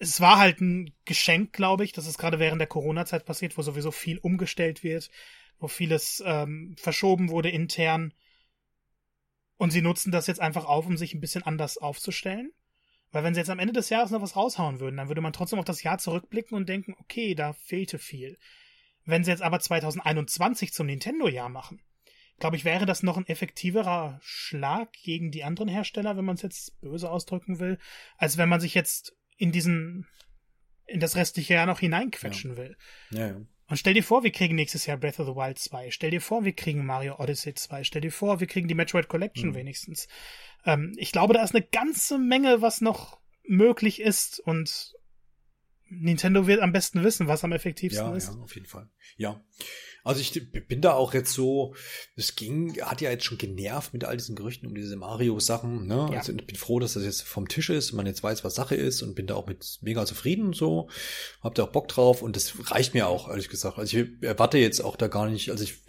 Es 0.00 0.20
war 0.20 0.38
halt 0.38 0.60
ein 0.60 0.92
Geschenk, 1.04 1.52
glaube 1.52 1.84
ich, 1.84 1.92
dass 1.92 2.06
es 2.06 2.18
gerade 2.18 2.40
während 2.40 2.60
der 2.60 2.66
Corona-Zeit 2.66 3.24
passiert, 3.24 3.56
wo 3.56 3.62
sowieso 3.62 3.92
viel 3.92 4.18
umgestellt 4.18 4.82
wird, 4.82 5.10
wo 5.58 5.68
vieles 5.68 6.22
ähm, 6.26 6.74
verschoben 6.76 7.30
wurde 7.30 7.50
intern. 7.50 8.12
Und 9.56 9.70
sie 9.70 9.80
nutzen 9.80 10.10
das 10.10 10.26
jetzt 10.26 10.40
einfach 10.40 10.64
auf, 10.64 10.86
um 10.86 10.96
sich 10.96 11.14
ein 11.14 11.20
bisschen 11.20 11.44
anders 11.44 11.78
aufzustellen. 11.78 12.50
Weil 13.12 13.22
wenn 13.22 13.34
sie 13.34 13.40
jetzt 13.40 13.50
am 13.50 13.60
Ende 13.60 13.74
des 13.74 13.90
Jahres 13.90 14.10
noch 14.10 14.22
was 14.22 14.34
raushauen 14.34 14.80
würden, 14.80 14.96
dann 14.96 15.08
würde 15.08 15.20
man 15.20 15.32
trotzdem 15.32 15.58
auf 15.58 15.64
das 15.64 15.82
Jahr 15.82 15.98
zurückblicken 15.98 16.56
und 16.56 16.68
denken, 16.68 16.96
okay, 16.98 17.34
da 17.34 17.52
fehlte 17.52 17.98
viel. 17.98 18.38
Wenn 19.04 19.22
sie 19.22 19.30
jetzt 19.30 19.42
aber 19.42 19.60
2021 19.60 20.72
zum 20.72 20.86
Nintendo-Jahr 20.86 21.48
machen, 21.48 21.80
glaube 22.42 22.56
ich, 22.56 22.64
wäre 22.64 22.86
das 22.86 23.04
noch 23.04 23.16
ein 23.18 23.28
effektiverer 23.28 24.18
Schlag 24.20 24.92
gegen 25.04 25.30
die 25.30 25.44
anderen 25.44 25.68
Hersteller, 25.68 26.16
wenn 26.16 26.24
man 26.24 26.34
es 26.34 26.42
jetzt 26.42 26.80
böse 26.80 27.08
ausdrücken 27.08 27.60
will, 27.60 27.78
als 28.16 28.36
wenn 28.36 28.48
man 28.48 28.58
sich 28.58 28.74
jetzt 28.74 29.16
in 29.36 29.52
diesen, 29.52 30.08
in 30.86 30.98
das 30.98 31.14
restliche 31.14 31.54
Jahr 31.54 31.66
noch 31.66 31.78
hineinquetschen 31.78 32.50
ja. 32.50 32.56
will. 32.56 32.76
Ja, 33.10 33.26
ja. 33.28 33.40
Und 33.68 33.76
stell 33.76 33.94
dir 33.94 34.02
vor, 34.02 34.24
wir 34.24 34.32
kriegen 34.32 34.56
nächstes 34.56 34.86
Jahr 34.86 34.96
Breath 34.96 35.20
of 35.20 35.28
the 35.28 35.36
Wild 35.36 35.56
2. 35.56 35.92
Stell 35.92 36.10
dir 36.10 36.20
vor, 36.20 36.44
wir 36.44 36.52
kriegen 36.52 36.84
Mario 36.84 37.20
Odyssey 37.20 37.54
2. 37.54 37.84
Stell 37.84 38.00
dir 38.00 38.10
vor, 38.10 38.40
wir 38.40 38.48
kriegen 38.48 38.66
die 38.66 38.74
Metroid 38.74 39.06
Collection 39.06 39.50
mhm. 39.50 39.54
wenigstens. 39.54 40.08
Ähm, 40.66 40.94
ich 40.96 41.12
glaube, 41.12 41.34
da 41.34 41.44
ist 41.44 41.54
eine 41.54 41.64
ganze 41.64 42.18
Menge, 42.18 42.60
was 42.60 42.80
noch 42.80 43.20
möglich 43.44 44.00
ist 44.00 44.40
und 44.40 44.94
Nintendo 46.00 46.46
wird 46.46 46.60
am 46.60 46.72
besten 46.72 47.04
wissen, 47.04 47.28
was 47.28 47.44
am 47.44 47.52
effektivsten 47.52 48.06
ja, 48.06 48.16
ist. 48.16 48.28
Ja, 48.28 48.40
auf 48.40 48.54
jeden 48.54 48.66
Fall. 48.66 48.88
Ja. 49.16 49.42
Also 50.04 50.20
ich 50.20 50.50
bin 50.66 50.80
da 50.80 50.94
auch 50.94 51.14
jetzt 51.14 51.32
so, 51.32 51.74
es 52.16 52.34
ging, 52.34 52.80
hat 52.82 53.00
ja 53.00 53.10
jetzt 53.10 53.24
schon 53.24 53.38
genervt 53.38 53.92
mit 53.92 54.04
all 54.04 54.16
diesen 54.16 54.34
Gerüchten 54.34 54.66
um 54.66 54.74
diese 54.74 54.96
Mario-Sachen, 54.96 55.86
ne? 55.86 56.08
Ja. 56.10 56.18
Also 56.18 56.32
ich 56.32 56.44
bin 56.44 56.56
froh, 56.56 56.80
dass 56.80 56.94
das 56.94 57.04
jetzt 57.04 57.22
vom 57.22 57.46
Tisch 57.46 57.70
ist, 57.70 57.92
man 57.92 58.06
jetzt 58.06 58.22
weiß, 58.22 58.42
was 58.42 58.54
Sache 58.54 58.74
ist 58.74 59.02
und 59.02 59.14
bin 59.14 59.28
da 59.28 59.36
auch 59.36 59.46
mit 59.46 59.78
mega 59.82 60.04
zufrieden 60.04 60.46
und 60.46 60.56
so. 60.56 60.88
Hab 61.40 61.54
da 61.54 61.64
auch 61.64 61.72
Bock 61.72 61.86
drauf 61.86 62.22
und 62.22 62.34
das 62.34 62.70
reicht 62.70 62.94
mir 62.94 63.06
auch, 63.06 63.28
ehrlich 63.28 63.48
gesagt. 63.48 63.78
Also 63.78 63.96
ich 63.96 64.22
erwarte 64.22 64.58
jetzt 64.58 64.80
auch 64.80 64.96
da 64.96 65.06
gar 65.06 65.28
nicht, 65.28 65.50
also 65.50 65.62
ich, 65.62 65.82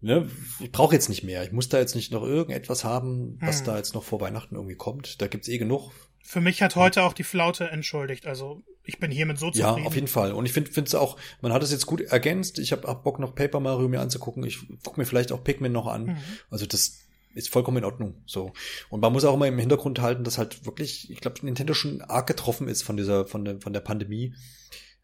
ne, 0.00 0.28
ich 0.58 0.72
brauche 0.72 0.94
jetzt 0.94 1.08
nicht 1.08 1.22
mehr. 1.22 1.44
Ich 1.44 1.52
muss 1.52 1.68
da 1.68 1.78
jetzt 1.78 1.94
nicht 1.94 2.10
noch 2.10 2.24
irgendetwas 2.24 2.82
haben, 2.82 3.38
was 3.40 3.58
hm. 3.58 3.66
da 3.66 3.76
jetzt 3.76 3.94
noch 3.94 4.02
vor 4.02 4.20
Weihnachten 4.20 4.56
irgendwie 4.56 4.76
kommt. 4.76 5.22
Da 5.22 5.28
gibt's 5.28 5.48
eh 5.48 5.58
genug. 5.58 5.92
Für 6.22 6.40
mich 6.40 6.62
hat 6.62 6.76
heute 6.76 7.02
auch 7.02 7.12
die 7.12 7.24
Flaute 7.24 7.68
entschuldigt. 7.70 8.26
Also 8.26 8.62
ich 8.84 8.98
bin 8.98 9.10
hiermit 9.10 9.38
so 9.38 9.50
zufrieden. 9.50 9.82
Ja, 9.82 9.86
auf 9.86 9.94
jeden 9.94 10.08
Fall. 10.08 10.32
Und 10.32 10.46
ich 10.46 10.52
finde 10.52 10.80
es 10.80 10.94
auch, 10.94 11.16
man 11.40 11.52
hat 11.52 11.62
es 11.62 11.70
jetzt 11.70 11.86
gut 11.86 12.00
ergänzt. 12.00 12.58
Ich 12.58 12.72
habe 12.72 12.86
hab 12.88 13.04
Bock 13.04 13.18
noch 13.18 13.34
Paper 13.34 13.60
Mario 13.60 13.88
mir 13.88 14.00
anzugucken. 14.00 14.44
Ich 14.44 14.58
gucke 14.84 15.00
mir 15.00 15.06
vielleicht 15.06 15.32
auch 15.32 15.44
Pikmin 15.44 15.72
noch 15.72 15.86
an. 15.86 16.06
Mhm. 16.06 16.16
Also 16.50 16.66
das 16.66 17.00
ist 17.34 17.48
vollkommen 17.48 17.78
in 17.78 17.84
Ordnung. 17.84 18.22
So. 18.26 18.52
Und 18.88 19.00
man 19.00 19.12
muss 19.12 19.24
auch 19.24 19.34
immer 19.34 19.46
im 19.46 19.58
Hintergrund 19.58 20.00
halten, 20.00 20.24
dass 20.24 20.38
halt 20.38 20.66
wirklich, 20.66 21.10
ich 21.10 21.20
glaube, 21.20 21.38
Nintendo 21.42 21.74
schon 21.74 22.00
arg 22.02 22.26
getroffen 22.26 22.68
ist 22.68 22.82
von 22.82 22.96
dieser, 22.96 23.26
von 23.26 23.44
der, 23.44 23.60
von 23.60 23.72
der 23.72 23.80
Pandemie. 23.80 24.34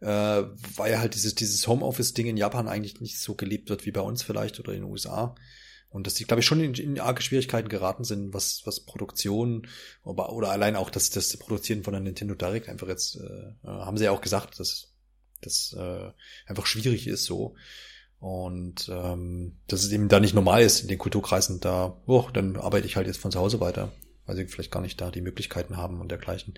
Äh, 0.00 0.06
weil 0.76 0.92
ja 0.92 0.98
halt 0.98 1.14
dieses, 1.14 1.34
dieses 1.34 1.66
Homeoffice-Ding 1.66 2.26
in 2.26 2.36
Japan 2.36 2.68
eigentlich 2.68 3.00
nicht 3.00 3.18
so 3.18 3.34
gelebt 3.34 3.70
wird 3.70 3.86
wie 3.86 3.92
bei 3.92 4.02
uns 4.02 4.22
vielleicht 4.22 4.60
oder 4.60 4.72
in 4.72 4.82
den 4.82 4.90
USA. 4.90 5.34
Und 5.90 6.06
dass 6.06 6.14
die, 6.14 6.24
glaube 6.24 6.40
ich, 6.40 6.46
schon 6.46 6.60
in, 6.60 6.74
in 6.74 7.00
arge 7.00 7.22
Schwierigkeiten 7.22 7.68
geraten 7.68 8.04
sind, 8.04 8.34
was, 8.34 8.62
was 8.64 8.80
Produktion 8.80 9.66
oder, 10.02 10.32
oder 10.32 10.50
allein 10.50 10.76
auch 10.76 10.90
das, 10.90 11.10
das 11.10 11.36
Produzieren 11.36 11.84
von 11.84 11.92
der 11.92 12.02
Nintendo 12.02 12.34
Direct 12.34 12.68
einfach 12.68 12.88
jetzt, 12.88 13.16
äh, 13.16 13.66
haben 13.66 13.96
sie 13.96 14.04
ja 14.04 14.10
auch 14.10 14.20
gesagt, 14.20 14.60
dass 14.60 14.92
das 15.40 15.74
äh, 15.78 16.10
einfach 16.46 16.66
schwierig 16.66 17.06
ist 17.06 17.24
so. 17.24 17.54
Und 18.18 18.88
ähm, 18.88 19.58
dass 19.68 19.84
es 19.84 19.92
eben 19.92 20.08
da 20.08 20.20
nicht 20.20 20.34
normal 20.34 20.62
ist 20.62 20.80
in 20.80 20.88
den 20.88 20.98
Kulturkreisen, 20.98 21.60
da, 21.60 22.00
oh, 22.06 22.28
dann 22.32 22.56
arbeite 22.56 22.86
ich 22.86 22.96
halt 22.96 23.06
jetzt 23.06 23.18
von 23.20 23.30
zu 23.30 23.38
Hause 23.38 23.60
weiter, 23.60 23.92
weil 24.24 24.36
sie 24.36 24.46
vielleicht 24.46 24.72
gar 24.72 24.80
nicht 24.80 25.00
da 25.00 25.10
die 25.10 25.20
Möglichkeiten 25.20 25.76
haben 25.76 26.00
und 26.00 26.10
dergleichen. 26.10 26.54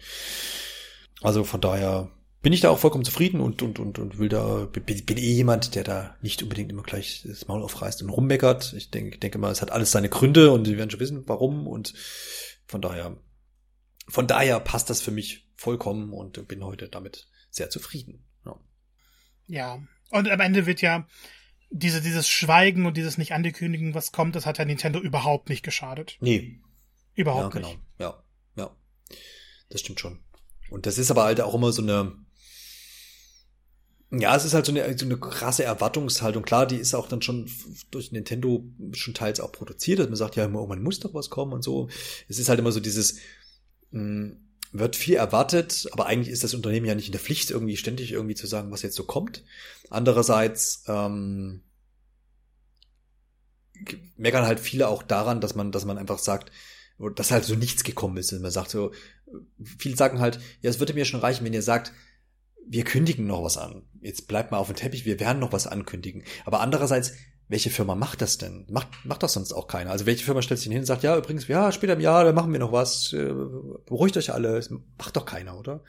Also 1.20 1.42
von 1.44 1.60
daher 1.60 2.10
bin 2.40 2.52
ich 2.52 2.60
da 2.60 2.70
auch 2.70 2.78
vollkommen 2.78 3.04
zufrieden 3.04 3.40
und, 3.40 3.62
und, 3.62 3.78
und, 3.78 3.98
und 3.98 4.18
will 4.18 4.28
da, 4.28 4.66
bin, 4.66 4.84
bin 4.84 5.18
eh 5.18 5.32
jemand, 5.32 5.74
der 5.74 5.84
da 5.84 6.16
nicht 6.22 6.42
unbedingt 6.42 6.70
immer 6.70 6.82
gleich 6.82 7.22
das 7.26 7.48
Maul 7.48 7.62
aufreißt 7.62 8.02
und 8.02 8.10
rummeckert. 8.10 8.74
Ich 8.74 8.90
denke, 8.90 9.14
ich 9.14 9.20
denke 9.20 9.38
mal, 9.38 9.50
es 9.50 9.60
hat 9.60 9.72
alles 9.72 9.90
seine 9.90 10.08
Gründe 10.08 10.52
und 10.52 10.64
sie 10.64 10.78
werden 10.78 10.90
schon 10.90 11.00
wissen, 11.00 11.24
warum 11.26 11.66
und 11.66 11.94
von 12.66 12.80
daher, 12.80 13.16
von 14.06 14.26
daher 14.26 14.60
passt 14.60 14.88
das 14.88 15.00
für 15.00 15.10
mich 15.10 15.48
vollkommen 15.56 16.12
und 16.12 16.46
bin 16.46 16.64
heute 16.64 16.88
damit 16.88 17.28
sehr 17.50 17.70
zufrieden. 17.70 18.24
Ja. 18.44 18.60
ja. 19.46 19.82
Und 20.10 20.30
am 20.30 20.40
Ende 20.40 20.66
wird 20.66 20.80
ja 20.80 21.06
diese, 21.70 22.00
dieses 22.00 22.28
Schweigen 22.28 22.86
und 22.86 22.96
dieses 22.96 23.18
nicht 23.18 23.32
ankündigen, 23.32 23.94
was 23.94 24.12
kommt, 24.12 24.36
das 24.36 24.46
hat 24.46 24.58
ja 24.58 24.64
Nintendo 24.64 25.00
überhaupt 25.00 25.48
nicht 25.48 25.64
geschadet. 25.64 26.16
Nee. 26.20 26.60
Überhaupt 27.14 27.54
ja, 27.54 27.60
genau. 27.60 27.68
nicht. 27.68 27.80
Ja, 27.98 28.22
ja. 28.56 28.70
Das 29.70 29.80
stimmt 29.80 30.00
schon. 30.00 30.20
Und 30.70 30.86
das 30.86 30.98
ist 30.98 31.10
aber 31.10 31.24
halt 31.24 31.40
auch 31.40 31.54
immer 31.54 31.72
so 31.72 31.82
eine, 31.82 32.14
ja, 34.10 34.34
es 34.34 34.44
ist 34.44 34.54
halt 34.54 34.64
so 34.64 34.72
eine, 34.72 34.96
so 34.96 35.04
eine 35.04 35.18
krasse 35.18 35.64
Erwartungshaltung. 35.64 36.42
Klar, 36.42 36.66
die 36.66 36.76
ist 36.76 36.94
auch 36.94 37.08
dann 37.08 37.20
schon 37.20 37.50
durch 37.90 38.10
Nintendo 38.10 38.64
schon 38.92 39.12
teils 39.12 39.38
auch 39.40 39.52
produziert, 39.52 39.98
dass 39.98 40.08
man 40.08 40.16
sagt, 40.16 40.36
ja, 40.36 40.44
irgendwann 40.44 40.82
muss 40.82 41.00
doch 41.00 41.12
was 41.12 41.28
kommen 41.28 41.52
und 41.52 41.62
so. 41.62 41.88
Es 42.28 42.38
ist 42.38 42.48
halt 42.48 42.58
immer 42.58 42.72
so 42.72 42.80
dieses, 42.80 43.16
mh, 43.90 44.00
hm, 44.00 44.36
wird 44.72 44.96
viel 44.96 45.14
erwartet, 45.14 45.88
aber 45.92 46.06
eigentlich 46.06 46.32
ist 46.32 46.44
das 46.44 46.54
Unternehmen 46.54 46.86
ja 46.86 46.94
nicht 46.94 47.06
in 47.06 47.12
der 47.12 47.20
Pflicht, 47.20 47.50
irgendwie 47.50 47.76
ständig 47.76 48.12
irgendwie 48.12 48.34
zu 48.34 48.46
sagen, 48.46 48.70
was 48.70 48.82
jetzt 48.82 48.96
so 48.96 49.04
kommt. 49.04 49.44
Andererseits 49.88 50.84
ähm, 50.88 51.62
meckern 54.16 54.46
halt 54.46 54.60
viele 54.60 54.88
auch 54.88 55.02
daran, 55.02 55.40
dass 55.40 55.54
man, 55.54 55.72
dass 55.72 55.84
man 55.84 55.98
einfach 55.98 56.18
sagt, 56.18 56.50
dass 57.14 57.30
halt 57.30 57.44
so 57.44 57.54
nichts 57.54 57.84
gekommen 57.84 58.16
ist. 58.16 58.32
Und 58.32 58.42
man 58.42 58.50
sagt 58.50 58.70
so, 58.70 58.92
viele 59.78 59.96
sagen 59.96 60.20
halt, 60.20 60.40
ja, 60.60 60.70
es 60.70 60.80
würde 60.80 60.94
mir 60.94 61.04
schon 61.04 61.20
reichen, 61.20 61.44
wenn 61.44 61.54
ihr 61.54 61.62
sagt, 61.62 61.92
wir 62.66 62.84
kündigen 62.84 63.26
noch 63.26 63.42
was 63.42 63.56
an. 63.56 63.82
Jetzt 64.00 64.28
bleibt 64.28 64.50
mal 64.50 64.58
auf 64.58 64.68
dem 64.68 64.76
Teppich, 64.76 65.04
wir 65.04 65.20
werden 65.20 65.38
noch 65.38 65.52
was 65.52 65.66
ankündigen. 65.66 66.22
Aber 66.44 66.60
andererseits, 66.60 67.12
welche 67.48 67.70
Firma 67.70 67.94
macht 67.94 68.20
das 68.20 68.38
denn? 68.38 68.66
Macht, 68.70 68.88
macht 69.04 69.22
das 69.22 69.32
sonst 69.32 69.52
auch 69.52 69.68
keiner. 69.68 69.90
Also 69.90 70.06
welche 70.06 70.24
Firma 70.24 70.42
stellt 70.42 70.60
sich 70.60 70.70
hin 70.70 70.80
und 70.80 70.86
sagt, 70.86 71.02
ja, 71.02 71.16
übrigens, 71.16 71.48
ja, 71.48 71.72
später 71.72 71.94
im 71.94 72.00
Jahr, 72.00 72.24
da 72.24 72.32
machen 72.32 72.52
wir 72.52 72.60
noch 72.60 72.72
was, 72.72 73.12
äh, 73.12 73.32
beruhigt 73.86 74.16
euch 74.16 74.32
alle. 74.32 74.60
Macht 74.98 75.16
doch 75.16 75.24
keiner, 75.24 75.58
oder? 75.58 75.82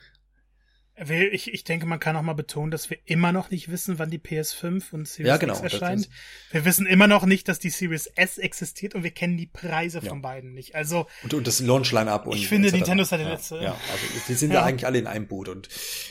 Ich, 1.08 1.52
ich 1.52 1.64
denke, 1.64 1.86
man 1.86 1.98
kann 1.98 2.14
auch 2.16 2.22
mal 2.22 2.34
betonen, 2.34 2.70
dass 2.70 2.90
wir 2.90 2.98
immer 3.06 3.32
noch 3.32 3.50
nicht 3.50 3.70
wissen, 3.70 3.98
wann 3.98 4.10
die 4.10 4.18
PS5 4.18 4.92
und 4.92 5.08
Series 5.08 5.28
ja, 5.28 5.36
genau, 5.38 5.54
X 5.54 5.62
erscheint. 5.62 6.08
Wir 6.50 6.64
wissen 6.66 6.86
immer 6.86 7.06
noch 7.06 7.24
nicht, 7.24 7.48
dass 7.48 7.58
die 7.58 7.70
Series 7.70 8.06
S 8.06 8.36
existiert 8.36 8.94
und 8.94 9.02
wir 9.02 9.10
kennen 9.10 9.38
die 9.38 9.46
Preise 9.46 10.00
ja. 10.02 10.10
von 10.10 10.20
beiden 10.20 10.52
nicht. 10.52 10.74
Also 10.74 11.06
und, 11.22 11.32
und 11.32 11.46
das 11.46 11.60
Launch-Line-Up. 11.60 12.26
Ich 12.34 12.48
finde, 12.48 12.70
Nintendo 12.70 13.02
ist 13.02 13.12
halt 13.12 13.20
der 13.20 13.28
ja, 13.28 13.34
letzte. 13.34 13.56
Ja, 13.56 13.72
also 13.72 14.04
die 14.28 14.34
sind 14.34 14.52
ja. 14.52 14.62
eigentlich 14.62 14.86
alle 14.86 14.98
in 14.98 15.06
einem 15.06 15.26
Boot 15.26 15.48
und 15.48 15.68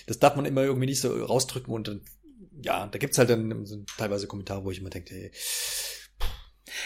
das 0.08 0.18
darf 0.18 0.36
man 0.36 0.46
immer 0.46 0.64
irgendwie 0.64 0.88
nicht 0.88 1.02
so 1.02 1.24
rausdrücken 1.24 1.72
und 1.72 1.88
dann, 1.88 2.02
ja, 2.64 2.88
da 2.88 2.98
gibt's 2.98 3.20
halt 3.20 3.30
dann 3.30 3.86
teilweise 3.98 4.26
Kommentare, 4.26 4.64
wo 4.64 4.72
ich 4.72 4.80
immer 4.80 4.90
denke, 4.90 5.14
hey, 5.14 5.32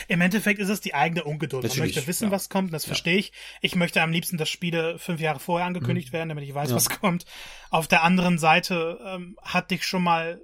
im 0.08 0.22
Endeffekt 0.22 0.60
ist 0.60 0.70
es 0.70 0.82
die 0.82 0.94
eigene 0.94 1.24
Ungeduld. 1.24 1.68
Man 1.68 1.78
möchte 1.78 2.06
wissen, 2.08 2.26
ja. 2.26 2.32
was 2.32 2.50
kommt, 2.50 2.74
das 2.74 2.84
ja. 2.84 2.88
verstehe 2.88 3.18
ich. 3.18 3.32
Ich 3.62 3.76
möchte 3.76 4.02
am 4.02 4.12
liebsten, 4.12 4.38
dass 4.38 4.50
Spiele 4.50 5.00
fünf 5.00 5.20
Jahre 5.20 5.40
vorher 5.40 5.68
angekündigt 5.68 6.10
mhm. 6.10 6.14
werden, 6.14 6.30
damit 6.30 6.44
ich 6.44 6.54
weiß, 6.54 6.70
ja. 6.70 6.76
was 6.76 6.90
kommt. 6.90 7.26
Auf 7.70 7.88
der 7.88 8.04
anderen 8.04 8.38
Seite 8.38 9.00
ähm, 9.06 9.38
hatte 9.42 9.76
ich 9.76 9.86
schon 9.86 10.04
mal 10.04 10.42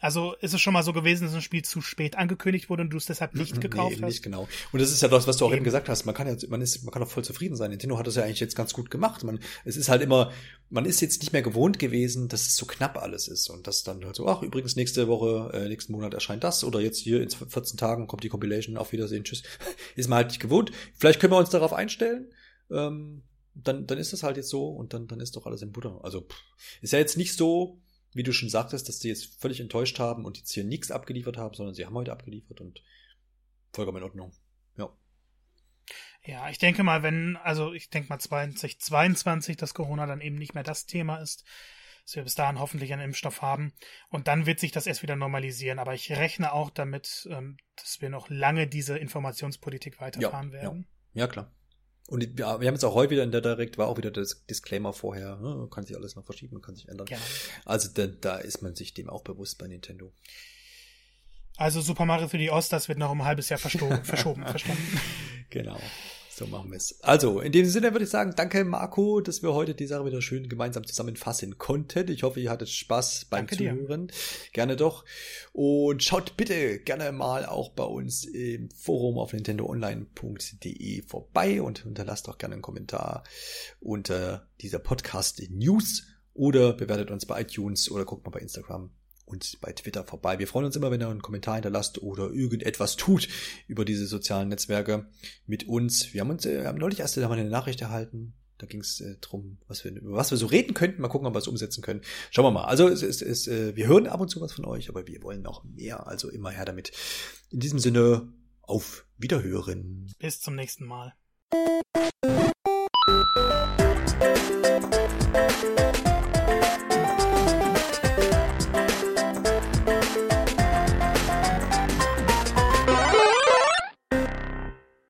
also 0.00 0.34
ist 0.40 0.54
es 0.54 0.60
schon 0.60 0.72
mal 0.72 0.82
so 0.82 0.92
gewesen, 0.92 1.26
dass 1.26 1.34
ein 1.34 1.42
Spiel 1.42 1.62
zu 1.62 1.80
spät 1.80 2.16
angekündigt 2.16 2.70
wurde 2.70 2.82
und 2.82 2.90
du 2.90 2.96
es 2.96 3.06
deshalb 3.06 3.34
nicht 3.34 3.60
gekauft 3.60 3.96
nee, 3.96 4.02
hast? 4.02 4.08
Nicht 4.08 4.22
genau. 4.22 4.48
Und 4.72 4.80
das 4.80 4.90
ist 4.90 5.02
ja 5.02 5.08
das, 5.08 5.26
was 5.26 5.36
du 5.36 5.44
auch 5.44 5.50
eben, 5.50 5.58
eben 5.58 5.64
gesagt 5.64 5.88
hast. 5.88 6.04
Man 6.06 6.14
kann 6.14 6.26
ja, 6.26 6.36
man 6.48 6.60
ist, 6.60 6.84
man 6.84 6.92
kann 6.92 7.02
auch 7.02 7.08
voll 7.08 7.24
zufrieden 7.24 7.56
sein. 7.56 7.70
Nintendo 7.70 7.98
hat 7.98 8.06
das 8.06 8.16
ja 8.16 8.24
eigentlich 8.24 8.40
jetzt 8.40 8.56
ganz 8.56 8.72
gut 8.72 8.90
gemacht. 8.90 9.24
Man, 9.24 9.40
es 9.64 9.76
ist 9.76 9.88
halt 9.88 10.02
immer, 10.02 10.32
man 10.70 10.84
ist 10.84 11.00
jetzt 11.00 11.20
nicht 11.20 11.32
mehr 11.32 11.42
gewohnt 11.42 11.78
gewesen, 11.78 12.28
dass 12.28 12.42
es 12.42 12.56
so 12.56 12.66
knapp 12.66 12.96
alles 12.96 13.28
ist 13.28 13.50
und 13.50 13.66
das 13.66 13.82
dann 13.82 14.04
halt 14.04 14.16
so, 14.16 14.26
ach 14.26 14.42
übrigens 14.42 14.76
nächste 14.76 15.08
Woche, 15.08 15.50
äh, 15.52 15.68
nächsten 15.68 15.92
Monat 15.92 16.14
erscheint 16.14 16.44
das 16.44 16.64
oder 16.64 16.80
jetzt 16.80 16.98
hier 16.98 17.22
in 17.22 17.30
14 17.30 17.76
Tagen 17.76 18.06
kommt 18.06 18.24
die 18.24 18.28
Compilation. 18.28 18.76
Auf 18.76 18.92
Wiedersehen, 18.92 19.24
tschüss. 19.24 19.42
ist 19.96 20.08
man 20.08 20.18
halt 20.18 20.28
nicht 20.28 20.40
gewohnt. 20.40 20.70
Vielleicht 20.94 21.20
können 21.20 21.32
wir 21.32 21.38
uns 21.38 21.50
darauf 21.50 21.72
einstellen. 21.72 22.30
Ähm, 22.70 23.22
dann, 23.54 23.86
dann 23.86 23.98
ist 23.98 24.12
das 24.12 24.22
halt 24.22 24.36
jetzt 24.36 24.48
so 24.48 24.68
und 24.68 24.94
dann, 24.94 25.06
dann 25.06 25.20
ist 25.20 25.36
doch 25.36 25.46
alles 25.46 25.62
in 25.62 25.72
Butter. 25.72 26.00
Also 26.02 26.22
pff, 26.22 26.36
ist 26.80 26.92
ja 26.92 26.98
jetzt 26.98 27.16
nicht 27.16 27.36
so, 27.36 27.81
wie 28.14 28.22
du 28.22 28.32
schon 28.32 28.48
sagtest, 28.48 28.88
dass 28.88 28.98
die 28.98 29.08
jetzt 29.08 29.40
völlig 29.40 29.60
enttäuscht 29.60 29.98
haben 29.98 30.24
und 30.24 30.38
jetzt 30.38 30.52
hier 30.52 30.64
nichts 30.64 30.90
abgeliefert 30.90 31.36
haben, 31.36 31.54
sondern 31.54 31.74
sie 31.74 31.86
haben 31.86 31.94
heute 31.94 32.12
abgeliefert 32.12 32.60
und 32.60 32.82
vollkommen 33.72 33.98
in 33.98 34.04
Ordnung. 34.04 34.32
Ja. 34.76 34.90
Ja, 36.24 36.48
ich 36.50 36.58
denke 36.58 36.82
mal, 36.82 37.02
wenn, 37.02 37.36
also 37.36 37.72
ich 37.72 37.90
denke 37.90 38.08
mal 38.08 38.18
2022, 38.18 39.56
dass 39.56 39.74
Corona 39.74 40.06
dann 40.06 40.20
eben 40.20 40.36
nicht 40.36 40.54
mehr 40.54 40.62
das 40.62 40.86
Thema 40.86 41.16
ist, 41.18 41.44
dass 42.04 42.16
wir 42.16 42.22
bis 42.24 42.34
dahin 42.34 42.58
hoffentlich 42.58 42.92
einen 42.92 43.02
Impfstoff 43.02 43.42
haben. 43.42 43.72
Und 44.08 44.28
dann 44.28 44.46
wird 44.46 44.60
sich 44.60 44.72
das 44.72 44.86
erst 44.86 45.02
wieder 45.02 45.16
normalisieren. 45.16 45.78
Aber 45.78 45.94
ich 45.94 46.10
rechne 46.10 46.52
auch 46.52 46.70
damit, 46.70 47.28
ähm, 47.30 47.56
dass 47.76 48.00
wir 48.00 48.10
noch 48.10 48.28
lange 48.28 48.66
diese 48.66 48.98
Informationspolitik 48.98 50.00
weiterfahren 50.00 50.48
ja, 50.48 50.62
werden. 50.62 50.86
Ja. 51.14 51.20
ja, 51.20 51.26
klar. 51.28 51.52
Und 52.08 52.36
wir 52.36 52.46
haben 52.46 52.74
es 52.74 52.84
auch 52.84 52.94
heute 52.94 53.10
wieder 53.10 53.22
in 53.22 53.30
der 53.30 53.40
Direct, 53.40 53.78
war 53.78 53.86
auch 53.86 53.96
wieder 53.96 54.10
das 54.10 54.44
Disclaimer 54.46 54.92
vorher. 54.92 55.36
Ne? 55.36 55.68
Kann 55.70 55.86
sich 55.86 55.96
alles 55.96 56.16
noch 56.16 56.24
verschieben, 56.24 56.60
kann 56.60 56.74
sich 56.74 56.88
ändern. 56.88 57.06
Genau. 57.06 57.20
Also 57.64 57.88
da, 57.94 58.06
da 58.06 58.36
ist 58.36 58.60
man 58.62 58.74
sich 58.74 58.92
dem 58.92 59.08
auch 59.08 59.22
bewusst 59.22 59.58
bei 59.58 59.66
Nintendo. 59.66 60.12
Also 61.56 61.80
Super 61.80 62.04
Mario 62.04 62.28
für 62.28 62.38
die 62.38 62.50
Ost, 62.50 62.72
das 62.72 62.88
wird 62.88 62.98
noch 62.98 63.10
um 63.10 63.20
ein 63.20 63.26
halbes 63.26 63.48
Jahr 63.48 63.58
verschoben, 63.60 64.04
verschoben, 64.04 64.44
verstanden. 64.46 65.00
Genau. 65.50 65.80
So 66.34 66.46
machen 66.46 66.70
wir 66.70 66.78
es. 66.78 66.98
Also, 67.02 67.40
in 67.40 67.52
dem 67.52 67.66
Sinne 67.66 67.92
würde 67.92 68.04
ich 68.04 68.10
sagen, 68.10 68.32
danke 68.34 68.64
Marco, 68.64 69.20
dass 69.20 69.42
wir 69.42 69.52
heute 69.52 69.74
die 69.74 69.86
Sache 69.86 70.06
wieder 70.06 70.22
schön 70.22 70.48
gemeinsam 70.48 70.86
zusammenfassen 70.86 71.58
konnten. 71.58 72.10
Ich 72.10 72.22
hoffe, 72.22 72.40
ihr 72.40 72.50
hattet 72.50 72.70
Spaß 72.70 73.26
beim 73.26 73.46
danke 73.46 73.56
Zuhören. 73.56 74.06
Dir. 74.06 74.14
Gerne 74.54 74.76
doch. 74.76 75.04
Und 75.52 76.02
schaut 76.02 76.38
bitte 76.38 76.78
gerne 76.78 77.12
mal 77.12 77.44
auch 77.44 77.68
bei 77.70 77.84
uns 77.84 78.24
im 78.24 78.70
Forum 78.70 79.18
auf 79.18 79.34
nintendoonline.de 79.34 81.02
vorbei 81.02 81.60
und 81.60 81.80
hinterlasst 81.80 82.30
auch 82.30 82.38
gerne 82.38 82.54
einen 82.54 82.62
Kommentar 82.62 83.24
unter 83.80 84.48
dieser 84.62 84.78
Podcast 84.78 85.42
News 85.50 86.06
oder 86.32 86.72
bewertet 86.72 87.10
uns 87.10 87.26
bei 87.26 87.42
iTunes 87.42 87.90
oder 87.90 88.06
guckt 88.06 88.24
mal 88.24 88.30
bei 88.30 88.40
Instagram 88.40 88.90
uns 89.24 89.56
bei 89.56 89.72
Twitter 89.72 90.04
vorbei. 90.04 90.38
Wir 90.38 90.46
freuen 90.46 90.66
uns 90.66 90.76
immer, 90.76 90.90
wenn 90.90 91.00
ihr 91.00 91.08
einen 91.08 91.22
Kommentar 91.22 91.54
hinterlasst 91.54 92.02
oder 92.02 92.30
irgendetwas 92.30 92.96
tut 92.96 93.28
über 93.66 93.84
diese 93.84 94.06
sozialen 94.06 94.48
Netzwerke 94.48 95.06
mit 95.46 95.68
uns. 95.68 96.12
Wir 96.12 96.20
haben 96.20 96.30
uns 96.30 96.46
äh, 96.46 96.60
wir 96.60 96.68
haben 96.68 96.78
neulich 96.78 97.00
erst 97.00 97.18
einmal 97.18 97.38
eine 97.38 97.50
Nachricht 97.50 97.80
erhalten. 97.80 98.34
Da 98.58 98.66
ging 98.66 98.80
es 98.80 99.00
äh, 99.00 99.16
darum, 99.20 99.58
was 99.66 99.84
wir, 99.84 99.90
über 99.90 100.16
was 100.16 100.30
wir 100.30 100.38
so 100.38 100.46
reden 100.46 100.74
könnten. 100.74 101.02
Mal 101.02 101.08
gucken, 101.08 101.26
ob 101.26 101.34
wir 101.34 101.38
es 101.40 101.48
umsetzen 101.48 101.82
können. 101.82 102.02
Schauen 102.30 102.44
wir 102.44 102.52
mal. 102.52 102.64
Also 102.64 102.88
es, 102.88 103.02
es, 103.02 103.48
äh, 103.48 103.74
wir 103.74 103.88
hören 103.88 104.06
ab 104.06 104.20
und 104.20 104.28
zu 104.28 104.40
was 104.40 104.52
von 104.52 104.64
euch, 104.66 104.88
aber 104.88 105.06
wir 105.06 105.22
wollen 105.22 105.42
noch 105.42 105.64
mehr. 105.64 106.06
Also 106.06 106.30
immer 106.30 106.50
her 106.50 106.64
damit. 106.64 106.92
In 107.50 107.58
diesem 107.58 107.80
Sinne, 107.80 108.32
auf 108.62 109.04
Wiederhören. 109.18 110.12
Bis 110.18 110.40
zum 110.40 110.54
nächsten 110.54 110.84
Mal. 110.84 111.14